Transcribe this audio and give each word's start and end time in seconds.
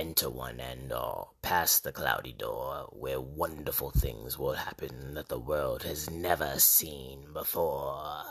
enter 0.00 0.30
one 0.30 0.58
and 0.60 0.90
uh, 0.92 1.24
pass 1.42 1.80
the 1.80 1.92
cloudy 1.92 2.32
door 2.32 2.88
where 2.90 3.20
wonderful 3.20 3.90
things 3.90 4.38
will 4.38 4.54
happen 4.54 5.12
that 5.12 5.28
the 5.28 5.38
world 5.38 5.82
has 5.82 6.08
never 6.08 6.58
seen 6.58 7.26
before. 7.34 8.22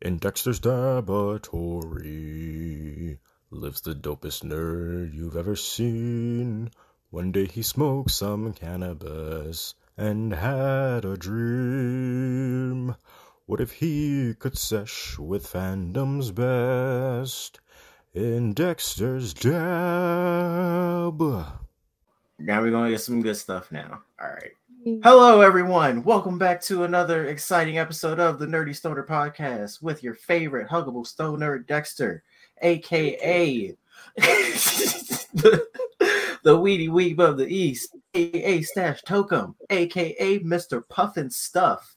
In 0.00 0.16
Dexter's 0.16 0.64
laboratory 0.64 1.98
lives 3.50 3.82
the 3.82 3.94
dopest 3.94 4.44
nerd 4.44 5.12
you've 5.12 5.36
ever 5.36 5.56
seen. 5.56 6.70
One 7.10 7.32
day 7.32 7.44
he 7.44 7.60
smoked 7.60 8.12
some 8.12 8.54
cannabis 8.54 9.74
and 9.98 10.32
had 10.32 11.04
a 11.04 11.18
dream. 11.18 12.96
What 13.44 13.60
if 13.60 13.72
he 13.72 14.32
could 14.32 14.56
sesh 14.56 15.18
with 15.18 15.46
fandom's 15.46 16.30
best 16.30 17.60
in 18.16 18.54
Dexter's 18.54 19.34
Dab? 19.34 19.52
Now 22.38 22.62
we're 22.62 22.70
gonna 22.70 22.90
get 22.90 23.02
some 23.02 23.20
good 23.20 23.36
stuff 23.36 23.70
now. 23.70 24.00
All 24.20 24.28
right. 24.28 24.52
Mm. 24.86 25.00
Hello, 25.04 25.42
everyone. 25.42 26.02
Welcome 26.02 26.38
back 26.38 26.62
to 26.62 26.84
another 26.84 27.26
exciting 27.26 27.76
episode 27.76 28.18
of 28.18 28.38
the 28.38 28.46
Nerdy 28.46 28.74
Stoner 28.74 29.04
Podcast 29.04 29.82
with 29.82 30.02
your 30.02 30.14
favorite 30.14 30.66
huggable 30.66 31.06
stoner, 31.06 31.58
Dexter, 31.58 32.22
aka 32.62 33.76
the, 34.16 35.66
the 36.42 36.58
Weedy 36.58 36.88
Weeb 36.88 37.18
of 37.18 37.36
the 37.36 37.46
East, 37.46 37.96
aka 38.14 38.62
Stash 38.62 39.02
Tokum, 39.02 39.54
aka 39.68 40.38
Mr. 40.38 40.82
Puffin 40.88 41.28
Stuff. 41.28 41.96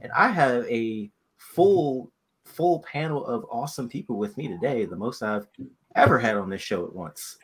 And 0.00 0.10
I 0.10 0.28
have 0.30 0.66
a 0.66 1.10
full, 1.36 2.10
full 2.60 2.80
panel 2.80 3.24
of 3.24 3.46
awesome 3.50 3.88
people 3.88 4.18
with 4.18 4.36
me 4.36 4.46
today, 4.46 4.84
the 4.84 4.94
most 4.94 5.22
I've 5.22 5.46
ever 5.96 6.18
had 6.18 6.36
on 6.36 6.50
this 6.50 6.60
show 6.60 6.84
at 6.84 6.94
once. 6.94 7.38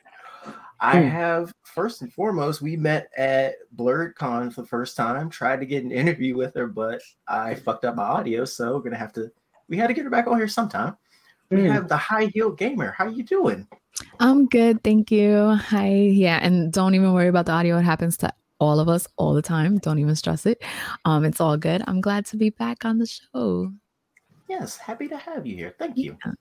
I 0.79 0.99
have 0.99 1.55
first 1.63 2.03
and 2.03 2.13
foremost, 2.13 2.61
we 2.61 2.77
met 2.77 3.09
at 3.17 3.55
BlerdCon 3.77 4.53
for 4.53 4.61
the 4.61 4.67
first 4.69 4.95
time, 4.95 5.31
tried 5.31 5.61
to 5.61 5.67
get 5.67 5.85
an 5.85 5.91
interview 6.03 6.37
with 6.37 6.55
her, 6.55 6.67
but 6.67 7.01
I 7.27 7.55
fucked 7.55 7.87
up 7.87 7.97
my 7.97 8.03
audio, 8.03 8.45
so 8.45 8.75
we're 8.75 8.83
gonna 8.83 8.99
have 8.99 9.15
to 9.15 9.31
we 9.71 9.79
had 9.79 9.87
to 9.87 9.95
get 9.95 10.05
her 10.05 10.11
back 10.11 10.27
on 10.27 10.37
here 10.37 10.49
sometime. 10.49 10.99
We 11.51 11.57
Mm. 11.59 11.73
have 11.73 11.89
the 11.89 11.97
high 11.97 12.27
heel 12.27 12.51
gamer. 12.51 12.91
How 12.99 13.09
you 13.09 13.23
doing? 13.23 13.67
I'm 14.21 14.47
good, 14.49 14.85
thank 14.85 15.11
you. 15.11 15.55
Hi, 15.55 15.89
yeah, 15.93 16.41
and 16.43 16.71
don't 16.75 16.95
even 16.95 17.15
worry 17.15 17.29
about 17.29 17.47
the 17.47 17.53
audio. 17.53 17.79
It 17.79 17.85
happens 17.85 18.19
to 18.19 18.31
all 18.61 18.81
of 18.81 18.89
us 18.91 19.09
all 19.17 19.33
the 19.33 19.41
time. 19.43 19.79
Don't 19.79 19.99
even 19.99 20.15
stress 20.15 20.45
it. 20.45 20.63
Um, 21.07 21.25
it's 21.25 21.41
all 21.41 21.57
good. 21.57 21.83
I'm 21.87 22.03
glad 22.03 22.27
to 22.27 22.37
be 22.37 22.51
back 22.51 22.85
on 22.85 22.99
the 22.99 23.07
show. 23.07 23.73
Yes, 24.49 24.77
happy 24.77 25.09
to 25.09 25.17
have 25.17 25.47
you 25.47 25.57
here. 25.57 25.75
Thank 25.79 25.97
you. 25.97 26.17
Yeah. 26.25 26.33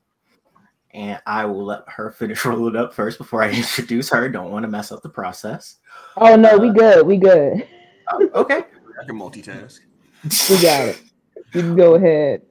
And 0.93 1.21
I 1.25 1.45
will 1.45 1.65
let 1.65 1.83
her 1.87 2.11
finish 2.17 2.45
rolling 2.45 2.75
up 2.75 2.93
first 2.93 3.17
before 3.17 3.41
I 3.43 3.51
introduce 3.51 4.09
her. 4.09 4.29
Don't 4.29 4.51
want 4.51 4.63
to 4.63 4.69
mess 4.69 4.91
up 4.91 5.01
the 5.01 5.09
process. 5.09 5.77
Oh 6.17 6.35
no, 6.35 6.57
we 6.57 6.69
Uh, 6.69 6.73
good. 6.73 7.07
We 7.07 7.17
good. 7.17 7.67
Oh, 8.11 8.29
okay. 8.35 8.63
I 9.01 9.05
can 9.05 9.17
multitask. 9.19 9.79
We 10.49 10.59
got 10.61 10.87
it. 10.87 11.01
You 11.53 11.61
can 11.61 11.75
go 11.75 11.95
ahead. 11.95 12.41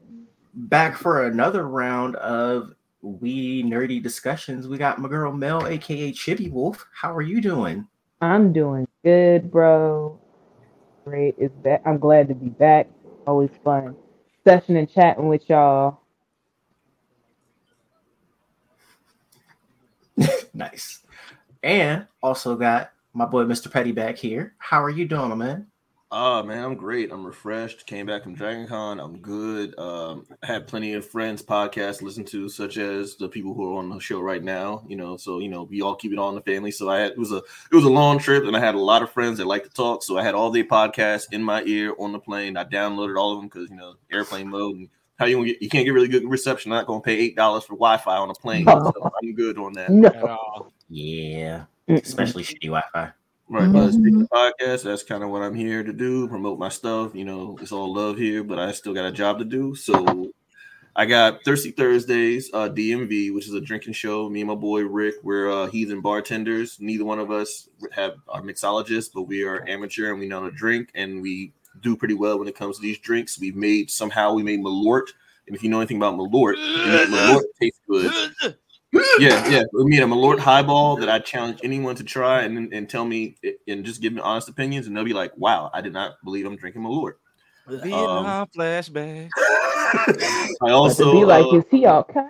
Back 0.54 0.96
for 0.96 1.26
another 1.26 1.66
round 1.66 2.14
of 2.16 2.74
we 3.02 3.64
nerdy 3.64 4.00
discussions. 4.00 4.68
We 4.68 4.78
got 4.78 5.00
my 5.00 5.08
girl 5.08 5.32
Mel, 5.32 5.66
aka 5.66 6.12
Chibi 6.12 6.50
Wolf. 6.50 6.86
How 6.94 7.14
are 7.14 7.22
you 7.22 7.40
doing? 7.40 7.86
I'm 8.20 8.52
doing 8.52 8.86
good, 9.04 9.50
bro. 9.50 10.20
Great. 11.04 11.34
It's 11.36 11.54
back. 11.56 11.82
I'm 11.84 11.98
glad 11.98 12.28
to 12.28 12.34
be 12.34 12.48
back. 12.48 12.88
Always 13.26 13.50
fun. 13.64 13.96
Session 14.44 14.76
and 14.76 14.90
chatting 14.92 15.28
with 15.28 15.48
y'all. 15.48 16.00
Nice. 20.54 21.00
And 21.64 22.06
also 22.22 22.54
got 22.54 22.92
my 23.12 23.24
boy 23.26 23.44
Mr. 23.44 23.70
Petty 23.70 23.90
back 23.92 24.16
here. 24.16 24.54
How 24.58 24.82
are 24.82 24.90
you 24.90 25.06
doing, 25.06 25.36
man? 25.36 25.66
Ah, 26.10 26.42
man, 26.42 26.62
I'm 26.62 26.76
great. 26.76 27.10
I'm 27.10 27.26
refreshed. 27.26 27.86
Came 27.86 28.06
back 28.06 28.22
from 28.22 28.34
Dragon 28.34 28.68
Con. 28.68 29.00
I'm 29.00 29.18
good. 29.18 29.76
Um, 29.78 30.26
I 30.42 30.46
had 30.46 30.68
plenty 30.68 30.92
of 30.92 31.04
friends 31.04 31.42
podcasts 31.42 31.98
to 31.98 32.04
listen 32.04 32.24
to, 32.26 32.48
such 32.48 32.76
as 32.76 33.16
the 33.16 33.28
people 33.28 33.52
who 33.52 33.74
are 33.74 33.78
on 33.78 33.90
the 33.90 33.98
show 33.98 34.20
right 34.20 34.42
now. 34.42 34.84
You 34.86 34.96
know, 34.96 35.16
so 35.16 35.40
you 35.40 35.48
know, 35.48 35.64
we 35.64 35.82
all 35.82 35.96
keep 35.96 36.12
it 36.12 36.18
all 36.18 36.28
in 36.28 36.36
the 36.36 36.40
family. 36.42 36.70
So 36.70 36.88
I 36.88 37.00
had 37.00 37.12
it 37.12 37.18
was 37.18 37.32
a 37.32 37.38
it 37.38 37.74
was 37.74 37.84
a 37.84 37.90
long 37.90 38.18
trip, 38.18 38.44
and 38.44 38.56
I 38.56 38.60
had 38.60 38.76
a 38.76 38.80
lot 38.80 39.02
of 39.02 39.10
friends 39.10 39.38
that 39.38 39.46
like 39.46 39.64
to 39.64 39.70
talk. 39.70 40.04
So 40.04 40.16
I 40.16 40.22
had 40.22 40.36
all 40.36 40.50
their 40.50 40.64
podcasts 40.64 41.32
in 41.32 41.42
my 41.42 41.64
ear 41.64 41.94
on 41.98 42.12
the 42.12 42.20
plane. 42.20 42.56
I 42.56 42.64
downloaded 42.64 43.18
all 43.18 43.32
of 43.32 43.38
them 43.40 43.48
because 43.48 43.68
you 43.68 43.76
know 43.76 43.94
airplane 44.12 44.48
mode 44.48 44.76
and 44.76 44.88
how 45.16 45.26
you 45.26 45.44
get, 45.44 45.62
you 45.62 45.68
can't 45.68 45.84
get 45.84 45.94
really 45.94 46.08
good 46.08 46.28
reception. 46.28 46.70
I'm 46.70 46.78
not 46.78 46.86
gonna 46.86 47.00
pay 47.00 47.16
eight 47.16 47.34
dollars 47.34 47.64
for 47.64 47.74
Wi-Fi 47.74 48.16
on 48.16 48.30
a 48.30 48.34
plane. 48.34 48.66
So 48.94 49.10
I'm 49.20 49.34
good 49.34 49.58
on 49.58 49.72
that. 49.72 49.90
No. 49.90 50.08
at 50.08 50.22
all. 50.22 50.72
Yeah, 50.88 51.64
especially 51.88 52.44
shitty 52.44 52.68
Wi-Fi. 52.68 53.12
Right, 53.48 53.70
but 53.70 53.92
speaking 53.92 54.20
Mhm. 54.20 54.22
of 54.22 54.30
podcast, 54.30 54.84
that's 54.84 55.02
kind 55.02 55.22
of 55.22 55.30
what 55.30 55.42
I'm 55.42 55.54
here 55.54 55.82
to 55.82 55.92
do, 55.92 56.26
promote 56.28 56.58
my 56.58 56.70
stuff. 56.70 57.14
You 57.14 57.24
know, 57.24 57.58
it's 57.60 57.72
all 57.72 57.92
love 57.94 58.16
here, 58.16 58.42
but 58.42 58.58
I 58.58 58.72
still 58.72 58.94
got 58.94 59.04
a 59.06 59.12
job 59.12 59.38
to 59.38 59.44
do. 59.44 59.74
So 59.74 60.32
I 60.96 61.04
got 61.04 61.44
Thirsty 61.44 61.70
Thursdays, 61.72 62.50
uh, 62.54 62.68
DMV, 62.68 63.30
which 63.32 63.46
is 63.46 63.52
a 63.54 63.60
drinking 63.60 63.92
show. 63.92 64.28
Me 64.30 64.40
and 64.40 64.48
my 64.48 64.54
boy 64.54 64.82
Rick, 64.82 65.16
we're 65.22 65.50
uh, 65.50 65.66
heathen 65.66 66.00
bartenders. 66.00 66.78
Neither 66.80 67.04
one 67.04 67.18
of 67.18 67.30
us 67.30 67.68
have 67.92 68.14
are 68.28 68.40
mixologists, 68.42 69.10
but 69.14 69.22
we 69.22 69.42
are 69.44 69.64
amateur 69.68 70.10
and 70.10 70.18
we 70.20 70.26
know 70.26 70.40
how 70.40 70.48
to 70.48 70.56
drink, 70.56 70.88
and 70.94 71.20
we 71.20 71.52
do 71.82 71.96
pretty 71.96 72.14
well 72.14 72.38
when 72.38 72.48
it 72.48 72.56
comes 72.56 72.76
to 72.76 72.82
these 72.82 72.98
drinks. 72.98 73.38
We've 73.38 73.56
made 73.56 73.90
somehow 73.90 74.32
we 74.34 74.42
made 74.42 74.60
Malort, 74.60 75.08
and 75.46 75.54
if 75.54 75.62
you 75.62 75.68
know 75.68 75.80
anything 75.80 75.98
about 75.98 76.14
Malort, 76.14 76.56
you 76.56 76.86
know 76.86 77.06
Malort 77.08 77.42
tastes 77.60 77.80
good. 77.88 78.56
Yeah, 79.18 79.48
yeah. 79.50 79.62
I 79.78 79.84
mean, 79.84 80.02
a 80.02 80.06
Lord 80.06 80.38
highball 80.38 80.96
that 80.96 81.08
I 81.08 81.18
challenge 81.18 81.60
anyone 81.62 81.96
to 81.96 82.04
try 82.04 82.42
and 82.42 82.72
and 82.72 82.88
tell 82.88 83.04
me 83.04 83.36
and 83.66 83.84
just 83.84 84.00
give 84.00 84.12
me 84.12 84.20
honest 84.20 84.48
opinions, 84.48 84.86
and 84.86 84.96
they'll 84.96 85.04
be 85.04 85.12
like, 85.12 85.36
"Wow, 85.36 85.70
I 85.72 85.80
did 85.80 85.92
not 85.92 86.14
believe 86.24 86.46
I'm 86.46 86.56
drinking 86.56 86.82
Malort." 86.82 87.14
Vietnam 87.66 88.46
flashback. 88.54 89.30
I 90.62 90.70
also 90.70 91.12
be 91.12 91.24
like, 91.24 91.44
uh, 91.46 91.58
is 91.58 91.64
he 91.70 91.86
okay? 91.86 92.26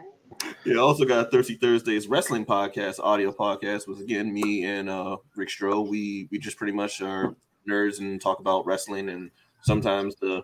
yeah, 0.65 0.77
I 0.77 0.79
also 0.79 1.05
got 1.05 1.31
Thirsty 1.31 1.55
Thursdays 1.57 2.07
wrestling 2.07 2.45
podcast, 2.45 3.01
audio 3.01 3.33
podcast. 3.33 3.89
Was 3.89 4.01
again 4.01 4.33
me 4.33 4.65
and 4.65 4.89
uh, 4.89 5.17
Rick 5.37 5.49
Stroh. 5.49 5.87
We 5.87 6.29
we 6.31 6.39
just 6.39 6.57
pretty 6.57 6.73
much 6.73 7.01
are 7.01 7.35
nerds 7.69 7.99
and 7.99 8.21
talk 8.21 8.41
about 8.41 8.67
wrestling 8.67 9.09
and 9.09 9.31
sometimes 9.63 10.15
the 10.17 10.43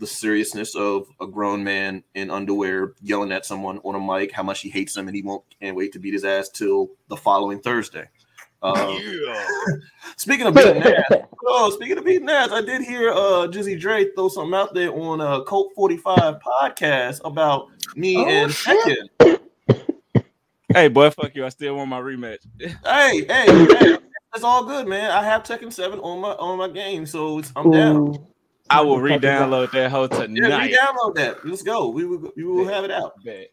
the 0.00 0.06
seriousness 0.06 0.74
of 0.74 1.06
a 1.20 1.26
grown 1.26 1.62
man 1.62 2.02
in 2.14 2.30
underwear 2.30 2.94
yelling 3.02 3.30
at 3.30 3.44
someone 3.46 3.78
on 3.84 3.94
a 3.94 4.00
mic 4.00 4.32
how 4.32 4.42
much 4.42 4.60
he 4.62 4.70
hates 4.70 4.94
them 4.94 5.06
and 5.06 5.14
he 5.14 5.22
won't 5.22 5.44
can't 5.60 5.76
wait 5.76 5.92
to 5.92 5.98
beat 5.98 6.14
his 6.14 6.24
ass 6.24 6.48
till 6.48 6.88
the 7.08 7.16
following 7.16 7.60
Thursday. 7.60 8.08
Um, 8.62 8.98
speaking 10.16 10.46
of 10.46 10.54
beating 10.54 10.82
ass, 10.82 11.04
oh, 11.46 11.70
speaking 11.70 11.98
of 11.98 12.04
beating 12.04 12.28
ass, 12.28 12.50
I 12.50 12.62
did 12.62 12.82
hear 12.82 13.10
uh 13.10 13.46
Jizzy 13.46 13.78
Dre 13.78 14.10
throw 14.12 14.28
something 14.28 14.54
out 14.54 14.74
there 14.74 14.92
on 14.92 15.20
a 15.20 15.44
Colt 15.44 15.70
45 15.76 16.36
podcast 16.40 17.20
about 17.24 17.68
me 17.94 18.16
Oh, 18.16 18.26
and 18.26 18.52
shit. 18.52 18.98
Tekken. 19.18 19.38
Hey, 20.72 20.88
boy, 20.88 21.10
fuck 21.10 21.34
you. 21.34 21.44
I 21.44 21.48
still 21.48 21.76
want 21.76 21.90
my 21.90 22.00
rematch. 22.00 22.38
Hey, 22.84 23.24
hey, 23.24 23.66
hey, 23.76 23.98
that's 24.32 24.44
all 24.44 24.64
good, 24.64 24.86
man. 24.86 25.10
I 25.10 25.24
have 25.24 25.42
Tekken 25.42 25.72
7 25.72 25.98
on 25.98 26.20
my 26.20 26.30
on 26.32 26.58
my 26.58 26.68
game, 26.68 27.06
so 27.06 27.38
it's, 27.38 27.52
I'm 27.56 27.70
down. 27.70 28.26
Ooh. 28.72 28.76
I 28.76 28.80
will 28.82 28.98
re-download 29.00 29.72
that 29.72 29.90
hoe 29.90 30.02
Yeah, 30.12 30.26
tonight. 30.26 30.70
re-download 30.70 31.14
that. 31.16 31.44
Let's 31.46 31.62
go. 31.62 31.88
We 31.88 32.04
will 32.06 32.32
we 32.36 32.44
will 32.44 32.66
have 32.68 32.84
it 32.84 32.90
out. 32.90 33.14
Bet. 33.24 33.48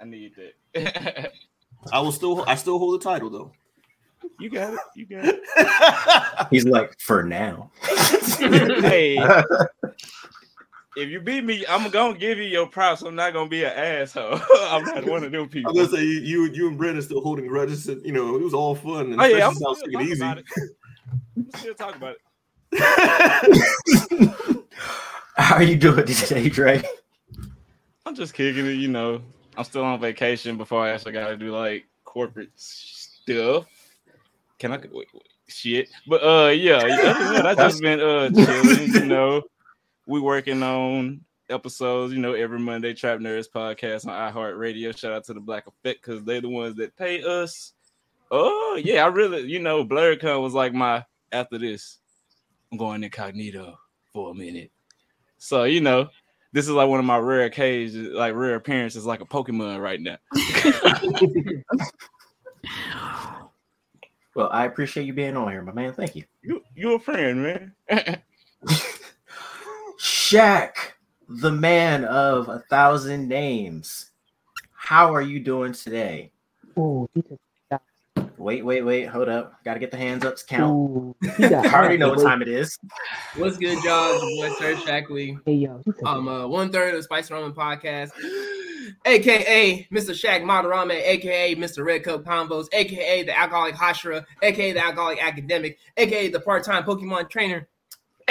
I 0.00 0.04
need 0.04 0.32
that. 0.74 1.32
I 1.92 2.00
will 2.00 2.12
still 2.12 2.44
I 2.48 2.54
still 2.54 2.78
hold 2.78 2.98
the 3.00 3.04
title 3.04 3.28
though. 3.30 3.52
you 4.38 4.48
got 4.50 4.72
it. 4.74 4.80
You 4.96 5.06
got 5.06 5.24
it. 5.26 6.46
He's 6.50 6.64
like, 6.64 6.98
for 7.00 7.22
now. 7.22 7.70
hey, 8.38 9.18
if 10.96 11.08
you 11.08 11.20
beat 11.20 11.44
me, 11.44 11.64
I'm 11.68 11.90
gonna 11.90 12.16
give 12.16 12.38
you 12.38 12.44
your 12.44 12.66
props. 12.66 13.02
I'm 13.02 13.14
not 13.14 13.32
gonna 13.34 13.48
be 13.50 13.64
an 13.64 13.72
asshole. 13.72 14.40
I'm 14.68 14.84
not 14.84 15.04
one 15.06 15.24
of 15.24 15.32
them 15.32 15.48
people. 15.48 15.70
I'm 15.70 15.76
gonna 15.76 15.88
say 15.96 16.02
you 16.04 16.44
you 16.46 16.68
and 16.68 16.78
Brandon 16.78 17.02
still 17.02 17.20
holding 17.20 17.46
grudges. 17.46 17.86
And, 17.88 18.04
you 18.06 18.12
know, 18.12 18.36
it 18.36 18.42
was 18.42 18.54
all 18.54 18.74
fun. 18.74 19.12
And 19.12 19.20
Oh 19.20 19.24
yeah, 19.24 19.46
I'm 19.46 19.54
still 19.54 19.74
talking 19.74 20.00
easy. 20.00 20.22
about 20.24 20.38
it. 20.38 20.44
I'm 21.36 21.50
still 21.58 21.74
talking 21.74 21.96
about 21.96 22.16
it. 22.72 24.58
How 25.36 25.56
are 25.56 25.62
you 25.62 25.76
doing 25.76 26.04
today, 26.04 26.48
Dre? 26.50 26.82
I'm 28.04 28.14
just 28.14 28.34
kicking 28.34 28.66
it, 28.66 28.72
you 28.72 28.88
know. 28.88 29.22
I'm 29.56 29.64
still 29.64 29.84
on 29.84 29.98
vacation 29.98 30.58
before 30.58 30.84
I 30.84 30.90
actually 30.90 31.12
got 31.12 31.28
to 31.28 31.36
do 31.38 31.50
like 31.56 31.86
corporate 32.04 32.50
stuff. 32.54 33.66
Can 34.58 34.72
I? 34.72 34.76
Wait, 34.76 34.92
wait, 34.92 35.28
shit. 35.48 35.88
But 36.06 36.22
uh, 36.22 36.50
yeah. 36.50 36.80
I 37.44 37.54
just 37.54 37.80
been 37.80 38.00
uh 38.00 38.28
chilling. 38.34 38.92
You 38.92 39.06
know, 39.06 39.42
we 40.06 40.20
working 40.20 40.62
on 40.62 41.22
episodes. 41.48 42.12
You 42.12 42.20
know, 42.20 42.34
every 42.34 42.58
Monday, 42.58 42.92
Trap 42.92 43.20
Nerds 43.20 43.46
podcast 43.54 44.06
on 44.06 44.32
iHeartRadio. 44.32 44.96
Shout 44.96 45.12
out 45.12 45.24
to 45.24 45.34
the 45.34 45.40
Black 45.40 45.66
Effect 45.66 46.04
because 46.04 46.24
they're 46.24 46.42
the 46.42 46.48
ones 46.50 46.76
that 46.76 46.96
pay 46.96 47.22
us. 47.22 47.72
Oh 48.30 48.78
yeah, 48.82 49.04
I 49.04 49.08
really, 49.08 49.50
you 49.50 49.60
know, 49.60 49.82
BlerdCon 49.82 50.42
was 50.42 50.52
like 50.52 50.74
my 50.74 51.04
after 51.32 51.56
this. 51.56 51.98
I'm 52.70 52.76
going 52.76 53.02
incognito 53.02 53.78
for 54.12 54.30
a 54.30 54.34
minute. 54.34 54.70
So 55.42 55.64
you 55.64 55.80
know, 55.80 56.08
this 56.52 56.66
is 56.66 56.70
like 56.70 56.88
one 56.88 57.00
of 57.00 57.04
my 57.04 57.18
rare 57.18 57.46
occasions, 57.46 58.14
like 58.14 58.36
rare 58.36 58.54
appearances, 58.54 59.04
like 59.04 59.20
a 59.20 59.24
Pokemon 59.24 59.82
right 59.82 60.00
now. 60.00 60.18
Well, 64.34 64.48
I 64.50 64.64
appreciate 64.64 65.04
you 65.04 65.12
being 65.12 65.36
on 65.36 65.52
here, 65.52 65.60
my 65.60 65.72
man. 65.72 65.92
Thank 65.92 66.16
you. 66.16 66.24
You 66.40 66.62
you 66.74 66.94
a 66.94 66.98
friend, 66.98 67.42
man. 67.42 67.74
Shaq, 70.00 70.70
the 71.28 71.52
man 71.52 72.06
of 72.06 72.48
a 72.48 72.60
thousand 72.70 73.28
names. 73.28 74.12
How 74.72 75.14
are 75.14 75.20
you 75.20 75.38
doing 75.38 75.74
today? 75.74 76.32
Ooh, 76.78 77.06
he 77.12 77.20
took 77.20 77.38
Wait, 78.42 78.64
wait, 78.64 78.82
wait. 78.82 79.04
Hold 79.04 79.28
up. 79.28 79.62
Got 79.62 79.74
to 79.74 79.80
get 79.80 79.92
the 79.92 79.96
hands 79.96 80.24
up 80.24 80.34
to 80.34 80.44
count. 80.44 80.74
Ooh, 80.74 81.14
I 81.38 81.72
already 81.72 81.96
know 81.96 82.08
what 82.08 82.22
time 82.24 82.42
it 82.42 82.48
is. 82.48 82.76
What's 83.36 83.56
good, 83.56 83.82
y'all? 83.84 84.14
It's 84.14 84.22
your 84.24 84.48
boy 84.48 84.54
Sir 84.56 84.74
Shackley. 84.74 85.38
Hey 85.46 85.54
yo, 85.54 85.80
he 85.84 85.92
took 85.92 86.04
Um, 86.04 86.26
uh, 86.26 86.48
one 86.48 86.72
third 86.72 86.88
of 86.92 86.96
the 86.96 87.04
Spice 87.04 87.30
Ramen 87.30 87.54
podcast, 87.54 88.10
aka 89.06 89.86
Mr. 89.92 90.10
Shaq 90.10 90.42
Madarame, 90.42 91.00
aka 91.00 91.54
Mr. 91.54 91.84
Red 91.84 92.02
Cup 92.02 92.24
Combos, 92.24 92.66
aka 92.72 93.22
the 93.22 93.38
Alcoholic 93.38 93.76
Hashira, 93.76 94.24
aka 94.42 94.72
the 94.72 94.84
Alcoholic 94.84 95.22
Academic, 95.22 95.78
aka 95.96 96.28
the 96.28 96.40
part 96.40 96.64
time 96.64 96.82
Pokemon 96.82 97.30
Trainer, 97.30 97.68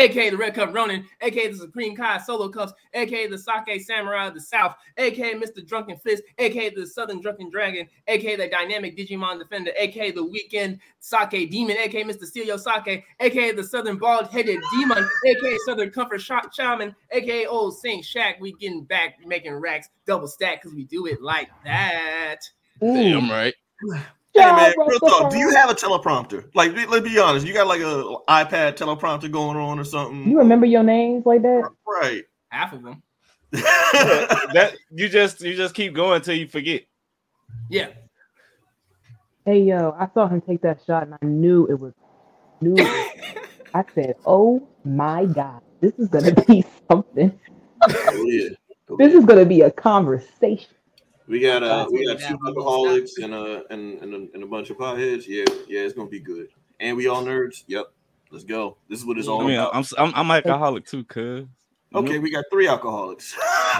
aka 0.01 0.30
the 0.30 0.38
Red 0.38 0.56
Cup 0.56 0.74
Ronin, 0.74 1.06
aka 1.21 1.48
the 1.48 1.56
Supreme 1.56 1.95
Kai 1.95 2.18
Solo 2.18 2.50
Cups, 2.50 2.74
aka 2.94 3.27
the 3.27 3.38
Sake 3.38 3.81
Samurai 3.81 4.27
of 4.27 4.33
the 4.33 4.42
South, 4.42 4.75
aka 4.98 5.36
Mr. 5.36 5.65
Drunken 5.65 5.98
Fist, 5.98 6.24
aka 6.39 6.69
the 6.69 6.86
Southern 6.88 7.21
Drunken 7.21 7.50
Dragon, 7.50 7.88
aka 8.07 8.36
the 8.36 8.48
Dynamic 8.48 8.98
Digimon 8.98 9.39
Defender, 9.39 9.71
aka 9.77 10.12
the 10.12 10.24
Weekend 10.24 10.80
Sake 11.00 11.51
Demon, 11.51 11.77
aka 11.77 12.03
Mr. 12.03 12.25
Steal 12.25 12.45
Your 12.45 12.57
Sake, 12.57 13.03
aka 13.19 13.51
the 13.51 13.63
Southern 13.63 13.98
Bald 13.98 14.27
Headed 14.27 14.59
Demon, 14.74 15.07
aka 15.27 15.57
Southern 15.65 15.92
Comfort 15.92 16.21
Sh- 16.21 16.31
Shaman, 16.53 16.95
aka 17.12 17.45
Old 17.45 17.77
Saint 17.77 18.03
Shaq. 18.03 18.39
We 18.39 18.53
getting 18.53 18.83
back 18.83 19.18
making 19.25 19.53
racks 19.53 19.89
double 20.06 20.27
stack 20.27 20.62
because 20.62 20.75
we 20.75 20.83
do 20.86 21.06
it 21.06 21.21
like 21.21 21.50
that. 21.63 22.39
Damn 22.81 23.30
right. 23.30 23.53
Hey 24.33 24.42
man, 24.45 24.74
real 24.88 25.00
talk. 25.00 25.31
Do 25.31 25.38
you 25.38 25.54
have 25.56 25.69
a 25.69 25.74
teleprompter? 25.74 26.45
Like, 26.54 26.74
be- 26.74 26.86
let's 26.86 27.04
be 27.07 27.19
honest. 27.19 27.45
You 27.45 27.54
got 27.54 27.68
like 27.68 27.81
a 27.81 28.16
iPad 28.30 28.78
teleprompter 28.78 29.30
going 29.30 29.57
on 29.57 29.78
or 29.78 29.83
something? 29.83 30.30
You 30.30 30.38
remember 30.38 30.66
your 30.66 30.83
names 30.83 31.25
like 31.25 31.42
that? 31.42 31.69
right? 31.86 32.24
Half 32.50 32.74
of 32.74 32.83
them. 32.83 33.04
that 33.51 34.74
you 34.92 35.10
just 35.10 35.42
you 35.42 35.56
just 35.56 35.75
keep 35.75 35.94
going 35.94 36.16
until 36.16 36.36
you 36.36 36.48
forget. 36.48 36.83
Yeah. 37.69 37.89
Hey 39.45 39.63
yo, 39.63 39.94
I 40.00 40.07
saw 40.13 40.28
him 40.30 40.39
take 40.39 40.62
that 40.62 40.80
shot 40.88 41.04
and 41.04 41.16
I 41.22 41.25
knew 41.25 41.66
it 41.68 41.77
was 41.77 41.94
knew 42.62 42.75
it 42.77 43.48
I 43.74 43.84
said, 43.94 44.16
Oh 44.25 44.66
my 44.86 45.25
god, 45.25 45.62
this 45.81 45.94
is 46.00 46.07
gonna 46.07 46.34
be 46.48 46.63
something. 46.89 47.38
oh 47.84 48.25
yeah. 48.25 48.50
Oh, 48.89 48.95
This 48.98 49.12
yeah. 49.12 49.19
is 49.19 49.25
gonna 49.25 49.45
be 49.45 49.62
a 49.62 49.72
conversation. 49.72 50.69
We 51.31 51.39
got 51.39 51.63
uh, 51.63 51.88
we 51.89 52.06
got 52.06 52.19
two 52.19 52.38
alcoholics 52.45 53.18
and 53.19 53.33
uh, 53.33 53.62
and 53.69 54.01
and 54.01 54.13
a, 54.13 54.18
and 54.33 54.44
a 54.44 54.45
bunch 54.45 54.69
of 54.69 54.75
potheads. 54.75 55.28
Yeah, 55.28 55.45
yeah, 55.66 55.80
it's 55.80 55.94
gonna 55.94 56.10
be 56.10 56.19
good. 56.19 56.50
And 56.81 56.98
we 56.98 57.07
all 57.07 57.24
nerds. 57.24 57.63
Yep, 57.68 57.86
let's 58.31 58.44
go. 58.44 58.75
This 58.89 59.00
is 59.00 59.06
what 59.06 59.18
it's 59.18 59.30
all 59.30 59.42
I 59.42 59.45
mean, 59.48 59.57
about. 59.57 59.74
I'm 59.74 59.86
I'm, 59.98 60.12
I'm 60.13 60.30
alcoholic 60.30 60.86
too, 60.86 61.06
cuz. 61.06 61.45
okay, 61.95 62.19
we 62.19 62.31
got 62.31 62.44
three 62.51 62.68
alcoholics. 62.68 63.33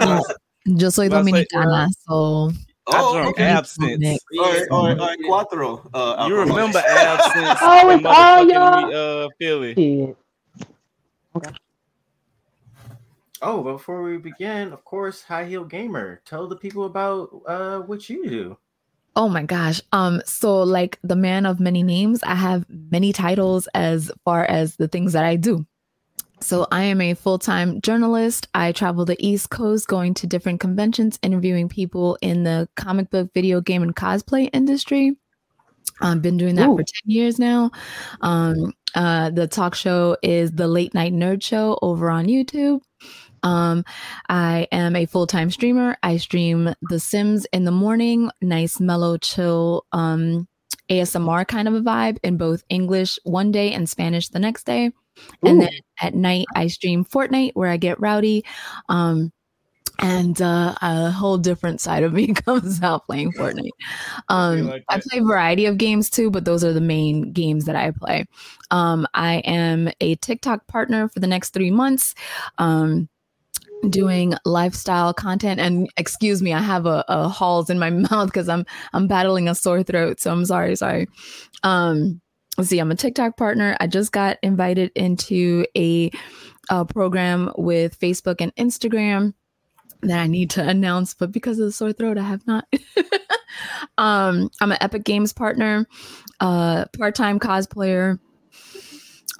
Yo 0.64 0.88
soy 0.88 1.10
Vas 1.10 1.26
a- 1.26 1.30
dominicana, 1.30 1.90
so 2.08 2.52
I 2.86 3.00
oh, 3.02 3.16
drunk 3.18 3.36
okay. 3.36 3.44
absinthe. 3.44 4.18
All 4.38 4.50
right, 4.50 4.68
all 4.70 4.86
right, 4.86 4.98
all 4.98 5.06
right. 5.08 5.18
Cuatro. 5.18 5.90
Uh, 5.92 6.24
You 6.28 6.38
remember 6.38 6.78
absinthe? 6.88 7.58
Oh, 7.60 7.90
in 7.90 7.98
it's 7.98 8.06
all 8.06 8.46
motherfucking, 8.46 8.50
y'all. 8.50 9.24
Uh, 9.24 9.28
Philly. 9.38 9.74
Shit. 11.34 11.52
Oh, 13.42 13.62
but 13.62 13.72
before 13.72 14.02
we 14.02 14.18
begin, 14.18 14.72
of 14.72 14.84
course, 14.84 15.22
High 15.22 15.46
Heel 15.46 15.64
Gamer. 15.64 16.22
Tell 16.24 16.46
the 16.46 16.56
people 16.56 16.84
about 16.84 17.42
uh 17.46 17.80
what 17.80 18.08
you 18.08 18.28
do. 18.28 18.58
Oh 19.14 19.28
my 19.28 19.42
gosh. 19.42 19.80
Um, 19.92 20.22
so 20.24 20.62
like 20.62 20.98
the 21.02 21.16
man 21.16 21.44
of 21.44 21.60
many 21.60 21.82
names, 21.82 22.22
I 22.22 22.34
have 22.34 22.64
many 22.68 23.12
titles 23.12 23.68
as 23.74 24.10
far 24.24 24.44
as 24.44 24.76
the 24.76 24.88
things 24.88 25.12
that 25.12 25.24
I 25.24 25.36
do. 25.36 25.66
So 26.40 26.66
I 26.72 26.84
am 26.84 27.00
a 27.00 27.14
full-time 27.14 27.80
journalist. 27.82 28.48
I 28.54 28.72
travel 28.72 29.04
the 29.04 29.16
East 29.24 29.50
Coast 29.50 29.86
going 29.86 30.14
to 30.14 30.26
different 30.26 30.60
conventions, 30.60 31.18
interviewing 31.22 31.68
people 31.68 32.18
in 32.20 32.42
the 32.42 32.68
comic 32.74 33.10
book, 33.10 33.32
video 33.32 33.60
game, 33.60 33.82
and 33.82 33.94
cosplay 33.94 34.48
industry. 34.52 35.16
I've 36.00 36.22
been 36.22 36.36
doing 36.36 36.56
that 36.56 36.68
Ooh. 36.68 36.76
for 36.76 36.82
10 36.82 36.86
years 37.04 37.38
now. 37.38 37.70
Um, 38.22 38.72
uh, 38.94 39.30
the 39.30 39.46
talk 39.46 39.74
show 39.74 40.16
is 40.22 40.50
the 40.52 40.66
Late 40.66 40.94
Night 40.94 41.12
Nerd 41.12 41.42
Show 41.42 41.78
over 41.80 42.10
on 42.10 42.26
YouTube. 42.26 42.80
Um, 43.42 43.84
I 44.28 44.68
am 44.72 44.96
a 44.96 45.06
full 45.06 45.26
time 45.26 45.50
streamer. 45.50 45.96
I 46.02 46.16
stream 46.16 46.74
The 46.82 47.00
Sims 47.00 47.46
in 47.52 47.64
the 47.64 47.70
morning, 47.70 48.30
nice, 48.40 48.80
mellow, 48.80 49.16
chill, 49.18 49.86
um, 49.92 50.48
ASMR 50.90 51.46
kind 51.46 51.68
of 51.68 51.74
a 51.74 51.80
vibe 51.80 52.18
in 52.22 52.36
both 52.36 52.64
English 52.68 53.18
one 53.24 53.50
day 53.52 53.72
and 53.72 53.88
Spanish 53.88 54.28
the 54.28 54.38
next 54.38 54.64
day. 54.64 54.90
And 55.42 55.60
then 55.60 55.70
at 56.00 56.14
night, 56.14 56.46
I 56.54 56.68
stream 56.68 57.04
Fortnite 57.04 57.52
where 57.54 57.70
I 57.70 57.76
get 57.76 58.00
rowdy. 58.00 58.44
Um, 58.88 59.32
and 59.98 60.40
uh, 60.40 60.74
a 60.80 61.10
whole 61.10 61.38
different 61.38 61.80
side 61.80 62.02
of 62.02 62.12
me 62.12 62.34
comes 62.34 62.82
out 62.82 63.06
playing 63.06 63.32
Fortnite. 63.32 63.70
Um, 64.28 64.66
like 64.66 64.84
I 64.88 65.00
play 65.00 65.18
a 65.18 65.24
variety 65.24 65.66
of 65.66 65.78
games 65.78 66.10
too, 66.10 66.30
but 66.30 66.44
those 66.44 66.64
are 66.64 66.72
the 66.72 66.80
main 66.80 67.32
games 67.32 67.66
that 67.66 67.76
I 67.76 67.90
play. 67.92 68.26
Um, 68.70 69.06
I 69.14 69.36
am 69.38 69.90
a 70.00 70.16
TikTok 70.16 70.66
partner 70.66 71.08
for 71.08 71.20
the 71.20 71.26
next 71.26 71.50
three 71.50 71.70
months. 71.70 72.14
Um, 72.58 73.08
doing 73.88 74.34
lifestyle 74.44 75.12
content. 75.12 75.60
And 75.60 75.88
excuse 75.96 76.42
me 76.42 76.52
i 76.52 76.60
have 76.60 76.86
a, 76.86 77.04
a 77.08 77.28
halls 77.28 77.70
in 77.70 77.78
my 77.78 77.90
mouth 78.10 78.26
because 78.26 78.48
i'm 78.48 78.64
i'm 78.92 79.06
battling 79.06 79.48
a 79.48 79.54
sore 79.54 79.82
throat. 79.82 80.20
So 80.20 80.30
i'm 80.32 80.44
sorry 80.44 80.76
sorry. 80.76 81.08
Um 81.62 82.20
let's 82.58 82.70
see 82.70 82.78
i'm 82.78 82.90
a 82.90 82.96
tiktok 82.96 83.36
partner. 83.36 83.76
I 83.80 83.86
just 83.86 84.12
got 84.12 84.38
invited 84.42 84.92
into 84.94 85.66
a, 85.76 86.10
a 86.70 86.84
program 86.84 87.52
with 87.56 87.98
facebook 87.98 88.36
and 88.40 88.54
instagram 88.56 89.34
that 90.02 90.18
i 90.18 90.26
need 90.26 90.50
to 90.50 90.66
announce 90.66 91.14
but 91.14 91.30
because 91.30 91.58
of 91.58 91.66
the 91.66 91.72
sore 91.72 91.92
throat 91.92 92.18
i 92.18 92.22
have 92.22 92.46
not. 92.46 92.66
Um 93.98 94.50
i'm 94.62 94.72
an 94.72 94.78
epic 94.80 95.04
games 95.04 95.34
partner 95.34 95.86
uh 96.40 96.86
part-time 96.96 97.38
cosplayer 97.38 98.18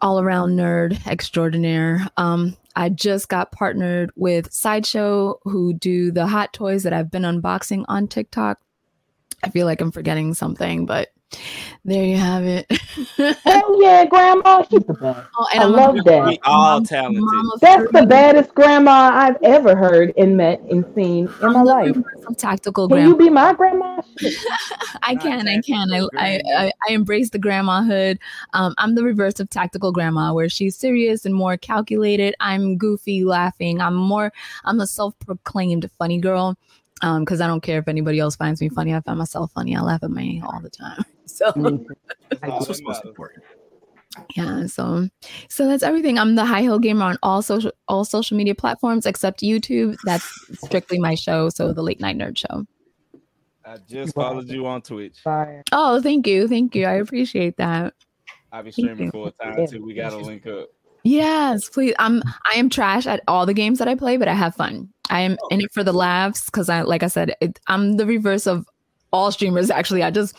all 0.02 0.20
around 0.20 0.56
nerd 0.56 1.06
extraordinaire. 1.06 2.06
Um, 2.16 2.56
I 2.74 2.88
just 2.88 3.28
got 3.28 3.52
partnered 3.52 4.10
with 4.16 4.52
Sideshow, 4.52 5.38
who 5.42 5.74
do 5.74 6.10
the 6.10 6.26
hot 6.26 6.52
toys 6.52 6.82
that 6.84 6.92
I've 6.92 7.10
been 7.10 7.22
unboxing 7.22 7.84
on 7.88 8.08
TikTok. 8.08 8.60
I 9.42 9.50
feel 9.50 9.66
like 9.66 9.80
I'm 9.80 9.92
forgetting 9.92 10.34
something, 10.34 10.86
but 10.86 11.08
there 11.84 12.04
you 12.04 12.16
have 12.16 12.44
it. 12.44 12.70
Hell 13.44 13.82
yeah, 13.82 14.04
grandma. 14.04 14.62
She's 14.70 14.84
the 14.84 14.94
best. 14.94 15.28
Oh, 15.36 15.46
I 15.52 15.64
love 15.64 15.96
that. 16.04 16.26
We 16.26 16.38
all 16.44 16.80
talented. 16.82 17.22
Mama 17.22 17.52
That's 17.60 17.90
the 17.92 18.06
baddest 18.06 18.54
grandma 18.54 19.10
I've 19.14 19.36
ever 19.42 19.74
heard 19.74 20.12
and 20.16 20.36
met 20.36 20.60
and 20.70 20.84
seen 20.94 21.26
in 21.26 21.32
I'm 21.44 21.52
my 21.54 21.62
life. 21.62 21.96
reverse 21.96 22.24
of 22.26 22.36
tactical 22.36 22.86
Can 22.88 22.96
grandma. 22.96 23.10
you 23.10 23.16
be 23.16 23.30
my 23.30 23.52
grandma? 23.52 24.00
I 25.02 25.16
can, 25.16 25.48
I 25.48 25.60
can. 25.60 25.92
I, 25.92 26.06
I. 26.16 26.40
I, 26.56 26.72
I 26.88 26.92
embrace 26.92 27.30
the 27.30 27.38
grandmahood. 27.38 28.18
Um, 28.52 28.74
I'm 28.78 28.94
the 28.94 29.02
reverse 29.02 29.40
of 29.40 29.50
tactical 29.50 29.90
grandma, 29.92 30.32
where 30.32 30.48
she's 30.48 30.76
serious 30.76 31.26
and 31.26 31.34
more 31.34 31.56
calculated. 31.56 32.34
I'm 32.38 32.76
goofy, 32.76 33.24
laughing. 33.24 33.80
I'm 33.80 33.94
more. 33.94 34.32
I'm 34.64 34.80
a 34.80 34.86
self-proclaimed 34.86 35.90
funny 35.98 36.18
girl. 36.18 36.56
Um, 37.02 37.24
because 37.24 37.40
I 37.40 37.48
don't 37.48 37.62
care 37.62 37.80
if 37.80 37.88
anybody 37.88 38.20
else 38.20 38.36
finds 38.36 38.60
me 38.60 38.68
funny. 38.68 38.94
I 38.94 39.00
find 39.00 39.18
myself 39.18 39.52
funny. 39.52 39.76
I 39.76 39.80
laugh 39.80 40.02
at 40.02 40.10
me 40.10 40.42
all 40.44 40.60
the 40.60 40.70
time. 40.70 41.04
So 41.24 41.50
Me 41.56 41.78
too. 41.78 41.86
That's 42.42 42.68
what's 42.68 42.82
most 42.82 43.04
important. 43.06 43.42
yeah, 44.36 44.66
so 44.66 45.08
so 45.48 45.66
that's 45.66 45.82
everything. 45.82 46.18
I'm 46.18 46.34
the 46.34 46.44
high 46.44 46.60
heel 46.60 46.78
gamer 46.78 47.04
on 47.04 47.16
all 47.22 47.40
social 47.40 47.72
all 47.88 48.04
social 48.04 48.36
media 48.36 48.54
platforms 48.54 49.06
except 49.06 49.40
YouTube. 49.40 49.96
That's 50.04 50.26
strictly 50.64 50.98
my 50.98 51.14
show. 51.14 51.48
So 51.48 51.72
the 51.72 51.82
late 51.82 52.00
night 52.00 52.18
nerd 52.18 52.36
show. 52.36 52.66
I 53.64 53.76
just 53.88 54.14
followed 54.14 54.50
you 54.50 54.66
on 54.66 54.82
Twitch. 54.82 55.20
Fire. 55.20 55.62
Oh, 55.72 56.02
thank 56.02 56.26
you, 56.26 56.48
thank 56.48 56.74
you. 56.74 56.84
I 56.84 56.94
appreciate 56.94 57.56
that. 57.56 57.94
I'll 58.50 58.62
be 58.62 58.72
streaming 58.72 59.06
you. 59.06 59.10
full 59.10 59.30
time 59.30 59.66
too. 59.68 59.82
We 59.82 59.94
gotta 59.94 60.18
link 60.18 60.46
up. 60.46 60.68
Yes, 61.04 61.68
please. 61.68 61.94
I'm 61.98 62.20
mm. 62.20 62.34
I 62.52 62.58
am 62.58 62.68
trash 62.70 63.06
at 63.06 63.22
all 63.28 63.46
the 63.46 63.54
games 63.54 63.78
that 63.78 63.88
I 63.88 63.94
play, 63.94 64.16
but 64.16 64.28
I 64.28 64.34
have 64.34 64.54
fun. 64.54 64.88
I 65.10 65.20
am 65.20 65.36
oh. 65.42 65.48
in 65.48 65.60
it 65.60 65.72
for 65.72 65.82
the 65.82 65.92
laughs 65.92 66.46
because 66.46 66.68
I 66.68 66.82
like 66.82 67.02
I 67.02 67.08
said, 67.08 67.34
it, 67.40 67.58
I'm 67.66 67.96
the 67.96 68.06
reverse 68.06 68.46
of 68.46 68.68
all 69.12 69.32
streamers. 69.32 69.70
Actually, 69.70 70.02
I 70.02 70.10
just 70.10 70.36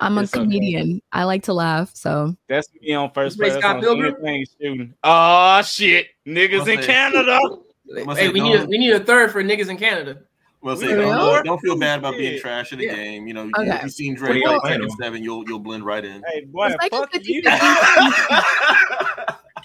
I'm 0.00 0.18
a 0.18 0.22
It's 0.22 0.34
okay. 0.34 0.42
comedian. 0.42 1.00
I 1.12 1.24
like 1.24 1.42
to 1.44 1.54
laugh. 1.54 1.90
So 1.94 2.34
That's 2.48 2.68
me 2.80 2.92
on 2.94 3.10
first 3.12 3.38
place 3.38 3.54
Scott 3.54 3.80
Pilgrim? 3.80 4.14
shooting. 4.60 4.94
Oh 5.02 5.62
shit, 5.62 6.08
niggas 6.26 6.66
in 6.68 6.78
Okay. 6.78 6.86
Canada. 6.86 7.38
Must 8.04 8.18
Hey, 8.18 8.30
we 8.30 8.40
need 8.40 8.60
a, 8.60 8.66
we 8.66 8.78
need 8.78 8.92
a 8.92 9.00
third 9.00 9.30
for 9.30 9.42
niggas 9.42 9.68
in 9.68 9.76
Canada. 9.76 10.18
Well, 10.62 10.76
say, 10.78 10.88
We 10.88 11.02
don't, 11.02 11.12
are. 11.12 11.42
don't 11.42 11.60
feel 11.60 11.78
bad 11.78 11.98
about 11.98 12.16
being 12.16 12.40
trash 12.40 12.72
in 12.72 12.78
the 12.78 12.86
Yeah. 12.86 12.94
game. 12.94 13.26
You 13.28 13.34
know, 13.34 13.50
Okay. 13.58 13.68
if 13.76 13.82
you've 13.82 13.92
seen 13.92 14.14
Drake 14.14 14.42
y'all 14.42 14.54
like 14.54 14.62
plan 14.62 14.80
Tekken 14.80 14.90
on? 14.90 14.96
Seven, 14.96 15.22
you'll 15.22 15.44
you'll 15.46 15.58
blend 15.58 15.84
right 15.84 16.02
in. 16.04 16.22
Hey 16.26 16.46
boy, 16.46 16.68
It's 16.68 16.76
like 16.80 16.90
fuck 16.90 17.10
you. 17.22 17.42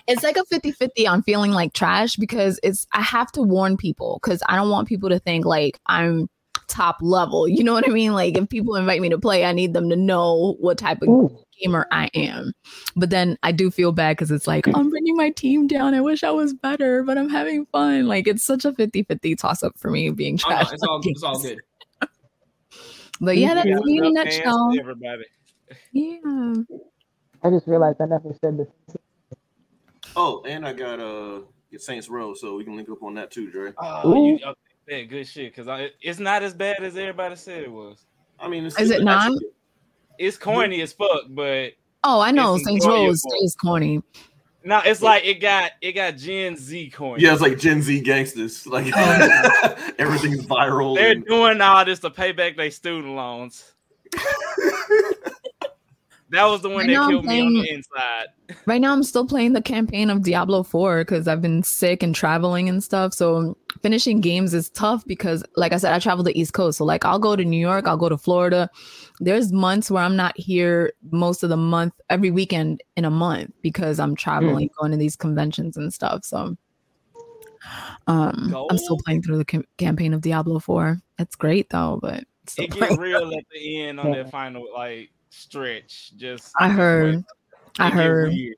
it's 0.09 0.23
like 0.23 0.35
a 0.37 0.43
50-50 0.53 1.07
on 1.07 1.23
feeling 1.23 1.51
like 1.51 1.73
trash 1.73 2.15
because 2.17 2.59
it's 2.63 2.85
I 2.93 3.01
have 3.01 3.31
to 3.33 3.41
warn 3.41 3.77
people 3.77 4.19
because 4.21 4.41
I 4.47 4.55
don't 4.55 4.69
want 4.69 4.87
people 4.87 5.07
to 5.09 5.19
think 5.19 5.45
like 5.45 5.79
I'm 5.85 6.27
top 6.67 6.97
level. 7.01 7.47
You 7.47 7.63
know 7.63 7.73
what 7.73 7.87
I 7.87 7.91
mean? 7.91 8.13
Like 8.13 8.37
if 8.37 8.49
people 8.49 8.75
invite 8.75 9.01
me 9.01 9.09
to 9.09 9.17
play, 9.19 9.45
I 9.45 9.51
need 9.53 9.73
them 9.73 9.89
to 9.89 9.95
know 9.95 10.55
what 10.59 10.77
type 10.77 11.01
of 11.01 11.07
Ooh. 11.09 11.43
gamer 11.61 11.87
I 11.91 12.09
am. 12.13 12.53
But 12.95 13.09
then 13.09 13.37
I 13.43 13.51
do 13.51 13.71
feel 13.71 13.91
bad 13.91 14.17
because 14.17 14.29
it's 14.31 14.45
like, 14.47 14.67
I'm 14.67 14.89
bringing 14.89 15.15
my 15.15 15.29
team 15.31 15.67
down. 15.67 15.93
I 15.95 16.01
wish 16.01 16.23
I 16.23 16.31
was 16.31 16.53
better, 16.53 17.03
but 17.03 17.17
I'm 17.17 17.29
having 17.29 17.65
fun. 17.67 18.07
Like 18.07 18.27
it's 18.27 18.43
such 18.43 18.65
a 18.65 18.73
50 18.73 19.03
50 19.03 19.35
toss 19.35 19.63
up 19.63 19.73
for 19.77 19.89
me 19.89 20.09
being 20.11 20.39
Oh, 20.45 20.49
no, 20.49 20.55
trash. 20.57 20.73
it's 20.73 20.83
all 20.83 20.99
at 20.99 21.05
it's 21.05 21.23
all 21.23 21.41
good. 21.41 21.59
But 23.21 23.37
yeah, 23.37 23.53
that's 23.53 23.67
Yeah. 23.67 23.79
me 23.83 23.97
in 23.97 24.05
a 24.05 24.07
Enough 24.09 24.23
fans 24.25 24.35
for 24.37 24.43
nutshell. 24.43 24.79
Everybody. 24.79 25.23
Yeah. 25.91 26.53
I 27.43 27.49
just 27.49 27.67
realized 27.67 27.99
I 28.01 28.05
never 28.05 28.33
said 28.41 28.57
this. 28.57 28.67
Oh, 30.21 30.43
and 30.45 30.67
I 30.67 30.73
got 30.73 30.99
uh 30.99 31.39
get 31.71 31.81
Saints 31.81 32.09
Row, 32.09 32.33
so 32.33 32.55
we 32.57 32.65
can 32.65 32.75
link 32.75 32.89
up 32.89 33.01
on 33.03 33.13
that 33.13 33.31
too, 33.31 33.49
Dre. 33.49 33.71
Oh, 33.77 34.11
Ooh. 34.13 34.27
you, 34.27 34.39
okay, 34.85 35.05
good 35.05 35.25
shit. 35.25 35.55
Cause 35.55 35.69
I, 35.69 35.91
it's 36.01 36.19
not 36.19 36.43
as 36.43 36.53
bad 36.53 36.83
as 36.83 36.97
everybody 36.97 37.37
said 37.37 37.63
it 37.63 37.71
was. 37.71 38.05
I 38.37 38.49
mean, 38.49 38.65
it's, 38.65 38.77
Is 38.77 38.91
it 38.91 39.01
not? 39.03 39.27
actually- 39.27 39.47
It's 40.17 40.35
corny 40.37 40.81
as 40.81 40.91
fuck, 40.91 41.21
but 41.29 41.71
Oh, 42.03 42.19
I 42.19 42.31
know. 42.31 42.57
Saints 42.57 42.85
Row 42.85 43.09
is, 43.09 43.25
is 43.43 43.55
corny. 43.55 44.03
No, 44.65 44.81
it's 44.83 45.01
like 45.01 45.23
it 45.23 45.35
got 45.35 45.71
it 45.81 45.93
got 45.93 46.17
Gen 46.17 46.57
Z 46.57 46.89
corny. 46.89 47.23
Yeah, 47.23 47.31
it's 47.31 47.41
like 47.41 47.57
Gen 47.57 47.81
Z 47.81 48.01
gangsters. 48.01 48.67
Like 48.67 48.87
everything's 49.99 50.45
viral. 50.45 50.95
They're 50.97 51.11
and- 51.11 51.25
doing 51.25 51.61
all 51.61 51.85
this 51.85 51.99
to 51.99 52.09
pay 52.09 52.33
back 52.33 52.57
their 52.57 52.71
student 52.71 53.15
loans. 53.15 53.71
that 56.31 56.45
was 56.45 56.61
the 56.61 56.69
one 56.69 56.87
Right 56.87 56.89
that 56.89 57.09
killed 57.09 57.25
me 57.25 57.41
on 57.41 57.53
the 57.53 57.69
inside. 57.69 58.27
Right 58.65 58.81
now, 58.81 58.93
I'm 58.93 59.03
still 59.03 59.25
playing 59.25 59.53
the 59.53 59.61
campaign 59.61 60.09
of 60.09 60.23
Diablo 60.23 60.63
4 60.63 60.99
because 60.99 61.27
I've 61.27 61.41
been 61.41 61.63
sick 61.63 62.03
and 62.03 62.13
traveling 62.13 62.69
and 62.69 62.83
stuff. 62.83 63.13
So 63.13 63.57
finishing 63.81 64.21
games 64.21 64.53
is 64.53 64.69
tough 64.69 65.05
because, 65.05 65.43
like 65.55 65.73
I 65.73 65.77
said, 65.77 65.93
I 65.93 65.99
travel 65.99 66.23
the 66.23 66.39
East 66.39 66.53
Coast. 66.53 66.77
So, 66.79 66.85
like, 66.85 67.05
I'll 67.05 67.19
go 67.19 67.35
to 67.35 67.43
New 67.45 67.59
York, 67.59 67.87
I'll 67.87 67.97
go 67.97 68.09
to 68.09 68.17
Florida. 68.17 68.69
There's 69.19 69.51
months 69.51 69.89
where 69.91 70.03
I'm 70.03 70.15
not 70.15 70.37
here 70.37 70.93
most 71.11 71.43
of 71.43 71.49
the 71.49 71.57
month, 71.57 71.93
every 72.09 72.31
weekend 72.31 72.81
in 72.95 73.05
a 73.05 73.11
month 73.11 73.51
because 73.61 73.99
I'm 73.99 74.15
traveling, 74.15 74.69
going 74.79 74.91
to 74.91 74.97
these 74.97 75.15
conventions 75.15 75.77
and 75.77 75.93
stuff. 75.93 76.25
So, 76.25 76.57
um, 78.07 78.55
I'm 78.69 78.77
still 78.77 78.97
playing 79.05 79.21
through 79.21 79.37
the 79.37 79.45
cam- 79.45 79.65
campaign 79.77 80.13
of 80.13 80.21
Diablo 80.21 80.59
4. 80.59 80.97
It's 81.19 81.35
great 81.35 81.69
though, 81.69 81.99
but 82.01 82.23
It 82.57 82.71
gets 82.71 82.97
real 82.97 83.31
at 83.33 83.43
the 83.51 83.81
end 83.81 83.99
on 83.99 84.07
Yeah. 84.13 84.23
that 84.23 84.31
final 84.31 84.65
like 84.73 85.11
stretch. 85.29 86.11
Just 86.17 86.51
I 86.57 86.69
heard. 86.69 87.23
I 87.79 87.87
It 87.87 87.91
get 87.91 87.93
heard. 87.97 88.29
weird. 88.29 88.55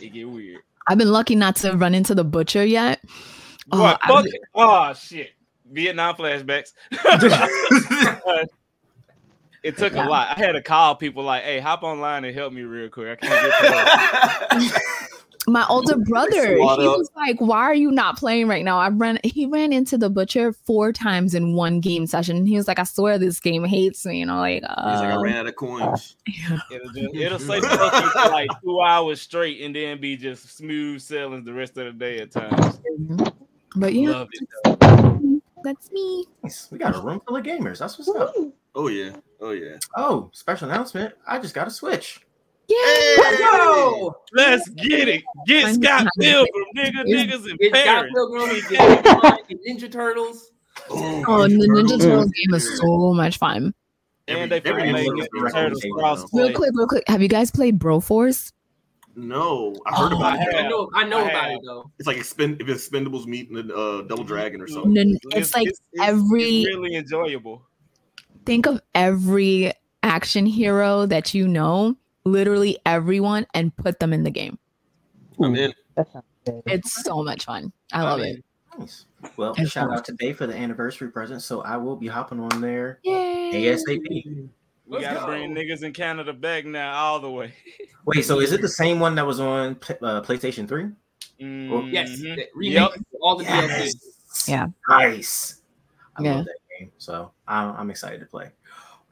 It 0.00 0.08
get 0.12 0.28
weird. 0.28 0.60
I've 0.88 0.98
been 0.98 1.10
lucky 1.12 1.34
not 1.34 1.56
to 1.56 1.72
run 1.72 1.94
into 1.94 2.14
the 2.14 2.24
butcher 2.24 2.64
yet. 2.64 3.00
Oh, 3.72 3.78
Boy, 3.78 3.84
I've 3.84 4.00
fuck 4.08 4.24
been- 4.24 4.32
Oh 4.54 4.92
shit. 4.94 5.30
Vietnam 5.72 6.14
flashbacks. 6.14 6.72
it 9.62 9.76
took 9.76 9.94
Yeah. 9.94 10.06
a 10.06 10.08
lot. 10.08 10.36
I 10.36 10.40
had 10.40 10.52
to 10.52 10.62
call 10.62 10.94
people 10.94 11.24
like, 11.24 11.42
"Hey, 11.42 11.58
hop 11.58 11.82
online 11.82 12.24
and 12.24 12.34
help 12.34 12.52
me 12.52 12.62
real 12.62 12.88
quick. 12.88 13.18
I 13.22 13.26
can't 13.26 14.60
get 14.60 14.72
to 14.80 14.80
my 15.46 15.64
older 15.68 15.96
brother 15.96 16.54
he 16.54 16.60
was 16.60 17.10
like 17.14 17.40
why 17.40 17.58
are 17.58 17.74
you 17.74 17.90
not 17.90 18.16
playing 18.16 18.48
right 18.48 18.64
now 18.64 18.78
i 18.78 18.88
ran 18.88 19.18
he 19.22 19.46
ran 19.46 19.72
into 19.72 19.96
the 19.96 20.10
butcher 20.10 20.52
four 20.52 20.92
times 20.92 21.34
in 21.34 21.54
one 21.54 21.80
game 21.80 22.06
session 22.06 22.36
and 22.36 22.48
he 22.48 22.56
was 22.56 22.66
like 22.66 22.78
i 22.78 22.84
swear 22.84 23.18
this 23.18 23.38
game 23.38 23.64
hates 23.64 24.04
me 24.04 24.22
and 24.22 24.30
i'm 24.30 24.38
like 24.38 24.62
He's 24.62 24.62
like, 24.62 24.72
I 24.74 25.12
uh, 25.12 25.20
ran 25.20 25.36
out 25.36 25.46
of 25.46 25.56
coins. 25.56 26.16
It'll 26.70 26.92
just 26.92 27.14
it'll 27.14 27.38
say 27.38 27.60
fuck 27.60 28.12
for 28.12 28.30
like 28.30 28.50
two 28.62 28.80
hours 28.80 29.20
straight 29.20 29.60
and 29.60 29.74
then 29.74 30.00
be 30.00 30.16
just 30.16 30.56
smooth 30.56 31.00
sailing 31.00 31.44
the 31.44 31.52
rest 31.52 31.76
of 31.76 31.86
the 31.86 31.92
day 31.92 32.18
at 32.18 32.32
times. 32.32 32.80
Mm-hmm. 33.00 33.24
but 33.76 33.94
yeah 33.94 34.10
Love 34.10 34.28
it 34.32 35.42
that's 35.66 35.90
me 35.90 36.24
We 36.70 36.78
got 36.78 36.94
a 36.94 37.00
room 37.00 37.20
full 37.26 37.36
of 37.36 37.44
gamers. 37.44 37.78
That's 37.78 37.98
what's 37.98 38.08
up. 38.08 38.34
Oh 38.74 38.88
yeah. 38.88 39.16
Oh 39.40 39.50
yeah. 39.50 39.78
Oh, 39.96 40.30
special 40.32 40.70
announcement. 40.70 41.14
I 41.26 41.38
just 41.38 41.54
got 41.54 41.66
a 41.66 41.70
Switch. 41.70 42.20
Yeah 42.68 42.76
Let's 43.18 43.38
go. 43.40 44.16
Let's 44.32 44.68
get 44.70 45.08
it. 45.08 45.22
Get 45.46 45.64
I'm 45.66 45.74
Scott 45.74 45.82
behind 45.82 46.10
Pilgrim, 46.20 46.64
nigga, 46.76 47.04
niggas 47.06 47.50
in 47.50 47.56
It's 47.60 47.78
Scott 47.80 48.06
Pilgrim, 48.14 48.50
it's 48.50 48.66
Digimon, 48.68 49.58
Ninja 49.68 49.92
Turtles. 49.92 50.50
oh 50.90 51.42
the 51.48 51.54
ninja 51.54 51.98
turtles 52.00 52.30
game 52.30 52.54
is 52.54 52.78
so 52.78 53.12
much 53.14 53.38
fun 53.38 53.72
And 54.28 54.50
they 54.52 54.58
Every- 54.64 54.82
finally 54.82 54.92
made 54.92 55.08
Ninja 55.08 55.52
Turtles 55.52 55.84
every- 55.84 55.92
real 56.42 56.52
quick 56.54 56.70
real 56.74 56.86
quick 56.86 57.04
have 57.08 57.22
you 57.22 57.28
guys 57.28 57.50
played 57.50 57.78
broforce 57.78 58.52
No, 59.14 59.74
I 59.86 59.96
heard 59.96 60.12
Oh, 60.12 60.16
about 60.18 60.34
I 60.34 60.42
it. 60.42 60.54
have. 60.54 60.64
I 60.66 60.68
know, 60.68 60.90
I 60.94 61.04
know 61.04 61.18
I 61.24 61.30
about 61.30 61.44
have. 61.44 61.52
it 61.52 61.60
though. 61.64 61.90
It's 61.98 62.06
like 62.06 62.18
expend 62.18 62.60
if 62.60 62.66
Expendables 62.66 63.26
meet 63.26 63.50
the 63.50 63.74
uh, 63.74 64.02
Double 64.02 64.24
Dragon 64.24 64.60
or 64.60 64.66
something. 64.68 64.98
N- 64.98 65.16
it's 65.32 65.54
like 65.54 65.68
every 66.02 66.62
it's 66.62 66.76
really 66.76 66.94
enjoyable. 66.96 67.62
think 68.44 68.66
of 68.66 68.78
every 68.94 69.72
action 70.02 70.44
hero 70.44 71.06
that 71.06 71.32
you 71.32 71.48
know 71.48 71.96
literally 72.26 72.76
everyone 72.84 73.46
and 73.54 73.74
put 73.76 73.98
them 74.00 74.12
in 74.12 74.22
the 74.24 74.30
game 74.30 74.58
I'm 75.42 75.54
in. 75.54 75.72
That 75.94 76.12
sounds 76.12 76.24
good. 76.44 76.62
it's 76.66 77.02
so 77.04 77.22
much 77.22 77.44
fun 77.44 77.72
i 77.92 78.02
love 78.02 78.20
it 78.20 78.42
Nice. 78.78 79.06
Well, 79.38 79.54
It's 79.56 79.70
shout 79.72 79.88
fun. 79.88 79.96
out 79.98 80.04
today 80.04 80.34
for 80.34 80.46
the 80.46 80.54
anniversary 80.54 81.10
present. 81.10 81.40
So 81.40 81.62
I 81.62 81.78
will 81.78 81.96
be 81.96 82.08
hopping 82.08 82.38
on 82.40 82.60
there 82.60 82.98
Yay. 83.04 83.50
ASAP. 83.54 84.50
We 84.86 85.00
gotta 85.00 85.20
go. 85.20 85.26
bring 85.26 85.54
niggas 85.54 85.82
in 85.82 85.94
Canada 85.94 86.34
back 86.34 86.66
now 86.66 86.92
all 86.94 87.18
the 87.18 87.30
way. 87.30 87.54
Wait, 88.04 88.22
so 88.26 88.38
is 88.40 88.52
it 88.52 88.60
the 88.60 88.68
same 88.68 89.00
one 89.00 89.14
that 89.14 89.26
was 89.26 89.40
on 89.40 89.70
uh, 90.02 90.20
PlayStation 90.20 90.68
3? 90.68 90.90
Yes, 91.90 92.10
Mhm. 92.10 92.36
the 92.36 92.46
remake, 92.54 92.74
Yep. 92.74 92.90
all 93.22 93.36
the 93.36 93.44
DLC. 93.44 93.68
Yes. 93.68 93.94
Yeah. 94.46 94.66
Nice. 94.90 95.62
I 96.18 96.22
Yeah. 96.22 96.34
love 96.36 96.44
that 96.44 96.58
game. 96.78 96.92
So 96.98 97.32
I'm, 97.48 97.74
I'm 97.76 97.90
excited 97.90 98.20
to 98.20 98.26
play. 98.26 98.50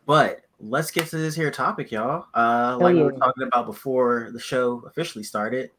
But 0.05 0.44
let's 0.61 0.91
get 0.91 1.07
to 1.09 1.17
this 1.17 1.35
here 1.35 1.51
topic, 1.51 1.91
y'all. 1.91 2.27
Uh, 2.35 2.77
like 2.81 2.95
we 2.95 3.03
were 3.03 3.13
talking 3.13 3.47
about 3.47 3.67
before 3.67 4.31
the 4.33 4.41
show 4.41 4.83
officially 4.87 5.25
started. 5.25 5.71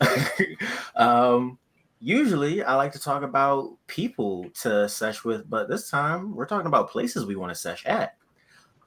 um, 0.96 1.58
usually 2.00 2.62
I 2.62 2.74
like 2.74 2.92
to 2.92 2.98
talk 2.98 3.22
about 3.22 3.76
people 3.86 4.46
to 4.62 4.88
sesh 4.88 5.24
with, 5.24 5.48
but 5.48 5.68
this 5.68 5.90
time 5.90 6.34
we're 6.34 6.46
talking 6.46 6.66
about 6.66 6.90
places 6.90 7.24
we 7.24 7.36
want 7.36 7.50
to 7.50 7.58
sesh 7.58 7.86
at. 7.86 8.16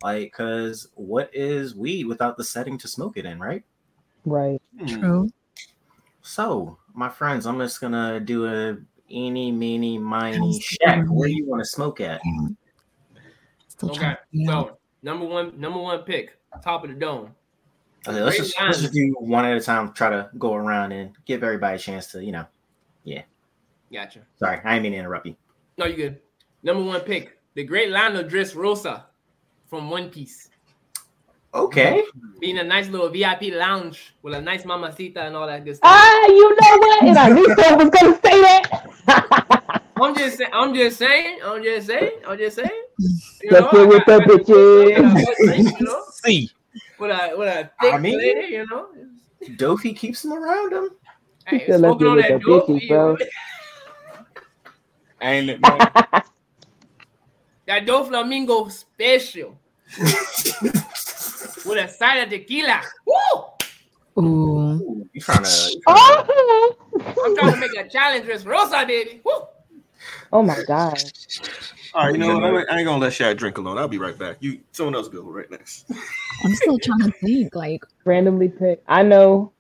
Like, 0.04 0.32
because 0.32 0.90
what 0.96 1.30
is 1.34 1.74
weed 1.74 2.06
without 2.06 2.38
the 2.38 2.44
setting 2.44 2.78
to 2.80 2.88
smoke 2.88 3.18
it 3.18 3.26
in, 3.26 3.40
right? 3.40 3.64
Right. 4.26 4.62
Hmm. 4.78 4.86
True. 4.86 5.30
So, 6.22 6.78
my 6.94 7.10
friends, 7.10 7.46
I'm 7.46 7.60
just 7.60 7.80
gonna 7.80 8.20
do 8.20 8.46
a 8.48 8.78
eeny, 9.10 9.52
meeny, 9.52 9.98
miny 9.98 10.60
shack. 10.60 11.06
Where 11.08 11.28
do 11.28 11.36
you 11.36 11.46
want 11.46 11.62
to 11.62 11.70
smoke 11.70 12.02
at? 12.02 12.22
Okay, 13.84 13.98
trying 14.00 14.16
to 14.16 14.20
figure 14.32 14.52
out. 14.52 14.68
so 14.68 14.75
number 15.06 15.26
one, 15.26 15.58
number 15.58 15.80
one 15.80 16.00
pick, 16.00 16.38
top 16.62 16.84
of 16.84 16.90
the 16.90 16.96
dome. 16.96 17.34
Okay, 18.08 18.22
let's 18.22 18.38
just 18.38 18.60
let's 18.60 18.82
just 18.82 18.94
do 18.94 19.16
one 19.20 19.46
at 19.46 19.56
a 19.56 19.62
time. 19.62 19.94
Try 19.94 20.10
to 20.10 20.30
go 20.38 20.54
around 20.54 20.92
and 20.92 21.16
give 21.26 21.44
everybody 21.44 21.76
a 21.76 21.80
chance 21.80 22.08
to, 22.12 22.24
you 22.24 22.32
know. 22.32 22.46
Yeah. 23.04 23.22
Gotcha. 23.94 24.20
Sorry, 24.38 24.60
I 24.64 24.74
didn't 24.74 24.84
mean 24.84 24.92
to 24.94 24.98
interrupt 24.98 25.26
you. 25.28 25.36
No, 25.78 25.86
you 25.86 25.96
good. 25.96 26.20
Number 26.64 26.84
one 26.84 27.02
pick, 27.02 27.38
the 27.54 27.64
great 27.64 27.92
Lando 27.92 28.28
Dressrosa 28.28 29.04
from 29.68 29.90
One 29.90 30.10
Piece. 30.10 30.50
Okay. 31.54 32.04
Being 32.40 32.58
a 32.58 32.64
nice 32.64 32.90
little 32.90 33.10
VIP 33.10 33.54
lounge 33.54 34.14
with 34.22 34.34
a 34.34 34.42
nice 34.42 34.66
mamacita 34.66 35.22
and 35.22 35.36
all 35.36 35.48
that 35.48 35.64
good 35.64 35.78
stuff. 35.78 35.90
Ah, 35.92 36.28
you 36.28 36.50
know 36.50 36.78
what? 36.78 37.04
And 37.04 37.18
I 37.18 37.30
knew 37.30 37.56
someone 37.56 37.90
was 37.90 38.02
gonna 38.02 38.16
say 38.16 38.42
that. 38.42 39.82
I'm 39.96 40.16
just 40.16 40.38
saying. 40.38 40.52
I'm 40.52 40.76
just 40.76 40.98
saying. 40.98 41.40
I'm 41.44 41.64
just 41.64 41.88
saying. 41.88 42.12
I'm 42.28 42.38
just 42.38 42.56
saying. 42.58 42.85
You 42.98 43.52
Let's 43.52 43.72
get 43.72 43.82
I 43.82 43.86
with 43.86 44.06
got- 44.06 44.06
the 44.06 44.14
I 44.14 44.20
got 44.20 44.28
bitches. 44.28 45.80
You 45.80 45.86
know, 45.86 46.04
See. 46.24 46.50
with 47.00 47.12
a 47.12 47.36
with 47.38 47.48
a 47.50 47.72
thick 47.82 47.94
I 47.94 47.98
mean- 47.98 48.18
lady, 48.18 48.48
you 48.54 48.66
know. 48.68 48.88
Dofi 49.44 49.96
keeps 49.96 50.22
them 50.24 50.34
around 50.34 50.74
him. 50.74 50.90
Hey, 51.46 51.60
said, 51.68 51.82
"Let's 51.82 51.98
smoking 52.00 52.08
on 52.08 52.18
get 52.18 52.30
that 52.30 52.34
with 52.48 52.64
bitches, 52.64 52.88
dope, 52.90 53.18
bro." 53.18 53.18
Ain't 55.22 55.50
it, 55.50 55.62
man? 55.62 55.78
that 57.68 57.86
dope 57.86 58.08
flamingo 58.08 58.68
special 58.70 59.58
with 60.00 61.78
a 61.78 61.88
side 61.88 62.24
of 62.24 62.30
tequila. 62.30 62.82
Woo! 63.06 64.24
Ooh. 64.24 64.24
Ooh, 64.82 65.10
you 65.14 65.22
trying 65.22 65.44
to? 65.44 65.82
oh, 65.88 66.76
I'm 67.24 67.36
trying 67.36 67.54
to 67.54 67.60
make 67.60 67.76
a 67.78 67.88
challenge 67.90 68.26
with 68.28 68.46
rosa, 68.46 68.84
baby. 68.88 69.22
Woo! 69.24 69.34
Oh 70.34 70.42
my 70.42 70.62
god. 70.68 71.02
All 71.94 72.06
right, 72.06 72.14
you 72.14 72.20
know 72.20 72.38
what? 72.40 72.72
I 72.72 72.78
ain't- 72.80 72.86
gonna 72.86 72.98
let 72.98 73.14
Shaq 73.14 73.38
drink 73.38 73.58
alone. 73.58 73.78
I'll 73.78 73.88
be 73.88 73.98
right 73.98 74.18
back. 74.18 74.38
You, 74.42 74.60
someone 74.72 74.96
else 74.96 75.08
go 75.08 75.22
right 75.22 75.50
next. 75.50 75.86
I'm 76.44 76.54
still 76.56 76.78
trying 76.80 77.00
to 77.00 77.12
think. 77.12 77.56
Like, 77.56 77.84
Randomly 78.04 78.50
pick. 78.50 78.84
I 78.88 79.02
know. 79.04 79.52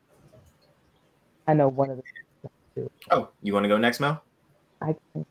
I 1.47 1.53
know 1.53 1.69
one 1.69 1.91
of 1.91 1.97
the. 1.97 2.89
Oh, 3.09 3.29
you 3.41 3.53
want 3.53 3.63
to 3.63 3.69
go 3.69 3.77
next, 3.77 3.99
Mel? 3.99 4.21
I 4.81 4.95
think. 5.13 5.25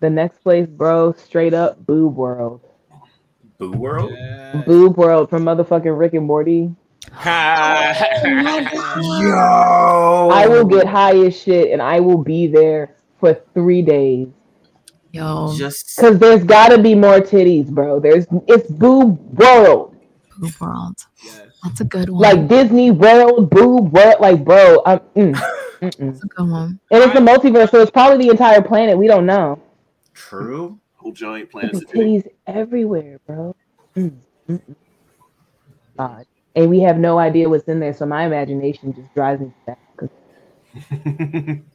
The 0.00 0.10
next 0.10 0.42
place, 0.42 0.66
bro. 0.66 1.12
Straight 1.12 1.54
up, 1.54 1.86
Boob 1.86 2.16
World. 2.16 2.60
Boo 3.58 3.70
World. 3.70 4.12
Boob 4.66 4.96
World 4.96 5.30
from 5.30 5.44
motherfucking 5.44 5.96
Rick 5.96 6.14
and 6.14 6.26
Morty. 6.26 6.74
Yo, 7.24 7.28
I 10.32 10.46
will 10.48 10.64
get 10.64 10.86
high 10.86 11.16
as 11.16 11.38
shit, 11.40 11.70
and 11.70 11.80
I 11.80 12.00
will 12.00 12.22
be 12.22 12.46
there 12.46 12.96
for 13.22 13.34
three 13.54 13.82
days. 13.82 14.26
Yo, 15.12 15.54
Just 15.56 15.94
Because 15.94 16.18
there's 16.18 16.42
got 16.42 16.70
to 16.70 16.78
be 16.82 16.96
more 16.96 17.20
titties, 17.20 17.68
bro. 17.68 18.00
There's 18.00 18.26
it's 18.48 18.68
boob 18.68 19.38
world, 19.38 19.94
Poop 20.28 20.60
World. 20.60 20.96
Yes. 21.24 21.46
That's 21.62 21.80
a 21.80 21.84
good 21.84 22.10
one. 22.10 22.20
like 22.20 22.48
Disney 22.48 22.90
World, 22.90 23.48
boob 23.48 23.92
world, 23.92 24.16
like 24.18 24.44
bro. 24.44 24.82
Um, 24.84 24.98
mm, 25.14 25.34
mm-mm. 25.80 25.80
That's 26.00 26.24
a 26.24 26.26
good 26.26 26.50
one. 26.50 26.80
And 26.90 27.04
it's 27.04 27.14
a 27.14 27.20
multiverse, 27.20 27.70
so 27.70 27.80
it's 27.80 27.92
probably 27.92 28.26
the 28.26 28.32
entire 28.32 28.60
planet. 28.60 28.98
We 28.98 29.06
don't 29.06 29.26
know. 29.26 29.62
true. 30.14 30.80
Whole 30.96 31.12
giant 31.12 31.52
planet. 31.52 31.74
of 31.74 31.82
titties. 31.82 32.24
titties 32.24 32.30
everywhere, 32.48 33.20
bro. 33.24 33.54
Mm, 33.94 34.16
mm-mm. 34.48 34.74
God. 35.96 36.26
And 36.56 36.68
we 36.68 36.80
have 36.80 36.98
no 36.98 37.18
idea 37.18 37.48
what's 37.48 37.68
in 37.68 37.78
there, 37.78 37.94
so 37.94 38.04
my 38.04 38.26
imagination 38.26 38.92
just 38.92 39.14
drives 39.14 39.40
me 39.40 39.52
back. 39.64 39.78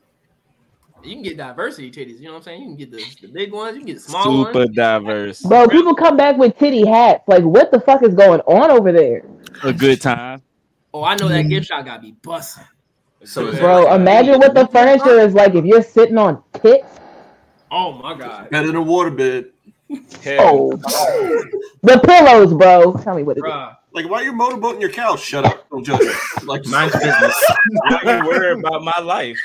You 1.03 1.13
can 1.13 1.21
get 1.21 1.37
diversity 1.37 1.91
titties. 1.91 2.19
You 2.19 2.25
know 2.25 2.31
what 2.33 2.37
I'm 2.39 2.43
saying? 2.43 2.61
You 2.61 2.67
can 2.67 2.75
get 2.75 2.91
the, 2.91 3.27
the 3.27 3.33
big 3.33 3.53
ones. 3.53 3.75
You 3.75 3.81
can 3.81 3.87
get 3.87 3.93
the 3.95 4.01
small 4.01 4.23
Super 4.23 4.37
ones. 4.37 4.47
Super 4.53 4.73
diverse. 4.73 5.41
Bro, 5.41 5.67
people 5.69 5.95
come 5.95 6.17
back 6.17 6.37
with 6.37 6.57
titty 6.57 6.85
hats. 6.85 7.23
Like, 7.27 7.43
what 7.43 7.71
the 7.71 7.79
fuck 7.79 8.03
is 8.03 8.13
going 8.13 8.41
on 8.41 8.71
over 8.71 8.91
there? 8.91 9.23
A 9.63 9.71
good 9.71 10.01
time. 10.01 10.41
Oh, 10.93 11.03
I 11.03 11.15
know 11.15 11.27
that 11.27 11.43
gift 11.43 11.67
shop 11.67 11.85
got 11.85 11.97
to 11.97 12.01
be 12.01 12.15
busting. 12.23 12.63
So 13.23 13.47
is 13.47 13.59
Bro, 13.59 13.93
imagine 13.93 14.39
what 14.39 14.53
the 14.53 14.67
furniture 14.67 15.19
is 15.19 15.33
like 15.33 15.55
if 15.55 15.65
you're 15.65 15.83
sitting 15.83 16.17
on 16.17 16.43
tits. 16.61 16.99
Oh 17.69 17.93
my 17.93 18.17
god, 18.17 18.49
Better 18.49 18.67
than 18.67 18.77
a 18.77 18.83
waterbed. 18.83 19.51
Hell, 20.23 20.79
Oh, 20.85 21.43
the 21.83 21.99
pillows, 22.03 22.53
bro. 22.53 22.93
Tell 23.03 23.15
me 23.15 23.23
what 23.23 23.37
it 23.37 23.41
is. 23.41 23.45
Bruh. 23.45 23.75
Like, 23.93 24.09
why 24.09 24.21
are 24.21 24.23
you 24.25 24.33
motorboating 24.33 24.81
your 24.81 24.89
couch? 24.91 25.21
Shut 25.21 25.45
up. 25.45 25.67
Don't 25.69 25.83
judge 25.83 26.01
me. 26.01 26.11
Like, 26.43 26.65
Mind's 26.67 26.93
business. 26.93 27.45
I 27.85 28.17
ain't 28.17 28.25
worried 28.25 28.59
about 28.59 28.83
my 28.83 28.99
life. 29.01 29.39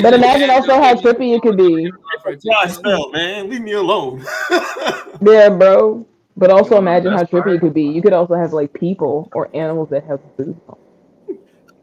But 0.00 0.14
imagine 0.14 0.50
also 0.50 0.74
how 0.80 0.94
trippy 0.94 1.34
it 1.36 1.42
could 1.42 1.56
be. 1.56 1.90
yeah, 2.42 2.54
I 2.58 2.68
smell, 2.68 3.10
man. 3.10 3.50
Leave 3.50 3.62
me 3.62 3.72
alone. 3.72 4.24
Yeah, 5.22 5.48
bro. 5.48 6.06
But 6.36 6.50
also 6.50 6.76
imagine 6.76 7.12
how 7.12 7.24
trippy 7.24 7.56
it 7.56 7.60
could 7.60 7.72
be. 7.72 7.84
You 7.84 8.02
could 8.02 8.12
also 8.12 8.34
have 8.34 8.52
like 8.52 8.72
people 8.74 9.30
or 9.32 9.48
animals 9.54 9.88
that 9.90 10.04
have 10.04 10.20
food. 10.36 10.60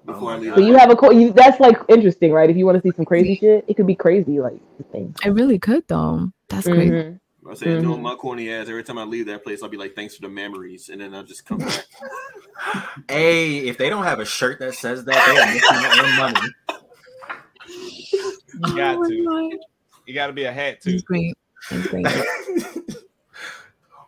Before 0.05 0.31
I 0.31 0.38
leave. 0.38 0.55
So 0.55 0.62
you 0.62 0.77
have 0.77 0.91
a 0.91 0.95
co- 0.95 1.12
you, 1.12 1.31
that's 1.31 1.60
like 1.60 1.77
interesting, 1.88 2.31
right? 2.31 2.50
If 2.50 2.57
you 2.57 2.65
want 2.65 2.81
to 2.81 2.81
see 2.81 2.95
some 2.95 3.05
crazy 3.05 3.36
shit, 3.36 3.65
it 3.67 3.75
could 3.75 3.88
be 3.88 3.95
crazy, 3.95 4.39
like 4.39 4.60
the 4.77 4.83
thing. 4.86 5.15
I 5.24 5.29
really 5.29 5.60
could 5.60 5.88
though. 5.88 6.29
That's 6.50 6.67
crazy. 6.67 6.91
Mhm. 6.91 7.19
I 7.50 7.53
say, 7.55 7.81
no, 7.81 7.95
Mhm. 7.95 8.01
my 8.01 8.15
corny 8.15 8.50
ass. 8.51 8.69
Every 8.69 8.83
time 8.83 8.98
I 8.98 9.03
leave 9.03 9.25
that 9.27 9.43
place, 9.43 9.63
I'll 9.63 9.69
be 9.69 9.77
like, 9.77 9.95
thanks 9.95 10.15
for 10.15 10.22
the 10.22 10.29
memories. 10.29 10.89
And 10.89 11.01
then 11.01 11.13
I'll 11.13 11.24
just 11.24 11.45
come 11.45 11.60
back. 11.60 11.86
Hey, 13.10 13.57
if 13.67 13.77
they 13.77 13.89
don't 13.89 14.05
have 14.05 14.19
a 14.19 14.25
shirt 14.25 14.60
that 14.60 14.75
says 14.75 15.03
that, 15.05 15.25
they 15.25 15.38
are 15.38 15.45
missing 15.45 15.81
their 15.81 15.91
own 15.91 16.15
money. 16.15 16.38
You 18.60 18.75
got 18.75 18.98
Oh 18.98 19.10
to. 19.10 19.25
God. 19.25 19.60
You 20.05 20.13
got 20.13 20.27
to 20.27 20.33
be 20.33 20.43
a 20.43 20.51
hat 20.51 20.81
too. 20.81 20.91
That's 20.91 21.03
great. 21.03 21.33
That's 21.69 21.88
great. 21.88 22.05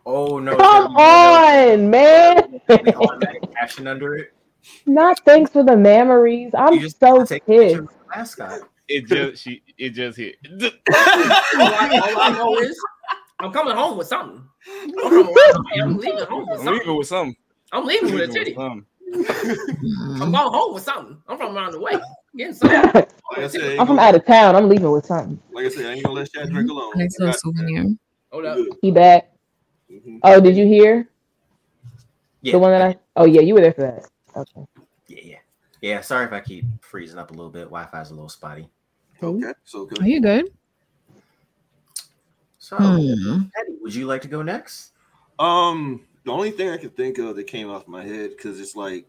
oh 0.06 0.38
no! 0.38 0.56
Come 0.56 0.96
on, 0.96 1.90
man. 1.90 2.60
Automatic 2.68 3.86
under 3.86 4.16
it. 4.16 4.32
Not 4.86 5.20
thanks 5.24 5.50
for 5.50 5.62
the 5.64 5.76
memories. 5.76 6.52
I'm 6.54 6.74
You 6.74 6.80
just 6.80 7.00
so 7.00 7.24
take 7.24 7.42
a 7.42 7.46
pissed. 7.46 7.74
of 7.76 7.88
mascot. 8.14 8.60
It 8.88 9.06
just 9.06 9.42
she 9.42 9.62
it 9.78 9.90
just 9.90 10.16
hit. 10.18 10.36
All 10.60 11.74
I, 11.74 11.98
all 12.02 12.20
I 12.20 12.30
know 12.30 12.58
is 12.58 12.78
I'm 13.40 13.52
coming 13.52 13.74
home 13.74 13.98
with 13.98 14.06
something. 14.06 14.42
I'm, 15.04 15.12
I'm 15.82 15.96
leaving 15.98 16.24
home 16.26 16.48
with 16.48 16.60
something. 16.60 16.68
I'm 16.68 16.74
leaving 16.74 16.96
with 16.96 17.06
something. 17.08 17.36
I'm 17.72 17.84
leaving 17.84 18.12
with 18.12 18.22
a 18.22 18.32
Leaving 18.32 18.34
titty. 18.34 18.54
with 18.56 19.26
something. 19.26 20.22
I'm 20.22 20.30
going 20.32 20.52
home 20.52 20.74
with 20.74 20.82
something. 20.84 21.22
I'm 21.28 21.36
from 21.36 21.56
around 21.56 21.72
the 21.72 21.80
way. 21.80 22.00
Getting 22.36 22.54
something. 22.54 23.06
Like 23.32 23.44
I 23.44 23.48
said, 23.48 23.60
I 23.62 23.66
ain't 23.72 23.80
I'm 23.80 23.86
from 23.88 23.98
out 23.98 24.14
of 24.14 24.24
town. 24.24 24.54
I'm 24.56 24.68
leaving 24.68 24.90
with 24.90 25.04
something. 25.04 25.38
like 25.52 25.66
I 25.66 25.68
said, 25.68 25.86
I 25.86 25.92
ain't 25.94 26.04
gonna 26.04 26.14
let 26.14 26.30
Shad 26.30 26.48
drink 26.48 26.70
alone. 26.70 26.92
Nice 26.94 27.18
little 27.18 27.34
souvenir. 27.34 27.86
Hold 28.30 28.44
up. 28.46 28.58
He 28.80 28.90
back. 28.92 29.30
Mhm. 29.90 30.20
Oh, 30.22 30.40
did 30.40 30.56
you 30.56 30.64
hear 30.64 31.08
Yeah, 32.42 32.52
the 32.52 32.58
one 32.60 32.70
that 32.70 32.82
I? 32.82 32.96
Oh 33.16 33.24
yeah, 33.24 33.40
you 33.40 33.52
were 33.54 33.60
there 33.60 33.72
for 33.72 33.82
that. 33.82 34.06
Okay. 34.36 34.66
yeah, 35.08 35.20
yeah, 35.22 35.38
yeah. 35.80 36.00
Sorry 36.00 36.26
if 36.26 36.32
I 36.32 36.40
keep 36.40 36.64
freezing 36.82 37.18
up 37.18 37.30
a 37.30 37.34
little 37.34 37.50
bit. 37.50 37.64
Wi-Fi's 37.64 38.10
a 38.10 38.14
little 38.14 38.28
spotty. 38.28 38.68
Okay, 39.22 39.52
so 39.64 39.86
good. 39.86 40.02
Are 40.02 40.08
you 40.08 40.20
good? 40.20 40.52
So, 42.58 42.76
Hmm. 42.76 43.42
Eddie, 43.58 43.78
would 43.80 43.94
you 43.94 44.06
like 44.06 44.22
to 44.22 44.28
go 44.28 44.42
next? 44.42 44.92
Um, 45.38 46.04
the 46.24 46.32
only 46.32 46.50
thing 46.50 46.70
I 46.70 46.76
could 46.76 46.96
think 46.96 47.18
of 47.18 47.36
that 47.36 47.44
came 47.44 47.70
off 47.70 47.86
my 47.88 48.04
head 48.04 48.30
because 48.30 48.60
it's 48.60 48.76
like 48.76 49.06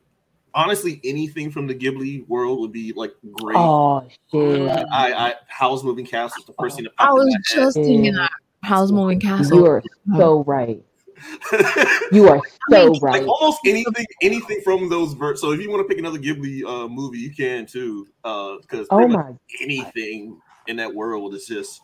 honestly 0.53 1.01
anything 1.03 1.51
from 1.51 1.67
the 1.67 1.75
Ghibli 1.75 2.27
world 2.27 2.59
would 2.59 2.71
be 2.71 2.93
like 2.93 3.13
great. 3.31 3.57
Oh 3.57 4.07
shit. 4.31 4.85
I, 4.91 5.13
I 5.13 5.33
Howl's 5.47 5.83
Moving 5.83 6.05
Castle 6.05 6.41
is 6.41 6.45
the 6.45 6.53
first 6.53 6.75
thing 6.75 6.85
that 6.85 6.93
I 6.99 7.05
popped 7.07 7.19
in 7.19 7.25
was 7.25 7.33
my 7.33 7.61
just 7.61 7.75
thinking 7.75 8.13
that. 8.13 8.31
Howl's 8.63 8.91
moving 8.91 9.19
castle? 9.19 9.57
You 9.57 9.65
are 9.65 9.83
so 10.17 10.43
right. 10.43 10.83
Head. 11.51 11.87
You 12.11 12.29
are 12.29 12.41
so 12.69 12.91
like 12.91 13.01
right. 13.01 13.21
Like 13.23 13.27
almost 13.27 13.59
anything, 13.65 14.05
anything 14.21 14.61
from 14.63 14.89
those. 14.89 15.13
Ver- 15.13 15.35
so 15.35 15.51
if 15.51 15.61
you 15.61 15.69
want 15.69 15.81
to 15.81 15.87
pick 15.87 15.97
another 15.99 16.19
Ghibli 16.19 16.63
uh, 16.65 16.87
movie, 16.87 17.19
you 17.19 17.33
can 17.33 17.65
too. 17.65 18.07
Uh, 18.23 18.57
because 18.61 18.87
Oh 18.91 19.07
much 19.07 19.11
my. 19.25 19.33
anything 19.61 20.39
in 20.67 20.75
that 20.77 20.93
world 20.93 21.33
is 21.33 21.45
just. 21.45 21.81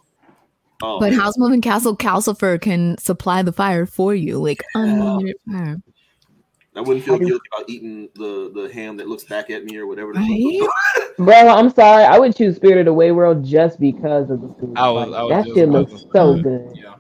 Oh, 0.82 1.00
But 1.00 1.12
man. 1.12 1.20
Howl's 1.20 1.38
Moving 1.38 1.62
Castle 1.62 1.96
Calcifer 1.96 2.60
can 2.60 2.98
supply 2.98 3.42
the 3.42 3.54
fire 3.54 3.86
for 3.86 4.14
you, 4.14 4.38
like 4.42 4.64
unlimited 4.76 5.38
fire. 5.50 5.78
I 6.76 6.82
wouldn't 6.82 7.06
feel 7.06 7.20
guilty 7.20 7.40
about 7.56 7.70
eating 7.70 8.10
the 8.16 8.52
the 8.54 8.74
ham 8.74 8.98
that 8.98 9.08
looks 9.08 9.24
back 9.24 9.50
at 9.52 9.64
me 9.64 9.78
or 9.78 9.86
whatever. 9.88 10.12
Right? 10.12 10.68
Bro, 11.20 11.36
I'm 11.36 11.70
sorry. 11.70 12.04
I 12.04 12.18
would 12.18 12.36
choose 12.36 12.56
Spirited 12.56 12.88
Away 12.88 13.12
World 13.12 13.46
just 13.46 13.80
because 13.80 14.32
of 14.32 14.42
the 14.42 14.48
food. 14.60 14.74
I 14.76 14.90
was- 14.90 15.10
Like, 15.10 15.20
I 15.20 15.24
was 15.24 15.30
that 15.32 15.46
just 15.46 15.56
shit 15.56 15.70
about 15.70 15.92
looks 15.92 16.06
so 16.14 16.42
good. 16.42 16.72
Yeah. 16.76 16.96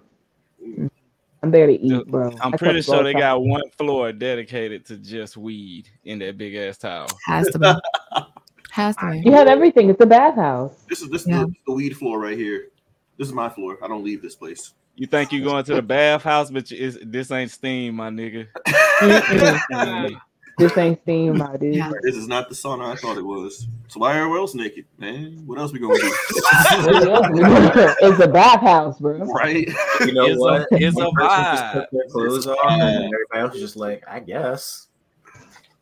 I'm 1.44 1.52
there 1.52 1.68
to 1.68 1.74
eat, 1.74 1.90
Just- 1.90 2.08
bro. 2.08 2.32
I'm 2.42 2.54
I 2.54 2.58
pretty 2.58 2.82
sure 2.82 2.98
go 3.00 3.04
they 3.04 3.10
outside. 3.10 3.20
got 3.20 3.44
one 3.44 3.70
floor 3.78 4.12
dedicated 4.14 4.86
to 4.86 4.98
just 4.98 5.36
weed 5.36 5.90
in 6.06 6.18
that 6.20 6.38
big 6.38 6.56
ass 6.56 6.78
tower. 6.78 7.06
Has 7.26 7.48
to 7.50 7.60
be. 7.60 7.74
Has 8.72 8.96
to 8.96 9.12
be. 9.12 9.18
You 9.18 9.24
be. 9.26 9.32
have 9.32 9.48
everything. 9.48 9.90
It's 9.90 10.02
a 10.02 10.06
bathhouse. 10.06 10.74
This 10.90 11.02
is 11.02 11.10
this 11.10 11.28
Yeah. 11.28 11.42
is 11.42 11.48
the, 11.48 11.56
the 11.68 11.74
weed 11.74 11.96
floor 11.98 12.20
right 12.20 12.38
here. 12.38 12.70
This 13.18 13.28
is 13.28 13.34
my 13.34 13.50
floor. 13.50 13.78
I 13.84 13.88
don't 13.90 14.04
leave 14.04 14.22
this 14.22 14.36
place. 14.36 14.74
You 14.96 15.06
think 15.06 15.32
you're 15.34 15.44
going 15.44 15.64
to 15.66 15.76
the 15.76 15.82
bathhouse, 15.82 16.50
but 16.50 16.72
you- 16.72 16.88
it's, 16.88 16.98
this 17.04 17.30
ain't 17.30 17.52
steam, 17.52 17.96
my 17.96 18.10
nigga. 18.10 18.48
This 20.58 20.78
ain't 20.78 21.02
steam, 21.02 21.38
my 21.38 21.58
dude. 21.58 21.76
Yeah. 21.76 21.92
This 22.04 22.16
is 22.16 22.28
not 22.28 22.48
the 22.48 22.56
sauna 22.56 22.92
I 22.92 22.96
thought 22.96 23.18
it 23.18 23.26
was. 23.26 23.68
So 23.88 24.00
why 24.00 24.18
everywhere 24.18 24.40
else 24.40 24.54
naked, 24.54 24.86
man? 24.98 25.42
What 25.46 25.58
else 25.58 25.72
we 25.74 25.80
gonna 25.80 25.96
do? 25.98 26.10
What 26.10 27.06
else 27.08 27.30
we 27.32 27.40
doing? 27.40 27.96
it's 28.02 28.20
a 28.24 28.28
bathhouse, 28.28 29.00
bro. 29.00 29.18
right? 29.26 29.68
You 30.02 30.14
know 30.14 30.26
It's 30.26 30.36
a- 30.36 30.40
what? 30.40 30.68
it's 30.72 30.96
a 31.00 31.04
One 31.04 31.14
person 31.16 31.30
just 31.30 31.64
vibe. 31.64 31.74
took 31.74 31.90
their 31.92 32.08
clothes 32.10 32.38
It's 32.38 32.46
a 32.46 32.56
and 32.70 32.82
everybody 33.14 33.40
else 33.40 33.56
is 33.56 33.62
just 33.62 33.76
like, 33.76 34.04
I 34.08 34.20
guess. 34.20 34.88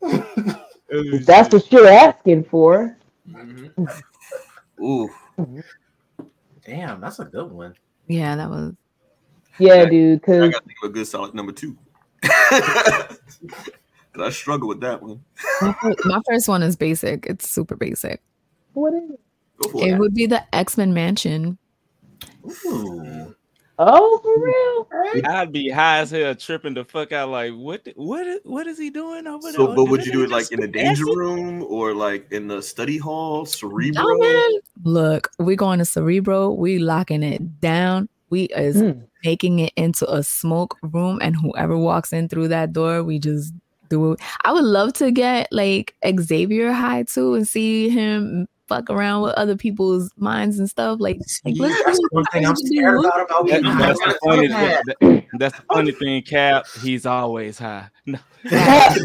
That's 0.00 1.52
what 1.52 1.70
you're 1.72 1.88
asking 1.88 2.44
for. 2.44 2.96
Mhm. 3.30 4.02
Ooh, 4.80 5.08
Damn, 6.64 7.00
that's 7.00 7.18
a 7.18 7.24
good 7.24 7.50
one. 7.50 7.74
Yeah, 8.08 8.36
that 8.36 8.48
was. 8.50 8.74
Yeah, 9.58 9.84
dude. 9.84 10.22
Cause 10.22 10.42
I 10.42 10.48
gotta 10.48 10.64
think 10.64 10.78
of 10.82 10.90
a 10.90 10.92
good 10.92 11.06
solid 11.06 11.34
number 11.34 11.52
two. 11.52 11.76
Cause 14.12 14.26
I 14.26 14.30
struggle 14.30 14.68
with 14.68 14.80
that 14.80 15.02
one. 15.02 15.22
My 16.04 16.20
first 16.28 16.46
one 16.48 16.62
is 16.62 16.76
basic. 16.76 17.26
It's 17.26 17.48
super 17.48 17.76
basic. 17.76 18.20
what 18.74 18.92
is 18.94 19.10
it? 19.10 19.20
It 19.74 19.94
it. 19.94 19.98
would 19.98 20.12
be 20.14 20.26
the 20.26 20.42
X 20.54 20.76
Men 20.76 20.92
Mansion. 20.92 21.56
Ooh. 22.66 23.34
Oh, 23.78 24.20
for 24.22 25.14
real? 25.14 25.24
I'd 25.26 25.50
be 25.50 25.68
high 25.70 25.98
as 26.00 26.10
hell, 26.10 26.34
tripping 26.34 26.74
the 26.74 26.84
fuck 26.84 27.10
out. 27.12 27.30
Like, 27.30 27.52
what? 27.54 27.84
the- 27.84 27.94
What? 27.96 28.26
is- 28.26 28.40
What 28.44 28.66
is 28.66 28.78
he 28.78 28.90
doing 28.90 29.26
over 29.26 29.42
there? 29.42 29.52
So, 29.54 29.74
but 29.74 29.86
would 29.86 30.04
you 30.04 30.12
do 30.12 30.22
it 30.24 30.30
like 30.30 30.52
in 30.52 30.60
the 30.60 30.66
spit 30.68 30.72
danger 30.72 31.04
acid? 31.04 31.16
room 31.16 31.64
or 31.68 31.94
like 31.94 32.30
in 32.30 32.48
the 32.48 32.60
study 32.62 32.98
hall, 32.98 33.46
Cerebro? 33.46 34.02
Oh, 34.04 34.18
man. 34.18 34.60
Look, 34.84 35.30
we 35.38 35.56
going 35.56 35.78
to 35.78 35.84
Cerebro. 35.84 36.50
We 36.52 36.78
locking 36.78 37.22
it 37.22 37.60
down. 37.60 38.08
We 38.30 38.44
is 38.44 38.76
Mm. 38.82 39.06
making 39.24 39.58
it 39.60 39.72
into 39.76 40.10
a 40.12 40.22
smoke 40.22 40.76
room, 40.82 41.18
and 41.22 41.34
whoever 41.36 41.76
walks 41.76 42.12
in 42.12 42.28
through 42.28 42.48
that 42.48 42.72
door, 42.72 43.02
we 43.02 43.18
just 43.18 43.52
it. 44.12 44.20
I 44.44 44.52
would 44.52 44.64
love 44.64 44.92
to 44.94 45.10
get 45.10 45.48
like 45.52 45.94
Xavier 46.20 46.72
high 46.72 47.04
too 47.04 47.34
and 47.34 47.46
see 47.46 47.88
him 47.88 48.46
fuck 48.72 48.90
around 48.90 49.22
with 49.22 49.34
other 49.34 49.56
people's 49.56 50.10
minds 50.16 50.58
and 50.58 50.68
stuff. 50.68 50.98
Like, 51.00 51.18
like 51.44 51.56
let's 51.58 51.84
That's 51.84 51.98
the 51.98 52.08
one 52.12 52.24
thing 52.26 52.46
I'm 52.46 52.56
scared 52.56 52.98
about 52.98 53.20
about 53.22 53.46
That- 53.48 53.62
that's 53.62 53.98
the 54.00 54.18
funny. 54.24 54.48
That, 54.48 54.82
that- 55.00 55.24
that's 55.38 55.56
the 55.56 55.64
funny 55.72 55.92
thing, 55.92 56.22
Cap. 56.22 56.66
He's 56.82 57.06
always 57.06 57.58
high. 57.58 57.88
No, 58.04 58.18
I 58.50 58.96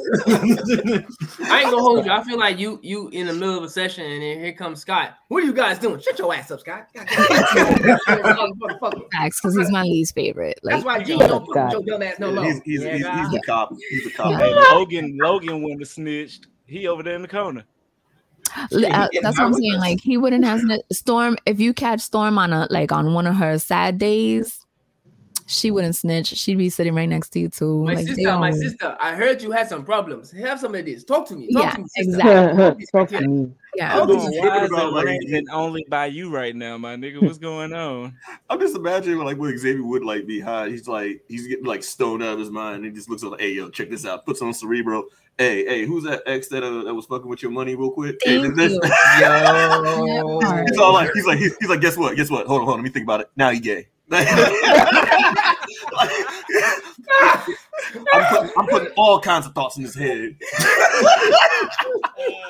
ain't 1.62 1.70
gonna 1.70 1.78
hold 1.82 2.04
you. 2.06 2.12
I 2.12 2.24
feel 2.24 2.40
like 2.40 2.58
you 2.58 2.80
you 2.82 3.10
in 3.10 3.28
the 3.28 3.34
middle 3.34 3.58
of 3.58 3.64
a 3.64 3.70
session 3.70 4.04
and 4.06 4.24
then 4.24 4.40
here 4.40 4.54
comes 4.54 4.80
Scott. 4.82 5.16
What 5.28 5.44
are 5.44 5.46
you 5.46 5.54
guys 5.54 5.78
doing? 5.78 6.00
Shut 6.00 6.18
your 6.18 6.34
ass 6.34 6.50
up, 6.50 6.62
Scott. 6.62 6.88
God 6.96 7.06
damn. 7.08 7.20
Motherfucker. 8.58 9.02
Facts, 9.12 9.40
because 9.40 9.56
he's 9.56 9.72
my 9.72 9.84
least 9.84 10.16
favorite. 10.16 10.60
Like, 10.64 10.74
That's 10.76 10.86
why 10.86 11.04
G 11.04 11.14
Oh, 11.14 11.20
don't 11.28 11.46
fuck 11.54 11.74
with 11.76 11.86
your 11.86 12.00
dumb 12.00 12.08
ass 12.08 12.18
no 12.20 12.32
more. 12.34 12.44
he's, 12.46 12.62
he's, 12.64 12.84
Yeah, 12.84 12.98
he's, 12.98 13.06
he's 13.06 13.30
the 13.32 13.42
cop. 13.46 13.72
He's 13.90 14.04
the 14.06 14.12
cop. 14.12 14.42
hey, 14.42 14.54
Logan. 14.72 15.18
Logan 15.22 15.62
wouldn't 15.62 15.82
have 15.82 15.90
snitched. 15.90 16.48
He 16.66 16.88
over 16.88 17.04
there 17.04 17.16
in 17.16 17.22
the 17.22 17.28
corner. 17.28 17.64
L- 18.72 18.82
Yeah, 18.82 19.08
he 19.12 19.20
uh, 19.20 19.22
that's 19.22 19.38
what 19.38 19.48
I'm 19.48 19.54
saying. 19.54 19.80
Like 19.80 20.02
he 20.02 20.18
wouldn't 20.18 20.46
have 20.46 20.60
sn- 20.60 20.82
Storm 20.92 21.38
if 21.46 21.60
you 21.60 21.74
catch 21.74 22.02
Storm 22.02 22.38
on 22.38 22.54
a 22.54 22.68
like 22.70 22.92
on 22.92 23.14
one 23.14 23.28
of 23.28 23.36
her 23.36 23.58
sad 23.60 23.98
days. 23.98 24.64
She 25.50 25.72
wouldn't 25.72 25.96
snitch. 25.96 26.28
She'd 26.28 26.58
be 26.58 26.70
sitting 26.70 26.94
right 26.94 27.08
next 27.08 27.30
to 27.30 27.40
you 27.40 27.48
too. 27.48 27.86
My 27.86 27.94
like, 27.94 28.06
sister, 28.06 28.38
my 28.38 28.52
sister, 28.52 28.98
I 29.00 29.16
heard 29.16 29.42
you 29.42 29.50
had 29.52 29.70
some 29.70 29.86
problems. 29.86 30.30
Have 30.32 30.60
some 30.60 30.76
of 30.76 30.84
this. 30.84 31.06
Talk 31.06 31.26
to 31.30 31.36
me. 31.38 31.48
Talk 31.54 31.64
Yeah, 31.64 31.72
to 31.72 31.80
me. 31.80 31.88
exactly. 31.96 32.86
Talk 32.92 33.08
to 33.10 33.22
me. 33.22 33.52
Yeah. 33.78 33.98
I'm 33.98 34.10
just 34.10 34.28
on, 34.28 34.34
why 34.40 34.64
is 34.66 34.72
about, 34.72 35.08
it 35.08 35.32
like, 35.32 35.46
only 35.54 35.86
by 35.88 36.08
you 36.08 36.30
right 36.30 36.54
now, 36.54 36.78
my 36.78 36.98
nigga? 36.98 37.22
What's 37.22 37.38
going 37.38 37.72
on? 37.72 38.18
I'm 38.50 38.60
just 38.60 38.76
imagining 38.76 39.20
like 39.20 39.38
what 39.38 39.58
Xavier 39.58 39.86
would 39.86 40.04
like 40.04 40.28
be 40.28 40.42
high. 40.42 40.68
He's 40.68 40.86
like 40.86 41.22
he's 41.30 41.48
getting 41.48 41.66
like 41.66 41.82
stoned 41.82 42.24
out 42.24 42.34
of 42.34 42.40
his 42.40 42.50
mind. 42.50 42.84
He 42.84 42.92
just 42.92 43.10
looks 43.10 43.24
like, 43.24 43.40
hey 43.40 43.54
yo, 43.54 43.70
check 43.70 43.90
this 43.90 44.06
out. 44.06 44.26
Puts 44.26 44.42
on 44.42 44.54
Cerebro. 44.54 45.06
Hey, 45.40 45.66
hey, 45.66 45.86
who's 45.86 46.04
that 46.06 46.24
ex 46.26 46.48
that 46.48 46.64
uh, 46.64 46.84
that 46.84 46.96
was 46.96 47.06
fucking 47.06 47.28
with 47.30 47.44
your 47.44 47.52
money 47.52 47.76
real 47.76 47.92
quick? 47.92 48.16
Hey, 48.24 48.42
Thank 48.42 48.56
this- 48.56 48.74
you. 48.74 48.82
Yo. 49.22 50.64
He's 50.68 50.80
all 50.80 50.94
like, 50.94 51.12
he's 51.14 51.28
like, 51.28 51.38
he's, 51.38 51.56
he's 51.58 51.70
like, 51.70 51.80
guess 51.80 51.96
what? 51.96 52.16
Guess 52.16 52.32
what? 52.32 52.48
Hold 52.48 52.62
on, 52.62 52.66
hold 52.66 52.80
on. 52.80 52.84
Let 52.84 52.84
me 52.86 52.90
think 52.90 53.04
about 53.04 53.22
it. 53.22 53.30
Now 53.36 53.52
he 53.52 53.60
gay. 53.60 53.88
I'm, 54.12 54.26
putting, 58.30 58.52
I'm 58.58 58.68
putting 58.68 58.90
all 58.98 59.20
kinds 59.20 59.46
of 59.46 59.54
thoughts 59.54 59.78
in 59.78 59.84
his 59.84 59.94
head. 59.96 60.36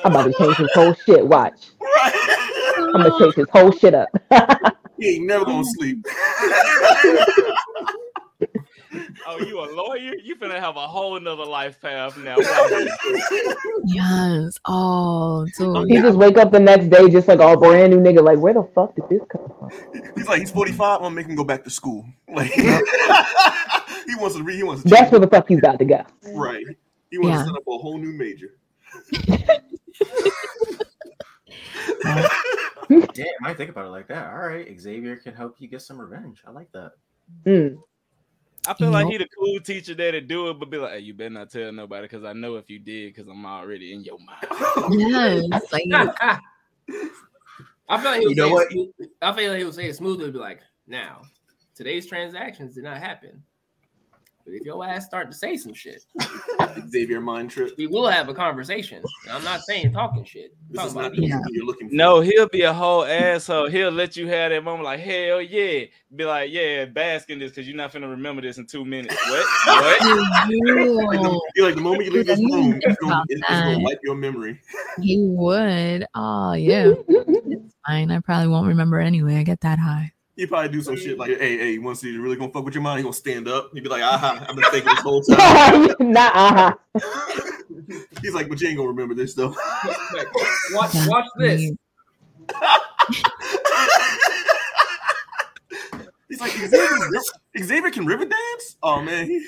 I'm 0.06 0.12
about 0.12 0.24
to 0.26 0.34
change 0.38 0.56
his 0.58 0.72
whole 0.74 0.94
shit. 0.94 1.28
Watch. 1.28 1.72
Right? 1.82 2.14
I'm 2.78 2.92
gonna 2.94 3.20
change 3.20 3.36
his 3.36 3.50
whole 3.52 3.72
shit 3.72 3.94
up. 3.96 4.08
He 5.00 5.16
ain't 5.16 5.26
never 5.28 5.44
gonna 5.46 5.66
sleep. 5.66 6.06
Oh, 9.30 9.40
you 9.40 9.60
a 9.60 9.68
lawyer? 9.76 10.14
You 10.24 10.36
finna 10.38 10.58
have 10.60 10.78
a 10.78 10.88
whole 10.88 11.20
nother 11.20 11.46
life 11.46 11.80
path 11.82 12.18
now. 12.18 12.38
Yes. 13.90 14.58
Oh, 14.66 15.46
dude. 15.58 15.90
he 15.90 16.02
just 16.02 16.18
wake 16.18 16.38
up 16.38 16.52
the 16.52 16.60
next 16.60 16.88
day 16.90 17.10
just 17.10 17.28
like 17.28 17.40
all 17.40 17.58
brand 17.58 17.94
new 17.94 18.00
nigga. 18.00 18.22
Like 18.24 18.38
where 18.40 18.54
the 18.54 18.64
fuck 18.76 18.94
did 18.96 19.08
this 19.10 19.22
come 19.32 19.52
from? 19.58 19.72
He's 20.16 20.28
like, 20.28 20.40
he's 20.42 20.52
45. 20.52 20.98
I'm 20.98 21.02
gonna 21.04 21.16
make 21.16 21.26
him 21.28 21.36
go 21.36 21.44
back 21.46 21.64
to 21.64 21.70
school. 21.70 22.06
Like 22.30 22.52
he 22.52 24.16
wants 24.16 24.36
to 24.36 24.44
read. 24.44 24.56
He 24.58 24.64
wants 24.64 24.84
to. 24.84 24.90
That's 24.90 25.12
where 25.12 25.20
the 25.20 25.28
fuck 25.28 25.48
he's 25.48 25.60
got 25.62 25.80
to 25.80 25.86
go. 25.86 26.06
right. 26.34 26.66
He 27.12 27.18
wants 27.18 27.38
Yeah. 27.38 27.44
to 27.44 27.46
set 27.50 27.56
up 27.56 27.64
a 27.68 27.78
whole 27.78 27.98
new 27.98 28.12
major. 28.14 28.58
Damn, 32.90 33.06
I 33.44 33.48
didn't 33.48 33.58
think 33.58 33.70
about 33.70 33.86
it 33.86 33.90
like 33.90 34.08
that. 34.08 34.32
All 34.32 34.48
right, 34.48 34.80
Xavier 34.80 35.18
can 35.18 35.34
help 35.34 35.56
you 35.60 35.68
get 35.68 35.82
some 35.82 36.00
revenge. 36.00 36.42
I 36.48 36.52
like 36.52 36.72
that. 36.74 36.92
Mm. 37.46 37.78
I 38.68 38.74
feel 38.74 38.90
like 38.92 39.06
Nope. 39.06 39.12
he 39.14 39.18
the 39.20 39.28
cool 39.38 39.60
teacher 39.62 39.96
that'd 39.96 40.28
do 40.28 40.50
it, 40.50 40.60
but 40.60 40.70
be 40.70 40.78
like, 40.78 40.92
hey, 40.94 41.00
you 41.00 41.14
better 41.14 41.30
not 41.30 41.50
tell 41.50 41.72
nobody 41.72 42.04
because 42.04 42.24
I 42.24 42.34
know 42.34 42.56
if 42.56 42.70
you 42.70 42.80
did, 42.80 43.14
because 43.16 43.30
I'm 43.30 43.46
already 43.46 43.94
in 43.94 44.04
your 44.04 44.18
mind. 44.20 44.48
Yes. 45.00 45.72
Like 45.72 45.84
I 47.90 48.02
feel 48.02 48.12
like 48.12 48.18
he 48.18 48.22
You 48.24 48.28
would 48.30 48.38
know 48.38 48.50
what? 48.50 48.72
smooth- 48.72 48.92
I 49.22 49.32
feel 49.34 49.50
like 49.52 49.60
he 49.60 49.64
would 49.66 49.74
say 49.74 49.88
it 49.88 49.96
smoothly, 49.96 50.32
be 50.32 50.38
like, 50.40 50.60
now, 50.88 51.22
today's 51.76 52.06
transactions 52.06 52.76
did 52.76 52.84
not 52.84 52.98
happen. 52.98 53.44
But 54.48 54.56
if 54.56 54.62
your 54.62 54.86
ass 54.86 55.06
start 55.06 55.30
to 55.30 55.36
say 55.36 55.58
some 55.58 55.74
shit, 55.74 56.06
Xavier 56.90 57.20
mind 57.20 57.52
trip. 57.52 57.74
we 57.78 57.86
will 57.86 58.08
have 58.08 58.30
a 58.30 58.34
conversation. 58.34 59.04
I'm 59.30 59.44
not 59.44 59.60
saying 59.60 59.92
talking 59.92 60.24
shit. 60.24 60.56
This 60.70 60.86
is 60.86 60.96
not 60.96 61.08
about 61.08 61.16
the 61.18 61.22
movie 61.24 61.44
you're 61.50 61.66
looking 61.66 61.90
for. 61.90 61.96
No, 61.96 62.22
he'll 62.22 62.48
be 62.48 62.62
a 62.62 62.72
whole 62.72 63.04
asshole. 63.04 63.68
He'll 63.68 63.92
let 63.92 64.16
you 64.16 64.26
have 64.28 64.52
that 64.52 64.64
moment 64.64 64.86
like, 64.86 65.02
hell 65.02 65.42
yeah. 65.42 65.84
Be 66.16 66.24
like, 66.24 66.50
yeah, 66.50 66.86
bask 66.86 67.30
in 67.30 67.40
this 67.40 67.52
because 67.52 67.68
you're 67.68 67.76
not 67.76 67.92
going 67.92 68.04
to 68.04 68.08
remember 68.08 68.42
this 68.42 68.58
in 68.58 68.66
two 68.66 68.86
minutes. 68.86 69.18
What? 69.28 69.46
What? 69.66 69.84
Like 69.84 70.00
the, 70.00 70.48
you, 70.50 71.42
you 71.58 71.64
like 71.66 71.76
the 71.76 71.82
moment 71.82 72.06
you 72.06 72.12
leave 72.12 72.28
this 72.28 72.40
room, 72.40 72.80
it's 72.82 72.98
gonna, 73.02 73.14
about 73.14 73.26
it's, 73.28 73.42
it's 73.42 73.50
gonna 73.50 73.76
that. 73.76 73.82
wipe 73.82 74.00
your 74.04 74.16
memory. 74.16 74.62
he 75.02 75.28
would. 75.28 76.06
Oh 76.16 76.54
yeah. 76.54 76.94
It's 77.50 77.76
fine. 77.86 78.12
I 78.12 78.20
probably 78.22 78.48
won't 78.48 78.68
remember 78.68 79.00
anyway. 79.00 79.36
I 79.36 79.44
get 79.44 79.60
that 79.62 79.80
high. 79.80 80.14
He 80.38 80.46
probably 80.46 80.70
do 80.70 80.84
some 80.84 80.96
shit 80.96 81.18
like, 81.18 81.30
hey, 81.30 81.58
hey, 81.58 81.72
you 81.72 81.82
want 81.82 81.98
to 81.98 82.06
see 82.06 82.14
you 82.14 82.22
really 82.22 82.36
gonna 82.36 82.52
fuck 82.52 82.64
with 82.64 82.76
your 82.76 82.84
mind? 82.84 83.00
He 83.00 83.04
gonna 83.04 83.12
stand 83.12 83.48
up. 83.48 83.72
He'd 83.74 83.84
be 83.84 83.90
like, 83.90 84.04
aha, 84.04 84.46
I've 84.48 84.56
been 84.56 84.66
thinking 84.66 84.94
this 84.94 85.00
whole 85.00 85.24
time. 85.24 85.96
Not 86.00 86.36
uh-huh. 86.36 86.76
He's 88.22 88.36
like, 88.36 88.48
but 88.48 88.62
you 88.62 88.68
ain't 88.68 88.78
gonna 88.78 88.90
remember 88.90 89.16
this 89.16 89.34
though. 89.34 89.50
Watch, 90.74 90.92
watch 91.08 91.26
this. 91.38 91.72
He's 96.30 96.40
like, 96.40 96.52
Xavier, 96.52 97.22
Xavier 97.58 97.90
can 97.90 98.06
river 98.06 98.26
dance? 98.26 98.78
Oh 98.84 99.02
man, 99.02 99.26
he, 99.26 99.44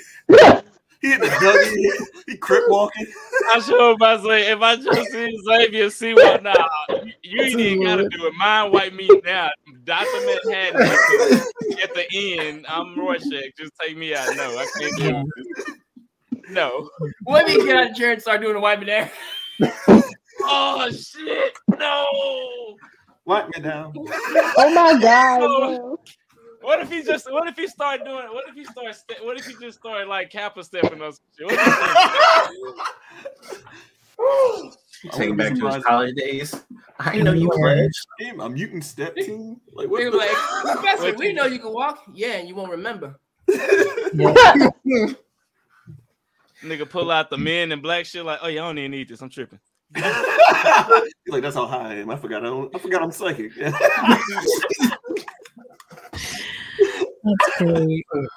he 1.01 1.09
hit 1.09 1.21
the 1.21 1.27
Dougie, 1.27 1.75
he, 2.25 2.31
he 2.31 2.37
crip 2.37 2.63
walking. 2.69 3.07
I 3.51 3.59
sure 3.59 3.93
about 3.93 4.17
to 4.17 4.27
say, 4.27 4.51
if 4.51 4.61
I 4.61 4.75
just 4.75 5.11
see 5.11 5.37
Xavier 5.45 5.89
see 5.89 6.13
what 6.13 6.43
now, 6.43 6.67
you, 7.03 7.13
you 7.23 7.41
ain't 7.41 7.59
even 7.59 7.83
gotta 7.83 8.09
do 8.09 8.25
it. 8.25 8.33
Mind 8.37 8.71
wipe 8.71 8.93
me 8.93 9.09
now. 9.25 9.49
Dr. 9.83 10.25
Manhattan 10.25 10.99
at 11.83 11.93
the 11.93 12.05
end. 12.13 12.65
I'm 12.67 12.97
Rorschach. 12.97 13.55
Just 13.57 13.71
take 13.81 13.97
me 13.97 14.13
out. 14.13 14.35
No, 14.35 14.57
I 14.57 14.65
can't 14.77 14.95
do 14.95 15.23
this. 15.35 16.43
No. 16.49 16.89
Let 17.25 17.45
me 17.47 17.57
get 17.65 17.75
out 17.75 17.91
of 17.91 17.95
chair 17.95 18.11
and 18.11 18.21
start 18.21 18.41
doing 18.41 18.53
the 18.53 18.59
wiping 18.59 18.87
there. 18.87 19.11
Oh 20.41 20.89
shit. 20.89 21.53
No. 21.77 22.77
Wipe 23.25 23.49
me 23.55 23.61
down. 23.61 23.93
Oh 23.97 24.73
my 24.73 24.99
god. 24.99 25.97
Bro. 26.59 26.67
What 26.69 26.79
if 26.81 26.89
he 26.89 27.01
just? 27.03 27.31
What 27.31 27.47
if 27.47 27.55
he 27.57 27.67
start 27.67 28.03
doing? 28.05 28.27
What 28.27 28.45
if 28.49 28.55
he 28.55 28.63
start? 28.65 28.95
Ste- 28.95 29.23
what 29.23 29.37
if 29.37 29.45
he 29.45 29.55
just 29.59 29.79
started 29.79 30.07
like 30.07 30.29
kappa 30.29 30.63
stepping 30.63 31.01
us? 31.01 31.19
What 31.39 31.53
if 31.53 31.59
Take 35.13 35.29
him 35.29 35.37
back 35.37 35.47
to 35.47 35.51
his 35.53 35.59
surprised. 35.59 35.85
college 35.85 36.13
days. 36.15 36.53
I 36.99 37.21
know 37.21 37.31
you 37.31 37.49
pledged. 37.49 38.05
Damn, 38.19 38.41
a 38.41 38.49
mutant 38.49 38.83
step 38.83 39.15
team? 39.15 39.61
Like 39.71 39.85
They 39.85 39.89
what? 39.89 40.03
were 40.03 40.11
The- 40.11 40.17
like, 40.17 40.31
Professor, 40.81 41.13
we 41.15 41.31
know 41.31 41.45
you 41.45 41.59
can 41.59 41.71
walk. 41.73 42.03
Yeah, 42.13 42.33
and 42.33 42.47
you 42.49 42.55
won't 42.55 42.71
remember. 42.71 43.17
Nigga 43.49 45.15
pull 46.89 47.09
out 47.11 47.29
the 47.29 47.37
Men 47.37 47.71
in 47.71 47.79
Black 47.81 48.05
shit 48.05 48.25
like, 48.25 48.39
oh 48.41 48.47
yeah, 48.49 48.63
I 48.63 48.67
don't 48.67 48.77
even 48.77 48.91
need 48.91 49.07
this. 49.07 49.21
I'm 49.21 49.29
tripping. 49.29 49.59
Like, 49.95 51.41
that's 51.41 51.55
how 51.55 51.65
high 51.67 51.91
I 51.91 51.93
am. 51.95 52.09
I 52.09 52.17
forgot. 52.17 52.41
I, 52.43 52.47
don't, 52.47 52.75
I 52.75 52.79
forgot 52.79 53.01
I'm 53.01 53.11
psychic. 53.11 53.53
That's 57.23 57.57
great. 57.57 58.05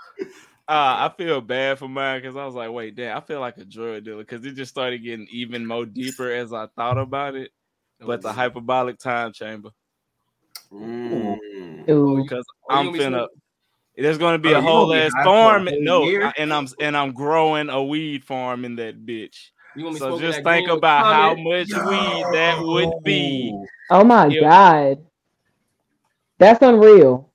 Uh, 0.69 1.11
I 1.11 1.13
feel 1.19 1.41
bad 1.41 1.79
for 1.81 1.89
mine 1.89 2.21
because 2.23 2.37
I 2.37 2.47
was 2.47 2.55
like, 2.55 2.71
wait, 2.71 2.95
damn, 2.95 3.17
I 3.17 3.21
feel 3.21 3.41
like 3.41 3.59
a 3.59 3.65
drug 3.65 4.05
dealer 4.05 4.19
because 4.25 4.47
it 4.47 4.53
just 4.53 4.71
started 4.71 5.03
getting 5.03 5.27
even 5.31 5.67
more 5.67 5.85
deeper 5.85 6.31
as 6.31 6.53
I 6.53 6.69
thought 6.77 6.99
about 6.99 7.35
it. 7.35 7.51
But 8.01 8.23
the 8.23 8.33
hyperbolic 8.33 8.99
time 8.99 9.33
chamber 9.33 9.71
Mm. 10.73 11.37
Because 12.17 12.47
Oh, 12.71 12.75
I'm 12.75 12.87
gonna 12.93 12.99
finna. 12.99 13.27
There's 13.97 14.19
gonna 14.19 14.39
be 14.39 14.55
Oh, 14.55 14.59
a 14.59 14.61
you 14.61 14.63
whole 14.63 14.87
gonna 14.89 15.01
ass 15.01 15.13
high 15.15 15.25
for 15.25 15.29
a 15.29 15.33
farm. 15.33 15.69
No. 15.81 16.05
I- 16.05 16.33
and 16.39 16.53
I'm 16.53 16.69
and 16.81 16.97
I'm 16.97 17.13
growing 17.13 17.69
a 17.69 17.83
weed 17.83 18.25
farm 18.25 18.65
in 18.65 18.77
that 18.77 19.05
bitch. 19.05 19.51
You 19.77 19.85
want 19.85 19.95
me 19.95 20.01
So 20.01 20.19
just 20.19 20.43
think 20.45 20.69
about 20.69 21.07
how 21.07 21.35
comment? 21.35 21.71
much 21.71 21.85
weed 21.87 22.25
that 22.33 22.63
would 22.63 22.91
be. 23.05 23.67
Oh 23.91 24.05
my 24.05 24.29
Yeah. 24.29 24.41
god. 24.41 25.07
That's 26.39 26.63
unreal. 26.63 27.32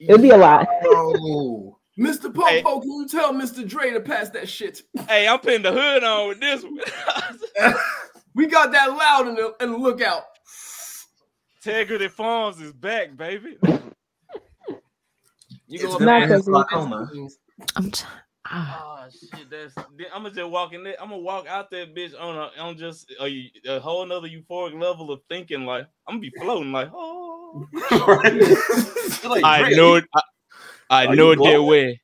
It'd 0.00 0.22
be 0.22 0.30
a 0.30 0.36
lot. 0.36 0.66
Oh, 0.84 1.78
Mr. 1.98 2.34
Hey. 2.48 2.62
Popo, 2.62 2.80
can 2.80 2.90
you 2.90 3.06
tell 3.08 3.32
Mr. 3.32 3.66
Dre 3.68 3.90
to 3.90 4.00
pass 4.00 4.30
that 4.30 4.48
shit? 4.48 4.82
Hey, 5.08 5.28
I'm 5.28 5.38
putting 5.38 5.62
the 5.62 5.72
hood 5.72 6.02
on 6.02 6.28
with 6.28 6.40
this 6.40 6.62
one. 6.62 7.74
We 8.34 8.46
got 8.46 8.70
that 8.72 8.90
loud 8.90 9.26
in 9.28 9.34
the, 9.34 9.54
in 9.60 9.72
the 9.72 9.78
lookout. 9.78 10.22
Integrity 11.56 12.08
Farms 12.08 12.60
is 12.60 12.72
back, 12.72 13.16
baby. 13.16 13.56
You 13.66 13.78
It's 15.68 15.84
go 15.84 15.92
up 15.94 15.98
gonna 15.98 16.06
there 16.06 16.22
end 16.22 16.32
and 16.32 16.46
in 16.46 16.50
glaucoma. 16.50 17.10
I'm 17.76 17.90
t- 17.90 18.04
ah, 18.46 19.04
Oh 19.04 19.08
shit, 19.10 19.50
that's. 19.50 19.74
I'm 19.76 20.22
gonna 20.22 20.34
just 20.34 20.50
walk 20.50 20.72
in 20.72 20.84
there. 20.84 20.94
I'm 21.00 21.10
gonna 21.10 21.22
walk 21.22 21.46
out 21.46 21.70
that 21.70 21.94
bitch 21.94 22.18
on 22.18 22.36
a 22.36 22.62
on 22.62 22.76
just 22.76 23.12
a, 23.20 23.50
a 23.66 23.80
whole 23.80 24.06
nother 24.06 24.28
euphoric 24.28 24.80
level 24.80 25.10
of 25.10 25.20
thinking. 25.28 25.64
Like 25.66 25.86
I'm 26.08 26.14
gonna 26.14 26.20
be 26.20 26.32
floating. 26.40 26.72
Like 26.72 26.90
oh, 26.94 27.29
Like, 29.24 29.44
I 29.44 29.70
know 29.70 29.96
it. 29.96 30.04
I, 30.88 31.06
I 31.06 31.14
know 31.14 31.32
you 31.32 31.44
it 31.44 31.52
that 31.52 31.62
way. 31.62 32.00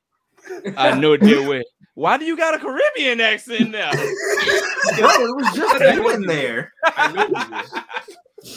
I 0.77 0.97
know 0.97 1.13
it 1.13 1.21
that 1.21 1.47
way. 1.47 1.63
Why 1.93 2.17
do 2.17 2.25
you 2.25 2.37
got 2.37 2.53
a 2.53 2.59
Caribbean 2.59 3.19
accent 3.21 3.71
now? 3.71 3.91
Yo, 3.91 3.99
it 3.99 5.35
was 5.35 5.55
just 5.55 5.95
you 5.95 6.09
in 6.09 6.21
there. 6.27 6.71
I 6.83 7.11
know 7.11 7.27
you. 8.43 8.51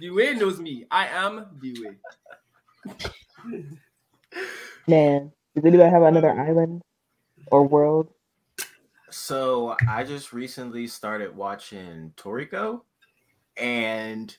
Dewey 0.00 0.34
knows 0.34 0.58
me. 0.58 0.84
I 0.90 1.06
am 1.06 1.46
Dewey. 1.60 1.96
Man. 4.88 5.32
Does 5.54 5.64
anybody 5.66 5.90
have 5.90 6.02
another 6.02 6.30
um, 6.30 6.40
island 6.40 6.82
or 7.50 7.64
world? 7.66 8.08
So 9.10 9.76
I 9.86 10.02
just 10.02 10.32
recently 10.32 10.86
started 10.86 11.36
watching 11.36 12.14
Toriko, 12.16 12.80
and 13.58 14.34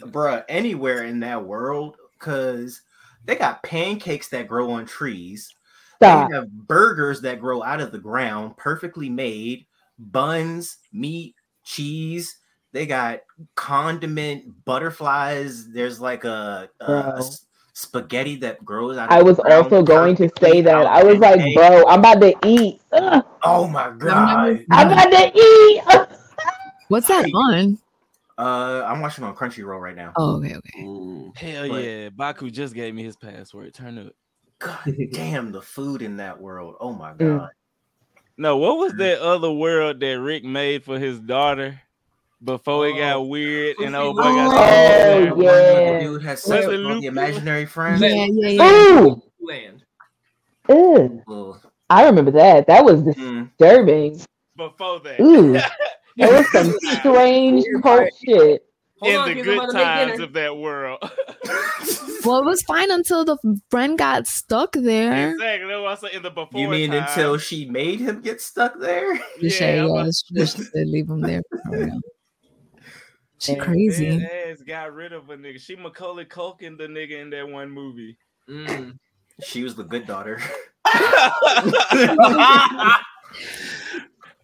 bruh, 0.00 0.44
anywhere 0.48 1.04
in 1.04 1.20
that 1.20 1.44
world, 1.44 1.96
cause 2.18 2.82
they 3.24 3.36
got 3.36 3.62
pancakes 3.62 4.28
that 4.28 4.48
grow 4.48 4.70
on 4.72 4.86
trees. 4.86 5.54
Stop. 5.96 6.28
They 6.30 6.34
have 6.34 6.50
burgers 6.50 7.20
that 7.22 7.40
grow 7.40 7.62
out 7.62 7.80
of 7.80 7.92
the 7.92 7.98
ground, 7.98 8.56
perfectly 8.56 9.08
made, 9.08 9.66
buns, 9.98 10.78
meat, 10.92 11.34
cheese. 11.64 12.36
They 12.72 12.86
got 12.86 13.20
condiment 13.54 14.64
butterflies. 14.64 15.70
There's 15.72 16.00
like 16.00 16.24
a, 16.24 16.68
a- 16.80 16.84
a 16.84 17.24
spaghetti 17.72 18.36
that 18.36 18.64
grows 18.64 18.96
out. 18.96 19.10
Of 19.10 19.18
I 19.18 19.22
was 19.22 19.36
the 19.36 19.44
ground 19.44 19.64
also 19.64 19.82
going 19.82 20.16
to 20.16 20.24
say 20.24 20.30
perfectly 20.30 20.62
that. 20.62 20.86
I 20.86 21.02
was 21.04 21.18
like, 21.18 21.40
dente. 21.40 21.54
bro, 21.54 21.86
I'm 21.88 22.00
about 22.00 22.20
to 22.20 22.34
eat. 22.44 22.80
Ugh, 22.92 23.24
Oh 23.44 23.68
my 23.68 23.90
god. 23.90 24.64
I'm 24.70 24.90
about 24.90 25.10
to 25.10 25.38
eat. 25.38 25.82
What's 26.88 27.08
that 27.08 27.26
on? 27.34 27.78
Uh, 28.36 28.84
I'm 28.86 29.00
watching 29.00 29.22
on 29.24 29.34
Crunchyroll 29.36 29.80
right 29.80 29.94
now. 29.94 30.12
Oh, 30.16 30.36
okay, 30.38 30.56
okay. 30.56 30.80
Mm. 30.82 31.36
Hell 31.36 31.68
But- 31.68 31.84
yeah. 31.84 32.08
Baku 32.10 32.50
just 32.50 32.74
gave 32.74 32.94
me 32.94 33.04
his 33.04 33.16
password. 33.16 33.72
Turn 33.74 33.98
up. 33.98 34.12
God 34.58 34.78
damn, 35.12 35.52
the 35.52 35.62
food 35.62 36.02
in 36.02 36.16
that 36.18 36.40
world. 36.40 36.76
Oh 36.80 36.92
my 36.92 37.12
Mm. 37.12 37.38
god. 37.38 37.48
No, 38.36 38.56
what 38.56 38.78
was 38.78 38.92
that 38.94 39.20
other 39.20 39.52
world 39.52 40.00
that 40.00 40.18
Rick 40.20 40.42
made 40.44 40.82
for 40.84 40.98
his 40.98 41.20
daughter 41.20 41.80
before 42.42 42.88
it 42.88 42.96
got 42.96 43.16
Oh. 43.16 43.22
weird 43.22 43.76
and 43.78 43.92
Lucy 43.92 43.96
old 44.04 44.16
boy 44.16 44.22
Lou. 44.24 44.36
got 44.36 44.46
Oh, 44.46 44.50
stuck 44.50 45.36
One 45.36 45.46
in 45.46 45.52
there? 45.54 45.92
yeah. 45.94 46.00
dude 46.00 46.22
has 46.24 46.42
sex 46.42 46.66
Wesley 46.66 46.84
with 46.84 47.00
the 47.02 47.06
imaginary 47.06 47.66
friends. 47.66 48.00
Yeah, 48.00 48.08
yeah, 48.28 48.48
yeah. 48.48 49.00
Ooh, 49.00 49.22
Land. 49.40 49.84
ew. 50.68 51.22
Ugh. 51.30 51.60
I 51.90 52.04
remember 52.06 52.32
that. 52.32 52.66
That 52.66 52.84
was 52.84 53.02
Mm. 53.02 53.50
disturbing. 53.56 54.20
Before 54.56 54.98
that. 55.00 55.20
Ooh. 55.20 55.56
That 56.16 56.32
was 56.32 56.50
some 56.52 56.72
strange 57.00 57.64
cult 57.82 58.08
shit. 58.24 58.64
Hold 59.00 59.12
in 59.12 59.20
on, 59.20 59.28
the 59.28 59.42
good 59.42 59.58
I'm 59.58 59.70
about 59.70 59.72
to 59.72 59.78
make 59.78 59.84
times 60.08 60.20
of 60.20 60.32
that 60.34 60.56
world. 60.56 60.98
Well, 62.24 62.38
it 62.38 62.46
was 62.46 62.62
fine 62.62 62.90
until 62.90 63.22
the 63.26 63.36
friend 63.70 63.98
got 63.98 64.26
stuck 64.26 64.72
there. 64.72 65.32
exactly. 65.32 65.68
That's 65.68 65.82
what 65.82 65.90
I 65.90 65.94
said 65.96 66.12
in 66.16 66.22
the 66.22 66.30
before. 66.30 66.58
You 66.58 66.68
mean 66.68 66.90
times. 66.92 67.10
until 67.10 67.36
she 67.36 67.66
made 67.66 68.00
him 68.00 68.22
get 68.22 68.40
stuck 68.40 68.80
there? 68.80 69.12
The 69.40 69.48
Yeah, 69.48 69.48
Shay, 69.50 69.76
yeah, 69.86 70.04
she, 70.04 70.34
she 70.46 70.62
said 70.62 70.86
leave 70.86 71.06
him 71.10 71.20
there. 71.20 71.42
She 73.38 73.52
Yeah. 73.52 73.58
crazy. 73.62 74.16
Dead 74.18 74.48
ass 74.52 74.62
got 74.62 74.94
rid 74.94 75.12
of 75.12 75.28
a 75.28 75.36
nigga. 75.36 75.60
She 75.60 75.76
Macaulay 75.76 76.24
Culkin 76.24 76.78
the 76.78 76.86
nigga 76.86 77.20
in 77.20 77.28
that 77.28 77.46
one 77.46 77.68
movie. 77.70 78.16
Mm. 78.48 78.96
She 79.42 79.62
was 79.62 79.74
the 79.74 79.84
good 79.84 80.06
daughter. 80.06 80.40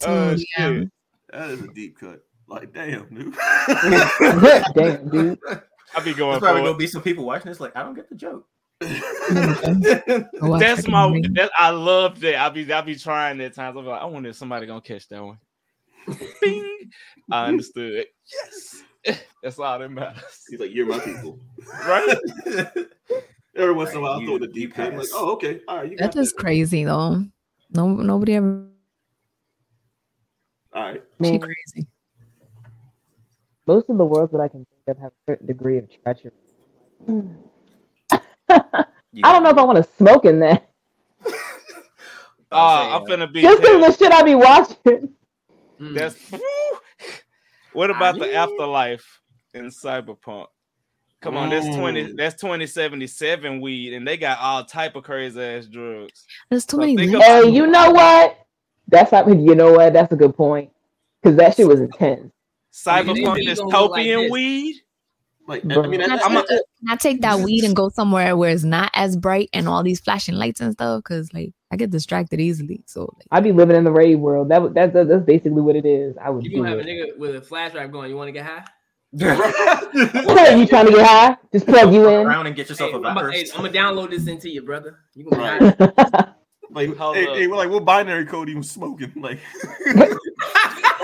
So, 0.01 0.07
Oh, 0.07 0.31
yeah. 0.31 0.37
shit. 0.81 0.91
That 1.33 1.51
is 1.51 1.63
a 1.63 1.69
deep 1.69 1.99
cut. 1.99 2.23
Like, 2.49 2.73
damn, 2.73 3.09
dude. 3.15 3.35
Damn, 4.75 5.09
dude. 5.09 5.39
I'll 5.95 6.05
be 6.05 6.15
going. 6.15 6.15
There's 6.15 6.17
going 6.17 6.41
probably 6.41 6.63
gonna 6.63 6.77
be 6.77 6.87
some 6.87 7.03
people 7.03 7.25
watching 7.25 7.51
this 7.51 7.61
like, 7.61 7.77
I 7.77 7.83
don't 7.83 7.95
get 7.95 8.09
the 8.09 8.17
joke. 8.17 8.47
That's 8.81 10.89
my. 10.89 11.21
That, 11.35 11.51
I 11.59 11.71
love 11.71 12.21
that. 12.21 12.37
I'll 12.37 12.51
be. 12.51 12.71
I'll 12.73 12.83
be 12.83 12.97
trying 12.97 13.41
at 13.41 13.55
times. 13.55 13.77
I'm 13.77 13.87
like, 13.87 14.01
I 14.01 14.05
wonder 14.07 14.31
if 14.31 14.37
somebody 14.37 14.67
gonna 14.67 14.81
catch 14.81 15.09
that 15.09 15.23
one. 15.23 15.39
Bing. 16.41 16.91
I 17.31 17.47
understood. 17.47 18.07
Yes. 18.33 18.83
That's 19.43 19.59
all 19.59 19.79
that 19.79 19.91
matters. 19.91 20.23
He's 20.49 20.61
like, 20.61 20.73
you're 20.73 20.87
my 20.87 20.99
people. 20.99 21.39
Right? 21.87 22.17
Every 23.57 23.75
once 23.75 23.91
in 23.91 23.97
a 23.97 24.01
while, 24.01 24.13
I'll 24.13 24.21
You- 24.21 24.27
throw 24.29 24.39
the 24.39 24.47
deep 24.49 24.75
cut. 24.75 24.93
I'm 24.93 24.99
like, 24.99 25.09
oh, 25.15 25.33
okay. 25.33 25.61
all 25.69 25.79
right. 25.79 25.91
You 25.91 25.97
that 25.99 26.17
is 26.17 26.33
crazy 26.33 26.85
though. 26.85 27.25
No, 27.71 27.89
nobody 27.89 28.35
ever. 28.35 28.67
All 30.73 30.83
right. 30.83 31.03
She 31.23 31.31
Man, 31.33 31.41
crazy. 31.41 31.87
most 33.67 33.89
of 33.91 33.99
the 33.99 34.05
worlds 34.05 34.33
that 34.33 34.41
I 34.41 34.49
can 34.49 34.67
think 34.67 34.97
of 34.97 35.03
have 35.03 35.13
a 35.13 35.31
certain 35.33 35.47
degree 35.47 35.79
of 35.79 35.89
treachery. 36.03 36.33
I 38.49 39.33
don't 39.33 39.43
know 39.43 39.51
if 39.51 39.59
I 39.59 39.63
want 39.63 39.77
to 39.85 39.89
smoke 39.97 40.25
in 40.25 40.41
that. 40.41 40.69
Uh, 41.27 41.31
I'll 42.53 43.01
I'm 43.03 43.07
say, 43.07 43.13
finna 43.15 43.33
be. 43.33 43.43
Just 43.43 43.61
because 43.63 43.77
of 43.77 43.81
the 43.93 43.93
shit 44.05 44.13
I 44.13 44.23
be 44.23 44.35
watching. 44.35 45.09
Mm. 45.81 45.95
That's. 45.95 46.17
What 47.73 47.91
about 47.91 48.19
the 48.19 48.35
afterlife 48.35 49.21
in 49.55 49.67
Cyberpunk? 49.67 50.47
Come 51.21 51.37
on, 51.37 51.51
that's 51.51 51.67
twenty. 51.77 52.05
Mm. 52.07 52.17
That's 52.17 52.41
twenty 52.41 52.67
seventy 52.67 53.07
seven 53.07 53.61
weed, 53.61 53.93
and 53.95 54.07
they 54.07 54.17
got 54.17 54.39
all 54.41 54.65
type 54.65 54.97
of 54.97 55.05
crazy 55.05 55.41
ass 55.41 55.67
drugs. 55.67 56.25
There's 56.49 56.65
too 56.67 56.77
So 56.77 56.81
many. 56.81 56.97
think 56.97 57.13
links. 57.13 57.27
about- 57.27 57.45
Hey, 57.45 57.51
you 57.51 57.67
know 57.67 57.91
what? 57.91 58.39
That's 58.91 59.13
not. 59.13 59.29
You 59.29 59.55
know 59.55 59.73
what? 59.73 59.93
That's 59.93 60.13
a 60.13 60.17
good 60.17 60.37
point. 60.37 60.71
Because 61.23 61.37
that 61.39 61.57
shit 61.57 61.67
was 61.69 61.81
intense. 61.81 62.33
Cyberpunk 62.73 63.37
these 63.37 63.59
gonna 63.59 63.85
like 63.87 64.07
dystopian 64.07 64.31
weed. 64.31 64.77
Like, 65.49 65.65
I 65.65 65.87
mean, 65.89 66.01
Can 66.01 66.13
I, 66.13 66.19
I'm 66.23 66.37
a- 66.37 66.41
take, 66.47 66.49
can 66.49 66.89
I 66.91 66.97
take 66.97 67.21
that 67.23 67.41
weed 67.41 67.65
and 67.65 67.75
go 67.75 67.89
somewhere 67.89 68.37
where 68.37 68.51
it's 68.51 68.63
not 68.63 68.91
as 68.95 69.17
bright 69.17 69.49
and 69.53 69.67
all 69.69 69.83
these 69.83 69.99
flashing 69.99 70.37
lights 70.37 70.61
and 70.61 70.73
stuff? 70.73 71.03
Because 71.03 71.33
like 71.35 71.53
I 71.73 71.77
get 71.77 71.91
distracted 71.91 72.41
easily. 72.41 72.83
So 72.87 73.13
like, 73.17 73.27
I 73.33 73.41
be 73.41 73.51
living 73.51 73.75
in 73.77 73.83
the 73.85 73.91
rave 73.91 74.21
world. 74.21 74.49
That 74.51 74.63
would- 74.63 74.75
that's 74.75 74.93
that's 74.95 75.25
basically 75.25 75.63
what 75.63 75.75
it 75.77 75.85
is. 75.85 76.17
I 76.23 76.31
would 76.31 76.45
You 76.45 76.51
do 76.51 76.57
gonna 76.59 76.69
have 76.71 76.79
a 76.79 76.83
nigga 76.85 77.17
with 77.19 77.35
a 77.35 77.41
flash 77.41 77.73
drive 77.73 77.91
going. 77.91 78.11
You 78.11 78.17
want 78.17 78.29
to 78.29 78.33
get 78.33 78.45
high? 78.47 78.65
Hey, 79.93 80.61
you 80.61 80.67
trying 80.69 80.87
to 80.87 80.93
get 80.93 81.05
high? 81.07 81.37
Just 81.53 81.67
plug 81.67 81.93
you 81.93 82.09
in. 82.09 82.27
around 82.27 82.47
and 82.47 82.55
get 82.55 82.69
yourself 82.69 82.91
Hey, 82.93 82.97
a 82.97 83.01
I'm, 83.01 83.15
gonna, 83.15 83.33
hey, 83.33 83.45
I'm 83.57 83.63
gonna 83.63 83.73
download 83.73 84.11
this 84.11 84.29
into 84.29 84.49
you, 84.49 84.63
brother. 84.63 85.01
You 85.15 85.25
gonna 85.29 85.43
Right. 85.43 85.79
be 85.79 85.85
high. 85.99 86.29
like, 86.73 86.97
Hold 86.97 87.17
hey, 87.17 87.27
up. 87.27 87.37
hey, 87.37 87.47
we're 87.47 87.57
like, 87.57 87.71
what 87.71 87.85
binary 87.85 88.25
code 88.27 88.49
even 88.49 88.63
smoking? 88.63 89.13
Like, 89.21 89.39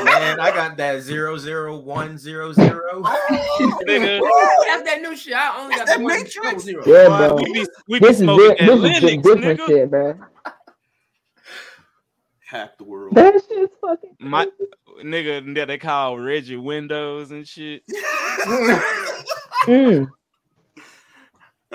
Man, 0.04 0.38
I 0.40 0.50
got 0.52 0.76
that 0.76 1.00
zero 1.02 1.38
zero 1.38 1.78
one 1.78 2.18
zero 2.18 2.52
zero. 2.52 3.02
That's 3.26 3.46
that 3.86 4.98
new 5.00 5.16
shit. 5.16 5.32
I 5.34 5.58
only 5.58 5.74
got 5.74 5.86
that 5.86 6.00
one 6.00 6.12
Matrix. 6.22 6.64
zero. 6.64 6.82
Yeah, 6.86 7.06
bro. 7.08 7.36
we 7.36 7.52
be 7.52 7.66
we 7.88 7.98
be 7.98 8.06
This 8.06 8.16
is 8.18 8.22
smoking 8.24 8.56
di- 8.56 8.66
that 8.66 8.80
this 8.82 9.02
is 9.02 9.22
different 9.22 9.60
nigga. 9.60 9.66
shit, 9.66 9.90
bro. 9.90 10.14
hack 12.46 12.76
the 12.78 12.84
world. 12.84 13.14
That 13.14 13.34
shit's 13.48 13.72
fucking. 13.80 14.16
My 14.20 14.46
nigga 15.02 15.54
that 15.54 15.66
they 15.68 15.78
call 15.78 16.18
Reggie 16.18 16.56
Windows 16.56 17.30
and 17.30 17.46
shit. 17.48 17.82
Mm. 19.64 20.08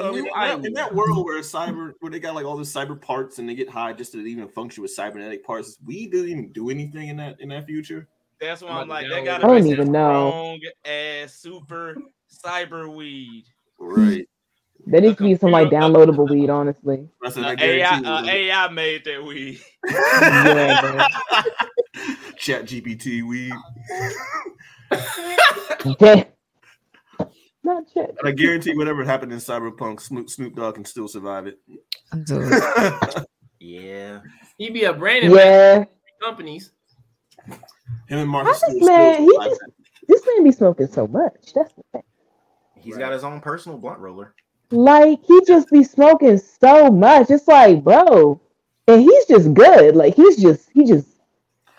I 0.06 0.12
mean, 0.12 0.20
in, 0.20 0.32
that, 0.34 0.66
in 0.66 0.74
that 0.74 0.94
world 0.94 1.26
where 1.26 1.40
cyber, 1.42 1.94
where 2.00 2.12
they 2.12 2.20
got 2.20 2.36
like 2.36 2.46
all 2.46 2.58
the 2.58 2.64
cyber 2.64 3.00
parts 3.00 3.40
and 3.40 3.48
they 3.48 3.56
get 3.56 3.70
high 3.70 3.94
just 3.94 4.12
to 4.14 4.20
even 4.20 4.48
function 4.48 4.82
with 4.82 4.92
cybernetic 4.92 5.46
parts, 5.46 5.78
we 5.86 6.08
didn't 6.08 6.30
even 6.30 6.52
do 6.52 6.70
anything 6.70 7.10
in 7.10 7.18
that 7.18 7.40
in 7.40 7.50
that 7.50 7.66
future. 7.66 8.08
That's 8.40 8.62
why 8.62 8.70
I'm 8.70 8.78
I'm 8.78 8.88
like, 8.88 9.08
to 9.08 9.14
they 9.14 9.24
gotta 9.24 9.46
I 9.46 9.48
don't 9.48 9.64
be 9.64 9.70
even 9.70 9.92
know. 9.92 10.58
strong 10.58 10.60
ass 10.86 11.34
super 11.34 11.96
cyber 12.44 12.94
weed. 12.94 13.46
Right. 13.78 14.28
There 14.86 15.02
needs 15.02 15.18
to 15.18 15.24
be 15.24 15.36
some 15.36 15.52
like 15.52 15.70
downloadable 15.70 16.30
weed, 16.30 16.50
honestly. 16.50 17.08
That's 17.22 17.36
what 17.36 17.46
Uh, 17.46 17.64
AI, 17.64 17.98
uh, 18.00 18.26
AI 18.26 18.68
made 18.70 19.06
that 19.06 19.24
weed. 19.24 19.62
Yeah, 19.88 21.08
Chat 22.38 22.66
GPT 22.66 23.22
weed. 23.22 23.54
Damn. 27.64 27.74
Not 27.76 27.84
shit. 27.94 28.16
And 28.20 28.28
I 28.28 28.32
guarantee 28.32 28.76
whatever 28.76 29.04
happened 29.04 29.32
in 29.32 29.40
Cyberpunk, 29.40 30.02
Snoop, 30.02 30.30
Snoop 30.30 30.56
Dogg 30.56 30.76
can 30.76 30.86
still 30.86 31.08
survive 31.08 31.48
it. 31.48 31.60
Yeah. 33.62 34.22
He'd 34.58 34.74
be 34.74 34.86
a 34.86 34.94
brand 34.94 35.24
ambassador 35.24 35.48
Yeah, 35.50 35.86
companies. 36.20 36.72
Him 37.48 37.60
and 38.10 38.22
How 38.22 38.44
Marcus 38.44 38.60
this 38.62 38.76
still, 38.76 38.88
man? 38.88 39.14
still 39.14 39.42
He 39.42 39.50
just 39.50 39.62
this 40.08 40.22
man 40.26 40.44
be 40.44 40.52
smoking 40.52 40.88
so 40.88 41.08
much. 41.08 41.54
That's 41.54 41.72
the 41.74 41.84
thing. 41.92 42.04
He's 42.76 42.98
got 42.98 43.14
his 43.14 43.24
own 43.24 43.40
personal 43.40 43.78
blunt 43.78 44.00
roller. 44.00 44.34
Like 44.72 45.20
he 45.28 45.42
just 45.46 45.70
be 45.70 45.84
smoking 45.84 46.40
so 46.40 46.90
much. 46.90 47.30
It's 47.30 47.48
like, 47.48 47.84
bro, 47.84 48.42
and 48.88 49.02
he's 49.02 49.26
just 49.28 49.54
good. 49.54 49.96
Like 49.96 50.16
he's 50.16 50.42
just 50.42 50.70
he 50.74 50.86
just. 50.86 51.08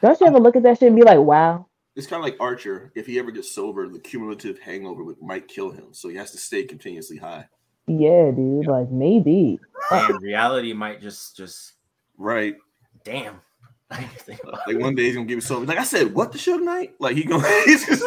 Don't 0.01 0.21
you 0.21 0.27
ever 0.27 0.39
look 0.39 0.55
at 0.57 0.63
that 0.63 0.79
shit 0.79 0.89
and 0.89 0.97
be 0.97 1.03
like, 1.03 1.19
wow? 1.19 1.67
It's 1.95 2.07
kind 2.07 2.21
of 2.21 2.25
like 2.25 2.37
Archer. 2.41 2.91
If 2.95 3.07
he 3.07 3.19
ever 3.19 3.31
gets 3.31 3.55
sober, 3.55 3.87
the 3.89 3.99
cumulative 3.99 4.59
hangover 4.59 5.05
would, 5.05 5.21
might 5.21 5.49
kill 5.49 5.71
him. 5.71 5.89
So 5.93 6.09
he 6.09 6.17
has 6.17 6.31
to 6.33 6.39
stay 6.39 6.65
continuously 6.65 7.19
high. 7.19 7.49
Yeah, 7.87 8.31
dude. 8.31 8.67
Like 8.67 8.91
maybe. 8.91 9.59
And 9.91 10.23
reality 10.23 10.73
might 10.73 11.01
just 11.01 11.37
just 11.37 11.75
Right. 12.17 12.57
damn. 13.05 13.41
I 13.91 14.01
didn't 14.01 14.21
think 14.21 14.43
about 14.43 14.61
Like 14.67 14.79
one 14.79 14.95
day 14.95 15.05
he's 15.05 15.15
gonna 15.17 15.27
give 15.27 15.39
it 15.39 15.43
sober. 15.43 15.67
Like 15.67 15.79
I 15.79 15.85
said, 15.85 16.15
what 16.15 16.33
the 16.33 16.39
show 16.39 16.57
tonight? 16.57 16.95
Like 16.99 17.17
he 17.17 17.25
gonna 17.25 17.47
he's 17.67 17.87
just 17.87 18.05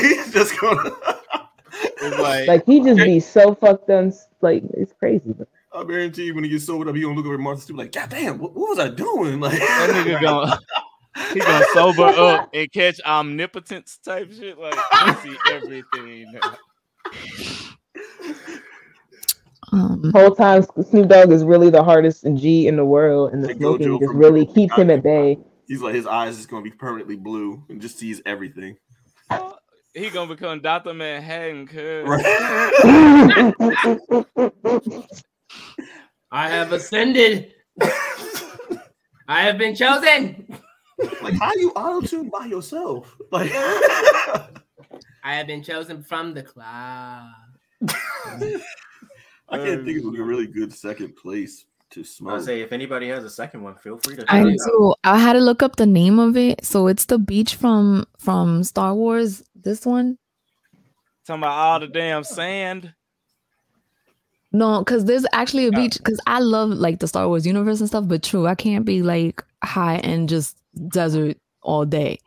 he's 0.00 0.32
just 0.32 0.58
gonna 0.58 0.90
like, 2.18 2.48
Like 2.48 2.66
he 2.66 2.80
just 2.80 3.00
be 3.00 3.20
so 3.20 3.54
fucked 3.54 3.90
up. 3.90 4.12
Like 4.40 4.62
it's 4.72 4.92
crazy. 4.94 5.32
Bro. 5.32 5.46
I 5.74 5.84
guarantee 5.84 6.24
you 6.24 6.34
when 6.34 6.44
he 6.44 6.50
gets 6.50 6.64
sobered 6.64 6.88
up, 6.88 6.94
he 6.94 7.02
gonna 7.02 7.14
look 7.14 7.26
over 7.26 7.34
at 7.34 7.40
Martha 7.40 7.60
Stewart 7.60 7.78
like, 7.78 7.92
God 7.92 8.08
damn, 8.08 8.38
what, 8.38 8.54
what 8.54 8.70
was 8.70 8.78
I 8.78 8.88
doing? 8.88 9.40
Like 9.40 9.58
that 9.58 9.90
nigga 10.06 10.20
gonna 10.22 10.58
he 11.32 11.40
gonna 11.40 11.64
sober 11.72 12.04
up 12.04 12.50
and 12.54 12.70
catch 12.72 13.00
omnipotence 13.04 13.98
type 14.04 14.30
shit. 14.32 14.58
Like 14.58 14.78
I 14.92 15.14
see 15.14 15.36
everything. 15.50 16.32
now. 16.32 16.40
um, 19.72 20.10
Whole 20.12 20.34
time 20.34 20.64
Snoop 20.90 21.08
Dogg 21.08 21.30
is 21.32 21.44
really 21.44 21.70
the 21.70 21.82
hardest 21.82 22.26
G 22.34 22.68
in 22.68 22.76
the 22.76 22.84
world, 22.84 23.32
and 23.32 23.42
the 23.42 23.48
Like 23.48 23.56
smoking 23.58 23.98
just 23.98 24.12
really 24.14 24.46
keeps 24.46 24.74
him 24.76 24.90
at 24.90 25.02
bay. 25.02 25.38
he's 25.66 25.80
like 25.82 25.94
his 25.94 26.06
eyes 26.06 26.38
is 26.38 26.46
gonna 26.46 26.62
be 26.62 26.70
permanently 26.70 27.16
blue 27.16 27.64
and 27.68 27.80
just 27.80 27.98
sees 27.98 28.20
everything. 28.26 28.76
He 29.94 30.10
gonna 30.10 30.32
become 30.34 30.60
Doctor 30.60 30.92
Manhattan, 30.94 31.66
cuz. 31.66 32.06
I 36.30 36.48
have 36.50 36.72
ascended. 36.72 37.52
I 39.26 39.42
have 39.42 39.56
been 39.58 39.74
chosen. 39.74 40.46
Like 41.22 41.34
how 41.34 41.52
you 41.54 41.70
auto 41.70 42.06
tune 42.06 42.28
by 42.28 42.46
yourself? 42.46 43.16
Like 43.30 43.50
I 43.54 45.34
have 45.34 45.46
been 45.46 45.62
chosen 45.62 46.02
from 46.02 46.34
the 46.34 46.42
cloud. 46.42 47.32
I 49.50 49.56
can't 49.56 49.84
think 49.84 50.04
of 50.04 50.14
a 50.14 50.22
really 50.22 50.46
um. 50.46 50.52
good 50.52 50.72
second 50.72 51.16
place 51.16 51.64
to 51.90 52.04
I 52.28 52.38
say 52.40 52.60
if 52.60 52.72
anybody 52.72 53.08
has 53.08 53.24
a 53.24 53.30
second 53.30 53.62
one, 53.62 53.74
feel 53.76 53.98
free 53.98 54.16
to. 54.16 54.24
I 54.28 54.42
do 54.42 54.48
it 54.48 54.60
out. 54.78 54.98
I 55.04 55.18
had 55.18 55.32
to 55.34 55.40
look 55.40 55.62
up 55.62 55.76
the 55.76 55.86
name 55.86 56.18
of 56.18 56.36
it. 56.36 56.64
So 56.64 56.86
it's 56.86 57.06
the 57.06 57.18
beach 57.18 57.54
from 57.54 58.06
from 58.18 58.62
Star 58.64 58.94
Wars. 58.94 59.42
This 59.54 59.86
one. 59.86 60.18
Talking 61.26 61.42
about 61.42 61.52
all 61.52 61.80
the 61.80 61.88
damn 61.88 62.24
sand. 62.24 62.92
No, 64.52 64.80
because 64.80 65.04
there's 65.04 65.26
actually 65.32 65.66
a 65.66 65.72
beach. 65.72 65.96
Because 65.98 66.20
I 66.26 66.40
love 66.40 66.70
like 66.70 66.98
the 67.00 67.08
Star 67.08 67.26
Wars 67.26 67.46
universe 67.46 67.80
and 67.80 67.88
stuff. 67.88 68.04
But 68.06 68.22
true, 68.22 68.46
I 68.46 68.54
can't 68.54 68.84
be 68.84 69.02
like 69.02 69.42
high 69.64 69.96
and 69.96 70.28
just 70.28 70.58
desert 70.88 71.36
all 71.62 71.84
day. 71.84 72.18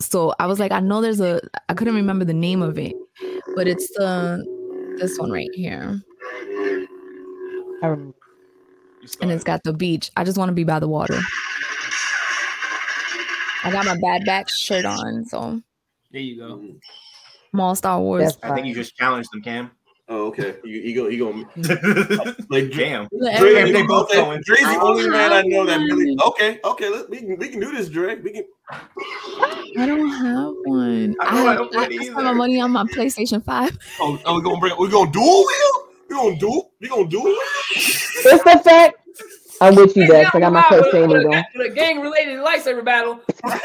So 0.00 0.34
I 0.38 0.46
was 0.46 0.58
like, 0.58 0.72
I 0.72 0.80
know 0.80 1.00
there's 1.00 1.20
a. 1.20 1.40
I 1.68 1.74
couldn't 1.74 1.94
remember 1.94 2.24
the 2.24 2.32
name 2.32 2.62
of 2.62 2.78
it, 2.78 2.94
but 3.54 3.68
it's 3.68 3.88
the 3.96 4.42
this 4.98 5.18
one 5.18 5.30
right 5.30 5.50
here, 5.54 6.02
I 7.82 7.88
and 7.88 8.14
it's 9.30 9.44
got 9.44 9.62
the 9.64 9.72
beach. 9.72 10.10
I 10.16 10.24
just 10.24 10.38
want 10.38 10.48
to 10.48 10.54
be 10.54 10.64
by 10.64 10.78
the 10.78 10.88
water. 10.88 11.18
I 13.62 13.70
got 13.70 13.84
my 13.84 13.96
bad 14.00 14.24
back 14.24 14.48
shirt 14.48 14.84
on, 14.84 15.24
so 15.26 15.60
There 16.10 16.20
you 16.20 16.38
go. 16.38 16.56
Mm. 16.56 16.80
I'm 17.52 17.60
all 17.60 17.74
Star 17.74 18.00
Wars. 18.00 18.38
I 18.42 18.54
think 18.54 18.66
you 18.66 18.74
just 18.74 18.96
challenged 18.96 19.30
them, 19.32 19.42
Cam. 19.42 19.70
Oh, 20.12 20.26
okay. 20.26 20.56
You, 20.64 20.80
you 20.80 20.94
go. 20.94 21.06
You 21.06 21.18
go. 21.18 22.34
Like 22.50 22.72
Damn. 22.72 23.08
Look, 23.12 23.36
Dre, 23.36 23.70
they 23.70 23.82
both 23.84 24.12
going. 24.12 24.42
Dre's 24.44 24.60
the 24.60 24.80
only 24.80 25.08
man 25.08 25.32
I 25.32 25.36
have 25.36 25.46
know 25.46 25.64
that 25.64 25.78
really. 25.78 26.16
Okay, 26.26 26.58
okay. 26.64 26.88
Let, 26.88 27.08
we 27.08 27.18
can 27.18 27.36
we 27.38 27.48
can 27.48 27.60
do 27.60 27.70
this, 27.70 27.88
Dre. 27.88 28.16
We 28.16 28.32
can. 28.32 28.44
I 29.78 29.86
don't 29.86 30.08
have 30.08 30.52
one. 30.64 31.14
I 31.20 31.26
I, 31.26 31.30
don't 31.30 31.46
have, 31.46 31.58
have 31.58 31.68
I, 31.74 31.78
I 31.78 31.84
spent 31.84 32.02
either. 32.02 32.22
my 32.22 32.32
money 32.32 32.60
on 32.60 32.72
my 32.72 32.82
PlayStation 32.84 33.44
5. 33.44 33.78
Oh, 34.00 34.20
oh 34.24 34.34
we 34.34 34.42
gonna 34.42 34.58
bring. 34.58 34.74
We 34.80 34.88
gonna 34.88 35.12
duel 35.12 35.46
wheel. 35.46 35.88
We 36.08 36.16
gonna 36.16 36.36
do. 36.36 36.62
We 36.80 36.88
gonna 36.88 37.06
do 37.06 37.22
it. 37.24 37.38
It's 37.76 38.42
the 38.42 38.60
fact. 38.64 38.96
I'm 39.60 39.76
with 39.76 39.96
you, 39.96 40.08
Dex. 40.08 40.34
I 40.34 40.40
got 40.40 40.52
my 40.52 40.66
With- 40.70 40.82
crochet 40.90 41.06
with- 41.06 41.18
needle. 41.18 41.42
with 41.54 41.70
a 41.70 41.74
gang 41.74 42.00
related 42.00 42.40
lightsaber 42.40 42.84
battle. 42.84 43.20
I 43.44 43.60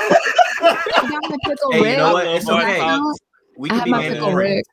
got 1.09 1.09
my 1.09 1.37
pickle 1.43 1.71
Hey, 1.71 1.91
you 1.91 1.97
know 1.97 2.13
what? 2.13 2.27
It's 2.27 2.47
okay. 2.47 2.75
Scouts. 2.77 3.19
We 3.57 3.69
I 3.69 3.71
can 3.71 3.77
have 3.79 3.85
be 3.85 3.91
my 3.91 4.09
pickle. 4.09 4.33
Rick. 4.33 4.65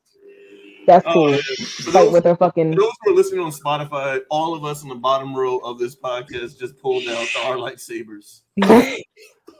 That's 0.86 1.04
Oh, 1.06 1.12
cool. 1.12 1.30
yeah. 1.32 1.38
For 1.38 1.82
Fight 1.90 1.92
those, 1.92 2.12
with 2.12 2.24
her 2.24 2.36
fucking. 2.36 2.72
those 2.72 2.90
who 3.04 3.12
are 3.12 3.14
listening 3.16 3.40
on 3.40 3.52
Spotify, 3.52 4.20
all 4.30 4.54
of 4.54 4.64
us 4.64 4.82
in 4.82 4.88
the 4.88 4.94
bottom 4.96 5.34
row 5.34 5.58
of 5.58 5.78
this 5.78 5.94
podcast 5.96 6.58
just 6.58 6.76
pulled 6.78 7.04
out 7.08 7.26
our 7.44 7.56
lightsabers. 7.56 8.40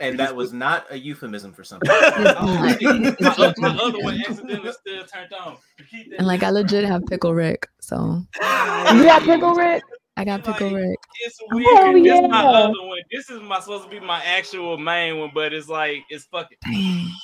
And 0.01 0.19
that 0.19 0.35
was 0.35 0.53
not 0.53 0.87
a 0.91 0.99
euphemism 0.99 1.53
for 1.53 1.63
something. 1.63 1.89
my, 2.81 3.55
my 3.59 3.79
other 3.81 4.01
one 4.01 4.21
accidentally 4.21 4.73
still 4.73 5.05
turned 5.05 5.33
on. 5.33 5.57
And 6.19 6.27
like 6.27 6.43
I 6.43 6.51
legit 6.51 6.85
have 6.85 7.07
pickle 7.07 7.33
Rick. 7.35 7.69
So 7.81 8.21
You 8.41 8.43
got 9.05 9.23
pickle 9.23 9.55
Rick? 9.55 9.85
I 10.17 10.25
got 10.25 10.43
pickle 10.45 10.69
Like, 10.71 10.77
Rick. 10.83 10.99
It's 11.21 11.39
weird. 11.53 11.67
Oh, 11.69 11.93
'cause 11.93 12.03
This 12.03 12.21
is 12.21 12.29
my 12.29 12.43
yeah. 12.43 12.49
other 12.51 12.83
one. 12.83 12.99
This 13.13 13.31
is 13.31 13.41
my 13.43 13.61
supposed 13.61 13.85
to 13.85 13.91
be 13.91 14.01
my 14.01 14.25
actual 14.25 14.77
main 14.77 15.19
one, 15.19 15.31
but 15.33 15.53
it's 15.53 15.69
like 15.69 15.99
it's 16.11 16.25
fucking 16.25 16.59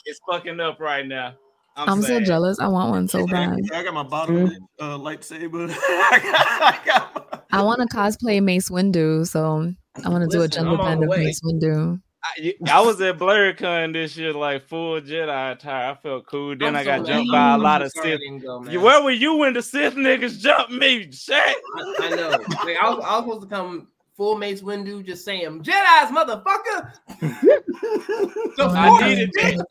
it's 0.05 0.21
fucking 0.31 0.61
up 0.61 0.79
right 0.79 1.07
now. 1.07 1.35
I'm, 1.79 1.89
I'm 1.89 2.03
so 2.03 2.21
jealous. 2.21 2.59
I 2.59 2.67
want 2.69 2.91
one 2.91 3.09
so 3.09 3.27
bad. 3.27 3.57
I 3.73 3.83
got 3.85 3.95
my 3.95 4.03
bottom 4.03 4.51
uh, 4.81 4.99
lightsaber. 4.99 5.71
I 5.79 6.21
got, 6.23 6.63
I 6.63 6.81
got 6.85 7.15
my- 7.15 7.39
I 7.51 7.63
want 7.63 7.81
to 7.81 7.97
cosplay 7.97 8.43
Mace 8.43 8.69
Windu, 8.69 9.27
so 9.27 9.73
I 10.05 10.09
want 10.11 10.23
to 10.23 10.29
do 10.29 10.41
a 10.41 10.45
Listen, 10.45 10.65
gender 10.65 10.71
I'm 10.75 10.81
on 10.81 10.99
bend 11.01 11.11
the 11.11 11.15
of. 11.15 11.19
Mace 11.21 11.41
Windu. 11.43 12.01
I, 12.25 12.55
I 12.69 12.81
was 12.81 13.01
at 13.01 13.17
BlerdCon 13.17 13.93
this 13.95 14.17
year, 14.17 14.33
like 14.35 14.67
full 14.69 15.01
Jedi 15.01 15.53
attire. 15.53 15.93
I 15.93 15.95
felt 15.95 16.27
cool. 16.27 16.57
Then 16.59 16.75
I'm 16.75 16.77
I 16.77 16.85
got 16.85 16.99
mad. 17.01 17.07
jumped 17.07 17.31
by 17.33 17.51
a 17.51 17.55
I'm 17.55 17.63
lot 17.63 17.81
of 17.81 17.91
Sith. 17.93 18.21
go, 18.43 18.61
Where 18.81 19.03
were 19.03 19.13
you 19.13 19.37
when 19.37 19.55
the 19.55 19.63
Sith 19.63 19.95
niggas 19.95 20.41
jumped 20.41 20.73
me? 20.73 21.11
Shit. 21.13 21.35
I, 21.37 21.95
I 22.01 22.09
know. 22.11 22.29
Like, 22.31 22.77
I, 22.83 22.91
was, 22.91 23.05
I 23.05 23.19
was 23.19 23.25
supposed 23.25 23.43
to 23.43 23.47
come 23.49 23.89
full 24.19 24.37
Mace 24.37 24.61
Windu 24.61 25.07
just 25.07 25.25
saying, 25.25 25.63
Jedi's 25.63 26.11
motherfucker. 26.11 26.93
the 28.57 28.65
I 28.65 29.09
needed 29.09 29.31
that. 29.37 29.65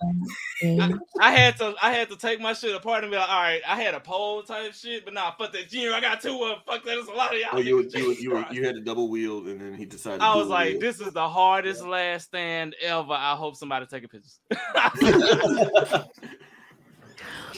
Yeah. 0.64 0.90
I 1.20 1.32
had 1.32 1.58
to 1.58 1.76
I 1.82 1.92
had 1.92 2.10
to 2.10 2.16
take 2.16 2.40
my 2.40 2.54
shit 2.54 2.74
apart 2.74 3.04
and 3.04 3.12
be 3.12 3.18
like, 3.18 3.30
all 3.30 3.42
right, 3.42 3.62
I 3.68 3.80
had 3.80 3.94
a 3.94 4.00
pole 4.00 4.42
type 4.42 4.74
shit, 4.74 5.06
but 5.06 5.14
nah, 5.14 5.32
fuck 5.32 5.52
that 5.52 5.70
junior. 5.70 5.94
I 5.94 6.00
got 6.00 6.22
two 6.22 6.42
of 6.42 6.50
them. 6.50 6.58
Fuck 6.66 6.84
that. 6.86 6.96
There's 6.96 7.08
a 7.08 7.12
lot 7.12 7.36
of 7.36 7.40
y'all. 7.40 7.50
Oh, 7.54 7.60
you, 7.60 7.88
you, 7.94 8.00
you, 8.00 8.14
you, 8.14 8.46
you 8.52 8.66
had 8.66 8.76
to 8.76 8.82
double 8.82 9.10
wield, 9.10 9.48
and 9.48 9.60
then 9.62 9.76
he 9.76 9.86
decided. 9.86 10.22
I 10.22 10.34
to 10.34 10.40
was 10.40 10.48
like, 10.48 10.70
wield. 10.70 10.82
this 10.82 11.02
is 11.02 11.14
the 11.14 11.28
hardest 11.28 11.86
last 11.86 12.28
stand 12.28 12.76
ever. 12.82 13.14
I 13.14 13.36
hope 13.36 13.56
somebody 13.56 13.86
taking 13.86 14.10
pictures. 14.10 14.40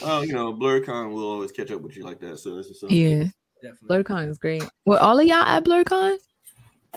Oh, 0.02 0.18
uh, 0.18 0.22
you 0.22 0.32
know, 0.32 0.54
BlerdCon 0.54 1.12
will 1.12 1.28
always 1.28 1.52
catch 1.52 1.70
up 1.70 1.82
with 1.82 1.94
you 1.94 2.04
like 2.04 2.20
that. 2.20 2.38
So 2.38 2.56
this 2.56 2.68
is 2.68 2.80
something. 2.80 2.96
Yeah, 2.96 3.24
Definitely. 3.62 4.02
BlerdCon 4.02 4.30
is 4.30 4.38
great. 4.38 4.64
Were 4.86 4.98
all 4.98 5.18
of 5.18 5.26
y'all 5.26 5.44
at 5.44 5.62
BlerdCon? 5.62 6.16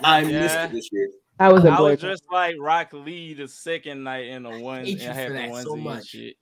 I 0.02 0.24
missed 0.24 0.58
it 0.64 0.72
this 0.72 0.88
year. 0.92 1.10
I 1.38 1.52
was 1.52 1.64
a 1.64 1.70
I 1.70 1.80
was 1.80 2.00
just 2.00 2.22
like 2.30 2.56
Rock 2.60 2.92
Lee 2.92 3.34
the 3.34 3.48
second 3.48 4.04
night 4.04 4.26
in 4.26 4.44
the 4.44 4.50
one. 4.50 4.84
hate 4.84 4.92
and 4.94 5.02
you 5.02 5.10
I 5.10 5.12
had 5.12 5.26
for 5.28 5.32
the 5.32 5.38
that 5.38 5.62
so 5.64 5.76
much. 5.76 6.06
shit. 6.06 6.36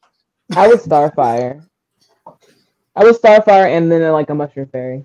I 0.55 0.69
was 0.69 0.87
Starfire. 0.87 1.67
I 2.95 3.05
was 3.05 3.19
Starfire 3.19 3.75
and 3.75 3.91
then 3.91 4.13
like 4.13 4.29
a 4.31 4.35
mushroom 4.35 4.69
fairy. 4.69 5.05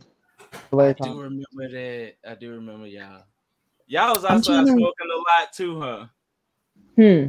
I 0.73 0.93
do 0.93 1.03
Con. 1.03 1.17
remember 1.17 1.69
that. 1.71 2.13
I 2.27 2.35
do 2.35 2.51
remember 2.51 2.87
y'all. 2.87 3.23
Y'all 3.87 4.13
was 4.13 4.25
I'm 4.25 4.37
outside 4.37 4.65
smoking 4.67 5.07
a 5.13 5.17
lot 5.17 5.53
too, 5.53 5.79
huh? 5.79 6.05
Hmm. 6.95 7.27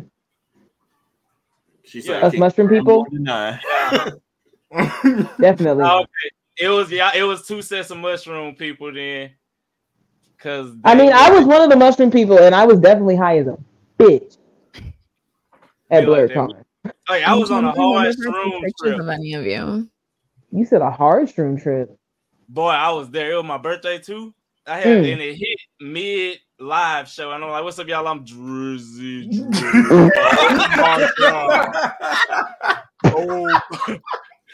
She 1.85 1.99
Yeah. 2.01 2.03
said, 2.03 2.25
Us 2.25 2.37
mushroom 2.37 2.69
people? 2.69 3.07
Deny. 3.13 3.61
Definitely. 5.41 5.85
Okay. 5.85 6.31
It 6.61 6.69
was 6.69 6.91
yeah, 6.91 7.13
it 7.15 7.23
was 7.23 7.47
two 7.47 7.63
sets 7.63 7.91
of 7.91 7.99
mushroom 7.99 8.57
people 8.57 8.93
then. 8.93 9.31
Cause 10.41 10.73
I 10.85 10.95
mean, 10.95 11.13
I 11.13 11.31
was 11.31 11.45
one 11.45 11.63
of 11.63 11.71
the 11.71 11.77
mushroom 11.77 12.11
people 12.13 12.39
and 12.39 12.55
I 12.55 12.65
was 12.65 12.79
definitely 12.79 13.17
high 13.17 13.39
as 13.39 13.49
a 13.49 13.59
bitch 13.99 14.39
at 15.91 16.05
You 16.05 16.11
like 16.11 16.29
that 16.29 16.65
like, 17.09 17.23
I 17.25 17.35
was 17.35 17.51
on 17.51 17.65
a 17.65 17.69
I'm 17.69 17.75
trying 17.75 17.93
hard 17.93 18.13
to 18.13 18.19
remember 18.23 18.39
if 18.39 18.63
I 18.63 18.67
took 18.67 18.75
shroom 18.75 18.91
trip. 18.91 19.01
of 19.01 19.09
any 19.09 19.35
of 19.35 19.47
you. 19.47 19.89
You 20.53 20.65
said 20.65 20.83
a 20.83 20.91
hard 20.91 21.29
shroom 21.29 21.61
trip. 21.61 21.97
Boy, 22.49 22.69
I 22.71 22.91
was 22.93 23.11
there. 23.11 23.33
It 23.33 23.37
was 23.37 23.45
my 23.45 23.59
birthday 23.59 23.99
too. 23.99 24.35
I 24.67 24.79
had 24.79 25.03
Mm. 25.03 25.13
and 25.13 25.23
it 25.23 25.35
hit 25.37 25.59
mid 25.81 26.39
live 26.59 27.09
show. 27.09 27.33
And 27.33 27.43
I'm 27.43 27.51
like, 27.51 27.65
what's 27.65 27.79
up, 27.79 27.89
y'all? 27.89 28.07
I'm 28.07 28.25
Drizzy. 28.25 29.29
Drizzy. 29.31 30.11
oh, 33.05 33.59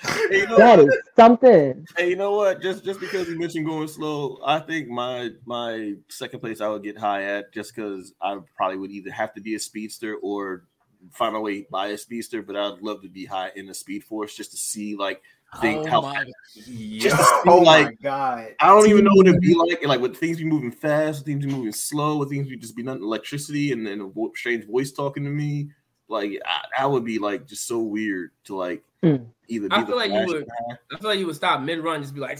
Hey, 0.02 0.38
you 0.38 0.46
know 0.46 0.56
That 0.56 0.78
what? 0.78 0.88
is 0.88 0.98
something. 1.16 1.86
Hey, 1.96 2.10
you 2.10 2.16
know 2.16 2.32
what? 2.32 2.60
Just 2.60 2.84
just 2.84 3.00
because 3.00 3.28
you 3.28 3.38
mentioned 3.38 3.66
going 3.66 3.88
slow, 3.88 4.40
I 4.44 4.58
think 4.58 4.88
my 4.88 5.30
my 5.46 5.94
second 6.08 6.40
place 6.40 6.60
I 6.60 6.68
would 6.68 6.82
get 6.82 6.98
high 6.98 7.24
at 7.24 7.52
just 7.52 7.74
because 7.74 8.12
I 8.20 8.38
probably 8.56 8.78
would 8.78 8.90
either 8.90 9.10
have 9.10 9.34
to 9.34 9.40
be 9.40 9.54
a 9.54 9.58
speedster 9.60 10.16
or 10.16 10.64
find 11.12 11.34
my 11.34 11.38
way 11.38 11.66
by 11.70 11.88
a 11.88 11.98
speedster. 11.98 12.42
But 12.42 12.56
I'd 12.56 12.82
love 12.82 13.02
to 13.02 13.08
be 13.08 13.24
high 13.24 13.52
in 13.56 13.66
the 13.66 13.74
speed 13.74 14.04
force 14.04 14.34
just 14.36 14.50
to 14.50 14.56
see 14.56 14.96
like 14.96 15.22
think 15.60 15.80
oh 15.80 15.86
how 15.86 16.00
my 16.02 16.24
Yeah. 16.54 17.10
Just 17.10 17.32
Oh 17.46 17.64
my 17.64 17.92
god. 18.02 18.54
I 18.60 18.66
don't 18.68 18.88
even 18.88 19.04
know 19.04 19.14
what 19.14 19.26
it'd 19.26 19.40
be 19.40 19.54
like. 19.54 19.84
Like 19.84 20.00
would 20.00 20.16
things 20.16 20.38
be 20.38 20.44
moving 20.44 20.72
fast, 20.72 21.20
would 21.20 21.26
things 21.26 21.44
be 21.44 21.52
moving 21.52 21.72
slow, 21.72 22.18
would 22.18 22.28
things 22.28 22.48
be 22.48 22.56
just 22.56 22.76
be 22.76 22.82
nothing 22.82 23.02
electricity 23.02 23.72
and 23.72 23.86
then 23.86 24.00
a 24.00 24.36
strange 24.36 24.66
voice 24.66 24.92
talking 24.92 25.24
to 25.24 25.30
me. 25.30 25.70
Like 26.08 26.40
I, 26.44 26.62
that 26.78 26.90
would 26.90 27.04
be 27.04 27.18
like 27.18 27.46
just 27.46 27.66
so 27.66 27.80
weird 27.80 28.30
to 28.44 28.56
like 28.56 28.82
Hmm. 29.04 29.24
either. 29.48 29.68
Be 29.68 29.74
I 29.74 29.80
the 29.80 29.86
feel 29.86 29.96
like 29.96 30.10
you 30.12 30.26
would- 30.26 30.46
guy- 30.46 30.76
I 30.92 30.98
feel 30.98 31.10
like 31.10 31.18
you 31.18 31.26
would 31.26 31.36
stop 31.36 31.60
mid 31.60 31.80
run, 31.80 32.00
just 32.02 32.14
be 32.14 32.20
like, 32.20 32.38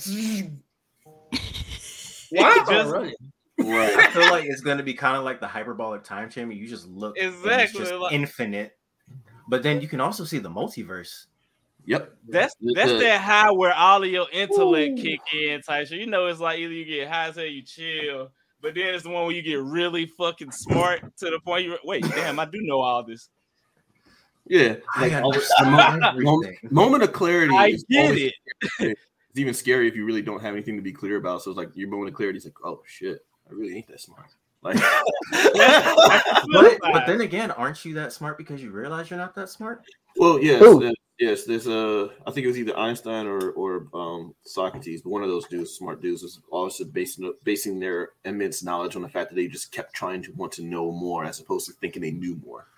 why 2.31 2.51
am 2.51 2.61
I 2.69 2.73
Just- 2.73 2.91
running? 2.93 3.15
Right. 3.59 3.97
I 3.99 4.11
feel 4.11 4.31
like 4.31 4.45
it's 4.47 4.61
gonna 4.63 4.83
be 4.83 4.95
kind 4.95 5.17
of 5.17 5.25
like 5.25 5.41
the 5.41 5.47
hyperbolic 5.47 6.03
time 6.03 6.29
chamber. 6.29 6.55
You 6.55 6.67
just 6.67 6.89
look 6.89 7.17
and 7.19 7.29
it's 7.29 7.37
Exactly, 7.39 7.81
just 7.81 7.93
like- 7.95 8.13
infinite. 8.13 8.77
But 9.49 9.63
then 9.63 9.81
you 9.81 9.89
can 9.89 10.01
also 10.01 10.25
see 10.25 10.39
the 10.39 10.49
multiverse. 10.51 11.27
Yep. 11.87 12.15
That's 12.29 12.55
that's 12.75 12.91
the- 12.93 12.99
that 13.01 13.21
high 13.21 13.51
where 13.53 13.75
all 13.75 14.03
of 14.03 14.09
your 14.09 14.27
intellect 14.33 14.99
kick 14.99 15.21
in 15.35 15.61
type 15.63 15.87
shit. 15.89 16.01
You 16.01 16.07
know, 16.07 16.27
it's 16.27 16.41
like 16.41 16.59
either 16.59 16.73
you 16.73 16.85
get 16.85 17.09
high 17.09 17.27
as 17.29 17.37
hell, 17.37 17.45
you 17.45 17.63
chill, 17.63 18.31
but 18.63 18.75
then 18.75 18.95
it's 18.95 19.05
the 19.05 19.11
one 19.11 19.27
where 19.27 19.35
you 19.35 19.43
get 19.43 19.61
really 19.61 20.07
fucking 20.07 20.51
smart 20.51 21.17
to 21.19 21.27
the 21.31 21.39
point 21.45 21.67
you 21.67 21.77
wait, 21.85 22.03
damn, 22.03 22.41
I 22.41 22.47
do 22.47 22.59
know 22.63 22.81
all 22.81 23.05
this. 23.05 23.29
Yeah. 24.47 24.77
Like, 25.01 25.13
all 25.15 25.35
moment, 25.65 26.73
moment 26.73 27.03
of 27.03 27.13
clarity. 27.13 27.55
I 27.57 27.69
is 27.69 27.85
get 27.89 28.05
always- 28.07 28.33
it. 28.81 28.99
It's 29.31 29.41
even 29.41 29.55
scary 29.55 29.89
if 29.89 29.97
you 29.97 30.05
really 30.05 30.23
don't 30.23 30.41
have 30.43 30.55
anything 30.55 30.77
to 30.77 30.83
be 30.83 30.93
clear 30.93 31.17
about. 31.17 31.43
So 31.43 31.51
it's 31.51 31.59
like 31.59 31.71
your 31.75 31.89
moment 31.89 32.11
of 32.11 32.15
clarity 32.15 32.39
is 32.39 32.45
like, 32.45 32.55
oh 32.65 32.83
shit, 32.87 33.25
I 33.51 33.53
really 33.53 33.77
ain't 33.77 33.89
that 33.89 34.01
smart. 34.01 34.27
Like, 34.63 34.77
But, 35.33 36.79
but 36.81 37.07
then 37.07 37.21
again, 37.21 37.51
aren't 37.51 37.85
you 37.85 37.95
that 37.95 38.13
smart 38.13 38.39
because 38.39 38.63
you 38.63 38.71
realize 38.71 39.11
you're 39.11 39.19
not 39.19 39.35
that 39.35 39.49
smart? 39.49 39.85
well, 40.17 40.41
yes, 40.41 40.61
Who? 40.61 40.87
uh, 40.87 40.93
yes. 41.19 41.45
There's 41.45 41.67
uh, 41.67 42.09
I 42.27 42.31
think 42.31 42.45
it 42.45 42.49
was 42.49 42.59
either 42.59 42.79
Einstein 42.79 43.27
or 43.27 43.51
or 43.51 43.89
um, 43.93 44.35
Socrates, 44.45 45.03
but 45.03 45.11
one 45.11 45.23
of 45.25 45.29
those 45.29 45.49
dudes, 45.49 45.73
smart 45.73 46.01
dudes, 46.01 46.23
was 46.23 46.41
obviously 46.53 46.87
basing 46.87 47.33
basing 47.43 47.81
their 47.81 48.11
immense 48.25 48.63
knowledge 48.63 48.95
on 48.95 49.03
the 49.03 49.09
fact 49.09 49.31
that 49.31 49.35
they 49.35 49.49
just 49.49 49.73
kept 49.73 49.95
trying 49.95 50.23
to 50.23 50.33
want 50.35 50.53
to 50.53 50.63
know 50.65 50.93
more 50.93 51.25
as 51.25 51.41
opposed 51.41 51.67
to 51.67 51.73
thinking 51.73 52.03
they 52.03 52.13
knew 52.13 52.41
more. 52.47 52.69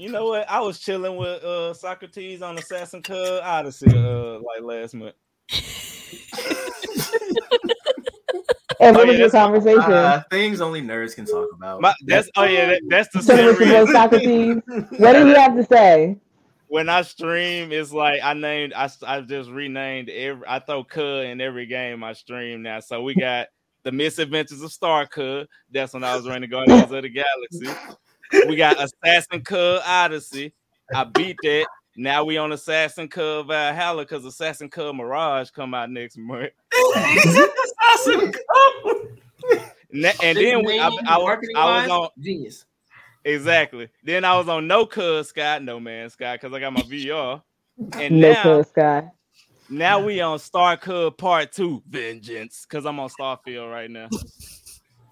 You 0.00 0.08
know 0.08 0.28
what? 0.28 0.48
I 0.48 0.60
was 0.60 0.78
chilling 0.78 1.16
with 1.16 1.44
uh 1.44 1.74
Socrates 1.74 2.40
on 2.40 2.56
Assassin 2.56 3.02
Cub 3.02 3.42
Odyssey 3.42 3.86
uh 3.94 4.38
like 4.40 4.62
last 4.62 4.94
month. 4.94 5.14
And 8.82 8.96
Oh, 8.96 9.00
what 9.00 9.08
was 9.08 9.16
yeah, 9.16 9.24
your 9.24 9.30
conversation? 9.30 9.92
Uh, 9.92 10.22
things 10.30 10.62
only 10.62 10.80
nerds 10.80 11.14
can 11.14 11.26
talk 11.26 11.50
about. 11.52 11.82
My, 11.82 11.92
that's 12.06 12.30
oh 12.38 12.44
yeah, 12.44 12.66
that, 12.68 12.80
that's 12.88 13.08
the 13.12 13.20
Tell 13.20 13.36
me 13.36 13.42
same 13.42 13.46
what 13.52 13.60
your 13.60 13.84
boy 13.84 13.90
reason. 13.90 13.94
Socrates. 13.94 14.98
What 14.98 15.12
did 15.12 15.26
he 15.26 15.34
have 15.34 15.54
to 15.56 15.64
say? 15.66 16.16
when 16.68 16.88
I 16.88 17.02
stream, 17.02 17.72
it's 17.72 17.92
like 17.92 18.20
I 18.22 18.32
named 18.32 18.72
I 18.72 18.88
I 19.06 19.20
just 19.20 19.50
renamed 19.50 20.08
every 20.08 20.44
I 20.48 20.60
throw 20.60 20.82
Cud 20.84 21.26
in 21.26 21.42
every 21.42 21.66
game 21.66 22.02
I 22.02 22.14
stream 22.14 22.62
now. 22.62 22.80
So 22.80 23.02
we 23.02 23.14
got 23.14 23.48
the 23.82 23.92
Misadventures 23.92 24.62
of 24.62 24.72
Star 24.72 25.06
Cud. 25.06 25.46
That's 25.70 25.92
when 25.92 26.04
I 26.04 26.16
was 26.16 26.26
running 26.26 26.48
Guardians 26.48 26.90
of 26.90 27.02
the 27.02 27.08
Galaxy. 27.10 27.98
We 28.46 28.56
got 28.56 28.76
Assassin 28.82 29.42
Cud 29.42 29.82
Odyssey. 29.84 30.52
I 30.94 31.04
beat 31.04 31.36
that. 31.42 31.66
Now 31.96 32.24
we 32.24 32.36
on 32.38 32.52
Assassin 32.52 33.08
Cud 33.08 33.48
Valhalla 33.48 34.02
because 34.02 34.24
Assassin 34.24 34.68
Cud 34.70 34.94
Mirage 34.96 35.50
come 35.50 35.74
out 35.74 35.90
next 35.90 36.16
month. 36.16 36.50
Assassin 36.96 38.32
Ne- 39.92 40.12
And 40.22 40.38
then 40.38 40.64
we, 40.64 40.78
I, 40.78 40.86
I, 40.86 41.18
was- 41.18 41.38
I 41.56 41.80
was 41.82 41.90
on 41.90 42.08
genius. 42.20 42.64
exactly. 43.24 43.88
Then 44.04 44.24
I 44.24 44.36
was 44.38 44.48
on 44.48 44.66
No 44.68 44.86
Cud 44.86 45.26
Sky, 45.26 45.58
No 45.58 45.80
Man 45.80 46.08
Sky 46.10 46.36
because 46.36 46.52
I 46.52 46.60
got 46.60 46.72
my 46.72 46.82
VR. 46.82 47.42
And 47.94 48.20
No 48.20 48.32
now 48.32 48.42
Code 48.42 48.68
Sky. 48.68 49.10
Now 49.68 50.00
we 50.04 50.20
on 50.20 50.38
Star 50.38 50.76
Cub 50.76 51.16
Part 51.16 51.52
Two, 51.52 51.82
Vengeance, 51.88 52.66
because 52.68 52.86
I'm 52.86 52.98
on 53.00 53.08
Starfield 53.08 53.70
right 53.70 53.90
now. 53.90 54.08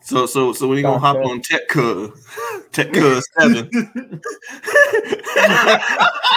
So 0.08 0.24
so 0.24 0.54
so 0.54 0.66
when 0.66 0.78
you 0.78 0.82
gonna 0.84 0.98
hop 0.98 1.18
on 1.18 1.42
Tech 1.42 1.68
Cub? 1.68 2.14
Tech 2.72 2.90
Cub 2.94 3.22
seven. 3.38 3.68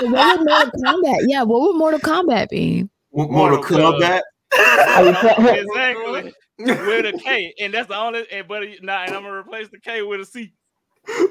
What 0.02 0.40
would 0.40 0.48
Mortal 0.48 0.72
Kombat? 0.82 1.20
Yeah, 1.28 1.44
what 1.44 1.62
would 1.62 1.78
Mortal 1.78 2.00
Kombat 2.02 2.50
be? 2.50 2.90
Mortal 3.14 3.34
Mortal 3.34 3.64
Kombat. 3.64 4.22
Are 4.58 5.08
exactly. 5.08 6.34
with 6.58 7.06
a 7.06 7.14
K, 7.24 7.54
and 7.62 7.74
that's 7.74 7.88
the 7.88 7.96
only. 7.96 8.26
And 8.30 8.46
but 8.46 8.64
nah, 8.82 9.04
and 9.04 9.16
I'm 9.16 9.24
gonna 9.24 9.38
replace 9.40 9.70
the 9.70 9.80
K 9.80 10.02
with 10.02 10.20
a 10.20 10.26
C. 10.26 10.52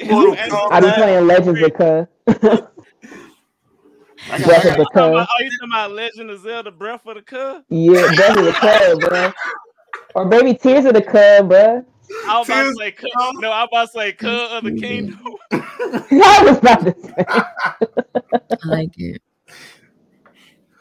Mortal 0.08 0.34
And- 0.34 0.50
I 0.52 0.80
be 0.80 0.90
playing 0.92 1.26
Legends 1.26 1.60
of 1.60 1.74
Cuz. 1.74 2.06
I 2.26 2.32
got- 4.38 4.46
Breath 4.46 4.64
of 4.64 4.76
the 4.76 4.76
got- 4.76 4.92
Talking 4.94 5.12
about- 5.12 5.28
Cuz. 5.28 5.34
Oh, 5.38 5.42
you 5.44 5.50
talking 5.50 5.72
about 5.72 5.90
Legend 5.92 6.30
of 6.30 6.40
Zelda: 6.40 6.70
Breath 6.70 7.06
of 7.06 7.16
the 7.16 7.22
Cub? 7.22 7.64
Yeah, 7.68 8.14
Breath 8.14 8.38
of 8.38 8.44
the 8.46 8.52
Cuz, 8.52 8.98
bro. 9.08 9.32
Or 10.14 10.24
maybe 10.24 10.54
Tears 10.54 10.86
of 10.86 10.94
the 10.94 11.02
Cuz, 11.02 11.42
bro. 11.46 11.84
I 12.26 12.38
was 12.38 12.48
about 12.48 12.62
to 12.64 12.74
say 12.74 12.92
Cub. 12.92 13.34
No, 13.36 13.50
I 13.50 13.62
was 13.62 13.68
about 13.72 13.86
to 13.86 13.92
say 13.92 14.12
Cub 14.12 14.52
of 14.52 14.64
the 14.64 14.70
mm-hmm. 14.70 14.80
Kingdom. 14.80 15.20
I 15.52 16.42
was 16.44 16.58
about 16.58 16.84
to 16.84 16.94
say. 17.02 17.24
I 18.62 18.68
like 18.68 18.98
it. 18.98 19.22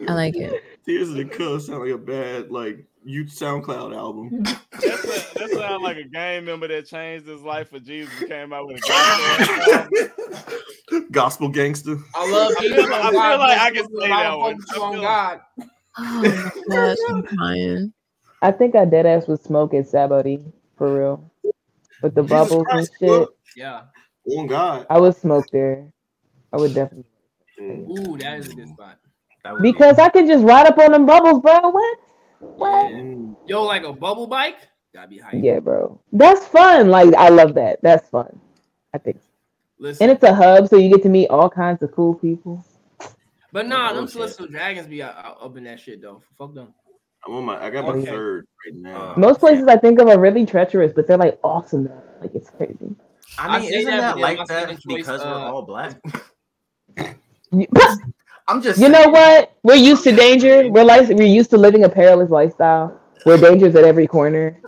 I 0.08 0.14
like 0.14 0.36
it. 0.36 0.64
Tears 0.86 1.10
of 1.10 1.16
the 1.16 1.26
Cub 1.26 1.62
sound 1.62 1.82
like 1.84 1.92
a 1.92 1.98
bad 1.98 2.52
like 2.52 2.86
you 3.04 3.26
SoundCloud 3.26 3.96
album. 3.96 4.44
That's 4.44 5.04
a, 5.04 5.40
that 5.40 5.50
sounds 5.52 5.82
like 5.84 5.98
a 5.98 6.04
gang 6.04 6.46
member 6.46 6.68
that 6.68 6.86
changed 6.86 7.26
his 7.28 7.42
life 7.42 7.70
for 7.70 7.80
Jesus 7.80 8.14
and 8.20 8.30
came 8.30 8.54
out 8.54 8.68
with 8.68 8.78
a 8.78 8.82
gospel. 8.88 9.90
Gospel 11.12 11.50
gangster. 11.50 11.98
I 12.16 12.32
love 12.32 12.54
I 12.60 12.64
you. 12.64 12.76
feel- 12.76 12.94
I 12.94 13.10
feel 13.10 13.40
like 13.40 13.60
I 13.60 13.72
can 13.72 13.86
A 13.86 13.88
say 14.02 14.08
that 14.10 14.38
one. 14.38 14.60
focus 14.60 14.76
I 14.76 14.80
on 14.80 14.94
feel- 14.94 15.02
God. 15.02 15.40
Oh 15.98 16.22
my 16.68 16.76
gosh, 16.76 16.98
I'm 17.10 17.24
crying. 17.24 17.94
I 18.42 18.52
think 18.52 18.76
I 18.76 18.86
dead 18.86 19.06
ass 19.06 19.28
would 19.28 19.42
smoke 19.42 19.74
at 19.74 19.86
Sabaody 19.86 20.42
for 20.80 20.98
real. 21.00 21.32
With 22.02 22.16
the 22.16 22.24
Jesus 22.24 22.50
bubbles 22.50 22.68
and 22.72 22.90
shit. 23.00 23.10
look. 23.10 23.36
Yeah. 23.56 23.82
Oh 24.32 24.48
God. 24.48 24.88
I 24.90 24.98
would 25.00 25.16
smoke 25.16 25.46
there. 25.52 25.92
I 26.52 26.58
would 26.58 26.74
definitely. 26.74 27.06
Ooh, 27.62 28.18
that 28.18 28.40
is 28.40 28.48
a 28.50 28.56
good 28.56 28.70
spot. 28.70 28.98
That 29.44 29.54
would 29.54 29.62
be- 29.62 29.72
Because 29.72 30.00
I 30.00 30.10
could 30.10 30.26
just 30.26 30.44
ride 30.44 30.66
up 30.66 30.78
on 30.80 30.94
them 30.94 31.06
bubbles, 31.06 31.42
bro. 31.42 31.60
What? 31.70 31.98
What? 32.40 32.92
Mm. 32.94 33.36
Yo, 33.48 33.64
like 33.64 33.84
a 33.84 33.94
bubble 33.94 34.28
bike? 34.28 34.56
Gotta 34.94 35.10
be 35.10 35.20
hype. 35.20 35.36
Yeah, 35.44 35.60
bro. 35.60 36.02
That's 36.14 36.46
fun. 36.48 36.90
Like 36.90 37.14
I 37.16 37.30
love 37.30 37.54
that. 37.56 37.80
That's 37.84 38.10
fun. 38.10 38.40
I 38.94 38.98
think. 38.98 39.20
Listen, 39.78 40.04
And 40.04 40.12
it's 40.12 40.24
a 40.24 40.34
hub, 40.34 40.68
so 40.68 40.78
you 40.78 40.90
get 40.90 41.04
to 41.04 41.10
meet 41.10 41.28
all 41.28 41.50
kinds 41.50 41.84
of 41.84 41.92
cool 41.92 42.16
people. 42.16 42.66
but 43.54 43.68
nah, 43.68 43.90
them 43.90 43.98
Bullshit. 44.06 44.12
celestial 44.14 44.48
dragons 44.48 44.88
be 44.88 45.04
out, 45.04 45.16
out- 45.18 45.38
up 45.42 45.58
in 45.58 45.64
that 45.66 45.80
shit 45.80 46.02
though. 46.02 46.22
Fuck 46.38 46.54
them. 46.54 46.74
I'm 47.26 47.36
on 47.36 47.46
my 47.46 47.64
I 47.64 47.70
got 47.70 47.86
my 47.86 47.94
Okay. 47.94 48.06
third 48.06 48.48
right 48.66 48.76
now. 48.76 49.12
Uh, 49.12 49.20
Most 49.20 49.40
places 49.40 49.68
I 49.68 49.78
think 49.78 50.00
of 50.00 50.08
are 50.08 50.20
really 50.20 50.46
treacherous, 50.46 50.94
but 50.94 51.08
they're 51.08 51.18
like 51.18 51.40
awesome. 51.44 51.86
Though. 51.86 52.02
Like 52.22 52.34
it's 52.36 52.50
crazy. 52.50 52.96
I 53.38 53.48
I 53.48 53.60
mean, 53.60 53.70
say 53.70 53.78
isn't 53.80 53.92
that, 53.92 54.16
that 54.16 54.18
like 54.20 54.38
that 54.40 54.48
second 54.48 54.78
choice, 54.80 54.98
because 54.98 55.22
we're 55.22 55.28
uh, 55.28 55.52
all 55.52 55.62
black? 55.64 56.00
I'm 58.48 58.62
just. 58.62 58.80
you 58.80 58.90
know 58.90 59.08
what? 59.10 59.56
We're 59.64 59.76
used 59.76 60.04
to 60.06 60.16
danger. 60.16 60.70
We're 60.70 60.84
like 60.84 61.08
we're 61.10 61.24
used 61.24 61.50
to 61.52 61.58
living 61.58 61.84
a 61.84 61.90
perilous 61.90 62.30
lifestyle 62.30 63.00
where 63.24 63.38
danger's 63.38 63.76
at 63.76 63.84
every 63.84 64.08
corner. 64.08 64.60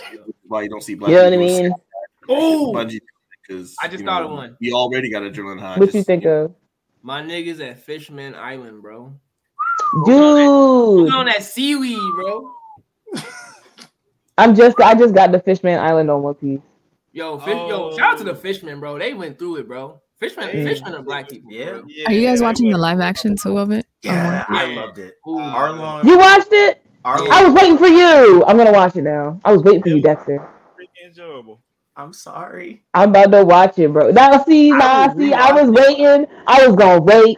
Why 0.48 0.64
you 0.64 0.70
don't 0.70 0.84
see 0.84 0.96
black 0.96 1.10
You 1.10 1.18
know 1.18 1.24
what 1.24 1.34
I 1.34 1.38
mean? 1.38 1.74
Oh, 2.30 2.74
Bungee 2.76 3.00
because 3.48 3.76
I 3.82 3.88
just 3.88 4.04
thought 4.04 4.24
of 4.24 4.32
one. 4.32 4.56
We 4.62 4.72
already 4.72 5.10
got 5.10 5.24
adrenaline 5.24 5.60
high. 5.60 5.78
What 5.80 5.86
just- 5.88 5.96
you 5.96 6.04
think 6.04 6.26
of, 6.26 6.54
my 7.02 7.22
niggas 7.22 7.60
at 7.60 7.80
Fishman 7.80 8.36
Island, 8.36 8.82
bro. 8.82 9.14
Dude? 10.06 11.10
Put 11.10 11.16
on 11.18 11.26
that 11.26 11.44
seaweed, 11.44 12.00
bro. 12.16 12.52
I'm 14.38 14.56
just 14.56 14.80
I 14.80 14.96
just 14.96 15.14
got 15.14 15.32
the 15.32 15.40
Fishman 15.40 15.80
Island 15.80 16.10
on 16.10 16.24
One 16.24 16.34
Piece. 16.36 16.60
Yo, 17.14 17.38
fish, 17.40 17.54
yo, 17.54 17.90
Oh. 17.92 17.98
shout 17.98 18.14
out 18.14 18.18
to 18.20 18.24
the 18.24 18.34
Fishmen, 18.36 18.80
bro. 18.80 18.98
They 18.98 19.14
went 19.14 19.38
through 19.38 19.58
it, 19.58 19.68
bro. 19.68 20.00
Fishmen, 20.20 20.48
Hey. 20.50 20.64
Fishmen 20.64 20.96
are 20.96 21.02
black 21.04 21.30
people. 21.30 21.52
Yeah. 21.52 21.72
bro. 21.72 21.84
Yeah, 21.88 22.06
Are 22.08 22.14
you 22.14 22.26
guys 22.26 22.40
they 22.40 22.46
watching 22.46 22.70
the 22.70 22.78
live 22.78 23.00
action 23.02 23.36
too 23.36 23.58
of 23.58 23.72
it? 23.72 23.86
Yeah, 24.02 24.46
I 24.48 24.74
loved 24.74 24.98
it. 24.98 25.16
Ooh. 25.28 25.38
Arlong. 25.38 26.04
You 26.06 26.18
watched 26.18 26.52
it? 26.54 26.82
Arlong. 27.04 27.30
I 27.30 27.44
was 27.44 27.54
waiting 27.54 27.78
for 27.78 27.88
you. 27.88 28.44
I'm 28.46 28.56
gonna 28.58 28.72
watch 28.72 28.96
it 28.96 29.02
now. 29.02 29.40
I 29.44 29.52
was 29.52 29.62
waiting 29.64 29.82
for 29.84 29.90
you, 29.90 30.02
Dexter. 30.02 30.38
Freaking 30.80 31.08
enjoyable. 31.08 31.62
I'm 31.98 32.14
sorry. 32.14 32.84
I'm 32.94 33.10
about 33.10 33.32
to 33.32 33.44
watch 33.44 33.78
it, 33.78 33.92
bro. 33.92 34.12
Now 34.12 34.42
see, 34.46 34.72
I 34.72 34.78
now 34.78 35.08
will 35.14 35.18
see, 35.20 35.34
I 35.34 35.52
was 35.52 35.70
waiting. 35.70 36.26
I 36.48 36.66
was 36.66 36.76
gonna 36.78 37.02
wait. 37.02 37.38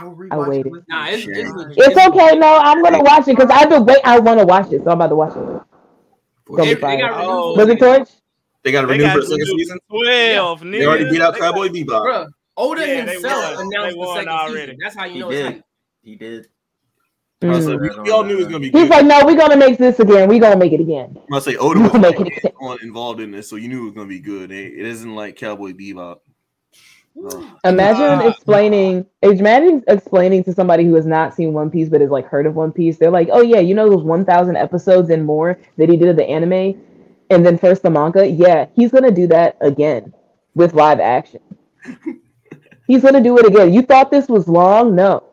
I'll 0.00 0.10
I 0.10 0.14
rewatch 0.14 0.48
waited. 0.48 0.66
it 0.74 0.84
Nah, 0.88 1.06
it's, 1.08 1.26
it's, 1.26 1.76
It's 1.76 1.96
okay. 2.08 2.36
No, 2.38 2.56
I'm 2.58 2.82
gonna 2.82 3.02
watch 3.02 3.28
it 3.28 3.36
because 3.36 3.50
I've 3.50 3.68
been 3.68 3.84
wait. 3.84 3.98
I 4.04 4.18
want 4.18 4.40
to 4.40 4.46
watch 4.46 4.72
it, 4.72 4.82
so 4.84 4.90
I'm 4.90 4.96
about 4.98 5.08
to 5.08 5.14
watch 5.16 5.32
it. 5.36 5.36
Gonna 5.36 6.64
They, 6.64 6.74
they 6.74 6.80
got 6.80 6.80
fire. 6.80 7.10
Oh. 7.14 7.56
renewed 7.56 7.78
Torch? 7.78 8.08
They 8.62 8.72
got 8.72 8.82
to 8.82 8.86
They 8.86 8.92
renew 8.94 9.04
got 9.04 9.12
for 9.14 9.20
the 9.20 9.26
second 9.26 9.46
to 9.46 9.52
season. 9.58 9.78
twelve. 9.88 10.60
They 10.60 10.86
already 10.86 11.10
beat 11.10 11.20
out 11.20 11.36
Cowboy 11.36 11.68
Bebop. 11.68 12.02
Bro, 12.02 12.26
Oda 12.56 12.86
Yeah, 12.86 13.06
himself 13.06 13.56
won. 13.56 13.66
announced 13.66 13.72
They 13.86 13.90
the 13.92 13.96
won 13.98 14.16
second 14.16 14.28
already. 14.32 14.60
season. 14.60 14.78
That's 14.82 14.96
how 14.96 15.04
you 15.04 15.12
He 15.14 15.18
know 15.20 15.30
did. 15.30 15.40
it's 15.46 15.54
hype. 15.54 15.64
He 16.02 16.16
did. 16.16 16.46
Mm. 17.42 17.80
like, 17.82 17.96
we, 17.96 18.02
we 18.02 18.10
all 18.12 18.22
knew 18.24 18.34
it 18.34 18.38
was 18.38 18.46
gonna 18.46 18.60
be 18.60 18.66
He's 18.66 18.72
good. 18.72 18.90
like, 18.90 19.04
no, 19.06 19.24
we're 19.26 19.36
gonna 19.36 19.56
make 19.56 19.76
this 19.78 19.98
again. 19.98 20.28
We're 20.28 20.40
gonna 20.40 20.56
make 20.56 20.72
it 20.72 20.80
again. 20.80 21.18
I 21.32 21.38
say 21.40 21.56
Oda 21.56 21.80
was 21.80 21.92
We'll 21.92 22.00
make 22.02 22.20
it 22.20 22.26
again. 22.28 22.52
on- 22.60 22.78
involved 22.82 23.20
in 23.20 23.30
this, 23.32 23.48
so 23.48 23.56
you 23.56 23.68
knew 23.68 23.82
it 23.82 23.84
was 23.86 23.92
gonna 23.94 24.06
be 24.08 24.20
good. 24.20 24.52
It, 24.52 24.74
it 24.74 24.86
isn't 24.86 25.12
like 25.14 25.36
Cowboy 25.36 25.72
Bebop. 25.72 26.18
Imagine 27.64 28.20
Ah. 28.20 28.28
explaining. 28.28 29.06
Imagine 29.22 29.82
explaining 29.88 30.44
to 30.44 30.52
somebody 30.52 30.84
who 30.84 30.94
has 30.94 31.06
not 31.06 31.34
seen 31.34 31.52
One 31.52 31.70
Piece 31.70 31.88
but 31.88 32.00
has 32.00 32.10
like 32.10 32.26
heard 32.26 32.46
of 32.46 32.56
One 32.56 32.72
Piece. 32.72 32.98
They're 32.98 33.10
like, 33.10 33.28
oh 33.32 33.42
yeah, 33.42 33.60
you 33.60 33.74
know 33.74 33.88
those 33.88 34.02
1,000 34.04 34.56
episodes 34.56 35.10
and 35.10 35.24
more 35.24 35.58
that 35.78 35.88
he 35.88 35.96
did 35.96 36.08
of 36.08 36.16
the 36.16 36.24
anime, 36.24 36.80
and 37.30 37.44
then 37.46 37.58
first 37.58 37.82
the 37.82 37.90
manga. 37.90 38.26
Yeah, 38.26 38.66
he's 38.74 38.90
gonna 38.92 39.10
do 39.10 39.26
that 39.28 39.56
again 39.60 40.12
with 40.54 40.74
live 40.74 41.00
action. 41.00 41.40
he's 42.86 43.02
gonna 43.02 43.22
do 43.22 43.38
it 43.38 43.46
again. 43.46 43.72
You 43.72 43.82
thought 43.82 44.10
this 44.10 44.28
was 44.28 44.48
long? 44.48 44.94
No, 44.94 45.24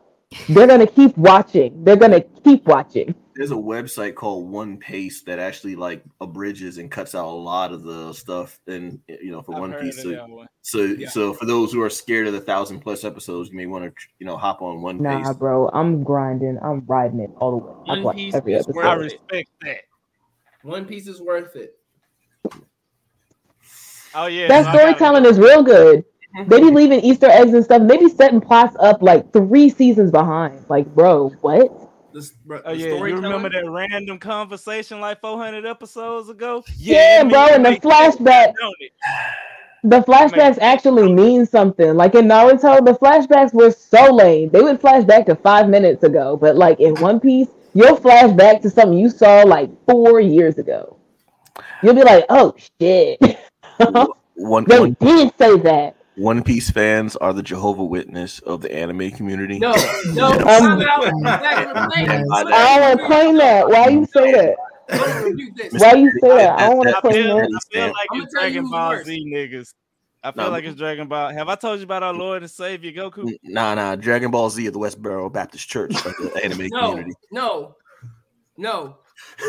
they're 0.48 0.66
gonna 0.66 0.86
keep 0.86 1.16
watching. 1.16 1.84
They're 1.84 1.96
gonna 1.96 2.20
keep 2.44 2.66
watching. 2.66 3.14
There's 3.40 3.52
a 3.52 3.54
website 3.54 4.16
called 4.16 4.50
One 4.50 4.76
Pace 4.76 5.22
that 5.22 5.38
actually 5.38 5.74
like 5.74 6.04
abridges 6.20 6.76
and 6.76 6.90
cuts 6.90 7.14
out 7.14 7.24
a 7.24 7.30
lot 7.30 7.72
of 7.72 7.84
the 7.84 8.12
stuff, 8.12 8.60
and 8.66 9.00
you 9.08 9.30
know 9.32 9.40
for 9.40 9.54
I've 9.54 9.60
One 9.62 9.72
Piece. 9.80 10.02
So, 10.02 10.10
one. 10.26 10.46
so, 10.60 10.78
Yeah. 10.80 11.08
so 11.08 11.32
for 11.32 11.46
those 11.46 11.72
who 11.72 11.80
are 11.80 11.88
scared 11.88 12.26
of 12.26 12.34
the 12.34 12.40
thousand 12.42 12.80
plus 12.80 13.02
episodes, 13.02 13.48
you 13.48 13.56
may 13.56 13.64
want 13.64 13.86
to 13.86 13.92
you 14.18 14.26
know 14.26 14.36
hop 14.36 14.60
on 14.60 14.82
One 14.82 14.98
piece. 14.98 15.04
Nah, 15.04 15.28
Pace. 15.28 15.36
bro, 15.38 15.70
I'm 15.72 16.02
grinding. 16.04 16.58
I'm 16.62 16.84
riding 16.86 17.20
it 17.20 17.30
all 17.40 17.50
the 17.52 17.56
way. 17.66 17.98
I've 17.98 18.04
One 18.04 18.14
Piece 18.14 18.34
every 18.34 18.52
is 18.52 18.66
episode. 18.66 18.80
I 18.84 18.96
worth 18.98 19.04
respect 19.04 19.48
that. 19.62 19.78
One 20.62 20.84
Piece 20.84 21.08
is 21.08 21.22
worth 21.22 21.56
it. 21.56 21.78
Oh 24.14 24.26
yeah, 24.26 24.48
that 24.48 24.64
so 24.64 24.68
I 24.68 24.72
gotta- 24.74 24.78
storytelling 24.98 25.24
is 25.24 25.38
real 25.38 25.62
good. 25.62 26.04
They 26.46 26.60
be 26.60 26.70
leaving 26.70 27.00
Easter 27.00 27.26
eggs 27.26 27.54
and 27.54 27.64
stuff. 27.64 27.88
They 27.88 27.96
be 27.96 28.08
setting 28.08 28.40
plots 28.40 28.76
up 28.78 29.02
like 29.02 29.32
three 29.32 29.68
seasons 29.68 30.12
behind. 30.12 30.64
Like, 30.68 30.86
bro, 30.94 31.30
what? 31.40 31.79
The, 32.12 32.18
s- 32.20 32.32
bro, 32.44 32.60
Oh 32.64 32.72
the 32.72 32.78
yeah, 32.78 32.88
you 32.94 33.16
remember 33.16 33.50
that 33.50 33.68
random 33.68 34.18
conversation 34.18 35.00
like 35.00 35.20
400 35.20 35.64
episodes 35.64 36.28
ago? 36.28 36.64
Yeah, 36.76 37.22
it 37.22 37.30
bro, 37.30 37.46
mean- 37.46 37.54
and 37.54 37.66
the 37.66 37.80
flashback. 37.80 38.54
The 39.82 40.00
flashbacks 40.02 40.58
actually 40.60 41.10
mean 41.12 41.46
something. 41.46 41.94
Like 41.94 42.14
in 42.14 42.26
Naruto, 42.26 42.84
the 42.84 42.92
flashbacks 42.92 43.54
were 43.54 43.70
so 43.70 44.12
lame. 44.14 44.50
They 44.50 44.60
would 44.60 44.78
flash 44.80 45.04
back 45.04 45.24
to 45.26 45.34
five 45.36 45.68
minutes 45.70 46.02
ago, 46.04 46.36
but 46.36 46.56
like 46.56 46.80
in 46.80 46.94
One 47.00 47.18
Piece, 47.18 47.48
you'll 47.72 47.96
flash 47.96 48.30
back 48.32 48.60
to 48.62 48.68
something 48.70 48.98
you 48.98 49.08
saw 49.08 49.42
like 49.42 49.70
four 49.86 50.20
years 50.20 50.58
ago. 50.58 50.98
You'll 51.82 51.94
be 51.94 52.02
like, 52.02 52.26
oh 52.28 52.54
shit. 52.80 53.18
One, 54.34 54.64
they 54.64 54.80
one, 54.80 54.96
did 55.00 55.32
say 55.38 55.58
that. 55.58 55.96
One 56.20 56.42
Piece 56.42 56.70
fans 56.70 57.16
are 57.16 57.32
the 57.32 57.42
Jehovah 57.42 57.82
Witness 57.84 58.40
of 58.40 58.60
the 58.60 58.70
anime 58.74 59.10
community. 59.12 59.58
No, 59.58 59.72
no, 60.12 60.26
Um, 60.32 60.38
time 60.42 60.82
out. 60.82 61.12
Black 61.22 61.66
Reflect. 61.74 61.96
And 62.10 62.28
by 62.28 62.42
I 62.42 62.78
don't 62.78 62.80
want 62.82 63.00
to 63.00 63.06
claim 63.06 63.36
that. 63.38 63.68
Why 63.68 63.88
you 63.88 64.06
say 64.06 64.32
that? 64.32 64.56
Don't 64.90 65.24
refute 65.24 65.56
this. 65.56 65.72
Why 65.80 65.94
you 65.94 66.10
say 66.22 66.28
that? 66.28 66.58
I 66.58 66.66
don't 66.68 66.76
want 66.76 66.90
to 66.90 66.96
I 66.98 67.00
claim 67.00 67.26
that. 67.26 67.60
I 67.72 67.74
feel 67.74 67.86
like 67.86 68.06
I'ma 68.12 68.22
it's 68.24 68.34
Dragon 68.34 68.70
Ball. 68.70 69.02
Z 69.02 69.32
niggas. 69.34 69.74
I 70.22 70.32
feel 70.32 70.44
No. 70.44 70.50
like 70.50 70.64
it's 70.64 70.76
Dragon 70.76 71.08
Ball. 71.08 71.30
Have 71.32 71.48
I 71.48 71.54
told 71.54 71.78
you 71.78 71.84
about 71.84 72.02
our 72.02 72.12
Lord 72.12 72.42
and 72.42 72.50
Savior 72.50 72.92
Goku? 72.92 73.32
Nah, 73.42 73.74
nah. 73.74 73.96
Dragon 73.96 74.30
Ball 74.30 74.50
Z 74.50 74.66
of 74.66 74.74
the 74.74 74.78
Westboro 74.78 75.32
Baptist 75.32 75.70
Church, 75.70 75.92
like 76.04 76.16
the 76.18 76.38
anime 76.44 76.66
No, 76.70 76.88
community. 76.90 77.12
no, 77.32 77.76
no. 78.58 78.98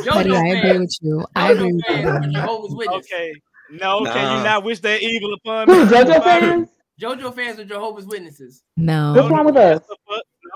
Buddy, 0.06 0.34
I 0.34 0.46
agree 0.48 0.80
with 0.80 0.96
you. 1.02 1.26
I 1.36 1.52
agree 1.52 1.74
with 1.74 1.84
you. 1.90 2.32
Jehovah's 2.32 2.76
Witness. 2.76 3.06
Okay. 3.12 3.34
No, 3.72 4.04
can 4.06 4.38
you 4.38 4.44
not 4.44 4.64
wish 4.64 4.80
that 4.82 5.02
evil 5.02 5.34
upon 5.34 5.68
Who, 5.68 5.86
me? 5.86 5.92
JoJo 5.92 6.24
fans? 6.24 6.70
JoJo 7.02 7.34
fans 7.36 7.60
are 7.60 7.66
Jehovah's 7.66 8.06
Witnesses. 8.06 8.64
No. 8.78 9.14
What's 9.14 9.30
wrong 9.30 9.46
with 9.46 9.58
us? 9.58 9.82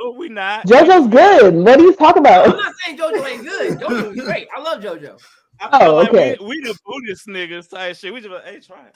No, 0.02 0.12
we 0.12 0.30
not. 0.30 0.68
JoJo's 0.68 1.08
good. 1.08 1.56
What 1.56 1.80
are 1.80 1.84
you 1.84 1.94
talking 1.96 2.20
about? 2.22 2.50
I'm 2.50 2.58
not 2.58 2.74
saying 2.86 2.98
JoJo 3.00 3.26
ain't 3.30 3.44
good. 3.44 3.80
JoJo 3.80 4.18
is 4.18 4.22
great. 4.26 4.48
I 4.56 4.62
love 4.62 4.82
JoJo. 4.84 5.20
I 5.62 5.80
feel 5.80 5.90
Oh, 5.90 5.96
like 5.96 6.10
okay. 6.10 6.38
we, 6.42 6.48
we 6.48 6.62
the 6.62 6.78
Buddhist 6.86 7.28
niggas 7.28 7.70
type 7.70 7.96
shit. 7.96 8.14
We 8.14 8.20
just 8.20 8.32
like, 8.34 8.44
hey, 8.46 8.60
try 8.60 8.86
it. 8.88 8.96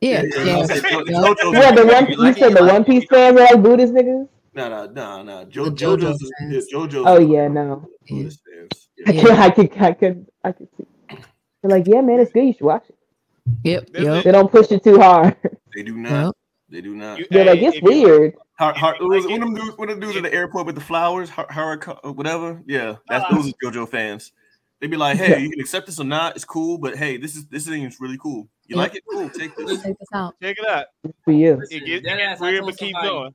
Yeah, 0.00 0.22
Yeah, 0.34 0.44
yeah. 0.44 0.58
you 0.58 0.66
said 0.66 0.82
Yeah. 0.82 1.72
The 1.72 1.86
one 1.86 2.06
You 2.06 2.12
you 2.12 2.16
like 2.18 2.36
it, 2.36 2.40
said 2.40 2.54
the 2.56 2.64
One 2.66 2.84
Piece 2.84 2.94
you 2.94 3.00
like 3.00 3.10
fans 3.10 3.36
are 3.36 3.40
like 3.54 3.62
Buddhist 3.62 3.92
niggas. 3.94 4.28
Nah, 4.54 4.68
nah, 4.68 4.86
nah, 4.86 5.22
nah. 5.22 5.44
Jo- 5.44 5.66
The 5.66 5.70
JoJo's, 5.70 6.20
is- 6.20 6.32
fans. 6.40 6.66
yeah, 6.72 6.78
JoJo's. 6.78 7.04
Oh 7.06 7.18
yeah, 7.20 7.48
no. 7.48 7.88
Buddhist 8.08 8.40
fans. 8.52 8.88
I 9.06 9.10
Yeah. 9.12 9.22
could, 9.22 9.30
I 9.32 9.50
could, 9.50 9.72
I 9.80 9.92
could, 9.92 10.26
I 10.44 10.52
could 10.52 10.68
see. 10.76 10.86
They're 11.62 11.70
like, 11.78 11.86
yeah, 11.86 12.00
man, 12.00 12.18
it's 12.20 12.32
good. 12.32 12.44
You 12.44 12.52
should 12.52 12.62
watch 12.62 12.84
it. 12.88 12.96
Yep, 13.64 13.90
This 13.90 14.02
yep. 14.04 14.24
They 14.24 14.32
don't 14.32 14.50
push 14.50 14.70
it 14.72 14.82
too 14.84 14.98
hard. 15.00 15.36
They 15.74 15.82
do 15.82 15.96
not. 15.96 16.26
Yep. 16.26 16.34
They 16.70 16.80
do 16.80 16.94
not. 16.94 17.18
You- 17.18 17.26
They're 17.30 17.44
hey, 17.44 17.50
like, 17.66 17.74
it's 17.74 17.82
weird. 17.82 18.34
Har, 18.58 18.74
har, 18.74 18.96
you 19.00 19.12
it 19.12 19.16
was 19.16 19.26
one 19.26 19.34
of 19.42 19.48
them 19.48 19.54
dudes, 19.54 19.78
one 19.78 19.88
of 19.88 19.94
them 19.94 20.00
dudes 20.00 20.16
at 20.16 20.22
the 20.24 20.34
airport 20.34 20.66
with 20.66 20.74
the 20.74 20.80
flowers, 20.80 21.30
har, 21.30 21.46
har, 21.50 21.78
whatever. 22.12 22.60
Yeah, 22.66 22.96
that's 23.08 23.24
Uh, 23.30 23.34
those 23.36 23.48
are 23.50 23.52
JoJo 23.70 23.88
fans. 23.88 24.32
They'd 24.80 24.90
be 24.90 24.96
like, 24.96 25.16
"Hey, 25.16 25.40
you 25.42 25.50
can 25.50 25.60
accept 25.60 25.86
this 25.86 25.98
or 26.00 26.04
not. 26.04 26.34
It's 26.36 26.44
cool, 26.44 26.78
but 26.78 26.96
hey, 26.96 27.16
this 27.16 27.36
is 27.36 27.46
this 27.46 27.66
thing 27.66 27.82
is 27.84 27.98
really 28.00 28.18
cool. 28.18 28.48
You 28.66 28.76
Yep. 28.76 28.78
like 28.78 28.94
it? 28.96 29.04
Cool, 29.10 29.30
take 29.30 29.54
this." 29.56 29.80
Check 29.82 29.96
this 29.98 30.08
out. 30.12 30.34
Check 30.42 30.56
it 30.58 30.68
out. 30.68 30.86
For 31.24 31.32
you. 31.32 31.52
It 31.52 31.58
Listen, 31.60 31.78
gets, 31.80 31.90
it 31.90 32.02
gets 32.04 32.40
I 32.40 32.44
weird, 32.44 32.60
told 32.60 32.72
but 32.72 32.78
keep 32.78 32.92
somebody- 32.94 33.08
going. 33.08 33.34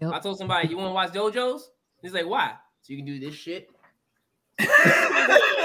Yep. 0.00 0.12
I 0.12 0.18
told 0.20 0.38
somebody, 0.38 0.68
you 0.68 0.76
want 0.76 0.88
to 0.90 0.94
watch 0.94 1.12
JoJo's? 1.34 1.70
He's 2.02 2.12
like, 2.12 2.26
why? 2.26 2.54
So 2.82 2.92
you 2.92 2.98
can 2.98 3.06
do 3.06 3.18
this 3.20 3.34
shit. 3.34 3.68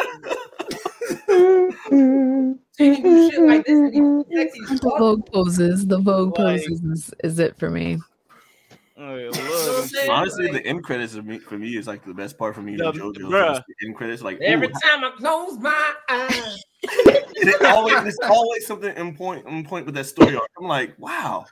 So 2.76 2.84
you 2.84 3.30
shit 3.32 3.42
like 3.42 3.66
this 3.66 3.78
and 3.78 3.94
you 3.96 4.26
can 4.30 4.38
sexy 4.38 4.60
as 4.72 4.80
The. 4.80 4.90
Vogue 4.98 5.26
poses. 5.32 5.86
The 5.88 6.00
Vogue 6.00 6.38
Like- 6.40 6.62
poses 6.62 6.82
is, 6.84 7.14
is 7.24 7.40
it 7.40 7.58
for 7.60 7.70
me. 7.70 8.00
Oh, 8.98 9.16
yeah, 9.16 9.28
what 9.30 9.40
I'm 9.40 9.50
love 9.50 9.66
them 9.66 9.88
saying? 9.88 9.88
shit. 10.06 10.10
Honestly, 10.10 10.52
the 10.52 10.66
end 10.66 10.84
credits 10.84 11.16
of 11.16 11.26
me 11.26 11.40
for 11.40 11.58
me 11.58 11.76
is 11.78 11.88
like 11.88 12.06
the 12.06 12.14
best 12.14 12.38
part 12.38 12.56
for 12.56 12.62
me. 12.62 12.76
The- 12.76 12.92
The 12.92 13.00
JoJo, 13.00 13.64
the 13.68 13.88
end 13.88 13.96
credits, 13.96 14.22
like 14.24 14.40
Every 14.42 14.68
ooh, 14.68 14.72
time 14.72 15.04
I 15.04 15.12
close 15.18 15.58
my 15.60 15.94
eyes. 16.10 16.64
it 16.84 17.62
always, 17.66 18.02
there's 18.02 18.20
always 18.24 18.66
something 18.66 18.96
in 18.96 19.16
point 19.16 19.46
in 19.48 19.64
point 19.66 19.86
with 19.86 19.96
that 19.96 20.06
story 20.06 20.36
arc. 20.36 20.50
I'm 20.60 20.68
like, 20.68 20.94
wow. 20.98 21.46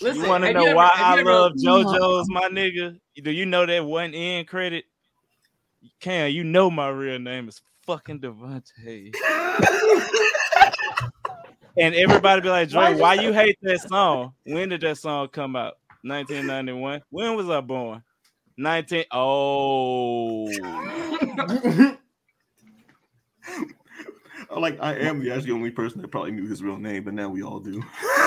Listen, 0.00 0.22
You 0.22 0.28
want 0.28 0.44
to 0.44 0.52
know 0.52 0.64
ever- 0.66 0.76
why 0.76 0.88
have 0.94 1.06
I 1.06 1.14
you 1.14 1.20
ever- 1.20 1.32
love 1.32 1.52
JoJo's, 1.52 2.28
my 2.30 2.48
nigga? 2.48 2.98
Do 3.22 3.30
you 3.30 3.46
know 3.46 3.64
that 3.66 3.84
one 3.84 4.14
end 4.14 4.46
credit? 4.48 4.84
Can 6.00 6.32
you 6.32 6.44
know 6.44 6.70
my 6.70 6.88
real 6.88 7.18
name 7.18 7.48
is 7.48 7.60
fucking 7.86 8.20
Devontae? 8.20 9.14
and 11.78 11.94
everybody 11.94 12.40
be 12.40 12.48
like, 12.48 12.70
Why 12.72 12.90
Dre, 12.92 13.00
why 13.00 13.14
you 13.14 13.32
hate 13.32 13.58
that 13.62 13.80
song? 13.88 14.32
When 14.44 14.68
did 14.68 14.80
that 14.82 14.98
song 14.98 15.28
come 15.28 15.56
out? 15.56 15.74
1991. 16.02 17.02
When 17.10 17.36
was 17.36 17.48
I 17.48 17.60
born? 17.60 18.02
19. 18.56 19.04
Oh, 19.10 20.48
I'm 24.50 24.60
like, 24.60 24.78
I 24.80 24.94
am 24.96 25.20
the 25.20 25.32
actually 25.32 25.52
only 25.52 25.70
person 25.70 26.00
that 26.02 26.08
probably 26.08 26.32
knew 26.32 26.46
his 26.46 26.62
real 26.62 26.76
name, 26.76 27.04
but 27.04 27.14
now 27.14 27.28
we 27.28 27.42
all 27.42 27.58
do. 27.58 27.82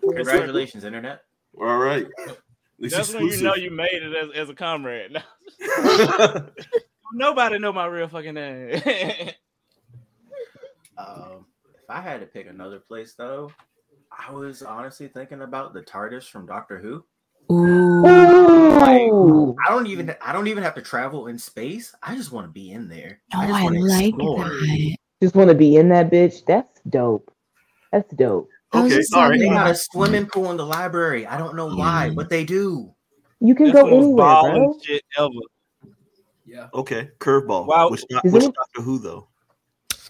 Congratulations, 0.00 0.84
internet. 0.84 1.22
all 1.60 1.78
right. 1.78 2.06
That's 2.78 3.12
when 3.12 3.26
you 3.26 3.42
know 3.42 3.56
you 3.56 3.70
made 3.70 3.90
it 3.92 4.14
as, 4.14 4.30
as 4.34 4.48
a 4.48 4.54
comrade. 4.54 5.16
Nobody 7.12 7.58
know 7.58 7.72
my 7.72 7.86
real 7.86 8.08
fucking 8.08 8.34
name. 8.34 8.80
Um, 10.98 11.46
if 11.76 11.88
I 11.88 12.00
had 12.00 12.18
to 12.20 12.26
pick 12.26 12.48
another 12.48 12.80
place, 12.80 13.14
though, 13.16 13.52
I 14.10 14.32
was 14.32 14.62
honestly 14.64 15.06
thinking 15.06 15.42
about 15.42 15.72
the 15.72 15.80
TARDIS 15.80 16.28
from 16.28 16.44
Doctor 16.44 16.78
Who. 16.78 17.04
Ooh. 17.52 18.04
Ooh. 18.04 19.56
I 19.64 19.70
don't 19.70 19.86
even 19.86 20.14
I 20.20 20.32
don't 20.32 20.48
even 20.48 20.62
have 20.64 20.74
to 20.74 20.82
travel 20.82 21.28
in 21.28 21.38
space. 21.38 21.94
I 22.02 22.16
just 22.16 22.32
want 22.32 22.46
to 22.48 22.52
be 22.52 22.72
in 22.72 22.88
there. 22.88 23.20
No, 23.32 23.42
just 23.42 23.54
I 23.54 23.68
like 23.68 24.08
explore. 24.08 24.44
that. 24.44 24.96
Just 25.22 25.34
want 25.36 25.50
to 25.50 25.54
be 25.54 25.76
in 25.76 25.88
that 25.90 26.10
bitch. 26.10 26.44
That's 26.46 26.80
dope. 26.88 27.32
That's 27.92 28.12
dope. 28.14 28.48
Okay, 28.74 29.00
sorry. 29.02 29.38
They 29.38 29.48
got 29.48 29.70
a 29.70 29.74
swimming 29.76 30.26
pool 30.26 30.50
in 30.50 30.56
the 30.56 30.66
library. 30.66 31.26
I 31.26 31.38
don't 31.38 31.54
know 31.56 31.74
why, 31.74 32.06
Yeah. 32.06 32.12
but 32.16 32.28
they 32.28 32.44
do. 32.44 32.92
You 33.40 33.54
can 33.54 33.66
That's 33.66 33.78
go 33.82 33.84
the 33.88 33.94
most 33.94 34.04
anywhere, 34.04 34.40
bro. 34.42 34.78
shit 34.82 35.02
ever. 35.16 35.28
Yeah. 36.48 36.68
Okay, 36.74 37.10
curveball. 37.18 37.66
Wow. 37.66 37.90
Which, 37.90 38.04
Is 38.24 38.32
which 38.32 38.44
it- 38.44 38.54
Doctor 38.54 38.82
Who 38.82 38.98
though? 38.98 39.28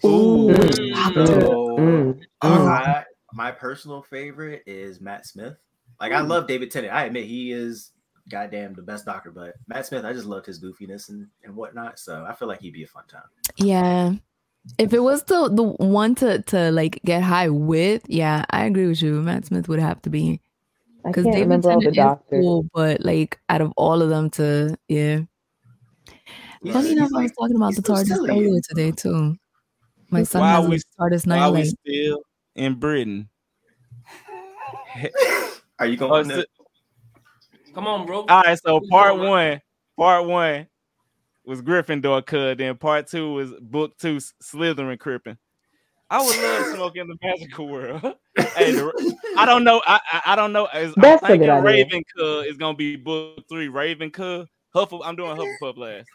Ooh. 0.05 0.49
Mm. 0.53 0.93
Doctor. 0.93 1.25
So, 1.27 1.65
Mm. 1.79 2.21
Oh. 2.41 2.65
my, 2.65 3.03
my 3.33 3.51
personal 3.51 4.01
favorite 4.01 4.63
is 4.65 5.01
Matt 5.01 5.25
Smith. 5.25 5.55
Like 5.99 6.13
I 6.13 6.21
love 6.21 6.47
David 6.47 6.71
Tennant. 6.71 6.93
I 6.93 7.05
admit 7.05 7.25
he 7.25 7.51
is 7.51 7.91
goddamn 8.29 8.73
the 8.73 8.81
best 8.81 9.05
doctor, 9.05 9.31
but 9.31 9.55
Matt 9.67 9.85
Smith, 9.85 10.05
I 10.05 10.13
just 10.13 10.25
loved 10.25 10.45
his 10.45 10.61
goofiness 10.63 11.09
and, 11.09 11.27
and 11.43 11.55
whatnot. 11.55 11.99
So 11.99 12.25
I 12.27 12.33
feel 12.33 12.47
like 12.47 12.61
he'd 12.61 12.73
be 12.73 12.83
a 12.83 12.87
fun 12.87 13.03
time. 13.09 13.23
Yeah. 13.57 14.13
If 14.77 14.93
it 14.93 14.99
was 14.99 15.23
the 15.23 15.49
the 15.49 15.63
one 15.63 16.15
to 16.15 16.41
to 16.43 16.71
like 16.71 17.01
get 17.03 17.23
high 17.23 17.49
with, 17.49 18.03
yeah, 18.07 18.45
I 18.49 18.65
agree 18.65 18.87
with 18.87 19.01
you. 19.01 19.21
Matt 19.21 19.45
Smith 19.45 19.67
would 19.67 19.79
have 19.79 20.01
to 20.03 20.09
be 20.09 20.39
because 21.05 21.25
David 21.25 21.39
remember 21.41 21.71
all 21.71 21.79
the 21.79 21.85
Tennant 21.91 21.97
is 21.97 22.03
doctors. 22.03 22.41
cool, 22.43 22.65
but 22.73 23.03
like 23.03 23.39
out 23.49 23.61
of 23.61 23.71
all 23.77 24.01
of 24.01 24.09
them, 24.09 24.29
to 24.31 24.77
yeah. 24.87 25.21
Yeah, 26.61 26.73
Funny 26.73 26.89
he's 26.89 26.97
enough, 26.97 27.09
I 27.15 27.21
was 27.23 27.31
talking 27.31 27.55
about 27.55 27.75
the 27.75 27.81
so 27.81 27.93
TARDIS 27.93 28.07
silly. 28.07 28.29
earlier 28.31 28.61
today 28.67 28.91
too. 28.91 29.35
My 30.09 30.23
son 30.23 30.41
Why 30.41 30.51
has 30.53 30.67
we- 30.67 30.75
a 30.75 30.79
TARDIS 31.01 31.27
Why 31.27 31.49
we 31.49 31.65
still 31.65 32.21
in 32.55 32.75
Britain? 32.75 33.29
Are 35.79 35.85
you 35.85 35.95
Oh, 36.01 36.09
going 36.09 36.29
so- 36.29 36.35
to 36.41 36.47
Come 37.73 37.87
on, 37.87 38.05
bro. 38.05 38.21
all 38.21 38.41
right, 38.41 38.59
so 38.59 38.81
part 38.89 39.17
one, 39.17 39.61
part 39.95 40.25
one 40.25 40.67
was 41.45 41.61
Gryffindor 41.61 42.25
cud, 42.25 42.57
then 42.57 42.75
part 42.77 43.07
two 43.07 43.31
was 43.33 43.53
book 43.61 43.97
two 43.97 44.17
S- 44.17 44.33
Slytherin 44.43 44.97
crippin. 44.99 45.37
I 46.09 46.17
would 46.25 46.35
love 46.41 46.75
smoking 46.75 47.07
the 47.07 47.15
magical 47.21 47.67
world. 47.67 48.01
hey, 48.55 48.71
the, 48.71 49.15
I 49.37 49.45
don't 49.45 49.63
know. 49.63 49.79
I 49.85 49.99
I, 50.11 50.21
I 50.33 50.35
don't 50.35 50.51
know. 50.51 50.65
Is, 50.73 50.93
I'm 50.97 51.01
That's 51.01 51.23
a 51.23 51.27
good 51.27 51.39
thinking. 51.41 51.63
Raven 51.63 52.03
Cud 52.17 52.47
is 52.47 52.57
gonna 52.57 52.75
be 52.75 52.95
book 52.95 53.43
three. 53.47 53.67
Raven 53.67 54.09
Cud. 54.09 54.47
Huffle. 54.75 55.01
I'm 55.05 55.15
doing 55.15 55.37
Hufflepuff 55.37 55.77
last. 55.77 56.09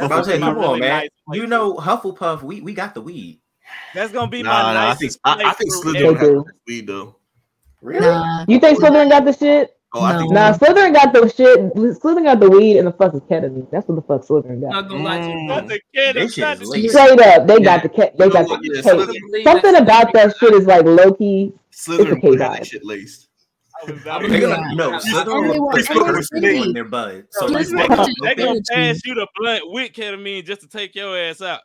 I'm 0.00 0.06
about 0.06 0.24
to 0.24 0.30
say, 0.30 0.38
my 0.38 0.46
come 0.48 0.58
on, 0.58 0.80
man. 0.80 0.88
nice 1.28 1.38
You 1.38 1.46
know, 1.46 1.74
Hufflepuff, 1.74 2.42
we, 2.42 2.60
we 2.60 2.72
got 2.74 2.94
the 2.94 3.00
weed. 3.00 3.40
That's 3.94 4.12
gonna 4.12 4.30
be 4.30 4.42
Nah, 4.42 4.50
my 4.50 4.74
nah, 4.74 4.90
I 4.90 4.94
think 4.94 5.02
nicest 5.02 5.20
I, 5.24 5.42
I 5.44 5.52
think 5.52 5.72
Slytherin 5.72 5.92
They 5.92 6.04
has 6.06 6.18
do. 6.20 6.44
the 6.44 6.52
weed 6.66 6.86
though. 6.86 7.16
Really? 7.82 8.06
Nah, 8.06 8.44
You 8.48 8.58
think 8.60 8.78
Slytherin 8.78 9.08
got 9.10 9.24
the 9.24 9.32
shit? 9.32 9.76
Oh, 9.92 10.02
I 10.02 10.18
think 10.18 10.32
No. 10.32 10.40
Nah, 10.40 10.56
Slytherin 10.56 10.92
got 10.94 11.12
the 11.12 11.28
shit. 11.28 11.58
Slytherin 11.74 12.24
got 12.24 12.40
the 12.40 12.50
weed 12.50 12.78
and 12.78 12.86
the 12.86 12.92
fucking 12.92 13.20
ketamine. 13.22 13.68
That's 13.70 13.88
what 13.88 13.94
the 13.96 14.02
fuck 14.02 14.22
Slytherin 14.26 14.60
got. 14.60 14.70
Not 14.70 14.88
gonna 14.88 15.02
lie 15.04 15.18
to 15.20 15.26
you. 15.28 15.34
Mm. 15.34 15.46
Not 15.48 15.68
the 15.68 15.80
kid. 15.94 16.16
This 16.16 16.34
shit 16.34 16.42
not 16.42 16.52
is 16.54 16.58
the 16.60 16.66
lit. 16.66 16.80
shit. 16.82 16.90
Straight 16.90 17.20
up, 17.20 17.46
they 17.46 17.54
Yeah. 17.54 17.60
got 17.60 17.82
the 17.82 17.88
cat. 17.88 18.18
They 18.18 18.24
You 18.26 18.30
got 18.32 18.42
know 18.48 18.48
the. 18.48 18.50
what? 18.50 18.60
Yeah, 18.62 18.82
Slytherin- 18.82 19.44
something 19.44 19.76
about 19.76 20.12
that 20.12 20.36
shit 20.36 20.52
is 20.54 20.66
like 20.66 20.84
low 20.84 21.12
key. 21.14 21.52
Slytherin 21.72 22.18
okay 22.18 22.28
would 22.28 22.40
have 22.40 22.52
vibe. 22.52 22.56
that 22.58 22.66
shit 22.66 22.84
laced. 22.84 23.28
They're 23.86 23.96
to- 24.20 24.40
gonna 24.40 24.74
no. 24.74 25.00
Yeah. 25.04 25.24
Will 25.24 25.70
put 25.70 25.90
everyone's 25.90 26.28
in 26.32 26.72
their 26.72 26.84
bud. 26.84 27.24
So 27.30 27.48
They 27.48 27.64
like- 27.64 27.88
gonna, 27.88 28.12
they 28.22 28.34
gonna 28.34 28.60
pass 28.70 29.00
you 29.04 29.14
the 29.14 29.26
blunt 29.36 29.62
with 29.66 29.92
ketamine 29.92 30.44
just 30.44 30.60
to 30.62 30.68
take 30.68 30.94
your 30.94 31.16
ass 31.18 31.40
out. 31.42 31.60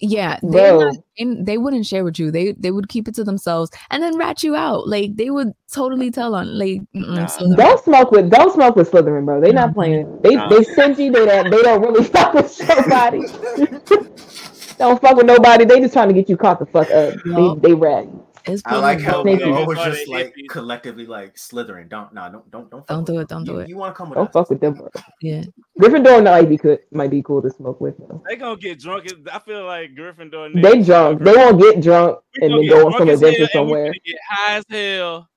yeah, 0.00 0.38
they 0.44 0.70
not, 0.70 0.94
they, 1.18 1.24
they 1.42 1.58
wouldn't 1.58 1.84
share 1.84 2.04
with 2.04 2.18
you. 2.20 2.30
They 2.30 2.52
they 2.52 2.70
would 2.70 2.88
keep 2.88 3.08
it 3.08 3.14
to 3.16 3.24
themselves 3.24 3.70
and 3.90 4.00
then 4.02 4.16
rat 4.16 4.42
you 4.44 4.54
out. 4.54 4.86
Like 4.88 5.16
they 5.16 5.30
would 5.30 5.52
totally 5.72 6.10
tell 6.12 6.34
on 6.36 6.56
like. 6.58 6.82
Nah. 6.92 7.26
Don't 7.56 7.82
smoke 7.84 8.10
with. 8.12 8.30
Don't 8.30 8.52
smoke 8.54 8.76
with 8.76 8.90
Slytherin, 8.90 9.24
bro. 9.24 9.40
They 9.40 9.50
not 9.52 9.74
playing. 9.74 10.20
They 10.22 10.36
Nah. 10.36 10.48
they 10.48 10.62
stingy. 10.62 11.08
They 11.10 11.26
don't. 11.26 11.50
They 11.50 11.62
don't 11.62 11.82
really 11.82 12.04
fuck 12.14 12.32
with 12.34 12.60
nobody. 12.68 13.22
don't 14.78 15.00
fuck 15.00 15.16
with 15.16 15.26
nobody. 15.26 15.64
They 15.64 15.80
just 15.80 15.92
trying 15.94 16.08
to 16.08 16.14
get 16.14 16.28
you 16.28 16.36
caught 16.36 16.60
the 16.60 16.66
fuck 16.66 16.88
up. 16.92 17.14
Yup. 17.26 17.60
They 17.60 17.68
they 17.70 17.74
rat. 17.74 18.06
It's 18.48 18.62
I 18.66 18.78
like 18.78 19.00
how 19.00 19.12
probably- 19.12 19.32
Thank 19.32 19.44
we 19.44 19.50
you. 19.50 19.54
all 19.56 19.66
were 19.66 19.74
That's 19.74 19.86
why 19.86 19.94
just 19.94 20.08
like 20.08 20.34
collectively 20.48 21.06
like 21.06 21.36
slithering. 21.38 21.88
Don't 21.88 22.12
no, 22.14 22.30
don't 22.30 22.50
don't 22.50 22.70
don't 22.70 22.86
Don't 22.86 23.06
do 23.06 23.18
it, 23.20 23.28
don't 23.28 23.46
you, 23.46 23.52
do 23.52 23.58
it. 23.60 23.68
You 23.68 23.76
want 23.76 23.94
to 23.94 23.98
come 23.98 24.10
with 24.10 24.16
Don't 24.16 24.26
us? 24.28 24.32
fuck 24.32 24.50
with 24.50 24.60
them, 24.60 24.74
bro. 24.74 24.88
yeah. 25.22 25.44
Gryffindor 25.80 26.24
might 26.24 26.48
be 26.48 26.58
cool. 26.58 26.78
Might 26.92 27.10
be 27.10 27.22
cool 27.22 27.42
to 27.42 27.50
smoke 27.50 27.80
with. 27.80 27.96
Though. 27.98 28.22
They 28.28 28.36
gonna 28.36 28.56
get 28.58 28.80
drunk. 28.80 29.06
I 29.32 29.38
feel 29.40 29.64
like 29.66 29.94
Gryffindor. 29.94 30.52
niggas- 30.54 30.62
They 30.62 30.82
drunk. 30.82 31.22
They 31.22 31.32
won't 31.36 31.60
get 31.60 31.80
drunk 31.82 32.18
We 32.40 32.46
and 32.46 32.54
then 32.58 32.68
go 32.68 32.86
on 32.86 32.92
some 32.98 33.08
adventure 33.08 33.46
somewhere. 33.52 33.92
Get 34.04 34.16
high 34.30 34.56
as 34.56 34.64
hell, 34.70 35.28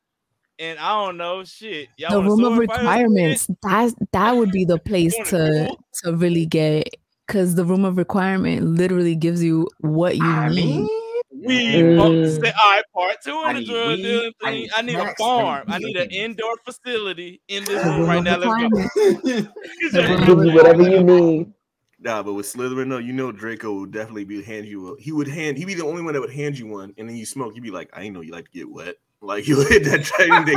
and 0.59 0.80
I 0.80 1.05
don't 1.05 1.18
know 1.18 1.43
shit. 1.43 1.89
Y'all 1.97 2.22
the 2.22 2.30
room 2.30 2.43
of 2.43 2.53
sword 2.55 2.68
fight 2.68 2.76
or 2.76 2.76
some 2.76 2.86
shit? 2.86 3.01
requirements 3.03 3.47
that 3.64 3.93
that 4.14 4.32
would 4.36 4.51
be 4.51 4.66
the 4.66 4.78
place 4.80 5.14
wanna 5.18 5.30
to 5.30 5.78
to 6.03 6.16
really 6.16 6.45
get 6.45 6.89
because 7.28 7.55
the 7.55 7.64
room 7.66 7.86
of 7.86 7.97
requirement 7.97 8.66
literally 8.66 9.16
gives 9.16 9.41
you 9.43 9.68
what 9.80 10.18
you 10.18 10.26
I 10.26 10.49
need 10.49 10.55
mean, 10.55 11.01
We 11.44 11.82
Mm. 11.82 12.00
all 12.00 12.72
right, 12.72 12.84
part 12.94 13.18
two 13.24 13.32
I 13.36 13.50
in 13.50 13.56
the 13.56 13.62
need 13.62 13.70
drug 13.70 13.88
weed, 13.88 14.04
dealing 14.04 14.32
I 14.44 14.52
thing. 14.52 14.62
need 14.62 14.70
I 14.76 14.82
need 14.82 14.94
a 14.96 15.02
snacks, 15.02 15.22
I 15.22 15.26
need 15.26 15.39
farm. 15.39 15.66
I 15.70 15.78
need 15.80 15.96
an 15.98 16.10
indoor 16.12 16.56
facility 16.64 17.42
in 17.48 17.64
this 17.64 17.84
room 17.84 18.00
room 18.00 18.10
right 18.10 18.24
now. 18.24 18.38
Let's 18.38 18.46
go. 18.46 18.70
requirement. 18.70 19.50
The 19.92 20.08
room 20.08 20.26
Give 20.26 20.38
of 20.39 20.54
whatever 20.54 20.84
you 20.84 21.04
need. 21.04 21.54
Nah, 22.00 22.24
but 22.24 22.34
with 22.34 22.48
Slytherin, 22.48 22.89
though, 22.89 22.98
you 22.98 23.14
know 23.14 23.32
Draco 23.32 23.80
would 23.80 23.92
definitely 23.92 24.24
be 24.24 24.42
hand 24.42 24.66
you. 24.66 24.94
A, 24.94 25.00
he 25.02 25.12
would 25.12 25.28
hand. 25.28 25.58
He'd 25.58 25.66
be 25.66 25.76
the 25.76 25.86
only 25.86 26.02
one 26.02 26.14
that 26.14 26.20
would 26.20 26.34
hand 26.34 26.58
you 26.58 26.66
one, 26.68 26.94
and 26.98 27.08
then 27.08 27.16
you 27.16 27.26
smoke. 27.28 27.54
You'd 27.56 27.64
be 27.64 27.70
like, 27.72 27.89
I 27.94 28.02
ain't 28.04 28.16
know 28.16 28.22
you 28.22 28.32
like 28.32 28.46
to 28.46 28.52
get 28.52 28.70
wet. 28.70 28.96
Like 29.22 29.48
you 29.48 29.62
hit 29.68 29.84
that 29.86 30.04
training 30.04 30.46
day, 30.46 30.56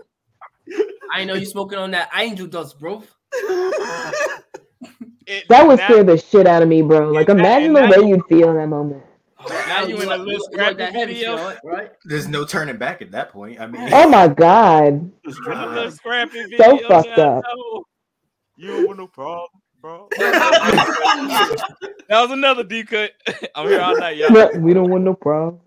I 1.13 1.23
know 1.25 1.33
you 1.35 1.45
smoking 1.45 1.77
on 1.77 1.91
that 1.91 2.09
angel 2.15 2.47
dust, 2.47 2.79
bro. 2.79 3.03
It- 5.27 5.47
That 5.49 5.67
would 5.67 5.79
scare 5.79 6.03
the 6.03 6.17
shit 6.17 6.47
out 6.47 6.61
of 6.63 6.67
me, 6.69 6.81
bro. 6.81 7.09
Like, 7.11 7.29
And 7.29 7.39
imagine 7.39 7.73
the 7.73 7.81
way 7.81 7.97
you- 8.07 8.07
you'd 8.15 8.25
feel 8.27 8.49
in 8.49 8.57
that 8.57 8.67
moment. 8.67 9.03
Now 9.49 9.83
you 9.85 9.95
in 9.97 10.03
a 10.03 10.05
like- 10.17 10.19
little 10.19 10.47
you 10.51 10.73
that 10.75 10.93
video. 10.93 11.55
right? 11.63 11.91
there's 12.05 12.27
no 12.27 12.45
turning 12.45 12.77
back 12.77 13.01
at 13.01 13.11
that 13.11 13.31
point. 13.31 13.59
I 13.59 13.65
mean, 13.67 13.89
Oh 13.93 14.07
my 14.09 14.27
god. 14.27 15.11
just 15.25 15.39
A 15.39 15.43
drive. 15.43 15.93
scrappy. 15.93 16.57
So 16.57 16.77
fucked 16.87 17.17
up. 17.17 17.43
You 18.57 18.67
don't 18.67 18.85
want 18.87 18.99
no 18.99 19.07
problem, 19.07 19.49
bro. 19.81 20.07
that 20.17 21.63
was 22.09 22.31
another 22.31 22.63
D 22.63 22.83
cut. 22.83 23.11
I'm 23.55 23.67
here 23.67 23.81
all 23.81 23.97
night, 23.97 24.17
y'all. 24.17 24.29
No, 24.31 24.51
we 24.59 24.73
don't 24.75 24.89
want 24.91 25.03
no 25.03 25.15
problem. 25.15 25.61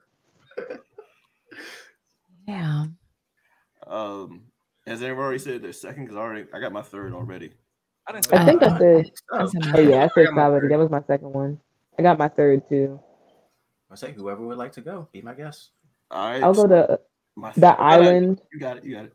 yeah 2.47 2.85
Um, 3.87 4.44
has 4.87 5.03
anyone 5.03 5.25
already 5.25 5.39
said 5.39 5.63
their 5.63 5.73
second? 5.73 6.05
Because 6.05 6.17
I 6.17 6.21
already, 6.21 6.47
I 6.53 6.61
got 6.61 6.73
my 6.73 6.83
third 6.83 7.13
already. 7.15 7.53
I 8.07 8.13
didn't 8.13 8.27
say 8.27 8.37
I 8.37 8.45
think 8.45 8.63
I 8.63 8.79
said. 8.79 9.11
Oh, 9.33 9.39
I 9.39 9.47
said 9.47 9.61
my 9.65 9.73
Oh 9.77 9.81
yeah, 9.81 10.05
I 10.05 10.09
said 10.15 10.27
got 10.27 10.35
my 10.35 10.69
That 10.69 10.79
was 10.79 10.91
my 10.91 11.03
second 11.07 11.33
one. 11.33 11.59
I 11.99 12.03
got 12.03 12.19
my 12.19 12.29
third 12.29 12.69
too. 12.69 13.01
I 13.91 13.95
say 13.97 14.13
whoever 14.13 14.45
would 14.47 14.59
like 14.59 14.73
to 14.73 14.81
go, 14.81 15.09
be 15.13 15.23
my 15.23 15.35
guest. 15.35 15.71
All 16.11 16.31
right, 16.31 16.43
I'll 16.43 16.53
go 16.55 16.67
to 16.67 17.01
my 17.37 17.51
the 17.53 17.61
third- 17.61 17.77
island. 17.79 18.43
You 18.53 18.61
got 18.61 18.79
it. 18.79 18.85
You 18.85 18.95
got 18.97 19.05
it. 19.07 19.13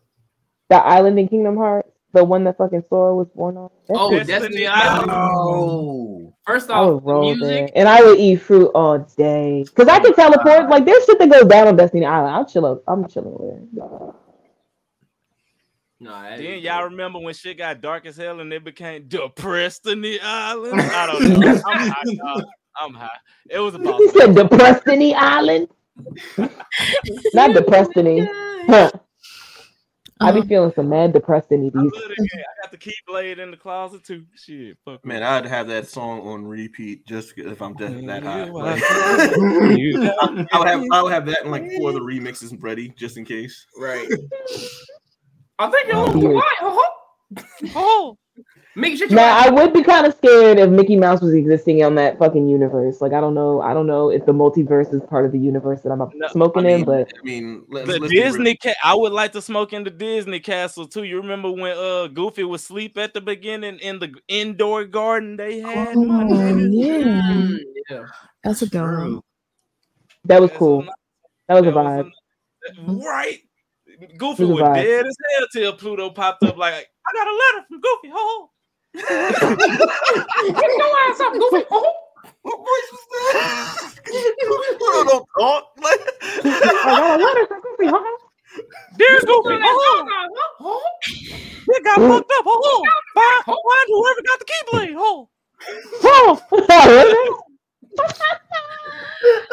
The 0.69 0.77
island 0.77 1.19
in 1.19 1.27
Kingdom 1.27 1.57
Hearts. 1.57 1.89
The 2.11 2.23
one 2.23 2.43
that 2.45 2.57
fucking 2.57 2.83
Sora 2.89 3.15
was 3.15 3.27
born 3.35 3.55
on. 3.57 3.69
That's 3.87 3.99
Oh. 3.99 4.09
Destiny 4.09 4.39
Destiny 4.39 4.67
Island. 4.67 5.11
Island. 5.11 5.39
Oh, 5.39 6.33
First 6.47 6.71
I 6.71 6.73
off, 6.79 6.93
would 6.95 7.05
roll 7.05 7.21
music. 7.35 7.41
there, 7.43 7.69
and 7.75 7.87
I 7.87 8.01
would 8.01 8.17
eat 8.19 8.37
fruit 8.37 8.71
all 8.73 8.97
day. 8.97 9.63
Cause 9.75 9.87
I 9.87 9.99
can 9.99 10.13
oh 10.13 10.15
teleport. 10.15 10.69
Like 10.71 10.85
there's 10.85 11.05
shit 11.05 11.19
that 11.19 11.29
goes 11.29 11.45
down 11.45 11.67
on 11.67 11.75
Destiny 11.75 12.07
Island. 12.07 12.33
I'll 12.33 12.45
chill. 12.45 12.81
I'm 12.87 13.07
chilling 13.07 13.67
there. 13.75 14.13
No, 16.01 16.11
Then 16.37 16.59
y'all 16.59 16.85
remember 16.85 17.19
when 17.19 17.33
shit 17.33 17.57
got 17.57 17.81
dark 17.81 18.05
as 18.05 18.15
hell 18.15 18.39
and 18.39 18.51
it 18.53 18.63
became 18.63 19.07
depressed 19.07 19.85
in 19.87 19.99
the 20.01 20.19
island? 20.21 20.79
I 20.81 21.05
don't 21.07 21.29
know. 21.39 21.61
I'm 21.67 21.89
high, 21.89 22.03
dog. 22.15 22.43
I'm 22.79 22.93
high. 22.93 23.17
It 23.49 23.59
was 23.59 23.75
about 23.75 23.97
He 23.99 24.07
said 24.09 24.33
depressed 24.35 24.87
in 24.87 24.99
the 24.99 25.13
island. 25.15 25.67
Not 27.33 27.53
depressed 27.53 27.91
in 27.97 28.05
the. 28.05 28.49
Huh. 28.69 28.91
I 30.21 30.31
be 30.31 30.41
Um, 30.41 30.47
feeling 30.47 30.71
some 30.75 30.89
mad 30.89 31.13
depressed 31.13 31.51
in 31.51 31.61
these. 31.63 31.71
love 31.73 31.89
the. 31.91 32.29
I 32.33 32.61
got 32.61 32.71
the 32.71 32.77
keyblade 32.77 33.39
in 33.39 33.51
the 33.51 33.57
closet 33.57 34.03
too. 34.03 34.25
Shit, 34.35 34.77
fuck 34.85 35.03
Man, 35.05 35.23
I'd 35.23 35.45
have 35.45 35.67
that 35.69 35.87
song 35.87 36.19
on 36.27 36.45
repeat 36.45 37.05
just 37.07 37.33
if 37.37 37.61
I'm 37.61 37.73
that, 37.77 38.05
that 38.05 38.23
high. 38.23 38.43
Like, 38.43 38.53
well, 38.53 38.67
I 40.51 40.59
would 40.59 40.67
have, 40.67 40.83
I 40.91 41.01
would 41.01 41.11
have 41.13 41.25
that 41.27 41.45
in 41.45 41.51
like 41.51 41.71
four 41.77 41.89
of 41.89 41.95
the 41.95 42.01
remixes 42.01 42.55
ready 42.61 42.89
just 42.97 43.17
in 43.17 43.25
case. 43.25 43.65
right. 43.79 44.07
I 45.59 45.69
think 45.69 45.87
you're 45.87 46.11
Weird. 46.13 46.35
white. 46.35 46.55
Uh-huh. 46.61 47.43
Oh, 47.75 48.17
Make 48.75 48.97
sure 48.97 49.09
Now 49.09 49.37
I 49.37 49.49
would 49.49 49.73
be 49.73 49.83
kind 49.83 50.05
of 50.05 50.13
scared 50.13 50.57
if 50.57 50.69
Mickey 50.69 50.95
Mouse 50.95 51.19
was 51.21 51.33
existing 51.33 51.83
on 51.83 51.95
that 51.95 52.17
fucking 52.17 52.47
universe. 52.47 53.01
Like 53.01 53.11
I 53.11 53.19
don't 53.19 53.33
know, 53.33 53.61
I 53.61 53.73
don't 53.73 53.87
know 53.87 54.09
if 54.09 54.25
the 54.25 54.31
multiverse 54.31 54.93
is 54.93 55.01
part 55.09 55.25
of 55.25 55.33
the 55.33 55.39
universe 55.39 55.81
that 55.81 55.91
I'm 55.91 56.01
up 56.01 56.11
No, 56.15 56.27
smoking 56.29 56.65
I 56.65 56.69
in, 56.69 56.85
but 56.85 57.11
I 57.19 57.23
mean, 57.23 57.65
let's, 57.67 57.87
the 57.89 57.99
let's. 57.99 58.13
Disney 58.13 58.55
ca- 58.55 58.75
I 58.83 58.95
would 58.95 59.11
like 59.11 59.33
to 59.33 59.41
smoke 59.41 59.73
in 59.73 59.83
the 59.83 59.89
Disney 59.89 60.39
castle 60.39 60.87
too. 60.87 61.03
You 61.03 61.17
remember 61.17 61.51
when 61.51 61.75
uh 61.77 62.07
Goofy 62.07 62.45
was 62.45 62.63
sleep 62.63 62.97
at 62.97 63.13
the 63.13 63.19
beginning 63.19 63.79
in 63.79 63.99
the 63.99 64.13
indoor 64.29 64.85
garden 64.85 65.35
they 65.35 65.59
had? 65.59 65.97
Oh, 65.97 66.05
yeah. 66.69 67.11
Mm, 67.11 67.57
yeah. 67.89 68.05
that's 68.43 68.61
a 68.61 68.67
good 68.67 68.81
one 68.81 69.21
that 70.25 70.39
was 70.41 70.49
That's 70.51 70.57
cool. 70.59 70.83
a- 70.83 70.93
That 71.49 71.53
was 71.55 71.67
a 71.67 71.71
that 71.71 71.75
vibe. 71.75 72.11
a- 72.87 72.91
right. 73.05 73.39
Goofy 74.17 74.43
It 74.43 74.47
was 74.47 74.55
was 74.61 74.61
vibe. 74.69 74.83
dead 74.83 75.05
as 75.07 75.15
hell 75.37 75.47
till 75.53 75.73
Pluto 75.73 76.09
popped 76.11 76.43
up 76.43 76.57
like, 76.57 76.73
I 76.73 77.11
got 77.13 77.27
a 77.27 77.35
letter 77.35 77.65
from 77.67 77.81
Goofy. 77.81 78.09
Ho 78.13 78.49
Get 78.93 80.71
your 80.77 80.91
ass 81.09 81.19
up, 81.19 81.33
Goofy. 81.33 81.63
Uh-huh. 81.69 81.91
What 82.41 82.57
voice 82.57 82.89
was 82.91 83.05
that? 83.11 83.93
Pluto 84.77 85.03
don't 85.03 85.25
talk. 85.37 85.63
Like, 85.81 85.99
I 86.45 86.99
got 86.99 87.19
a 87.19 87.23
letter 87.23 87.45
from 87.47 87.61
Goofy, 87.61 87.87
huh? 87.87 88.17
Dear 88.97 89.19
Goofy, 89.21 89.57
ho 89.61 90.05
Uh-huh. 90.59 90.79
It 91.71 91.83
got 91.83 91.97
fucked 91.97 92.31
up. 92.37 92.45
Ho 92.45 92.83
Find, 93.13 93.45
find 93.45 93.87
whoever 93.87 94.21
got 94.21 94.39
the 94.39 94.45
keyblade. 94.45 94.95
Ho 94.97 95.29
Oh, 96.03 97.39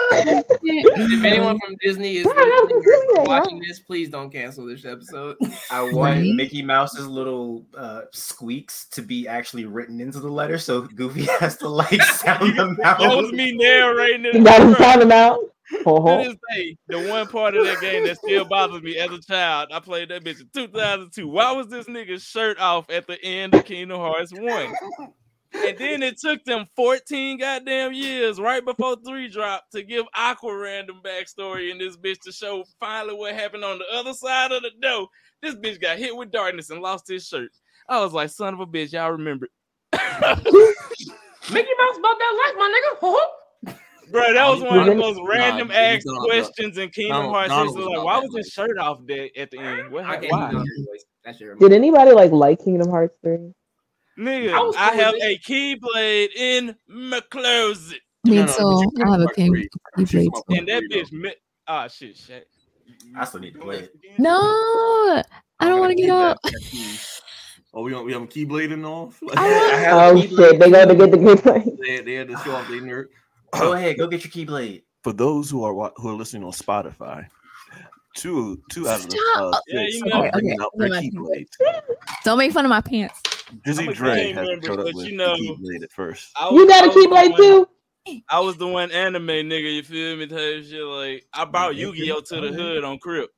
If 0.08 1.24
anyone 1.24 1.58
from 1.58 1.76
Disney 1.82 2.18
is 2.18 2.26
Yeah, 2.26 2.34
that 2.34 2.68
was 2.70 2.84
listening 2.84 3.10
or 3.10 3.14
Disney, 3.16 3.28
watching 3.28 3.58
this, 3.60 3.80
please 3.80 4.08
don't 4.08 4.30
cancel 4.30 4.66
this 4.66 4.84
episode. 4.84 5.36
I 5.70 5.82
want 5.92 6.34
Mickey 6.34 6.62
Mouse's 6.62 7.06
little 7.06 7.66
uh, 7.76 8.02
squeaks 8.12 8.86
to 8.90 9.02
be 9.02 9.26
actually 9.26 9.64
written 9.64 10.00
into 10.00 10.20
the 10.20 10.28
letter, 10.28 10.58
so 10.58 10.82
Goofy 10.82 11.24
has 11.40 11.56
to 11.58 11.68
like 11.68 12.02
sound 12.02 12.56
them 12.58 12.78
out. 12.84 12.98
That 12.98 13.16
was 13.16 13.32
me 13.32 13.52
narrating 13.52 14.26
it. 14.26 14.44
got 14.44 14.62
him 14.62 14.74
sound 14.74 15.02
him 15.02 15.12
out. 15.12 15.40
Ho, 15.84 16.22
To 16.22 16.28
this 16.28 16.36
day, 16.54 16.76
the 16.86 17.08
one 17.08 17.26
part 17.26 17.56
of 17.56 17.64
that 17.66 17.80
game 17.80 18.06
that 18.06 18.18
still 18.18 18.44
bothers 18.44 18.82
me 18.82 18.96
as 18.98 19.10
a 19.10 19.20
child, 19.20 19.70
I 19.72 19.80
played 19.80 20.10
that 20.10 20.22
bitch 20.22 20.40
in 20.40 20.48
2002. 20.54 21.26
Why 21.26 21.50
was 21.52 21.66
this 21.66 21.86
nigga's 21.86 22.22
shirt 22.22 22.60
off 22.60 22.88
at 22.88 23.08
the 23.08 23.20
end 23.24 23.52
of 23.52 23.64
Kingdom 23.64 23.98
Hearts 23.98 24.32
1? 24.32 24.72
And 25.64 25.78
then 25.78 26.02
it 26.02 26.18
took 26.18 26.44
them 26.44 26.66
14 26.76 27.38
goddamn 27.38 27.92
years 27.92 28.38
right 28.40 28.64
before 28.64 28.96
3 29.04 29.28
dropped 29.28 29.72
to 29.72 29.82
give 29.82 30.04
Aqua 30.14 30.56
random 30.56 31.00
backstory 31.04 31.70
in 31.70 31.78
this 31.78 31.96
bitch 31.96 32.20
to 32.24 32.32
show 32.32 32.64
finally 32.80 33.14
what 33.14 33.34
happened 33.34 33.64
on 33.64 33.78
the 33.78 33.84
other 33.92 34.12
side 34.12 34.52
of 34.52 34.62
the 34.62 34.70
door. 34.80 35.08
This 35.42 35.54
bitch 35.54 35.80
got 35.80 35.98
hit 35.98 36.16
with 36.16 36.30
darkness 36.30 36.70
and 36.70 36.80
lost 36.80 37.08
his 37.08 37.26
shirt. 37.26 37.50
I 37.88 38.00
was 38.00 38.12
like, 38.12 38.30
son 38.30 38.54
of 38.54 38.60
a 38.60 38.66
bitch, 38.66 38.92
y'all 38.92 39.10
remember. 39.12 39.48
Mickey 39.92 41.70
Mouse 41.78 41.98
about 41.98 42.18
that 42.18 42.42
life, 42.46 42.56
my 42.58 42.80
nigga. 43.02 43.72
Bro, 44.10 44.34
that 44.34 44.48
was 44.48 44.62
one 44.62 44.78
of 44.80 44.86
the 44.86 44.94
most 44.94 45.20
random 45.26 45.68
nah, 45.68 45.74
asked 45.74 46.06
questions 46.24 46.78
in 46.78 46.90
Kingdom 46.90 47.16
Donald- 47.16 47.34
Hearts. 47.34 47.48
Donald 47.48 47.66
history. 47.68 47.82
was 47.88 47.96
Like, 47.96 48.04
why 48.06 48.18
was 48.18 48.36
his 48.36 48.56
life. 48.58 48.68
shirt 48.68 48.78
off 48.78 48.98
there 49.06 49.28
at 49.36 49.50
the 49.50 49.58
end? 49.58 49.90
What 49.90 50.04
I 50.04 50.16
can't 50.16 50.30
Why? 50.32 50.50
do 50.52 50.58
that 50.58 50.86
voice. 50.88 51.04
That 51.24 51.36
shit 51.36 51.58
Did 51.58 51.72
anybody 51.72 52.12
like 52.12 52.30
like 52.30 52.62
Kingdom 52.64 52.88
Hearts 52.88 53.16
3? 53.24 53.52
Nigga, 54.18 54.52
I 54.76 54.90
I 54.90 54.94
have 54.94 55.12
with 55.14 55.22
a 55.22 55.38
keyblade 55.38 56.34
in 56.36 56.76
my 56.88 57.20
closet. 57.30 58.00
me 58.24 58.36
No, 58.36 58.46
no, 58.46 58.52
too 58.54 58.90
but 58.94 59.06
i 59.06 59.10
have 59.10 59.20
a 59.20 59.24
Part 59.24 59.36
king 59.36 59.50
three. 59.52 59.68
keyblade 59.98 60.08
She's 60.08 60.24
too. 60.24 60.30
my 60.48 60.56
And 60.56 60.68
that 60.68 60.82
Part 60.90 60.90
bitch, 60.90 61.12
mi- 61.12 61.34
ah, 61.68 61.88
shit, 61.88 62.16
shit. 62.16 62.48
I 63.16 63.24
still 63.24 63.40
need 63.40 63.54
to 63.54 63.58
play 63.60 63.78
it. 63.80 63.94
no 64.18 64.38
i 64.38 65.68
don't 65.68 65.80
want 65.80 65.90
to 65.96 65.96
get 66.02 66.10
up. 66.10 66.38
Oh, 67.74 67.82
we 67.82 67.92
on 67.92 68.06
we 68.06 68.14
on 68.14 68.26
keyblading 68.26 68.86
off. 68.86 69.20
Like, 69.22 69.38
I 69.38 69.44
I 69.44 69.76
have 69.80 69.98
Oh 69.98 70.18
a 70.18 70.22
keyblade. 70.22 70.36
shit, 70.36 70.60
they 70.60 70.70
go 70.70 70.86
to 70.86 70.94
get 70.94 71.10
the 71.10 71.16
keyblade. 71.18 71.78
they, 71.84 72.00
they 72.00 72.14
had 72.14 72.28
to 72.28 72.36
show 72.38 72.52
off 72.52 72.68
their 72.68 72.80
nerd. 72.82 73.06
Go 73.52 73.72
ahead, 73.74 73.98
go 73.98 74.06
get 74.06 74.24
your 74.24 74.46
keyblade. 74.46 74.82
For 75.04 75.12
those 75.12 75.50
who 75.50 75.62
are 75.64 75.92
who 75.96 76.08
are 76.08 76.14
listening 76.14 76.44
on 76.44 76.52
Spotify, 76.52 77.26
two 78.16 78.60
two 78.70 78.88
out 78.88 79.00
of 79.00 79.08
the 79.08 79.16
Stop. 79.34 79.54
uh, 79.54 79.60
Yeah, 79.68 79.80
you 79.88 80.04
know- 80.06 80.30
bringing 80.32 80.52
Okay, 80.60 80.64
out 80.64 80.72
their 80.76 80.88
okay. 80.88 81.10
keyblades. 81.10 81.46
don't 82.24 82.38
make 82.38 82.52
fun 82.52 82.64
of 82.64 82.70
my 82.70 82.80
pants 82.80 83.20
Dizzy 83.64 83.86
I'm 83.86 83.92
Dre 83.92 84.16
gang 84.16 84.34
has 84.34 84.48
member, 84.48 84.66
showed 84.66 84.78
up 84.80 84.86
but 84.86 84.94
with 84.94 85.06
you 85.06 85.16
know- 85.16 85.36
the 85.36 85.42
keyblade 85.42 85.84
at 85.84 85.92
first. 85.92 86.32
I 86.36 86.50
You 86.52 86.66
got 86.66 86.86
a 86.86 86.90
keyblade 86.90 87.36
too? 87.36 87.68
I 88.28 88.40
was 88.40 88.56
the 88.56 88.66
one 88.66 88.90
anime 88.92 89.26
nigga, 89.26 89.74
you 89.76 89.82
feel 89.82 90.16
me? 90.16 90.26
Type 90.26 90.64
shit. 90.64 90.82
Like, 90.82 91.26
I 91.32 91.44
brought 91.44 91.74
Yu 91.76 91.94
Gi 91.94 92.10
Oh 92.12 92.20
to 92.20 92.40
the 92.40 92.48
hood 92.52 92.84
on 92.84 92.98
Crip. 92.98 93.30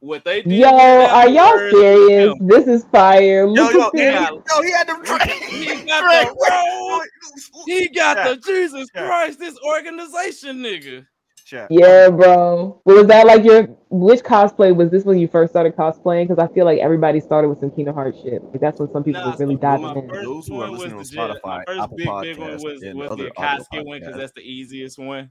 What 0.00 0.24
they 0.24 0.42
did. 0.42 0.52
Yo, 0.52 0.68
are 0.68 1.28
y'all 1.28 1.54
word- 1.54 1.70
serious? 1.72 2.34
This 2.40 2.66
is 2.66 2.84
fire. 2.92 3.46
Yo, 3.46 3.52
Look 3.52 3.72
yo, 3.72 3.86
at 3.86 3.94
he 3.94 4.02
yo, 4.02 4.62
he 4.62 4.70
had 4.72 4.86
them 4.88 5.02
He 5.48 5.84
got 5.84 6.26
the 6.26 6.36
road. 6.50 7.02
He 7.66 7.88
got 7.88 8.16
the 8.28 8.36
Jesus 8.44 8.90
Christ, 8.90 9.38
this 9.38 9.56
organization 9.64 10.58
nigga. 10.58 11.06
Chat. 11.46 11.68
Yeah, 11.70 12.10
bro. 12.10 12.80
Was 12.84 13.06
that 13.06 13.26
like 13.26 13.44
your 13.44 13.64
which 13.88 14.20
cosplay 14.20 14.74
was 14.74 14.90
this 14.90 15.04
when 15.04 15.18
you 15.18 15.28
first 15.28 15.52
started 15.52 15.74
cosplaying? 15.76 16.28
Because 16.28 16.38
I 16.42 16.52
feel 16.52 16.64
like 16.64 16.80
everybody 16.80 17.20
started 17.20 17.48
with 17.48 17.60
some 17.60 17.70
Kingdom 17.70 17.94
Hearts 17.94 18.18
shit. 18.22 18.42
Like 18.44 18.60
that's 18.60 18.78
when 18.80 18.90
some 18.92 19.04
people 19.04 19.22
Nah, 19.22 19.30
was 19.30 19.40
really 19.40 19.54
so 19.54 19.60
diving 19.60 19.86
my 19.86 19.94
in. 19.94 20.08
first 20.08 20.24
Those 20.24 20.46
who 20.48 20.54
are 20.56 20.58
one 20.58 20.72
was 20.72 20.80
listening 20.80 20.98
on 20.98 21.02
the 21.02 21.04
jet- 21.04 21.40
my 21.44 21.58
Spotify, 21.58 21.64
first 21.66 21.80
Apple 21.80 21.96
big, 21.96 22.06
big 22.06 22.38
one 22.38 22.50
Podcasts, 22.50 22.64
was, 22.64 22.82
and 22.82 22.98
was 22.98 23.10
other 23.10 23.24
the 23.24 23.36
audio 23.36 23.64
Akatsuki 23.64 23.86
one 23.86 24.00
because 24.00 24.16
that's 24.16 24.32
the 24.32 24.40
easiest 24.42 24.98
one. 24.98 25.30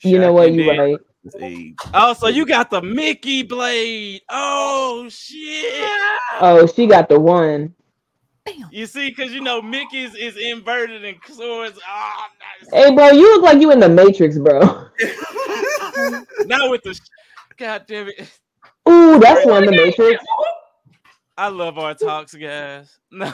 You 0.00 0.18
know 0.20 0.32
what? 0.32 0.52
You 0.52 0.64
then- 0.64 0.78
right. 0.78 0.98
is 1.24 1.74
Oh, 1.92 2.12
so 2.14 2.28
you 2.28 2.46
got 2.46 2.70
the 2.70 2.80
Mickey 2.80 3.42
blade. 3.42 4.22
Oh 4.30 5.08
shit. 5.10 5.90
Oh, 6.40 6.66
she 6.74 6.86
got 6.86 7.08
the 7.08 7.18
one. 7.18 7.74
You 8.70 8.86
see, 8.86 9.10
because 9.10 9.32
you 9.32 9.40
know 9.40 9.60
Mickey's 9.62 10.14
is 10.14 10.36
inverted 10.36 11.04
and 11.04 11.16
swords. 11.30 11.78
Oh, 11.88 12.24
nice. 12.62 12.70
Hey, 12.72 12.94
bro, 12.94 13.10
you 13.10 13.34
look 13.34 13.42
like 13.42 13.60
you 13.60 13.70
in 13.72 13.80
the 13.80 13.88
Matrix, 13.88 14.38
bro. 14.38 14.60
Now 16.46 16.70
with 16.70 16.82
the 16.84 16.98
God 17.56 17.84
damn 17.86 18.08
it. 18.08 18.20
Ooh, 18.88 19.18
that's 19.18 19.44
one 19.44 19.66
the 19.66 19.72
Matrix. 19.72 20.22
I 21.36 21.48
love 21.48 21.78
our 21.78 21.94
talks, 21.94 22.34
guys. 22.34 22.98
No. 23.10 23.32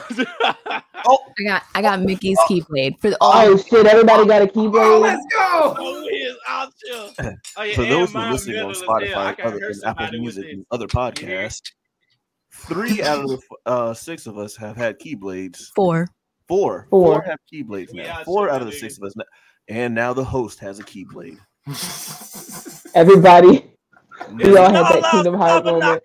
Oh. 1.05 1.19
I 1.37 1.43
got 1.43 1.63
I 1.75 1.81
got 1.81 2.01
Mickey's 2.01 2.37
keyblade 2.49 2.97
for 2.99 3.09
the 3.09 3.17
Oh 3.19 3.57
shit! 3.57 3.85
Everybody 3.85 4.25
got 4.25 4.41
a 4.41 4.45
oh, 4.45 4.47
keyblade. 4.47 4.95
Oh, 4.95 4.99
let's 4.99 5.25
go. 5.33 5.75
oh, 5.77 6.07
his 6.09 6.37
out 6.47 6.73
chill. 6.77 7.11
Oh, 7.57 7.63
yeah, 7.63 7.75
For 7.75 7.83
those 7.83 8.13
who 8.13 8.19
are 8.19 8.31
listening 8.31 8.59
on 8.59 8.67
metal 8.69 8.71
as 8.71 8.81
hell. 8.81 9.19
I 9.19 9.33
Spotify, 9.35 9.45
other, 9.45 9.57
hear 9.59 9.69
and 9.69 9.83
Apple 9.83 10.19
Music, 10.19 10.45
and 10.49 10.65
other 10.71 10.85
You 10.85 11.27
hear? 11.27 11.41
podcasts, 11.43 11.71
three 12.67 13.01
out 13.03 13.19
of 13.23 13.27
the 13.29 13.39
uh, 13.65 13.93
six 13.93 14.25
of 14.27 14.37
us 14.37 14.55
have 14.55 14.75
had 14.77 14.99
keyblades. 14.99 15.71
four. 15.75 16.07
Four, 16.47 16.85
Four. 16.91 17.13
four 17.15 17.21
have 17.23 17.39
keyblades 17.51 17.91
now. 17.93 18.19
out 18.19 18.25
Four 18.25 18.49
out 18.51 18.61
of 18.61 18.67
the 18.67 18.73
nigga. 18.73 18.79
six 18.79 18.97
of 18.99 19.03
us, 19.05 19.15
now. 19.15 19.23
and 19.67 19.95
now 19.95 20.13
the 20.13 20.23
host 20.23 20.59
has 20.59 20.79
a 20.79 20.83
keyblade. 20.83 21.39
Everybody. 22.95 23.71
We 24.33 24.55
all 24.57 24.71
had 24.71 24.83
that 24.85 25.11
Kingdom 25.11 25.35
out, 25.35 25.65
Hearts 25.65 25.65
moment. 25.65 26.03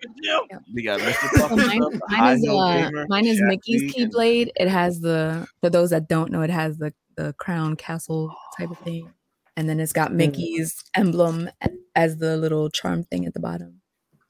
We 0.73 0.83
got 0.83 0.99
Mr. 0.99 1.29
So 1.37 1.47
Puffy, 1.47 1.79
mine, 1.79 1.99
mine 2.09 2.37
is 2.37 2.47
uh, 2.49 3.05
mine 3.07 3.25
is 3.25 3.41
Mickey's 3.41 3.81
Lee, 3.81 3.93
and- 4.03 4.11
keyblade. 4.13 4.49
It 4.57 4.67
has 4.67 4.99
the 4.99 5.47
for 5.61 5.69
those 5.69 5.91
that 5.91 6.07
don't 6.09 6.31
know, 6.31 6.41
it 6.41 6.49
has 6.49 6.77
the 6.77 6.93
the 7.15 7.33
crown 7.37 7.75
castle 7.75 8.33
type 8.57 8.69
of 8.71 8.77
thing, 8.79 9.09
and 9.55 9.69
then 9.69 9.79
it's 9.79 9.93
got 9.93 10.11
Mickey's 10.13 10.83
emblem 10.95 11.49
as 11.95 12.17
the 12.17 12.35
little 12.37 12.69
charm 12.69 13.03
thing 13.05 13.25
at 13.25 13.33
the 13.33 13.39
bottom. 13.39 13.81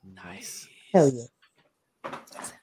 Nice. 0.03 0.67
Hell 0.93 1.09
yeah. 1.09 1.24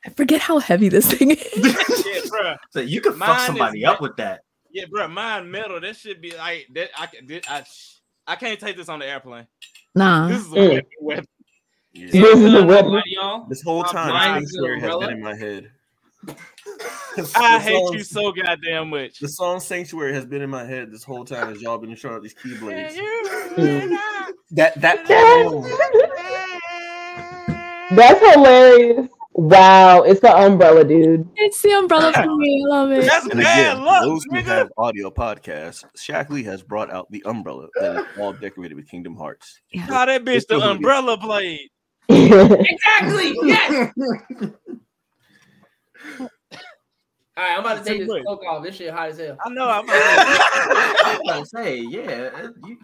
I 0.07 0.11
forget 0.11 0.41
how 0.41 0.59
heavy 0.59 0.89
this 0.89 1.13
thing 1.13 1.33
is. 1.33 1.45
Yeah, 2.09 2.21
bro. 2.31 2.55
so 2.71 2.81
you 2.81 3.01
could 3.01 3.17
Mine 3.17 3.29
fuck 3.29 3.41
somebody 3.47 3.83
ma- 3.85 3.93
up 3.93 4.01
with 4.01 4.17
that. 4.17 4.43
Yeah, 4.71 4.85
bro. 4.91 5.09
Mine 5.09 5.51
metal. 5.51 5.81
That 5.81 5.97
should 5.97 6.21
be 6.21 6.37
like 6.37 6.67
that. 6.75 6.91
I 6.99 7.07
can. 7.07 7.29
I, 7.49 7.65
I 8.27 8.37
can't 8.37 8.59
take 8.61 8.77
this 8.77 8.89
on 8.89 8.99
the 8.99 9.07
airplane. 9.07 9.47
Nah, 9.95 10.29
This 10.29 10.41
is 10.47 10.53
a 10.53 10.55
weapon. 10.69 10.87
weapon. 11.01 11.27
Yeah. 11.93 12.07
This 12.13 12.39
is 12.39 12.55
a 12.55 12.65
weapon. 12.65 13.03
Y'all. 13.07 13.47
This 13.49 13.63
whole 13.63 13.83
My 13.83 13.93
time, 13.93 14.09
mind's 14.11 14.53
Sanctuary 14.53 14.81
has 14.81 14.97
been 14.97 15.11
in 15.11 15.21
my 15.23 15.35
head. 15.35 15.71
I 17.37 17.59
hate 17.61 17.75
song- 17.77 17.93
you 17.95 18.05
so 18.05 18.33
goddamn 18.33 18.91
much. 18.91 19.19
The 19.19 19.29
song 19.29 19.61
Sanctuary 19.61 20.13
has 20.15 20.27
been 20.27 20.43
in 20.43 20.51
my 20.51 20.65
head 20.65 20.91
this 20.93 21.03
whole 21.05 21.25
time 21.25 21.51
as 21.53 21.63
y'all 21.63 21.79
been 21.79 21.95
showing 21.97 22.17
up 22.17 22.23
these 22.23 22.35
keyblades. 22.35 22.97
Mm. 23.57 23.97
That 24.53 24.81
that 24.81 25.07
That's 27.91 28.21
hilarious. 28.35 29.09
Wow, 29.33 30.03
it's 30.03 30.21
the 30.21 30.35
umbrella, 30.37 30.85
dude. 30.85 31.29
it's 31.37 31.63
the 31.63 31.71
umbrella 31.73 32.13
for 32.13 32.35
me. 32.37 32.65
I 32.65 32.69
love 32.69 32.91
it. 32.91 33.05
That's 33.07 33.27
And 33.27 33.41
bad 33.41 33.75
again, 33.77 33.85
luck, 33.85 34.03
those 34.03 34.25
who 34.25 34.37
have 34.39 34.69
audio 34.77 35.11
podcasts, 35.11 35.85
Shaq 35.97 36.29
Lee 36.31 36.43
has 36.45 36.63
brought 36.63 36.91
out 36.91 37.09
the 37.13 37.23
umbrella 37.25 37.69
that 37.81 37.97
is 38.01 38.07
all 38.19 38.33
decorated 38.33 38.75
with 38.75 38.89
Kingdom 38.89 39.15
Hearts. 39.17 39.61
Yeah. 39.71 39.83
How 39.83 40.07
that 40.07 40.25
bitch 40.25 40.37
It's 40.39 40.47
the 40.47 40.55
the 40.57 40.61
hoodie. 40.63 40.77
umbrella 40.77 41.17
blade. 41.19 41.69
Exactly. 42.11 43.37
Yes. 43.45 43.93
All 46.21 47.45
right, 47.45 47.53
I'm 47.55 47.61
about 47.61 47.79
to 47.79 47.85
take 47.85 48.01
this 48.01 48.09
much. 48.09 48.23
smoke 48.23 48.43
off. 48.49 48.65
This 48.65 48.75
shit 48.75 48.93
hot 48.93 49.11
as 49.11 49.19
hell. 49.19 49.37
I 49.45 49.49
know. 49.51 49.69
I'm 49.69 49.85
I 49.89 51.19
was 51.23 51.31
gonna 51.33 51.47
say, 51.47 51.77
yeah, 51.79 52.49
you, 52.67 52.79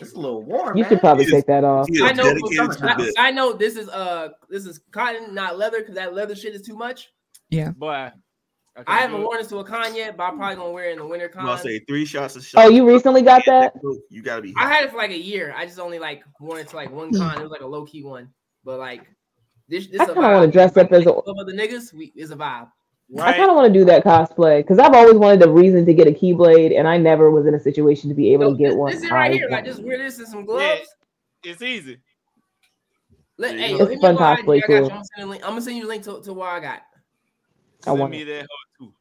it's 0.00 0.12
a 0.12 0.18
little 0.18 0.42
warm. 0.42 0.76
you 0.76 0.82
man. 0.82 0.90
should 0.90 1.00
probably 1.00 1.24
He 1.24 1.30
take 1.30 1.46
that 1.46 1.64
off. 1.64 1.88
I 2.02 2.12
know. 2.12 2.22
dedicated 2.24 2.82
I, 2.82 2.94
this. 2.96 3.14
I 3.18 3.30
know 3.30 3.52
this 3.52 3.76
is 3.76 3.88
uh 3.88 4.30
this 4.48 4.66
is 4.66 4.80
cotton, 4.90 5.34
not 5.34 5.58
leather, 5.58 5.80
because 5.80 5.94
that 5.94 6.14
leather 6.14 6.34
shit 6.34 6.54
is 6.54 6.62
too 6.62 6.76
much. 6.76 7.12
Yeah. 7.50 7.70
Boy. 7.70 8.10
can't 8.76 8.88
I 8.88 8.98
haven't 8.98 9.22
worn 9.22 9.38
this 9.38 9.48
to 9.48 9.58
a 9.58 9.64
con 9.64 9.94
yet, 9.94 10.16
but 10.16 10.24
I'm 10.24 10.36
probably 10.36 10.56
gonna 10.56 10.70
wear 10.72 10.88
it 10.88 10.92
in 10.92 10.98
the 10.98 11.06
winter 11.06 11.28
con. 11.28 11.46
I'll 11.46 11.58
say 11.58 11.78
three 11.80 12.04
shots 12.04 12.36
of 12.36 12.44
shot. 12.44 12.64
Oh, 12.64 12.68
you 12.68 12.86
recently 12.88 13.22
got 13.22 13.42
that? 13.46 13.74
You 14.10 14.22
gotta 14.22 14.42
be. 14.42 14.54
I 14.56 14.72
had 14.72 14.84
it 14.84 14.90
for 14.90 14.96
like 14.96 15.10
a 15.10 15.18
year. 15.18 15.54
I 15.56 15.66
just 15.66 15.78
only 15.78 15.98
like 15.98 16.22
worn 16.40 16.60
it 16.60 16.68
to 16.68 16.76
like 16.76 16.90
one 16.90 17.12
con. 17.12 17.38
It 17.38 17.42
was 17.42 17.52
like 17.52 17.60
a 17.60 17.66
low 17.66 17.84
key 17.84 18.02
one, 18.02 18.30
but 18.64 18.78
like 18.78 19.06
this 19.68 19.86
this 19.86 20.00
I 20.00 20.04
a 20.04 20.06
kinda 20.08 20.20
wanna 20.20 20.50
dress 20.50 20.76
up 20.76 20.92
as 20.92 21.02
a- 21.06 21.22
Some 21.24 21.38
of 21.38 21.46
the 21.46 21.52
niggas. 21.52 21.92
We 21.92 22.12
is 22.16 22.30
a 22.30 22.36
vibe. 22.36 22.68
I 23.22 23.32
kind 23.32 23.50
of 23.50 23.56
want 23.56 23.72
to 23.72 23.78
do 23.78 23.84
that 23.84 24.04
cosplay 24.04 24.58
because 24.60 24.78
I've 24.78 24.94
always 24.94 25.14
wanted 25.14 25.42
a 25.42 25.50
reason 25.50 25.86
to 25.86 25.94
get 25.94 26.06
a 26.08 26.10
keyblade, 26.10 26.76
and 26.78 26.88
I 26.88 26.96
never 26.96 27.30
was 27.30 27.46
in 27.46 27.54
a 27.54 27.60
situation 27.60 28.08
to 28.08 28.14
be 28.14 28.32
able 28.32 28.46
So 28.46 28.52
to 28.52 28.58
get 28.58 28.68
this, 28.70 28.76
one. 28.76 28.92
this 28.92 29.02
is 29.04 29.10
right 29.10 29.30
I 29.30 29.34
here. 29.34 29.46
Like 29.50 29.64
want- 29.64 29.66
just 29.66 29.82
wear 29.82 29.98
this 29.98 30.18
and 30.18 30.28
some 30.28 30.40
Yeah. 30.40 30.44
gloves. 30.46 30.94
It's 31.44 31.62
easy. 31.62 31.98
Let, 33.36 33.52
There 33.52 33.58
hey, 33.60 33.70
you 33.70 33.72
yo, 33.72 33.78
go. 33.78 33.84
hit 33.84 33.92
It's 33.94 34.02
me 34.02 34.06
fun 34.08 34.14
up 34.16 34.20
on 34.20 34.38
IG. 34.38 34.44
cosplay, 34.46 34.56
I 34.56 34.66
got 34.66 34.68
you. 34.68 34.78
too. 34.78 34.84
I'm 34.84 34.88
gonna 34.88 35.04
send 35.04 35.18
you 35.18 35.24
a 35.24 35.30
link. 35.30 35.42
Gonna 35.42 35.60
send 35.60 35.76
you 35.76 35.86
a 35.86 35.88
link 35.88 36.02
to, 36.04 36.22
to 36.22 36.32
what 36.32 36.48
I 36.48 36.60
got. 36.60 36.82
I 37.86 37.90
Send 37.90 37.98
want 37.98 38.10
me 38.12 38.22
it. 38.22 38.24
that 38.26 38.46
too. 38.78 38.94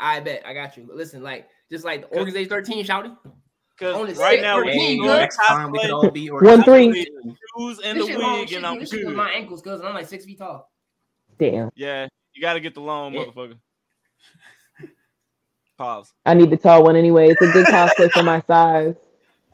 I 0.00 0.20
bet 0.20 0.42
I 0.46 0.54
got 0.54 0.76
you. 0.76 0.88
Listen, 0.92 1.22
like 1.22 1.48
just 1.70 1.84
like 1.84 2.02
the 2.10 2.16
Organization 2.18 2.48
13 2.48 2.84
shouty. 2.84 3.16
Cause 3.78 4.18
right 4.18 4.40
now 4.40 4.58
for 4.58 4.64
we 4.64 4.70
the 4.70 4.72
Hey, 4.72 4.78
team, 4.78 5.02
doing 5.02 5.18
next 5.18 5.36
time 5.36 5.70
we 5.72 5.78
cosplay, 5.78 5.82
could 5.82 5.90
all 5.90 6.10
be 6.10 6.30
One, 6.30 6.62
three. 6.62 6.86
organized. 6.86 7.08
shoes 7.56 7.80
and 7.84 7.98
This 7.98 8.06
the 8.06 8.12
shit 8.12 8.20
long 8.20 8.40
wig, 8.40 8.52
and 8.52 8.66
I'm 8.66 8.78
this 8.78 8.90
shit 8.90 9.04
good. 9.04 9.16
my 9.16 9.30
ankles, 9.30 9.62
cause 9.62 9.80
I'm 9.80 9.94
like 9.94 10.06
six 10.06 10.24
feet 10.24 10.38
tall. 10.38 10.70
Damn, 11.38 11.70
Yeah, 11.74 12.06
you 12.34 12.40
got 12.42 12.54
to 12.54 12.60
get 12.60 12.74
the 12.74 12.80
long 12.80 13.14
Yeah. 13.14 13.24
motherfucker. 13.24 13.58
Pause. 15.78 16.12
I 16.26 16.34
need 16.34 16.50
the 16.50 16.56
tall 16.56 16.84
one 16.84 16.96
anyway. 16.96 17.30
It's 17.30 17.42
a 17.42 17.52
good 17.52 17.66
cosplay 17.66 18.12
for 18.12 18.22
my 18.22 18.40
size. 18.42 18.94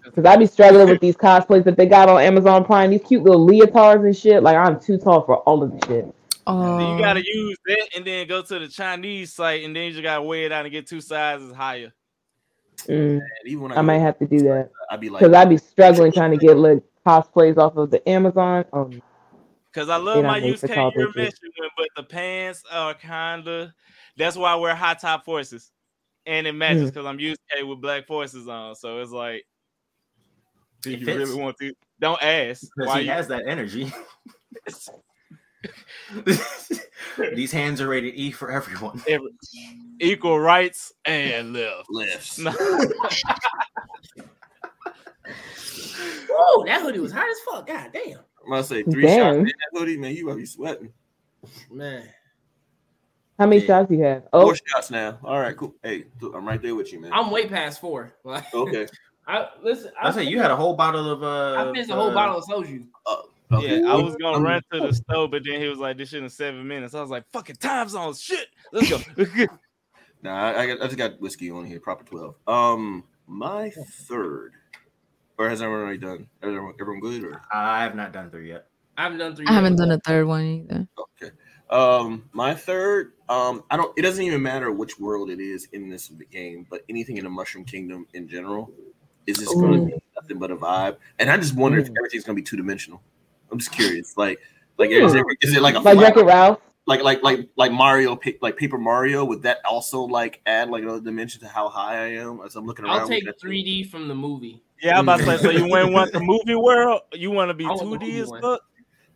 Because 0.04 0.24
I 0.24 0.36
be 0.36 0.46
struggling 0.46 0.88
with 0.88 1.00
these 1.00 1.16
cosplays 1.16 1.64
that 1.64 1.76
they 1.76 1.86
got 1.86 2.08
on 2.08 2.20
Amazon 2.20 2.64
Prime. 2.64 2.90
These 2.90 3.02
cute 3.02 3.22
little 3.22 3.46
leotards 3.46 4.04
and 4.04 4.16
shit. 4.16 4.42
Like 4.42 4.56
I'm 4.56 4.80
too 4.80 4.98
tall 4.98 5.22
for 5.22 5.36
all 5.38 5.62
of 5.62 5.70
the 5.72 5.86
shit. 5.86 6.14
Oh, 6.46 6.78
Then 6.78 6.96
you 6.96 6.98
got 6.98 7.12
to 7.14 7.22
use 7.24 7.58
that, 7.66 7.88
and 7.94 8.06
then 8.06 8.26
go 8.26 8.40
to 8.40 8.58
the 8.58 8.68
Chinese 8.68 9.34
site, 9.34 9.64
and 9.64 9.76
then 9.76 9.84
you 9.84 9.90
just 9.90 10.02
got 10.02 10.16
to 10.16 10.22
weigh 10.22 10.46
it 10.46 10.52
out 10.52 10.64
and 10.64 10.72
get 10.72 10.86
two 10.86 11.02
sizes 11.02 11.52
higher. 11.52 11.92
Mm, 12.86 13.20
And 13.20 13.22
even 13.44 13.72
I, 13.72 13.76
I 13.76 13.80
might 13.82 13.98
have 13.98 14.18
to 14.20 14.26
do 14.26 14.38
that 14.44 14.70
I'd 14.90 15.00
be 15.00 15.10
like, 15.10 15.20
because 15.20 15.34
I'd 15.34 15.48
be 15.48 15.58
struggling 15.58 16.12
trying 16.12 16.30
to 16.30 16.38
get 16.38 16.56
like 16.56 16.82
cosplays 17.06 17.58
off 17.58 17.76
of 17.76 17.90
the 17.90 18.06
Amazon. 18.08 18.64
Oh, 18.72 18.90
Cause 19.74 19.88
I 19.90 19.96
love 19.96 20.24
my 20.24 20.40
made 20.40 20.48
use 20.48 20.60
for 20.60 20.68
case 20.68 20.76
tall 20.76 20.92
your 20.96 21.12
bitches. 21.12 21.34
but 21.76 21.88
the 21.96 22.02
pants 22.02 22.62
are 22.70 22.94
kinda. 22.94 23.74
That's 24.16 24.36
why 24.36 24.52
I 24.52 24.54
wear 24.56 24.74
high 24.74 24.94
top 24.94 25.24
forces, 25.24 25.70
and 26.26 26.46
it 26.46 26.52
matches 26.52 26.84
mm. 26.84 26.86
because 26.86 27.06
I'm 27.06 27.20
used 27.20 27.40
to 27.56 27.62
with 27.64 27.80
black 27.80 28.06
forces 28.06 28.48
on. 28.48 28.74
So 28.74 28.98
it's 29.00 29.12
like, 29.12 29.44
do 30.82 30.90
It 30.92 31.00
you 31.00 31.06
fits. 31.06 31.18
really 31.18 31.40
want 31.40 31.56
to? 31.58 31.72
Don't 32.00 32.20
ask. 32.22 32.62
Because 32.62 32.88
Why 32.88 33.00
he 33.00 33.06
you? 33.06 33.12
has 33.12 33.28
that 33.28 33.46
energy. 33.46 33.92
These 37.34 37.52
hands 37.52 37.80
are 37.80 37.88
rated 37.88 38.14
E 38.14 38.30
for 38.30 38.50
everyone. 38.50 39.02
every- 39.08 39.32
equal 40.00 40.38
rights 40.38 40.92
and 41.04 41.52
left. 41.52 41.86
lifts. 41.90 42.38
No. 42.38 42.52
Whoa, 46.30 46.64
that 46.64 46.80
hoodie 46.82 47.00
was 47.00 47.12
hot 47.12 47.28
as 47.28 47.36
fuck. 47.40 47.66
God 47.66 47.90
damn. 47.92 48.20
I'm 48.48 48.52
gonna 48.52 48.64
say 48.64 48.82
three 48.82 49.02
Damn. 49.02 49.18
shots 49.18 49.36
in 49.36 49.44
that 49.44 49.78
hoodie, 49.78 49.98
man. 49.98 50.14
You 50.14 50.24
gotta 50.24 50.38
be 50.38 50.46
sweating. 50.46 50.90
Man. 51.70 52.08
how 53.38 53.46
many 53.46 53.60
Yeah. 53.60 53.66
shots 53.66 53.90
you 53.90 54.00
have? 54.04 54.22
Oh, 54.32 54.46
Four 54.46 54.56
shots 54.66 54.90
now. 54.90 55.18
All 55.22 55.38
right, 55.38 55.54
cool. 55.54 55.74
Hey, 55.82 56.06
I'm 56.34 56.48
right 56.48 56.60
there 56.60 56.74
with 56.74 56.90
you, 56.90 57.00
man. 57.00 57.12
I'm 57.12 57.30
way 57.30 57.46
past 57.46 57.78
four. 57.78 58.14
Okay. 58.54 58.86
I 59.26 59.48
listen, 59.62 59.92
I 60.00 60.10
say 60.12 60.24
you 60.24 60.40
had 60.40 60.50
a 60.50 60.56
whole 60.56 60.74
bottle 60.74 61.10
of 61.10 61.22
uh. 61.22 61.60
I 61.60 61.72
finished 61.72 61.90
a 61.90 61.94
whole 61.94 62.08
uh, 62.10 62.14
bottle 62.14 62.38
of 62.38 62.44
soju. 62.44 62.86
okay. 63.52 63.80
Yeah, 63.82 63.92
I 63.92 63.96
was 63.96 64.16
gonna 64.16 64.40
run 64.42 64.62
to 64.72 64.80
the 64.80 64.94
stove, 64.94 65.30
but 65.30 65.42
then 65.44 65.60
he 65.60 65.68
was 65.68 65.78
like, 65.78 65.98
"This 65.98 66.08
shit 66.08 66.22
in 66.22 66.30
seven 66.30 66.66
minutes." 66.66 66.94
I 66.94 67.02
was 67.02 67.10
like, 67.10 67.28
"Fucking 67.30 67.56
time 67.56 67.90
zones, 67.90 68.22
shit. 68.22 68.46
Let's 68.72 68.88
go." 68.88 68.98
Nah, 70.20 70.34
I, 70.34 70.62
I, 70.62 70.66
got, 70.66 70.80
I 70.82 70.84
just 70.86 70.96
got 70.96 71.20
whiskey 71.20 71.48
on 71.50 71.64
here, 71.66 71.78
proper 71.78 72.04
twelve. 72.04 72.34
Um, 72.48 73.04
my 73.28 73.70
third, 74.08 74.54
or 75.38 75.48
has 75.48 75.62
everyone 75.62 75.82
already 75.84 75.98
done? 75.98 76.26
Everyone, 76.42 76.74
everyone 76.80 77.00
good 77.00 77.24
or 77.24 77.40
I 77.52 77.82
have 77.82 77.94
not 77.94 78.12
done 78.12 78.30
three 78.30 78.48
yet. 78.48 78.66
I 78.96 79.04
haven't 79.04 79.18
done 79.18 79.36
three. 79.36 79.46
I 79.46 79.52
haven't 79.52 79.74
yet. 79.74 79.78
done 79.78 79.92
a 79.92 80.00
third 80.00 80.26
one 80.26 80.44
either. 80.44 80.88
okay? 80.98 81.34
Um, 81.70 82.28
my 82.32 82.54
third, 82.54 83.12
um, 83.28 83.62
I 83.70 83.76
don't. 83.76 83.96
It 83.96 84.02
doesn't 84.02 84.22
even 84.24 84.42
matter 84.42 84.72
which 84.72 84.98
world 84.98 85.30
it 85.30 85.40
is 85.40 85.68
in 85.72 85.88
this 85.88 86.08
game, 86.30 86.66
but 86.68 86.82
anything 86.88 87.16
in 87.18 87.24
the 87.24 87.30
Mushroom 87.30 87.64
Kingdom 87.64 88.06
in 88.14 88.28
general 88.28 88.72
is 89.26 89.36
just 89.38 89.54
going 89.54 89.80
to 89.80 89.86
be 89.86 90.02
nothing 90.16 90.38
but 90.38 90.50
a 90.50 90.56
vibe. 90.56 90.96
And 91.18 91.30
I 91.30 91.36
just 91.36 91.54
wonder 91.54 91.78
if 91.78 91.88
everything's 91.96 92.24
going 92.24 92.36
to 92.36 92.42
be 92.42 92.44
two 92.44 92.56
dimensional. 92.56 93.02
I'm 93.52 93.58
just 93.58 93.72
curious, 93.72 94.16
like, 94.16 94.40
like 94.78 94.90
is 94.90 95.14
it, 95.14 95.24
is 95.42 95.56
it 95.56 95.62
like 95.62 95.74
a 95.74 95.80
like 95.80 95.96
flat, 95.96 96.14
Wreck 96.14 96.16
It 96.16 96.24
Ralph. 96.24 96.60
Like 96.88 97.02
like 97.02 97.22
like 97.22 97.48
like 97.56 97.70
Mario, 97.70 98.18
like 98.40 98.56
Paper 98.56 98.78
Mario. 98.78 99.24
Would 99.24 99.42
that 99.42 99.58
also 99.68 100.00
like 100.02 100.40
add 100.46 100.70
like 100.70 100.82
another 100.82 101.00
dimension 101.00 101.40
to 101.42 101.46
how 101.48 101.68
high 101.68 101.96
I 102.04 102.06
am 102.14 102.40
as 102.44 102.56
I'm 102.56 102.66
looking 102.66 102.84
around? 102.86 103.00
I'll 103.00 103.08
take 103.08 103.24
with 103.26 103.38
3D 103.40 103.90
from 103.90 104.08
the 104.08 104.14
movie. 104.14 104.62
Yeah, 104.82 104.98
I'm 104.98 105.04
about 105.04 105.18
to 105.20 105.24
say. 105.26 105.36
So 105.38 105.50
you 105.50 105.68
wouldn't 105.68 105.92
want 105.92 106.12
the 106.12 106.20
movie 106.20 106.54
world? 106.54 107.02
You 107.12 107.30
want 107.30 107.50
to 107.50 107.54
be 107.54 107.64
I 107.66 107.68
want 107.68 107.80
the 107.80 107.96
2D 107.98 108.00
movie 108.00 108.20
as 108.20 108.28
one. 108.28 108.40
fuck? 108.42 108.60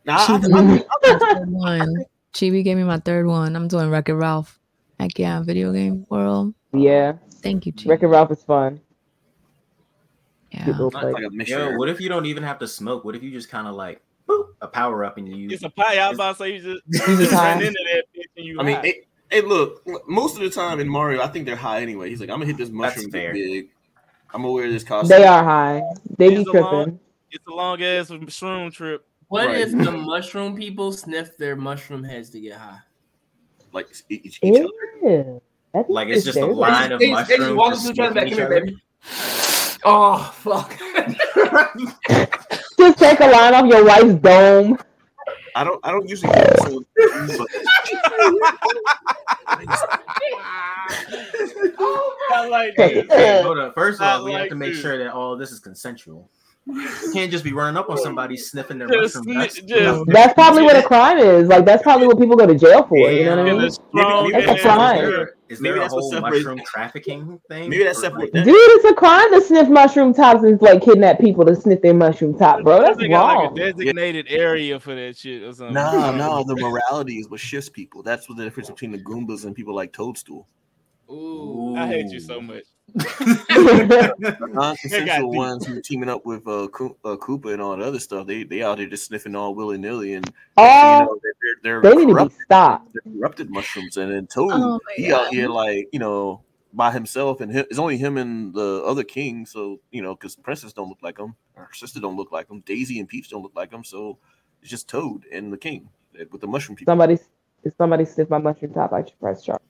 Nah, 0.04 0.16
I- 0.18 0.26
Chibi, 0.38 0.84
third 1.02 1.50
one. 1.50 2.04
Chibi 2.34 2.64
gave 2.64 2.76
me 2.76 2.84
my 2.84 2.98
third 2.98 3.26
one. 3.26 3.54
I'm 3.56 3.68
doing 3.68 3.88
Wreck-It 3.88 4.14
Ralph. 4.14 4.58
Heck 5.00 5.18
yeah, 5.18 5.40
video 5.42 5.72
game 5.72 6.06
world. 6.10 6.54
Yeah, 6.74 7.14
Thank 7.42 7.66
you, 7.66 7.72
Chibi. 7.72 7.88
Wreck-It 7.88 8.06
Ralph 8.08 8.30
is 8.32 8.42
fun. 8.44 8.80
Yeah. 10.50 10.64
Good 10.66 10.72
little 10.76 10.90
Not 10.90 11.02
play. 11.02 11.12
like 11.12 11.24
a. 11.24 11.50
Yo, 11.50 11.76
what 11.78 11.88
if 11.88 12.00
you 12.00 12.08
don't 12.08 12.26
even 12.26 12.42
have 12.42 12.58
to 12.58 12.68
smoke? 12.68 13.04
What 13.04 13.16
if 13.16 13.22
you 13.22 13.30
just 13.30 13.48
kind 13.48 13.66
of 13.66 13.74
like 13.74 14.02
boop, 14.28 14.48
a 14.60 14.68
power 14.68 15.04
up 15.04 15.18
and 15.18 15.28
you 15.28 15.50
It's 15.50 15.62
a 15.62 15.70
pie. 15.70 15.98
I 15.98 16.08
was 16.08 16.16
about 16.18 16.32
to 16.36 16.38
say 16.38 16.54
you 16.54 16.60
just, 16.60 16.82
You 17.08 17.16
just 17.16 17.30
just 17.30 17.30
turn 17.32 17.58
into 17.62 17.72
that 17.94 18.04
bitch 18.16 18.24
and 18.36 18.46
you 18.46 18.60
I 18.60 18.62
mean, 18.62 18.76
high. 18.76 18.82
hey, 18.82 19.00
hey, 19.30 19.40
look, 19.42 19.82
most 20.08 20.36
of 20.36 20.42
the 20.42 20.50
time 20.50 20.80
in 20.80 20.88
Mario, 20.88 21.22
I 21.22 21.26
think 21.28 21.46
they're 21.46 21.56
high 21.56 21.80
anyway. 21.82 22.08
He's 22.10 22.20
like, 22.20 22.30
I'm 22.30 22.36
gonna 22.36 22.46
hit 22.46 22.56
this 22.56 22.70
mushroom 22.70 23.10
get 23.10 23.32
big. 23.34 23.68
I'm 24.34 24.42
gonna 24.42 24.52
wear 24.52 24.70
this 24.70 24.84
costume. 24.84 25.08
They 25.08 25.26
are 25.26 25.44
high. 25.44 25.82
They 26.18 26.28
be 26.30 26.36
It's 26.36 26.48
a 26.48 26.52
long- 26.52 26.84
tripping. 26.84 27.00
it's 27.30 27.46
a 27.46 27.50
long 27.54 27.82
ass 27.82 28.10
mushroom 28.10 28.70
trip. 28.70 29.04
What 29.28 29.46
Right. 29.48 29.60
if 29.62 29.70
the 29.72 29.92
mushroom 29.92 30.56
people 30.56 30.92
sniff 30.92 31.36
their 31.38 31.56
mushroom 31.56 32.02
heads 32.04 32.30
to 32.30 32.40
get 32.40 32.54
high? 32.58 32.78
like 33.72 33.88
each, 34.10 34.38
each 34.42 34.60
other. 34.60 34.68
Yeah. 35.02 35.22
That's 35.72 35.88
like 35.88 36.08
it's 36.08 36.24
just 36.26 36.36
a 36.38 36.44
line 36.44 36.92
of 36.92 37.00
They- 37.00 37.06
they 37.06 37.12
just 37.14 37.30
mushrooms. 37.30 37.56
walk 37.56 37.82
to 37.82 37.90
each 37.90 37.98
other, 37.98 38.14
back, 38.14 38.26
each 38.26 38.36
come 38.36 38.50
here, 38.52 38.60
baby. 38.60 38.76
Oh 39.84 40.32
fuck! 40.36 40.78
Just 42.78 42.98
take 42.98 43.20
a 43.20 43.26
line 43.26 43.54
off 43.54 43.66
your 43.66 43.84
wife's 43.84 44.14
dome. 44.14 44.78
I 45.54 45.64
don't. 45.64 45.80
I 45.84 45.90
don't 45.90 46.08
usually. 46.08 46.32
Get 46.32 46.58
so, 46.60 46.84
but 46.96 47.48
I 52.32 52.48
like 52.48 52.74
Hey, 52.76 53.06
hey, 53.08 53.42
hold 53.42 53.58
up. 53.58 53.74
First 53.74 54.00
of 54.00 54.06
I 54.06 54.12
all, 54.14 54.24
we 54.24 54.32
have 54.32 54.48
to 54.48 54.54
make 54.54 54.72
this. 54.72 54.80
sure 54.80 54.96
that 54.98 55.12
all 55.12 55.36
this 55.36 55.50
is 55.50 55.60
consensual. 55.60 56.30
You 56.64 57.10
can't 57.12 57.30
just 57.30 57.42
be 57.42 57.52
running 57.52 57.76
up 57.76 57.90
on 57.90 57.98
somebody 57.98 58.36
sniffing 58.36 58.78
their 58.78 58.86
Just 58.88 59.16
mushroom. 59.16 59.34
That's, 59.36 59.60
just- 59.60 60.06
That's 60.06 60.32
probably 60.34 60.62
what 60.62 60.76
a 60.76 60.82
crime 60.82 61.18
is. 61.18 61.48
Like 61.48 61.64
that's 61.64 61.82
probably 61.82 62.06
what 62.06 62.18
people 62.20 62.36
go 62.36 62.46
to 62.46 62.54
jail 62.54 62.84
for. 62.84 62.96
You 63.10 63.24
know 63.24 63.36
what 63.36 63.38
I 63.46 63.52
mean? 63.52 63.60
It's 63.62 63.74
strong 63.90 64.30
Maybe- 64.30 64.46
That's 64.46 64.60
a 64.60 64.62
crime. 64.62 64.96
Is 65.04 65.10
there, 65.10 65.34
is 65.48 65.60
Maybe 65.60 65.72
there 65.74 65.76
a 65.78 65.80
that's 65.80 65.92
whole 65.92 66.20
mushroom 66.20 66.60
trafficking 66.64 67.40
thing? 67.48 67.68
maybe 67.68 67.82
that's 67.82 67.98
Or, 67.98 68.02
separate. 68.02 68.32
like- 68.32 68.44
Dude, 68.44 68.54
it's 68.56 68.84
a 68.84 68.94
crime 68.94 69.28
to 69.34 69.40
sniff 69.40 69.68
mushroom 69.68 70.14
tops 70.14 70.44
and 70.44 70.62
like 70.62 70.82
kidnap 70.84 71.18
people 71.18 71.44
to 71.46 71.56
sniff 71.56 71.82
their 71.82 71.94
mushroom 71.94 72.38
top, 72.38 72.62
bro. 72.62 72.80
That's 72.80 72.96
They 72.96 73.08
got 73.08 73.34
wrong. 73.34 73.54
like 73.56 73.66
a 73.68 73.72
designated 73.72 74.26
area 74.30 74.78
for 74.78 74.94
that 74.94 75.16
shit 75.16 75.42
or 75.42 75.52
something. 75.52 75.74
No, 75.74 76.12
no, 76.16 76.44
the 76.44 76.54
morality 76.56 77.16
is 77.18 77.28
what 77.28 77.40
shifts 77.40 77.70
people. 77.70 78.04
That's 78.04 78.28
what 78.28 78.38
the 78.38 78.44
difference 78.44 78.70
between 78.70 78.92
the 78.92 78.98
Goombas 78.98 79.44
and 79.46 79.54
people 79.56 79.74
like 79.74 79.92
Toadstool. 79.92 80.46
Ooh, 81.10 81.74
I 81.76 81.88
hate 81.88 82.10
you 82.12 82.20
so 82.20 82.40
much. 82.40 82.62
The 82.94 84.14
non-consensual 84.40 85.30
deep. 85.30 85.38
ones 85.38 85.66
who 85.66 85.76
are 85.78 85.80
teaming 85.80 86.08
up 86.08 86.24
with 86.26 86.46
uh, 86.46 86.68
Ko- 86.68 86.96
uh, 87.04 87.16
Koopa 87.16 87.52
and 87.52 87.62
all 87.62 87.76
the 87.76 87.84
other 87.84 87.98
stuff, 88.00 88.26
they 88.26 88.44
they 88.44 88.62
out 88.62 88.78
there 88.78 88.86
just 88.86 89.06
sniffing 89.06 89.34
all 89.34 89.54
willy 89.54 89.78
nilly, 89.78 90.14
and 90.14 90.30
Oh, 90.56 90.92
you 90.98 91.04
know 91.04 91.18
they're 91.22 91.32
they're, 91.62 91.82
they 91.82 91.90
they're, 91.90 92.06
need 92.06 92.14
to 92.14 92.24
be 92.28 92.34
stopped. 92.44 92.92
they're 92.92 93.02
corrupted 93.12 93.50
mushrooms, 93.50 93.96
and 93.96 94.12
then 94.12 94.26
Toad 94.26 94.50
oh 94.52 94.80
he 94.96 95.08
God. 95.08 95.26
out 95.28 95.34
here 95.34 95.48
like 95.48 95.88
you 95.92 95.98
know 95.98 96.42
by 96.72 96.90
himself, 96.90 97.40
and 97.40 97.52
hi- 97.52 97.66
it's 97.70 97.78
only 97.78 97.96
him 97.98 98.16
and 98.18 98.54
the 98.54 98.82
other 98.84 99.04
king. 99.04 99.46
So 99.46 99.80
you 99.90 100.02
know 100.02 100.14
because 100.14 100.36
Princess 100.36 100.72
don't 100.72 100.88
look 100.88 101.02
like 101.02 101.18
him, 101.18 101.34
her 101.54 101.68
sister 101.72 102.00
don't 102.00 102.16
look 102.16 102.32
like 102.32 102.50
him, 102.50 102.60
Daisy 102.66 102.98
and 103.00 103.08
Peach 103.08 103.30
don't 103.30 103.42
look 103.42 103.56
like 103.56 103.72
him, 103.72 103.84
so 103.84 104.18
it's 104.60 104.70
just 104.70 104.88
Toad 104.88 105.24
and 105.32 105.52
the 105.52 105.58
king 105.58 105.88
with 106.30 106.40
the 106.40 106.46
mushroom 106.46 106.76
people. 106.76 106.90
Somebody, 106.92 107.18
if 107.64 107.74
somebody 107.76 108.04
sniff 108.04 108.28
my 108.30 108.38
mushroom 108.38 108.74
top, 108.74 108.92
I 108.92 109.04
should 109.04 109.18
press 109.18 109.42
charge. 109.44 109.60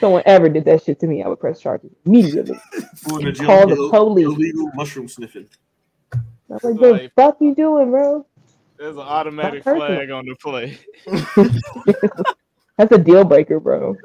Someone 0.00 0.22
ever 0.26 0.48
did 0.48 0.64
that 0.66 0.84
shit 0.84 1.00
to 1.00 1.06
me, 1.06 1.22
I 1.22 1.28
would 1.28 1.40
press 1.40 1.60
charges 1.60 1.90
immediately. 2.06 2.58
Who 3.04 3.18
in 3.18 3.24
the 3.24 3.32
jail 3.32 3.46
Call 3.46 3.66
the 3.66 3.76
for 3.76 3.90
police. 3.90 4.26
Illegal 4.26 4.70
mushroom 4.74 5.08
sniffing. 5.08 5.48
I 6.12 6.20
was 6.62 6.76
like, 6.76 7.02
the 7.02 7.10
fuck 7.16 7.36
you 7.40 7.54
doing, 7.54 7.90
bro? 7.90 8.24
There's 8.78 8.96
an 8.96 9.02
automatic 9.02 9.64
flag 9.64 10.10
on 10.10 10.24
the 10.24 10.36
play. 10.36 10.78
That's 12.78 12.92
a 12.92 12.98
deal 12.98 13.24
breaker, 13.24 13.58
bro. 13.58 13.96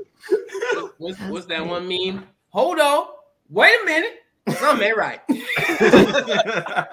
what's, 0.97 1.19
what's 1.19 1.45
that 1.45 1.65
one 1.65 1.87
meme? 1.87 2.25
Hold 2.49 2.79
on, 2.79 3.05
wait 3.49 3.75
a 3.81 3.85
minute, 3.85 4.23
something 4.57 4.87
ain't 4.87 4.97
right. 4.97 5.21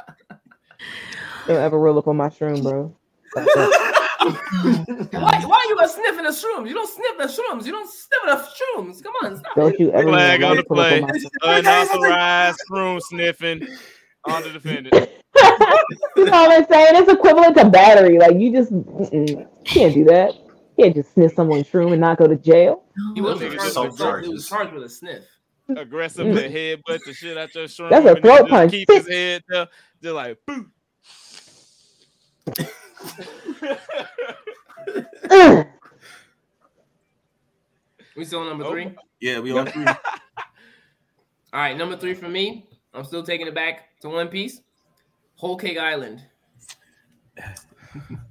Don't 1.46 1.56
ever 1.56 1.78
roll 1.78 1.98
up 1.98 2.06
on 2.06 2.18
my 2.18 2.28
shroom, 2.28 2.62
bro. 2.62 2.94
Fuck 4.20 4.34
that. 4.52 5.08
Why, 5.12 5.44
why 5.46 5.66
you 5.68 5.76
gonna 5.76 5.88
sniffing 5.88 6.24
the 6.24 6.30
shrooms? 6.30 6.68
You 6.68 6.74
don't 6.74 6.90
sniff 6.90 7.16
the 7.18 7.24
shrooms. 7.24 7.64
You 7.64 7.72
don't 7.72 7.90
sniff 7.90 8.20
the 8.24 8.36
shrooms. 8.36 9.02
Come 9.02 9.12
on, 9.22 9.38
stop 9.38 9.54
Don't 9.56 9.74
it. 9.74 9.80
you 9.80 9.92
ever 9.92 10.08
Flag 10.08 10.42
on 10.42 10.56
the 10.56 10.62
up 10.62 10.68
pull 10.68 10.80
up 10.80 10.88
play. 10.88 11.02
on 11.02 11.08
my 11.42 11.58
Unauthorized 11.58 12.60
room 12.70 13.00
sniffing 13.00 13.66
on 14.24 14.42
the 14.42 14.50
defendant. 14.50 14.94
you 14.94 16.24
know 16.24 16.30
what 16.30 16.50
I'm 16.50 16.66
saying? 16.68 16.96
It's 16.96 17.10
equivalent 17.10 17.56
to 17.56 17.70
battery. 17.70 18.18
Like 18.18 18.36
you 18.36 18.52
just 18.52 18.70
can't 19.64 19.94
do 19.94 20.04
that. 20.04 20.34
You 20.76 20.84
can't 20.84 20.94
just 20.94 21.14
sniff 21.14 21.34
someone's 21.34 21.66
shroom 21.68 21.92
and 21.92 22.00
not 22.00 22.18
go 22.18 22.26
to 22.26 22.36
jail. 22.36 22.84
He 23.14 23.20
wasn't 23.20 23.52
charged 23.52 23.54
just 23.54 23.64
with 23.64 23.70
assault 23.70 23.94
assault. 23.94 24.24
He 24.24 24.28
was 24.28 24.48
charged 24.48 24.72
with 24.72 24.82
a 24.84 24.88
sniff. 24.88 25.24
Aggressive 25.76 26.26
mm-hmm. 26.26 26.36
to 26.36 26.50
headbutt 26.50 27.00
the 27.06 27.14
shit 27.14 27.38
out 27.38 27.54
your 27.54 27.64
shroom. 27.64 27.90
That's 27.90 28.04
a 28.04 28.14
and 28.14 28.22
throat 28.22 28.48
punch. 28.48 28.72
Keep 28.72 28.90
his 28.90 29.08
head 29.08 29.44
there, 29.48 29.68
just 30.02 30.14
like 30.14 30.38
boom. 30.46 30.72
Ugh. 35.30 35.66
We 38.16 38.24
still 38.24 38.40
on 38.40 38.48
number 38.48 38.64
Oh. 38.64 38.70
three. 38.72 38.92
Yeah, 39.20 39.38
we 39.38 39.52
on 39.52 39.66
three. 39.66 39.84
All 39.86 39.94
right, 41.54 41.76
number 41.76 41.96
three 41.96 42.12
for 42.14 42.28
me. 42.28 42.68
I'm 42.92 43.04
still 43.04 43.22
taking 43.22 43.46
it 43.46 43.54
back 43.54 43.98
to 44.00 44.08
One 44.08 44.28
Piece. 44.28 44.60
Whole 45.36 45.56
Cake 45.56 45.78
Island. 45.78 46.20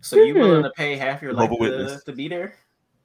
so 0.02 0.18
you 0.18 0.34
willing 0.36 0.64
to 0.64 0.70
pay 0.72 0.96
half 0.96 1.22
your 1.22 1.34
life 1.34 1.50
Mobile 1.50 1.66
to, 1.66 1.72
witness. 1.72 2.04
to 2.04 2.12
be 2.14 2.28
there? 2.28 2.56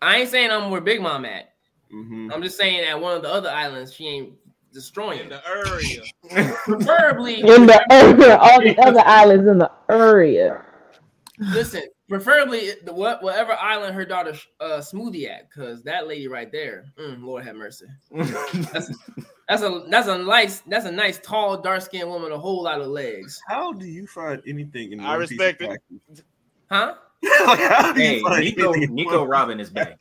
I 0.03 0.17
ain't 0.19 0.29
saying 0.29 0.51
I'm 0.51 0.71
where 0.71 0.81
Big 0.81 1.01
Mom 1.01 1.25
at. 1.25 1.55
hmm 1.91 2.31
I'm 2.33 2.43
just 2.43 2.57
saying 2.59 2.85
at 2.87 3.01
one 3.01 3.17
of 3.17 3.23
the 3.23 3.33
other 3.33 3.49
islands, 3.51 3.95
she 3.95 4.07
ain't 4.09 4.35
destroying 4.73 5.21
in 5.21 5.29
the 5.31 5.41
area. 5.49 6.03
Preferably, 6.65 7.41
in 7.41 7.67
the 7.67 7.81
area, 7.91 8.37
all 8.37 8.61
the 8.61 8.77
other 8.83 9.01
islands 9.07 9.47
in 9.49 9.59
the 9.59 9.71
area. 9.89 10.65
Listen, 11.39 11.82
preferably 12.09 12.72
the 12.85 12.93
what 12.93 13.22
whatever 13.22 13.53
island 13.53 13.95
her 13.95 14.05
daughter 14.05 14.35
uh, 14.61 14.78
Smoothie 14.78 15.28
at, 15.28 15.49
because 15.49 15.82
that 15.82 16.07
lady 16.07 16.28
right 16.28 16.51
there, 16.51 16.87
mm, 16.99 17.22
Lord 17.22 17.45
have 17.45 17.57
mercy. 17.57 17.87
That's 18.12 18.91
that's 19.49 19.62
a 19.62 19.85
that's 19.89 20.09
a 20.09 20.18
nice 20.18 20.61
that's 20.61 20.87
a 20.87 20.93
nice 20.93 21.18
tall 21.18 21.61
dark 21.61 21.82
skinned 21.82 22.09
woman, 22.09 22.24
with 22.30 22.32
a 22.32 22.39
whole 22.39 22.62
lot 22.62 22.80
of 22.80 22.89
legs, 22.89 23.41
How 23.49 23.72
do 23.72 23.87
you 23.87 24.07
find 24.07 24.43
anything 24.47 24.93
in 24.93 25.01
I 25.01 25.14
respect 25.14 25.62
it. 25.62 25.80
huh? 26.70 26.95
like, 27.47 27.59
how 27.61 27.93
do 27.93 28.03
you 28.03 28.09
hey, 28.09 28.20
find 28.20 28.45
Nico, 28.45 28.72
Nico 28.72 29.20
One 29.20 29.28
Robin 29.28 29.61
is 29.61 29.70
back. 29.70 29.99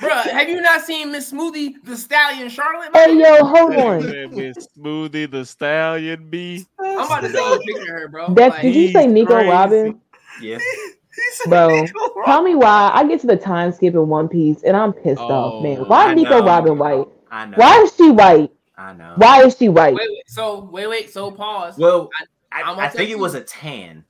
Bruh, 0.00 0.22
have 0.22 0.48
you 0.48 0.60
not 0.60 0.80
seen 0.80 1.12
Miss 1.12 1.30
Smoothie 1.32 1.74
the 1.84 1.96
Stallion 1.96 2.48
Charlotte? 2.48 2.90
Hey 2.94 3.18
yo, 3.18 3.44
hold 3.44 3.74
on. 3.74 4.34
Miss 4.34 4.66
Smoothie 4.76 5.30
the 5.30 5.44
Stallion 5.44 6.28
B. 6.28 6.66
I'm 6.80 7.06
about 7.06 7.20
to 7.20 7.30
send 7.30 7.36
you 7.36 7.54
a 7.54 7.58
picture 7.58 7.94
of 7.94 8.00
her, 8.00 8.08
bro. 8.08 8.34
That's 8.34 8.54
Like, 8.54 8.62
did 8.62 8.74
you 8.74 8.90
say 8.90 9.06
Nico 9.06 9.34
crazy. 9.34 9.50
Robin? 9.50 10.00
Yeah. 10.40 10.58
Bro, 11.46 11.86
Tell 12.24 12.42
me 12.42 12.54
why 12.54 12.90
I 12.94 13.06
get 13.06 13.20
to 13.20 13.26
the 13.26 13.36
time 13.36 13.70
skip 13.72 13.94
in 13.94 14.08
One 14.08 14.28
Piece 14.28 14.62
and 14.62 14.76
I'm 14.76 14.92
pissed 14.92 15.20
off, 15.20 15.54
oh, 15.54 15.62
man. 15.62 15.78
Oh, 15.80 15.84
Why 15.84 16.10
is 16.10 16.16
Nico 16.16 16.40
know. 16.40 16.46
Robin 16.46 16.78
white? 16.78 17.06
I 17.30 17.46
know. 17.46 17.56
Why 17.58 17.82
is 17.82 17.94
she 17.94 18.10
white? 18.10 18.50
I 18.78 18.92
know. 18.94 19.12
Why 19.16 19.42
is 19.44 19.56
she 19.56 19.68
white? 19.68 19.94
wait, 19.94 20.08
wait, 20.08 20.22
so 20.26 20.64
wait, 20.72 20.86
wait, 20.86 21.10
so 21.12 21.30
pause. 21.30 21.76
Well, 21.76 22.08
I'm 22.50 22.78
I, 22.78 22.84
I 22.84 22.88
tell 22.88 22.96
think 22.96 23.10
it 23.10 23.18
was 23.18 23.34
a 23.34 23.42
tan. 23.42 24.04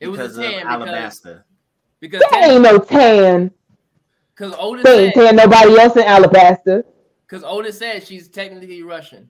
it 0.00 0.08
was 0.08 0.18
because 0.18 0.38
a 0.38 0.42
tan 0.42 0.66
of 0.68 0.84
because 0.84 1.42
because 2.00 2.22
That 2.30 2.44
ain't 2.44 2.62
no 2.62 2.78
tan. 2.78 3.50
because 4.34 4.54
Otis 4.58 4.84
They 4.84 5.06
ain't 5.06 5.14
tan 5.14 5.36
nobody 5.36 5.78
else 5.78 5.96
in 5.96 6.04
Alabasta. 6.04 6.84
because 7.26 7.42
Otis 7.44 7.78
said 7.78 8.06
she's 8.06 8.28
technically 8.28 8.82
Russian. 8.82 9.28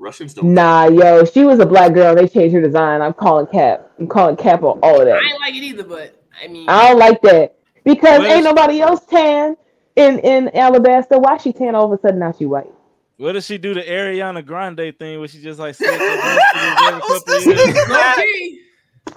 Russians 0.00 0.34
don't. 0.34 0.54
Nah, 0.54 0.86
yo, 0.86 1.24
she 1.24 1.44
was 1.44 1.58
a 1.60 1.66
black 1.66 1.92
girl. 1.92 2.14
They 2.14 2.26
changed 2.26 2.54
her 2.54 2.62
design. 2.62 3.02
I'm 3.02 3.12
calling 3.12 3.46
cap. 3.46 3.90
I'm 3.98 4.08
calling 4.08 4.36
cap 4.36 4.62
on 4.62 4.80
all 4.82 4.98
of 5.00 5.06
that. 5.06 5.16
I 5.16 5.20
that. 5.20 5.30
ain't 5.30 5.40
like 5.40 5.54
it 5.54 5.62
either, 5.62 5.84
but 5.84 6.22
I 6.42 6.48
mean, 6.48 6.68
I 6.68 6.88
don't 6.88 6.98
like 6.98 7.20
that 7.22 7.56
because 7.84 8.24
ain't 8.24 8.44
nobody 8.44 8.80
else 8.80 9.04
tan 9.04 9.56
in 9.96 10.18
in 10.20 10.46
Alabasta. 10.48 11.20
Why 11.20 11.36
she 11.36 11.52
tan 11.52 11.74
all 11.74 11.92
of 11.92 11.98
a 11.98 12.00
sudden 12.00 12.18
now 12.18 12.32
she 12.32 12.46
white? 12.46 12.72
What 13.18 13.32
does 13.32 13.44
she 13.44 13.58
do 13.58 13.74
the 13.74 13.82
Ariana 13.82 14.44
Grande 14.44 14.94
thing 14.98 15.18
where 15.18 15.28
she 15.28 15.42
just 15.42 15.60
like 15.60 15.74
sits 15.76 15.90
and 15.90 15.98
dresses 15.98 16.82
every 16.88 17.00
couple 17.02 17.34
of 17.34 17.46
years? 17.46 17.88
low 17.90 18.14
key. 18.16 18.62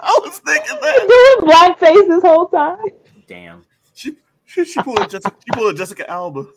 I 0.00 0.20
was 0.22 0.38
thinking 0.40 0.76
that. 0.80 1.38
doing 1.38 1.50
blackface 1.50 2.08
this 2.08 2.22
whole 2.22 2.48
time. 2.48 2.84
Damn. 3.26 3.64
She 4.54 4.64
she, 4.64 4.72
she 4.72 4.82
pulled 4.82 4.98
a 5.00 5.06
Jessica. 5.08 5.34
She 5.44 5.50
pulled 5.52 5.74
a 5.74 5.76
Jessica 5.76 6.10
Alba. 6.10 6.44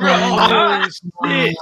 Oh, 0.00 0.88
shit. 1.24 1.56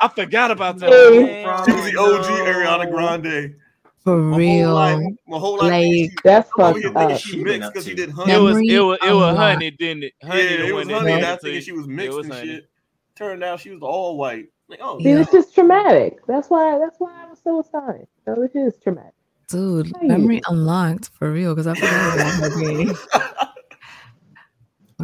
I 0.00 0.08
forgot 0.08 0.50
about 0.50 0.78
that. 0.78 0.90
Hey. 0.90 1.42
She 1.66 1.72
was 1.72 1.90
the 1.90 1.98
OG 1.98 2.24
Ariana 2.46 2.86
uh, 2.86 2.90
Grande. 2.90 3.56
For 4.04 4.16
My 4.16 4.36
real. 4.36 4.66
whole 4.68 4.74
life, 4.74 5.06
my 5.28 5.38
whole 5.38 5.52
life. 5.58 5.70
Like, 5.70 5.84
she, 5.84 6.10
That's 6.24 6.50
I'm 6.58 6.72
fucked 6.74 6.78
here 6.80 6.92
thinking 6.92 7.12
up. 7.12 7.20
she 7.20 7.28
She 7.30 7.36
mixed 7.44 7.72
because 7.72 7.84
she 7.86 7.94
did 7.94 8.10
honey. 8.10 8.32
It 8.32 8.38
was 8.38 8.54
Memory 8.56 8.68
it 8.74 8.80
was 8.80 8.98
it 9.04 9.12
was 9.12 9.36
honey, 9.36 9.70
didn't 9.72 10.02
it? 10.04 10.12
yeah, 10.22 10.28
Honey, 10.28 10.42
the 10.42 10.66
it 10.68 10.72
was 10.74 10.88
honey. 10.88 11.04
made 11.04 11.12
And 11.14 11.22
it 11.22 11.26
was 11.28 11.36
to- 11.36 11.42
thinking 11.42 11.60
she 11.62 11.72
was 11.72 11.84
it 11.86 11.90
mixed 11.90 12.16
was 12.16 12.26
and 12.26 12.34
honey. 12.34 12.46
shit. 12.48 12.68
Turned 13.16 13.44
out 13.44 13.60
she 13.60 13.70
was 13.70 13.80
all 13.82 14.16
white. 14.16 14.46
Like, 14.68 14.80
oh, 14.82 14.98
See, 14.98 15.10
it's 15.10 15.30
just 15.32 15.54
traumatic. 15.54 16.18
That's 16.26 16.48
why. 16.50 16.78
That's 16.78 16.96
why 16.98 17.12
I 17.24 17.28
was 17.28 17.38
so 17.44 17.60
assigned. 17.60 18.06
So 18.24 18.42
it 18.42 18.52
is 18.56 18.76
traumatic. 18.82 19.12
Dude, 19.48 19.92
memory 20.02 20.40
unlocked 20.48 21.10
for 21.10 21.30
real 21.30 21.54
because 21.54 21.66
I 21.68 21.74
forgot 21.74 22.14
about 22.14 22.32
her 22.52 22.60
game. 22.60 22.92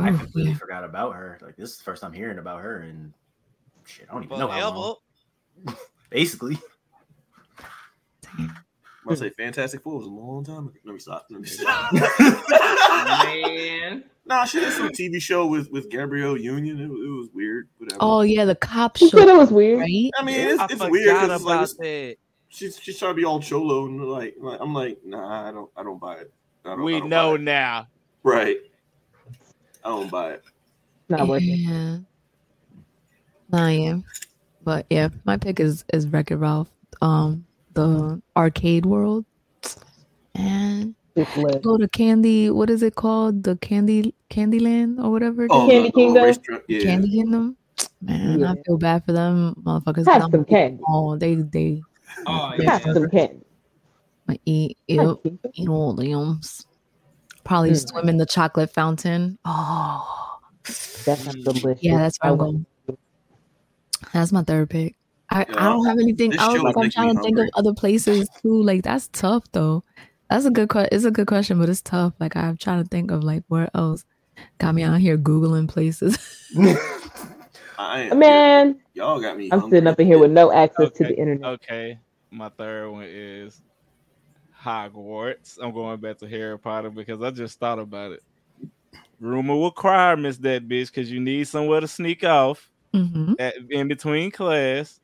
I 0.00 0.10
mm. 0.10 0.18
completely 0.18 0.54
forgot 0.54 0.84
about 0.84 1.14
her. 1.14 1.38
Like 1.42 1.56
this 1.56 1.70
is 1.72 1.76
the 1.78 1.84
first 1.84 2.02
time 2.02 2.12
hearing 2.12 2.38
about 2.38 2.60
her, 2.62 2.80
and 2.80 3.12
shit, 3.84 4.06
I 4.10 4.14
don't 4.14 4.24
even 4.24 4.38
know 4.38 4.48
how 4.48 4.70
long. 4.74 4.96
Forever. 5.64 5.78
Basically, 6.10 6.58
Damn. 8.22 8.56
I 9.08 9.14
say 9.14 9.30
Fantastic 9.30 9.82
Four 9.82 9.98
was 9.98 10.06
a 10.06 10.10
long 10.10 10.44
time 10.44 10.68
ago. 10.68 10.76
Let 10.84 10.92
me 10.92 10.98
stop. 11.00 11.26
Let 11.30 11.40
me 11.40 11.46
stop. 11.48 11.92
Man. 13.24 14.04
nah, 14.26 14.44
she 14.44 14.60
did 14.60 14.72
some 14.72 14.90
TV 14.90 15.20
show 15.20 15.46
with 15.46 15.70
with 15.70 15.88
Gabrielle 15.90 16.36
Union. 16.36 16.80
It, 16.80 16.88
was- 16.88 17.00
it 17.00 17.10
was 17.10 17.28
weird. 17.34 17.68
Whatever. 17.78 17.98
Oh 18.02 18.20
yeah, 18.22 18.44
the 18.44 18.54
cop 18.54 18.96
She 18.96 19.08
show, 19.08 19.18
said 19.18 19.28
it 19.28 19.36
was 19.36 19.50
weird. 19.50 19.80
right? 19.80 20.10
I 20.18 20.22
mean, 20.22 20.40
it's, 20.40 20.60
I 20.60 20.64
it's 20.64 20.72
forgot 20.74 20.90
weird. 20.90 21.16
'cause 21.16 21.30
it's 21.30 21.42
about 21.42 21.60
like, 21.60 21.76
that. 21.78 22.16
she's 22.48 22.78
she's 22.80 22.98
trying 22.98 23.12
to 23.12 23.14
be 23.16 23.24
all 23.24 23.40
cholo 23.40 23.86
and 23.86 24.02
like, 24.04 24.34
like 24.38 24.60
I'm 24.60 24.74
like, 24.74 24.98
nah, 25.04 25.48
I 25.48 25.52
don't 25.52 25.70
I 25.76 25.82
don't 25.82 25.98
buy 25.98 26.16
it. 26.16 26.32
I 26.64 26.70
don't, 26.70 26.80
I 26.80 26.82
We 26.82 26.98
don't 27.00 27.08
know 27.08 27.30
buy 27.30 27.34
it. 27.36 27.40
now. 27.42 27.88
right? 28.22 28.56
I 29.84 29.88
don't 29.88 30.10
buy 30.10 30.32
it. 30.32 30.42
Not 31.08 31.28
working. 31.28 31.58
Yeah. 31.68 31.96
Nah, 33.50 33.68
yeah. 33.68 33.98
But 34.64 34.86
yeah, 34.90 35.08
my 35.24 35.36
pick 35.36 35.60
is 35.60 35.84
is 35.92 36.06
Wreck 36.08 36.30
It 36.30 36.36
Ralph. 36.36 36.68
Um, 37.00 37.46
the 37.74 38.20
arcade 38.36 38.84
world. 38.84 39.24
And 40.34 40.94
It's 41.16 41.36
lit. 41.36 41.62
go 41.62 41.78
to 41.78 41.88
Candy. 41.88 42.50
What 42.50 42.70
is 42.70 42.82
it 42.82 42.94
called? 42.94 43.42
The 43.44 43.56
Candy 43.56 44.14
Candyland 44.30 45.02
or 45.02 45.10
whatever. 45.10 45.46
Oh. 45.50 45.66
Candy 45.68 45.90
the- 45.90 46.12
the 46.12 46.32
Kingdom? 46.32 46.62
Yeah. 46.68 46.80
Candy 46.82 47.10
Kingdom. 47.10 47.56
Man, 48.02 48.44
I 48.44 48.54
feel 48.66 48.76
bad 48.76 49.04
for 49.04 49.12
them 49.12 49.54
motherfuckers. 49.62 50.06
Have 50.06 50.22
I'm- 50.22 50.30
some 50.30 50.44
candy. 50.44 50.82
Oh, 50.86 51.16
they 51.16 51.36
they 51.36 51.82
Oh, 52.26 52.52
yeah. 52.58 52.78
Have 52.78 52.94
some 52.94 53.08
candy. 53.10 53.40
like, 54.26 54.40
eat 54.44 54.76
eat, 54.86 54.98
Have 54.98 55.08
up- 55.08 55.26
eat 55.54 55.68
all 55.68 55.92
them. 55.94 56.40
Probably 57.48 57.70
Mm. 57.70 57.88
swim 57.88 58.08
in 58.10 58.16
the 58.18 58.26
chocolate 58.26 58.70
fountain. 58.72 59.38
Oh, 59.46 60.38
That 61.06 61.18
sounds 61.18 61.42
delicious. 61.44 61.82
yeah, 61.82 61.96
that's 61.96 62.18
where 62.20 62.28
I 62.28 62.32
I'm 62.32 62.38
going. 62.38 62.66
That's 64.12 64.32
my 64.32 64.42
third 64.42 64.68
pick. 64.70 64.96
I, 65.30 65.46
Yeah, 65.48 65.56
I 65.66 65.68
don't 65.70 65.86
have 65.86 65.98
anything 65.98 66.34
else. 66.34 66.58
Like 66.62 66.76
I'm 66.76 66.90
trying 66.90 67.16
to 67.16 67.22
think 67.22 67.38
of 67.38 67.48
other 67.54 67.72
places 67.74 68.28
too. 68.42 68.62
Like 68.62 68.82
that's 68.82 69.08
tough 69.08 69.44
though. 69.52 69.82
That's 70.30 70.44
a 70.44 70.50
good 70.50 70.68
question. 70.68 70.90
It's 70.92 71.04
a 71.06 71.10
good 71.10 71.26
question, 71.26 71.58
but 71.58 71.70
it's 71.70 71.80
tough. 71.80 72.12
Like 72.20 72.36
I'm 72.36 72.58
trying 72.58 72.82
to 72.82 72.88
think 72.88 73.10
of 73.10 73.24
like 73.24 73.44
where 73.48 73.70
else. 73.74 74.04
Got 74.58 74.74
me 74.74 74.82
out 74.82 75.00
here 75.00 75.16
googling 75.18 75.68
places. 75.68 76.18
I. 77.78 78.10
Man, 78.14 78.78
Y'all 78.94 79.20
got 79.20 79.38
me. 79.38 79.48
I'm 79.50 79.60
hungry. 79.60 79.76
sitting 79.78 79.86
up 79.88 79.98
in 80.00 80.06
here 80.06 80.18
with 80.18 80.32
no 80.32 80.52
access 80.52 80.90
to 80.92 81.04
the 81.04 81.18
internet. 81.18 81.44
Okay, 81.62 81.98
my 82.30 82.50
third 82.50 82.90
one 82.90 83.04
is 83.08 83.62
Hogwarts. 84.62 85.58
I'm 85.60 85.72
going 85.72 86.00
back 86.00 86.18
to 86.18 86.28
Harry 86.28 86.58
Potter 86.58 86.90
because 86.90 87.22
I 87.22 87.30
just 87.30 87.58
thought 87.58 87.78
about 87.78 88.12
it. 88.12 88.22
Room 89.20 89.50
of 89.50 89.58
Requirements 89.62 90.38
that 90.38 90.68
bitch 90.68 90.86
because 90.86 91.10
you 91.10 91.20
need 91.20 91.48
somewhere 91.48 91.80
to 91.80 91.88
sneak 91.88 92.24
off 92.24 92.68
hmm 92.92 93.32
at, 93.38 93.54
in 93.70 93.88
between 93.88 94.30
class. 94.30 94.98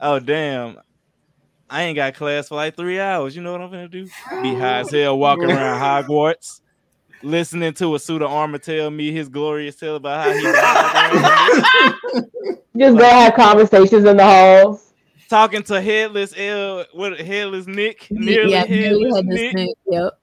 Oh 0.00 0.18
damn. 0.18 0.78
I 1.70 1.84
ain't 1.84 1.96
got 1.96 2.14
class 2.14 2.48
for 2.48 2.56
like 2.56 2.76
three 2.76 3.00
hours. 3.00 3.34
You 3.34 3.42
know 3.42 3.52
what 3.52 3.60
I'm 3.60 3.70
gonna 3.70 3.88
do? 3.88 4.08
Be 4.42 4.54
high 4.54 4.80
as 4.80 4.90
hell 4.90 5.18
walking 5.18 5.50
around 5.50 5.80
Hogwarts, 5.80 6.60
listening 7.22 7.72
to 7.74 7.94
a 7.94 7.98
suit 7.98 8.22
of 8.22 8.30
armor 8.30 8.58
tell 8.58 8.90
me 8.90 9.12
his 9.12 9.28
glorious 9.28 9.76
tale 9.76 9.96
about 9.96 10.22
how 10.22 10.34
he 10.34 10.44
died. 10.44 11.94
Just 12.76 12.98
go 12.98 13.04
have 13.04 13.34
conversations 13.34 14.04
in 14.04 14.16
the 14.16 14.24
halls. 14.24 14.93
Talking 15.28 15.62
to 15.64 15.80
headless 15.80 16.34
L, 16.36 16.84
what 16.92 17.18
headless 17.18 17.66
Nick, 17.66 18.06
nearly 18.10 18.52
yeah, 18.52 18.64
nearly 18.64 19.04
headless 19.04 19.16
had 19.16 19.28
this 19.28 19.54
Nick. 19.54 19.76
Yep. 19.90 20.18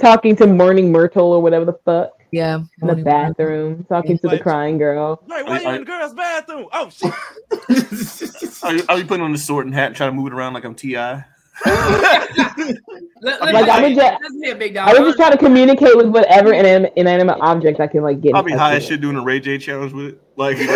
Talking 0.00 0.36
to 0.36 0.46
Moaning 0.46 0.92
Myrtle 0.92 1.32
or 1.32 1.40
whatever 1.42 1.64
the 1.64 1.72
fuck 1.84 2.10
Yeah. 2.30 2.56
in 2.56 2.66
the 2.80 2.86
morning 2.86 3.04
bathroom. 3.04 3.84
Talking 3.88 4.18
to 4.18 4.28
the 4.28 4.38
crying 4.38 4.78
girl. 4.78 5.22
Like, 5.26 5.46
why 5.46 5.60
you 5.60 5.68
in 5.70 5.80
the 5.80 5.84
girls' 5.84 6.14
bathroom? 6.14 6.66
Oh 6.72 6.90
shit! 6.90 7.12
Are 8.62 8.74
you, 8.74 8.82
are 8.88 8.98
you 8.98 9.04
putting 9.04 9.24
on 9.24 9.32
the 9.32 9.38
sword 9.38 9.66
and 9.66 9.74
hat 9.74 9.86
and 9.88 9.96
trying 9.96 10.10
to 10.10 10.16
move 10.16 10.26
it 10.26 10.32
around 10.32 10.52
like 10.52 10.64
I'm 10.64 10.74
Ti? 10.74 10.94
Let, 11.64 13.40
let 13.42 13.54
Like, 13.54 13.64
me 13.66 13.70
I 13.70 13.82
would 13.82 13.94
just- 13.96 14.58
big 14.58 14.74
dog. 14.74 14.88
I 14.88 14.92
was 14.92 15.00
just 15.08 15.16
trying 15.18 15.32
to 15.32 15.38
communicate 15.38 15.96
with 15.96 16.06
whatever 16.08 16.50
inim- 16.50 16.90
inanimate 16.96 17.38
object 17.40 17.80
I 17.80 17.86
can 17.86 18.02
like 18.02 18.20
get. 18.20 18.34
I'll 18.34 18.42
be 18.42 18.52
high 18.52 18.76
as 18.76 18.84
shit 18.84 19.00
doing 19.00 19.16
a 19.16 19.22
Ray 19.22 19.40
J 19.40 19.58
challenge 19.58 19.92
with 19.92 20.06
it. 20.06 20.22
Like, 20.36 20.58
You 20.58 20.66
know 20.66 20.72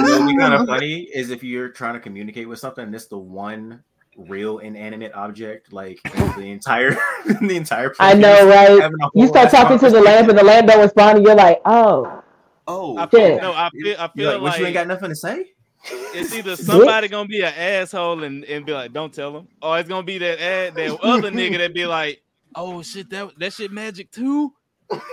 what 0.00 0.20
would 0.20 0.26
be 0.28 0.36
kind 0.38 0.54
of 0.54 0.66
funny 0.66 1.02
is 1.14 1.30
if 1.30 1.42
you're 1.42 1.68
trying 1.68 1.94
to 1.94 2.00
communicate 2.00 2.48
with 2.48 2.58
something, 2.58 2.84
and 2.84 2.94
it's 2.94 3.06
the 3.06 3.18
one 3.18 3.82
real 4.16 4.58
inanimate 4.58 5.12
object, 5.14 5.72
like 5.72 5.98
the 6.36 6.42
entire 6.50 6.90
the 7.40 7.56
entire. 7.56 7.90
Place. 7.90 7.96
I 8.00 8.14
know, 8.14 8.46
right? 8.48 8.90
You 9.14 9.26
start 9.26 9.50
talking 9.50 9.78
to 9.78 9.90
the 9.90 10.00
lamp, 10.00 10.28
and 10.28 10.38
the 10.38 10.44
lamp 10.44 10.68
don't 10.68 10.80
respond, 10.80 11.18
and 11.18 11.26
you're 11.26 11.34
like, 11.36 11.60
"Oh, 11.64 12.22
oh, 12.68 12.96
I 12.98 13.06
feel, 13.06 13.20
Shit. 13.20 13.42
no, 13.42 13.52
I 13.52 13.70
feel, 13.70 13.96
I 13.98 14.10
You're 14.14 14.30
feel 14.30 14.32
like, 14.34 14.42
what, 14.42 14.58
you 14.60 14.66
ain't 14.66 14.74
got 14.74 14.86
nothing 14.86 15.08
to 15.08 15.16
say? 15.16 15.46
It's 15.84 16.34
either 16.34 16.56
somebody 16.56 17.08
gonna 17.08 17.28
be 17.28 17.40
an 17.40 17.52
asshole 17.54 18.22
and, 18.22 18.44
and 18.44 18.64
be 18.64 18.72
like, 18.72 18.92
"Don't 18.92 19.12
tell 19.12 19.32
them, 19.32 19.48
or 19.60 19.78
it's 19.78 19.88
gonna 19.88 20.02
be 20.02 20.18
that 20.18 20.40
ad, 20.40 20.74
that 20.74 21.00
other 21.00 21.30
nigga 21.30 21.58
that 21.58 21.74
be 21.74 21.86
like, 21.86 22.22
"Oh 22.54 22.82
shit, 22.82 23.10
that 23.10 23.38
that 23.38 23.52
shit 23.52 23.72
magic 23.72 24.10
too." 24.10 24.52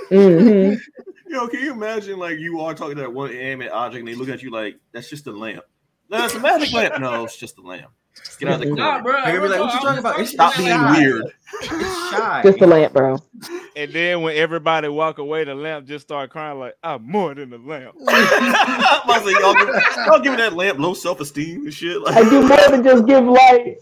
hmm 0.10 0.74
Yo, 1.28 1.48
can 1.48 1.60
you 1.60 1.72
imagine 1.74 2.18
like 2.18 2.40
you 2.40 2.60
are 2.60 2.74
talking 2.74 2.96
to 2.96 3.04
that 3.04 3.14
one 3.14 3.30
inanimate 3.30 3.72
object 3.72 4.00
and 4.00 4.08
they 4.08 4.16
look 4.16 4.30
at 4.30 4.42
you 4.42 4.50
like 4.52 4.78
that's 4.92 5.10
just 5.10 5.28
a 5.28 5.32
lamp? 5.32 5.64
No, 6.10 6.26
it's 6.26 6.34
a 6.34 6.40
magic 6.40 6.74
lamp. 6.74 7.00
No, 7.00 7.24
it's 7.24 7.38
just 7.38 7.58
a 7.60 7.62
lamp. 7.62 7.92
Get 8.40 8.50
out 8.50 8.56
of 8.56 8.70
the 8.70 8.76
Nah, 8.76 9.02
bro. 9.02 9.12
They're 9.26 9.38
gonna 9.38 9.42
be 9.42 9.48
like, 9.50 9.60
"What 9.60 9.74
you 9.74 9.80
talking 9.82 10.00
about? 10.00 10.20
It's 10.20 10.32
Stop 10.32 10.56
being 10.56 10.70
like, 10.70 10.98
weird. 10.98 11.26
It's 11.62 11.68
shy. 12.12 12.42
just 12.44 12.62
a 12.62 12.68
lamp, 12.68 12.94
bro." 12.94 13.18
And 13.76 13.92
then 13.92 14.22
when 14.22 14.38
everybody 14.38 14.88
walk 14.88 15.18
away, 15.18 15.44
the 15.44 15.56
lamp 15.56 15.88
just 15.88 16.08
start 16.08 16.30
crying 16.30 16.58
like, 16.60 16.76
"I'm 16.84 17.04
more 17.10 17.34
than 17.36 17.52
a 17.52 17.58
lamp." 17.58 17.96
I 18.08 19.02
was 19.06 19.26
like, 19.26 19.40
y'all, 19.40 19.54
give, 19.54 20.06
y'all 20.08 20.20
giving 20.20 20.40
that 20.40 20.54
lamp 20.54 20.80
low 20.80 20.94
self 20.94 21.20
esteem 21.20 21.64
and 21.66 21.74
shit. 21.74 22.02
Like, 22.02 22.16
I 22.16 22.30
do 22.30 22.48
more 22.48 22.58
than 22.70 22.84
just 22.84 23.06
give 23.06 23.26
light. 23.26 23.78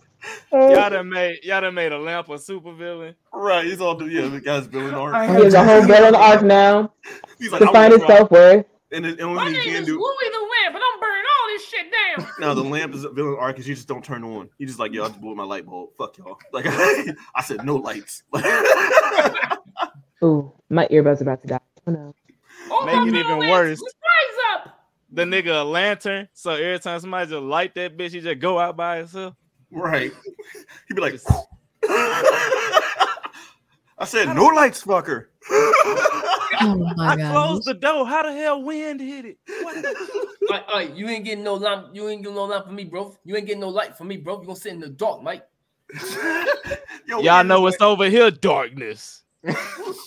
Uh, 0.51 0.57
Y'all 0.57 0.89
done 0.89 1.09
made 1.09 1.39
y'all 1.43 1.61
done 1.61 1.75
made 1.75 1.91
a 1.91 1.97
lamp 1.99 2.27
a 2.29 2.39
super 2.39 2.73
villain. 2.73 3.13
right? 3.31 3.63
He's 3.65 3.79
all 3.79 4.01
yeah. 4.09 4.27
The 4.27 4.41
guy's 4.41 4.67
building 4.67 4.95
art. 4.95 5.13
I 5.13 5.27
He 5.27 5.43
has 5.43 5.53
a 5.53 5.63
whole 5.63 5.83
villain 5.83 6.15
arc 6.15 6.41
now 6.41 6.91
He's 7.37 7.51
like, 7.51 7.61
to 7.61 7.67
I'm 7.67 7.73
find 7.73 7.93
his 7.93 8.01
self 8.01 8.31
worth. 8.31 8.65
And 8.91 9.05
the 9.05 9.21
only 9.21 9.35
My 9.35 9.45
thing 9.45 9.55
you 9.55 9.61
can 9.61 9.81
is 9.81 9.85
do 9.85 9.93
Louis 9.93 10.31
the 10.31 10.39
Lamp, 10.39 10.75
and 10.75 10.83
I'm 10.83 10.99
burning 10.99 11.23
all 11.39 11.46
this 11.57 11.67
shit 11.69 11.87
down. 11.91 12.27
now, 12.39 12.53
the 12.53 12.63
lamp 12.63 12.93
is 12.93 13.03
a 13.03 13.09
villain 13.09 13.35
arc 13.39 13.59
is 13.59 13.67
you 13.67 13.75
just 13.75 13.87
don't 13.87 14.03
turn 14.03 14.23
on. 14.23 14.49
You 14.57 14.67
just 14.67 14.79
like, 14.79 14.93
yo, 14.93 15.03
I 15.03 15.07
just 15.07 15.21
blew 15.21 15.35
my 15.35 15.43
light 15.43 15.65
bulb. 15.65 15.89
Fuck 15.97 16.17
y'all. 16.17 16.37
Like 16.51 16.65
I 16.67 17.41
said, 17.43 17.65
no 17.65 17.75
lights. 17.75 18.23
Ooh, 20.23 20.51
my 20.69 20.87
earbud's 20.89 21.21
about 21.21 21.41
to 21.41 21.47
die. 21.47 21.59
Oh 21.85 21.91
no. 21.91 22.15
All 22.71 22.85
Make 22.85 23.13
it 23.13 23.19
even 23.19 23.39
worse. 23.49 23.79
Rise 23.81 24.37
up. 24.53 24.79
The 25.11 25.23
nigga 25.23 25.61
a 25.61 25.63
lantern, 25.63 26.27
so 26.33 26.51
every 26.51 26.79
time 26.79 26.99
somebody 26.99 27.29
just 27.29 27.41
light 27.41 27.75
that 27.75 27.97
bitch, 27.97 28.11
he 28.11 28.19
just 28.19 28.39
go 28.39 28.59
out 28.59 28.75
by 28.75 28.97
himself. 28.97 29.35
right. 29.71 30.11
He'd 30.87 30.93
be 30.95 31.01
like, 31.01 31.19
I 33.99 34.05
said, 34.05 34.35
no 34.35 34.45
lights, 34.47 34.83
fucker. 34.83 35.27
Oh 36.61 36.75
my 36.97 37.07
I 37.13 37.15
closed 37.15 37.65
the 37.65 37.73
door. 37.73 38.05
How 38.07 38.23
the 38.23 38.33
hell 38.33 38.61
wind 38.61 38.99
hit 38.99 39.25
it? 39.25 39.37
What 39.63 39.75
the- 39.81 40.27
Like, 40.49 40.67
like, 40.73 40.95
you 40.95 41.09
ain't 41.09 41.25
getting 41.25 41.43
no 41.43 41.55
lamp. 41.55 41.89
You 41.93 42.07
ain't 42.07 42.21
getting 42.23 42.35
no 42.35 42.45
lamp 42.45 42.67
for 42.67 42.71
me, 42.71 42.85
bro. 42.85 43.13
You 43.25 43.35
ain't 43.35 43.45
getting 43.47 43.59
no 43.59 43.67
light 43.67 43.97
for 43.97 44.05
me, 44.05 44.15
bro. 44.15 44.39
You 44.39 44.47
gonna 44.47 44.57
sit 44.57 44.71
in 44.71 44.79
the 44.79 44.87
dark, 44.87 45.21
Mike. 45.21 45.43
Yo, 47.05 47.19
Y'all 47.21 47.43
know 47.43 47.65
this 47.65 47.75
it's 47.75 47.83
over 47.83 48.09
here, 48.09 48.31
darkness. 48.31 49.23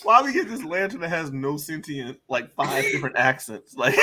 Why 0.03 0.23
we 0.23 0.33
get 0.33 0.47
this 0.49 0.63
lantern 0.63 1.01
that 1.01 1.09
has 1.09 1.31
no 1.31 1.57
sentient, 1.57 2.19
like 2.27 2.53
five 2.55 2.83
different 2.85 3.17
accents? 3.17 3.75
Like, 3.75 3.95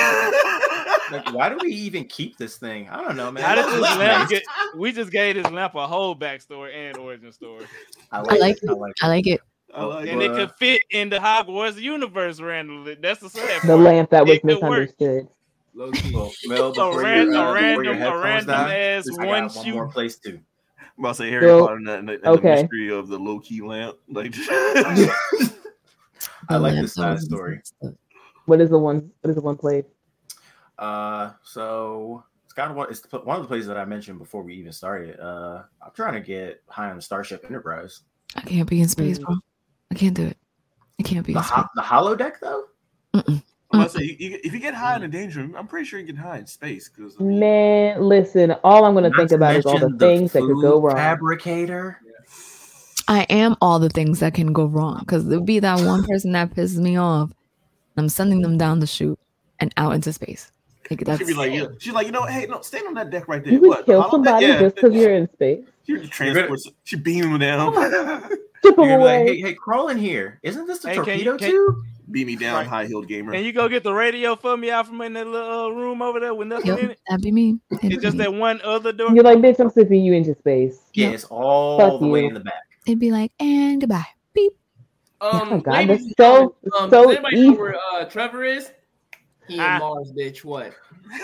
Like, 1.11 1.32
why 1.32 1.49
do 1.49 1.59
we 1.62 1.70
even 1.70 2.05
keep 2.05 2.36
this 2.36 2.59
thing? 2.59 2.88
I 2.88 3.03
don't 3.03 3.16
know, 3.16 3.30
man. 3.32 3.42
How 3.42 3.55
did 3.55 3.64
this 3.66 3.80
lamp 3.80 4.01
nice. 4.01 4.28
get? 4.28 4.42
We 4.76 4.92
just 4.92 5.11
gave 5.11 5.36
this 5.36 5.51
lamp 5.51 5.74
a 5.74 5.86
whole 5.86 6.14
backstory 6.14 6.74
and 6.74 6.96
origin 6.99 7.32
story, 7.32 7.66
I 8.12 8.18
I 8.18 8.20
like, 8.22 8.40
like 8.40 8.57
it. 8.62 8.68
I 8.68 8.72
like 8.72 8.90
it. 8.90 9.05
I 9.05 9.09
like 9.09 9.26
it. 9.26 9.40
I 9.75 9.85
like 9.85 10.09
and 10.09 10.23
it. 10.23 10.31
it 10.31 10.35
could 10.35 10.53
fit 10.59 10.83
in 10.91 11.11
the 11.11 11.19
Hogwarts 11.19 11.81
universe 11.81 12.41
randomly. 12.41 12.95
That's 13.01 13.21
the 13.21 13.29
sad 13.29 13.62
The 13.62 13.77
lamp 13.77 14.11
that 14.11 14.25
was 14.27 14.37
It 14.37 14.43
could 14.43 14.62
work. 14.62 14.91
misunderstood. 14.99 15.29
Low 15.75 15.91
key. 15.93 16.12
Well, 16.14 16.33
Mel, 16.47 16.66
A 16.69 16.73
before 16.73 17.03
ran- 17.03 17.31
your, 17.33 17.37
uh, 17.37 17.55
before 17.55 17.85
your 17.85 17.93
random- 17.95 18.12
a 18.12 18.19
random 18.19 18.47
die, 18.47 18.75
ass 18.79 19.07
I 19.12 19.16
got 19.16 19.27
one 19.27 19.43
one 19.55 19.64
shoot. 19.64 19.75
more 19.75 19.89
place 19.89 20.16
too. 20.19 20.41
I'm 20.97 21.05
about 21.05 21.09
to 21.11 21.14
say 21.16 21.31
Harry 21.31 21.47
Yo, 21.47 21.61
Potter 21.61 21.77
and 21.77 21.87
the, 21.87 21.95
and 21.99 22.11
and 22.11 22.27
okay. 22.27 22.57
the 22.57 22.62
mystery 22.62 22.91
of 22.91 23.09
the 23.09 23.19
low 23.19 23.39
key 23.41 23.61
lamp. 23.61 23.97
Like, 24.09 24.35
I 26.49 26.57
like 26.57 26.75
this 26.75 26.95
side 26.95 27.21
story. 27.21 27.61
What 28.47 28.61
is 28.61 28.71
the 28.71 28.79
one? 28.79 29.11
What 29.21 29.29
is 29.31 29.37
the 29.37 29.43
one 29.43 29.57
played? 29.57 29.85
Uh, 30.79 31.33
so 31.43 32.25
it's 32.45 32.55
kind 32.55 32.71
of 32.71 32.77
what 32.77 32.91
it's 32.91 33.03
one 33.12 33.37
of 33.37 33.43
the 33.43 33.49
places 33.49 33.69
that 33.69 33.77
I 33.77 33.85
mentioned 33.85 34.19
before 34.19 34.43
we 34.43 34.55
even 34.55 34.73
started. 34.73 35.21
Uh, 35.21 35.62
I'm 35.83 35.93
trying 35.95 36.14
to 36.14 36.21
get 36.21 36.62
high 36.69 36.91
on 36.91 36.97
the 36.97 37.03
Starship 37.03 37.45
Enterprise. 37.45 38.01
I 38.35 38.41
can't 38.41 38.69
be 38.69 38.81
in 38.81 38.89
space, 38.89 39.19
bro. 39.19 39.37
I 39.91 39.95
can't 39.95 40.14
do 40.14 40.26
it. 40.26 40.36
I 41.01 41.03
can't 41.03 41.24
be 41.26 41.32
The, 41.32 41.39
in 41.41 41.45
space. 41.45 41.57
ho- 41.57 41.68
the 41.74 41.82
holodeck 41.82 42.41
though. 42.41 42.64
Mm-mm. 43.14 43.43
I'm 43.70 43.80
about 43.80 43.91
to 43.93 43.99
say, 43.99 44.05
you, 44.05 44.16
you, 44.30 44.39
if 44.45 44.53
you 44.55 44.61
get 44.61 44.74
high 44.74 44.97
in 44.97 45.03
the 45.03 45.09
danger 45.09 45.41
room, 45.41 45.55
I'm 45.57 45.66
pretty 45.66 45.84
sure 45.86 46.01
you 46.01 46.07
get 46.07 46.16
high 46.16 46.39
in 46.39 46.47
space. 46.47 46.89
Because 46.89 47.18
Man, 47.20 48.01
listen, 48.03 48.53
all 48.64 48.84
I'm 48.84 48.95
gonna 48.95 49.11
think 49.14 49.30
about 49.32 49.57
is 49.57 49.66
all 49.66 49.78
the 49.78 49.91
mention 49.91 49.99
things 49.99 50.32
that 50.32 50.41
could 50.41 50.61
go 50.61 50.80
wrong. 50.80 50.97
Fabricator. 50.97 52.01
I 53.07 53.22
am 53.30 53.57
all 53.62 53.78
the 53.78 53.89
things 53.89 54.20
that 54.20 54.34
can 54.34 54.53
go 54.53 54.66
wrong 54.66 54.99
because 55.01 55.26
there'll 55.26 55.45
be 55.45 55.61
that 55.61 55.80
one 55.80 56.05
person 56.05 56.32
that 56.32 56.51
pisses 56.51 56.76
me 56.78 56.97
off. 56.99 57.30
I'm 57.97 58.09
sending 58.09 58.43
them 58.43 58.59
down 58.59 58.80
the 58.80 58.86
chute 58.86 59.18
and 59.61 59.72
out 59.76 59.95
into 59.95 60.12
space. 60.12 60.53
Like, 60.91 61.05
that's 61.05 61.18
she'd 61.18 61.26
be 61.26 61.34
like, 61.34 61.53
yeah. 61.53 61.66
she's 61.78 61.93
like, 61.93 62.07
you 62.07 62.12
know, 62.12 62.24
hey, 62.24 62.47
no, 62.47 62.61
stand 62.62 62.86
on 62.86 62.95
that 62.95 63.11
deck 63.11 63.28
right 63.28 63.43
there. 63.43 63.55
You 63.55 63.61
What? 63.68 63.84
kill 63.86 64.11
somebody 64.11 64.47
Yeah. 64.47 64.61
just 64.61 64.76
because 64.76 64.95
you're 64.95 65.12
in 65.14 65.30
space. 65.32 65.64
She 65.86 66.07
transports. 66.09 66.68
She 66.84 66.97
beam 66.97 67.24
him 67.24 67.39
down. 67.41 67.72
Chip 67.74 68.41
You're 68.79 68.87
them 68.89 68.89
gonna 68.89 68.99
be 68.99 69.05
like, 69.05 69.27
hey, 69.27 69.41
hey, 69.41 69.55
crawl 69.55 69.89
in 69.89 69.99
here. 69.99 70.39
Isn't 70.43 70.66
this 70.66 70.81
the 70.81 70.89
Hey, 70.91 70.95
can 70.97 71.19
you- 71.19 71.25
torpedo 71.25 71.37
can- 71.37 71.51
tube? 71.51 71.75
Beam 72.11 72.27
me 72.27 72.37
down, 72.37 72.55
Right. 72.55 72.66
high 72.66 72.87
heeled 72.87 73.07
gamer. 73.07 73.33
Can 73.33 73.45
you 73.45 73.53
go 73.53 73.69
get 73.69 73.83
the 73.83 73.93
radio 73.93 74.35
for 74.35 74.57
me 74.57 74.71
out 74.71 74.87
from 74.87 75.03
in 75.03 75.12
that 75.12 75.27
little 75.27 75.66
uh, 75.66 75.69
room 75.69 76.01
over 76.01 76.19
there 76.19 76.35
with 76.35 76.49
nothing 76.49 76.79
in 76.79 76.91
it? 76.93 77.01
That'd 77.07 77.23
be 77.23 77.31
me. 77.31 77.59
That'd 77.71 77.93
It's 77.93 77.97
be 77.97 78.03
just 78.03 78.16
me. 78.16 78.25
that 78.25 78.33
one 78.33 78.62
other 78.64 78.95
door. 78.95 79.11
You're 79.14 79.25
like, 79.25 79.41
bitch, 79.41 79.61
I'm 79.61 79.69
slipping 79.69 80.03
you 80.03 80.14
into 80.14 80.35
space. 80.35 80.81
Yeah, 80.95 81.09
Yep. 81.09 81.14
it's 81.16 81.25
all 81.25 81.79
Fuck 81.79 82.01
the 82.01 82.07
way 82.07 82.23
you. 82.23 82.29
in 82.29 82.33
the 82.35 82.41
back. 82.41 82.62
It'd 82.87 82.99
be 82.99 83.11
like, 83.12 83.31
and 83.41 83.79
goodbye. 83.79 84.07
Beep. 84.33 84.55
Um, 85.21 85.49
Oh, 85.53 85.61
God, 85.61 85.75
ladies 85.87 86.14
so- 86.19 86.57
um, 86.79 86.89
so 86.89 87.09
does 87.09 87.16
anybody 87.16 87.51
know 87.51 87.53
where 87.59 87.77
uh, 87.93 88.05
Trevor 88.07 88.43
is? 88.45 88.71
He 89.47 89.57
in 89.57 89.61
Ah. 89.61 89.79
Mars, 89.79 90.11
bitch. 90.16 90.45
What? 90.45 90.73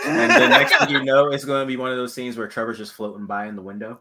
And 0.05 0.30
the 0.32 0.49
next 0.49 0.76
thing 0.76 0.90
you 0.90 1.03
know, 1.03 1.28
it's 1.30 1.47
going 1.47 1.62
to 1.62 1.66
be 1.66 1.78
one 1.78 1.92
of 1.92 1.97
those 1.97 2.12
scenes 2.12 2.36
where 2.36 2.47
Trevor's 2.47 2.76
just 2.76 2.92
floating 2.92 3.24
by 3.24 3.47
in 3.47 3.57
the 3.57 3.62
window. 3.62 4.01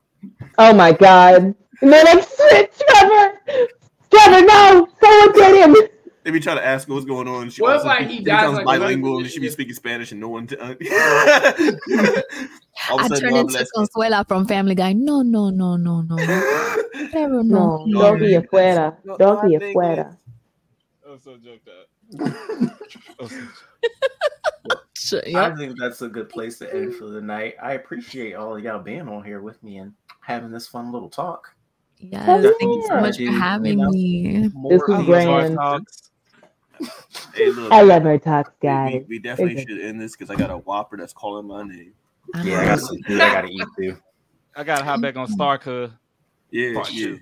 Oh 0.57 0.73
my 0.73 0.91
god. 0.91 1.55
And 1.81 1.91
they're 1.91 2.03
like, 2.03 2.23
shit, 2.27 2.73
Trevor! 2.87 3.39
Trevor, 4.11 4.45
no! 4.45 4.87
Someone 5.01 5.33
get 5.33 5.69
him! 5.69 5.75
They 6.23 6.31
be 6.31 6.39
trying 6.39 6.57
to 6.57 6.65
ask 6.65 6.87
her 6.87 6.93
what's 6.93 7.05
going 7.05 7.27
on. 7.27 7.49
She 7.49 7.61
What 7.61 7.77
if, 7.77 7.83
like, 7.83 8.07
he 8.07 8.23
dies, 8.23 8.41
becomes 8.41 8.55
like, 8.57 8.65
bilingual 8.65 9.15
like- 9.17 9.25
and 9.25 9.33
she 9.33 9.39
be 9.39 9.49
speaking 9.49 9.73
Spanish 9.73 10.11
and 10.13 10.21
no 10.21 10.29
one. 10.29 10.47
T- 10.47 10.55
I 10.61 10.69
All 12.89 12.99
of 12.99 13.05
a 13.05 13.09
sudden, 13.09 13.19
turn 13.19 13.31
Bob 13.33 13.41
into 13.47 13.53
Leslie- 13.53 13.87
Consuela 13.87 14.27
from 14.27 14.45
Family 14.47 14.75
Guy. 14.75 14.93
No, 14.93 15.21
no, 15.21 15.49
no, 15.49 15.75
no, 15.75 16.01
no. 16.01 16.15
Trevor, 17.11 17.43
no. 17.43 17.45
No, 17.45 17.83
No, 17.87 18.01
don't 18.01 18.19
be 18.19 18.33
man. 18.37 18.43
afuera. 18.43 18.95
No, 19.03 19.17
Don't 19.17 19.47
be 19.49 19.55
I 19.55 19.59
think 19.59 19.77
afuera. 19.77 20.17
I'm 21.09 21.19
so 21.19 21.37
joked 21.37 21.67
up. 21.67 21.89
I'm 23.19 23.27
so- 23.27 23.47
Shit, 24.95 25.35
I 25.35 25.53
think 25.55 25.77
that's 25.77 26.01
a 26.01 26.07
good 26.07 26.29
place 26.29 26.57
to 26.59 26.73
end 26.73 26.95
for 26.95 27.07
the 27.07 27.19
night. 27.21 27.55
I 27.61 27.73
appreciate 27.73 28.35
all 28.35 28.55
of 28.55 28.63
y'all 28.63 28.79
being 28.81 29.09
on 29.09 29.25
here 29.25 29.41
with 29.41 29.61
me 29.61 29.79
and 29.79 29.91
having 30.21 30.49
this 30.51 30.67
fun 30.69 30.93
little 30.93 31.09
talk. 31.09 31.53
Yes. 31.99 32.25
Hell 32.25 32.41
Thank 32.59 32.61
you 32.61 32.83
so 32.87 32.95
yeah. 32.95 33.01
much 33.01 33.15
for 33.15 33.19
Dude, 33.19 33.33
you 33.33 33.39
having 33.39 33.77
know? 33.77 33.89
me. 33.89 34.49
This 34.69 34.81
was 34.87 34.99
of 34.99 35.05
grand. 35.05 35.57
Hey, 37.35 37.49
look, 37.49 37.71
I 37.71 37.81
love 37.81 38.05
our 38.05 38.19
talks, 38.19 38.51
we- 38.61 38.67
guys. 38.67 39.05
We, 39.07 39.15
we 39.15 39.19
definitely 39.19 39.55
Thank 39.55 39.69
should 39.69 39.79
end 39.81 39.99
this 39.99 40.15
because 40.15 40.29
I 40.29 40.35
got 40.35 40.51
a 40.51 40.57
whopper 40.57 40.97
that's 40.97 41.13
calling 41.13 41.47
my 41.47 41.63
name. 41.63 41.93
I 42.35 42.43
Yeah, 42.43 42.59
I 42.59 42.65
got 42.65 42.79
some 42.79 43.01
food 43.07 43.21
I 43.21 43.31
gotta 43.31 43.47
eat 43.47 43.67
too. 43.77 43.97
I 44.55 44.63
gotta 44.63 44.83
hop 44.85 45.01
back 45.01 45.15
on 45.15 45.27
Star 45.27 45.59
Yeah, 46.51 46.73
Part 46.75 46.93
yeah. 46.93 47.15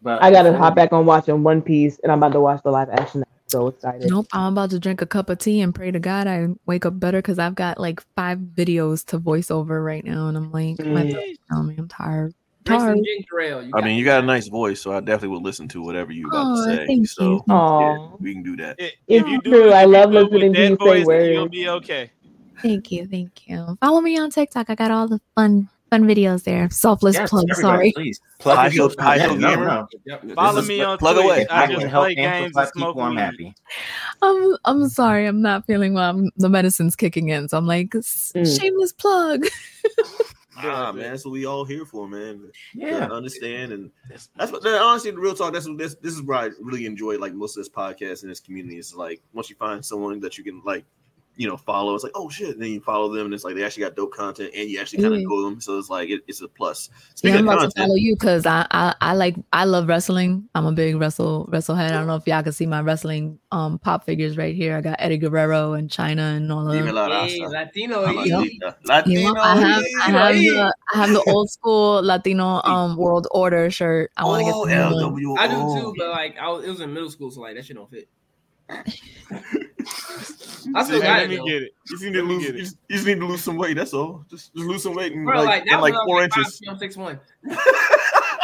But 0.00 0.22
I 0.22 0.30
gotta 0.30 0.50
before 0.52 0.64
hop 0.64 0.74
back 0.74 0.92
on 0.94 1.04
watching 1.04 1.42
One 1.42 1.60
Piece, 1.60 1.98
and 2.02 2.10
I'm 2.10 2.18
about 2.18 2.32
to 2.32 2.40
watch 2.40 2.62
the 2.62 2.70
live 2.70 2.88
action. 2.88 3.22
I'm 3.22 3.40
so 3.48 3.66
excited. 3.68 4.08
Nope, 4.10 4.26
I'm 4.32 4.52
about 4.52 4.70
to 4.70 4.78
drink 4.78 5.02
a 5.02 5.06
cup 5.06 5.28
of 5.28 5.38
tea 5.38 5.60
and 5.60 5.74
pray 5.74 5.90
to 5.90 5.98
God 5.98 6.26
I 6.26 6.48
wake 6.64 6.86
up 6.86 6.98
better 6.98 7.18
because 7.18 7.38
I've 7.38 7.54
got 7.56 7.78
like 7.78 8.02
five 8.14 8.38
videos 8.38 9.04
to 9.06 9.18
voice 9.18 9.50
over 9.50 9.82
right 9.82 10.04
now, 10.04 10.28
and 10.28 10.36
I'm 10.36 10.50
like, 10.50 10.78
my 10.78 11.02
Mm. 11.04 11.10
throat's 11.10 11.38
telling 11.50 11.66
me 11.68 11.74
I'm 11.76 11.88
tired. 11.88 12.34
Drink 12.66 12.80
some 12.80 12.88
Tired. 12.94 13.04
ginger 13.04 13.40
ale. 13.40 13.62
You 13.62 13.70
I 13.74 13.80
mean, 13.82 13.96
you 13.96 14.04
got 14.04 14.22
a 14.22 14.26
nice 14.26 14.48
voice, 14.48 14.80
so 14.80 14.92
I 14.92 15.00
definitely 15.00 15.28
would 15.28 15.42
listen 15.42 15.68
to 15.68 15.82
whatever 15.82 16.12
you 16.12 16.26
about 16.28 16.46
Aw, 16.46 16.54
to 16.66 16.76
say. 16.76 16.86
thank 16.86 17.08
so 17.08 17.22
you. 17.24 17.44
yeah, 17.48 18.08
we 18.20 18.32
can 18.34 18.42
do 18.42 18.56
that. 18.56 18.76
If 18.78 19.26
you 19.26 19.40
do 19.42 19.50
true. 19.50 19.70
I 19.72 19.84
love 19.84 20.10
do 20.12 20.18
it 20.18 20.30
with 20.32 20.42
listening 20.42 20.54
to 20.54 20.60
you 20.60 20.76
say 20.76 21.02
voice, 21.04 21.32
You'll 21.32 21.48
be 21.48 21.68
okay. 21.68 22.10
Thank 22.62 22.90
you, 22.92 23.06
thank 23.06 23.48
you. 23.48 23.78
Follow 23.80 24.00
me 24.00 24.18
on 24.18 24.30
TikTok. 24.30 24.68
I 24.70 24.74
got 24.74 24.90
all 24.90 25.06
the 25.06 25.20
fun, 25.34 25.68
fun 25.90 26.04
videos 26.04 26.42
there. 26.44 26.68
Selfless 26.70 27.14
Yes, 27.14 27.28
plug. 27.30 27.52
Sorry. 27.54 27.92
Please 27.94 28.18
plug 28.38 28.56
High 28.56 28.66
yourself. 28.68 28.92
heel- 28.94 29.02
high 29.04 29.18
heel 29.18 29.36
no, 29.36 29.50
gamer? 29.50 29.66
no. 29.66 29.88
Yep. 30.06 30.30
Follow 30.34 30.60
is- 30.60 30.68
me 30.68 30.80
on 30.82 30.96
plug 30.98 31.16
Twitch. 31.16 31.24
away. 31.26 31.40
If 31.42 31.50
I 31.52 31.64
I 31.64 31.66
just 31.66 31.86
help 31.86 32.04
play 32.06 32.14
games 32.14 32.56
and 32.56 32.68
smoke 32.70 32.94
people, 32.94 33.02
I'm 33.02 33.16
happy. 33.16 33.54
I'm 34.22 34.56
I'm 34.64 34.88
sorry. 34.88 35.26
I'm 35.26 35.42
not 35.42 35.66
feeling 35.66 35.92
well. 35.94 36.10
I'm, 36.10 36.30
the 36.36 36.48
medicine's 36.48 36.96
kicking 36.96 37.28
in, 37.28 37.48
so 37.48 37.58
I'm 37.58 37.66
like 37.66 37.90
Mm. 37.90 38.58
shameless 38.60 38.92
plug. 38.94 39.44
Ah, 40.58 40.92
man, 40.92 41.10
that's 41.10 41.24
what 41.24 41.32
we 41.32 41.44
all 41.46 41.64
here 41.64 41.84
for, 41.84 42.08
man. 42.08 42.50
Yeah. 42.74 43.06
to 43.06 43.12
understand 43.14 43.72
and 43.72 43.90
that's 44.36 44.52
what 44.52 44.66
honestly 44.66 45.10
the 45.10 45.18
real 45.18 45.34
talk 45.34 45.52
that's 45.52 45.68
what 45.68 45.78
this 45.78 45.94
this 45.96 46.14
is 46.14 46.22
where 46.22 46.38
I 46.38 46.50
really 46.60 46.86
enjoy 46.86 47.18
like 47.18 47.34
most 47.34 47.56
of 47.56 47.64
this 47.64 47.68
podcast 47.68 48.22
and 48.22 48.30
this 48.30 48.40
community 48.40 48.78
is 48.78 48.94
like 48.94 49.20
once 49.32 49.50
you 49.50 49.56
find 49.56 49.84
someone 49.84 50.20
that 50.20 50.38
you 50.38 50.44
can 50.44 50.62
like 50.64 50.84
you 51.36 51.46
know 51.46 51.56
follow 51.56 51.94
it's 51.94 52.02
like 52.02 52.12
oh 52.14 52.28
shit 52.28 52.50
and 52.50 52.62
then 52.62 52.70
you 52.70 52.80
follow 52.80 53.12
them 53.12 53.26
and 53.26 53.34
it's 53.34 53.44
like 53.44 53.54
they 53.54 53.62
actually 53.62 53.82
got 53.82 53.94
dope 53.94 54.12
content 54.12 54.50
and 54.54 54.70
you 54.70 54.80
actually 54.80 55.02
kind 55.02 55.14
of 55.14 55.20
Yeah. 55.20 55.26
know 55.28 55.44
them 55.44 55.60
so 55.60 55.78
it's 55.78 55.90
like 55.90 56.08
it, 56.08 56.22
it's 56.26 56.40
a 56.40 56.48
plus 56.48 56.88
Yeah, 57.22 57.36
I'm 57.36 57.48
of 57.48 57.54
about 57.54 57.70
to 57.74 57.80
follow 57.80 57.94
you 57.94 58.14
because 58.14 58.46
I, 58.46 58.66
I 58.70 58.94
I 59.00 59.14
like 59.14 59.36
I 59.52 59.64
love 59.64 59.86
wrestling. 59.88 60.48
I'm 60.54 60.66
a 60.66 60.72
big 60.72 60.96
wrestle 60.96 61.46
wrestle 61.48 61.74
head. 61.74 61.92
I 61.92 61.98
don't 61.98 62.06
know 62.06 62.16
if 62.16 62.26
y'all 62.26 62.42
can 62.42 62.52
see 62.52 62.66
my 62.66 62.80
wrestling 62.80 63.38
um 63.52 63.78
pop 63.78 64.04
figures 64.04 64.36
right 64.38 64.54
here. 64.54 64.76
I 64.76 64.80
got 64.80 64.96
Eddie 64.98 65.18
Guerrero 65.18 65.74
and 65.74 65.90
Chyna 65.90 66.36
and 66.36 66.50
all 66.50 66.66
of 66.68 66.72
Dime 66.74 66.86
them. 66.86 66.94
la 66.94 67.26
Hey, 67.26 67.40
raza. 67.40 67.52
Latino. 67.52 68.00
La. 68.02 68.10
Latino. 68.12 68.74
Latino, 68.84 69.20
You 69.20 69.34
know, 69.34 69.40
I 69.40 69.56
have 69.56 69.84
I 70.02 70.10
have 70.10 70.34
the 70.34 70.74
I 70.94 70.96
have 70.98 71.10
the 71.10 71.22
old 71.28 71.50
school 71.50 72.02
Latino 72.02 72.62
um 72.64 72.96
world 72.96 73.28
order 73.30 73.70
shirt. 73.70 74.10
I 74.16 74.24
want 74.24 74.46
to 74.46 74.52
oh, 74.52 74.64
get 74.66 74.76
the 74.98 75.08
one. 75.08 75.38
I 75.38 75.48
do 75.48 75.80
too, 75.80 75.94
but 75.98 76.10
like 76.10 76.38
I 76.38 76.48
was, 76.48 76.64
it 76.64 76.70
was 76.70 76.80
in 76.80 76.94
middle 76.94 77.10
school, 77.10 77.30
so 77.30 77.42
like 77.42 77.56
that 77.56 77.64
shit 77.66 77.76
don't 77.76 77.90
fit. 77.90 78.08
I 80.74 80.82
still 80.84 81.00
got 81.00 81.18
let 81.18 81.28
me 81.30 81.36
though. 81.36 81.44
get 81.46 81.62
it. 81.62 81.72
You 81.84 81.90
just 81.96 82.02
need 82.04 82.12
to 82.14 82.22
lose. 82.22 82.42
get 82.44 82.54
You 82.54 82.60
it. 82.60 82.64
just, 82.64 82.76
you 82.88 82.96
just 82.96 83.06
need 83.06 83.20
to 83.20 83.26
lose 83.26 83.42
some 83.42 83.56
weight. 83.56 83.76
That's 83.76 83.94
all. 83.94 84.24
Just, 84.28 84.52
just 84.54 84.66
lose 84.66 84.82
some 84.82 84.94
weight 84.94 85.12
and 85.12 85.24
Bro, 85.24 85.36
like, 85.36 85.46
like 85.46 85.64
that 85.70 85.80
like 85.80 85.94
four 86.06 86.20
like 86.20 86.36
inches. 86.36 86.60
I'm 86.68 86.78
six 86.78 86.96
one. 86.96 87.20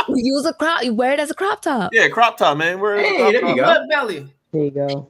Use 0.09 0.45
a 0.47 0.53
crop. 0.55 0.83
You 0.85 0.95
wear 0.95 1.13
it 1.13 1.21
as 1.21 1.31
a 1.31 1.35
crop 1.35 1.63
top. 1.63 1.91
Yeah, 1.93 2.09
crop 2.09 2.37
top, 2.37 2.57
man. 2.57 2.81
Where 2.81 2.97
is 2.97 3.03
the 3.03 3.09
Hey, 3.09 3.17
crop 3.19 3.33
there 3.33 3.41
top? 3.41 3.51
you 3.51 3.57
go. 3.57 3.63
What 3.69 3.89
belly? 3.91 4.35
There 4.53 4.65
you 4.65 4.71
go. 4.71 5.09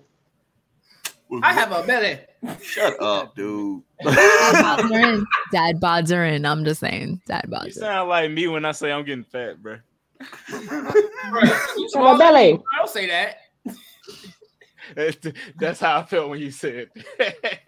I 1.42 1.52
have 1.54 1.72
a 1.72 1.82
belly. 1.86 2.18
Shut 2.62 3.00
up, 3.00 3.34
dude. 3.34 3.82
Dad 4.04 4.54
bods 4.56 4.90
are 4.90 5.14
in. 5.14 5.26
Dad 5.52 5.80
bods 5.80 6.14
are 6.16 6.24
in. 6.26 6.44
I'm 6.44 6.64
just 6.64 6.80
saying. 6.80 7.22
Dad 7.26 7.46
You 7.48 7.54
bods. 7.56 7.68
Are 7.68 7.70
sound 7.72 8.08
like 8.10 8.30
me 8.30 8.48
when 8.48 8.64
I 8.64 8.72
say 8.72 8.92
I'm 8.92 9.04
getting 9.04 9.24
fat, 9.24 9.62
bro. 9.62 9.78
Bro, 10.50 10.58
you 10.60 10.68
Have 10.70 11.42
a 11.44 11.88
smaller 11.88 12.10
than 12.10 12.18
belly. 12.18 12.52
I 12.52 12.78
don't 12.78 12.88
say 12.90 13.06
that. 13.08 13.36
That's 15.56 15.80
how 15.80 15.98
I 16.00 16.04
felt 16.04 16.30
when 16.30 16.40
you 16.40 16.50
said. 16.50 16.88
it. 17.18 17.60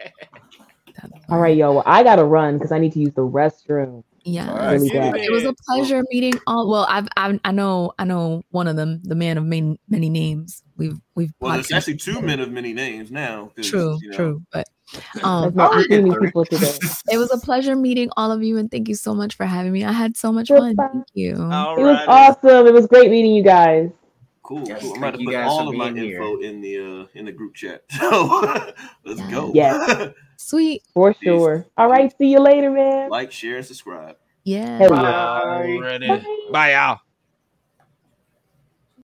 All 1.29 1.39
right, 1.39 1.55
yo. 1.55 1.73
Well, 1.73 1.83
I 1.85 2.03
gotta 2.03 2.23
run 2.23 2.57
because 2.57 2.71
I 2.71 2.79
need 2.79 2.93
to 2.93 2.99
use 2.99 3.13
the 3.13 3.21
restroom. 3.21 4.03
Yeah. 4.23 4.49
All 4.49 4.57
right, 4.57 4.73
Really 4.73 4.89
get 4.89 5.13
bad. 5.13 5.15
it 5.21 5.25
It 5.25 5.31
was 5.31 5.43
a 5.43 5.53
pleasure 5.67 6.03
meeting 6.11 6.33
all. 6.47 6.67
Well, 6.67 6.87
I've, 6.89 7.07
I've 7.15 7.39
I 7.45 7.51
know 7.51 7.93
I 7.99 8.05
know 8.05 8.41
one 8.49 8.67
of 8.67 8.75
them, 8.75 9.01
the 9.03 9.13
man 9.15 9.37
of 9.37 9.45
many 9.45 9.79
many 9.87 10.09
names. 10.09 10.63
We've 10.77 10.99
we've 11.13 11.31
Well, 11.39 11.53
there's 11.53 11.67
podcasted 11.67 11.77
actually 11.77 11.97
two 11.97 12.21
men 12.21 12.39
of 12.39 12.51
many 12.51 12.73
names 12.73 13.11
now. 13.11 13.51
True, 13.61 13.99
you 14.01 14.09
know, 14.09 14.17
true. 14.17 14.41
But 14.51 14.67
um, 15.23 15.53
not 15.53 15.75
we 15.75 15.83
too 15.83 15.89
get 15.89 16.03
many 16.03 16.15
three. 16.15 16.27
people 16.27 16.45
today. 16.45 16.73
it 17.11 17.17
was 17.17 17.31
a 17.31 17.37
pleasure 17.37 17.75
meeting 17.75 18.09
all 18.17 18.31
of 18.31 18.41
you, 18.41 18.57
and 18.57 18.71
thank 18.71 18.87
you 18.87 18.95
so 18.95 19.13
much 19.13 19.35
for 19.35 19.45
having 19.45 19.71
me. 19.71 19.83
I 19.83 19.91
had 19.91 20.17
so 20.17 20.31
much 20.31 20.47
fun. 20.47 20.75
Thank 20.75 21.05
you. 21.13 21.37
All 21.51 21.79
It 21.79 21.83
was 21.83 22.05
awesome. 22.07 22.65
It 22.65 22.73
was 22.73 22.87
great 22.87 23.11
meeting 23.11 23.33
you 23.33 23.43
guys. 23.43 23.91
Cool. 24.45 24.63
Yes, 24.67 24.81
cool. 24.81 24.93
I'm 24.93 25.01
thank 25.01 25.15
about 25.15 25.19
to 25.19 25.25
put 25.25 25.35
all 25.35 25.69
of 25.69 25.75
my 25.75 25.91
here. 25.91 26.21
info 26.21 26.37
in 26.37 26.61
the 26.61 26.77
uh 26.77 27.07
in 27.15 27.25
the 27.25 27.31
group 27.31 27.55
chat. 27.55 27.83
So 27.91 28.73
let's 29.03 29.21
go. 29.31 29.51
Yes. 29.55 30.11
Sweet. 30.37 30.83
For 30.93 31.13
Peace. 31.13 31.23
sure. 31.23 31.65
All 31.77 31.89
right. 31.89 32.15
See 32.17 32.27
you 32.31 32.39
later, 32.39 32.69
man. 32.69 33.09
like, 33.09 33.31
share, 33.31 33.57
and 33.57 33.65
subscribe. 33.65 34.17
Yeah. 34.43 34.77
Hell 34.77 34.91
yeah. 34.91 35.41
Already. 35.41 36.25
Bye, 36.51 36.73
y'all. 36.73 36.99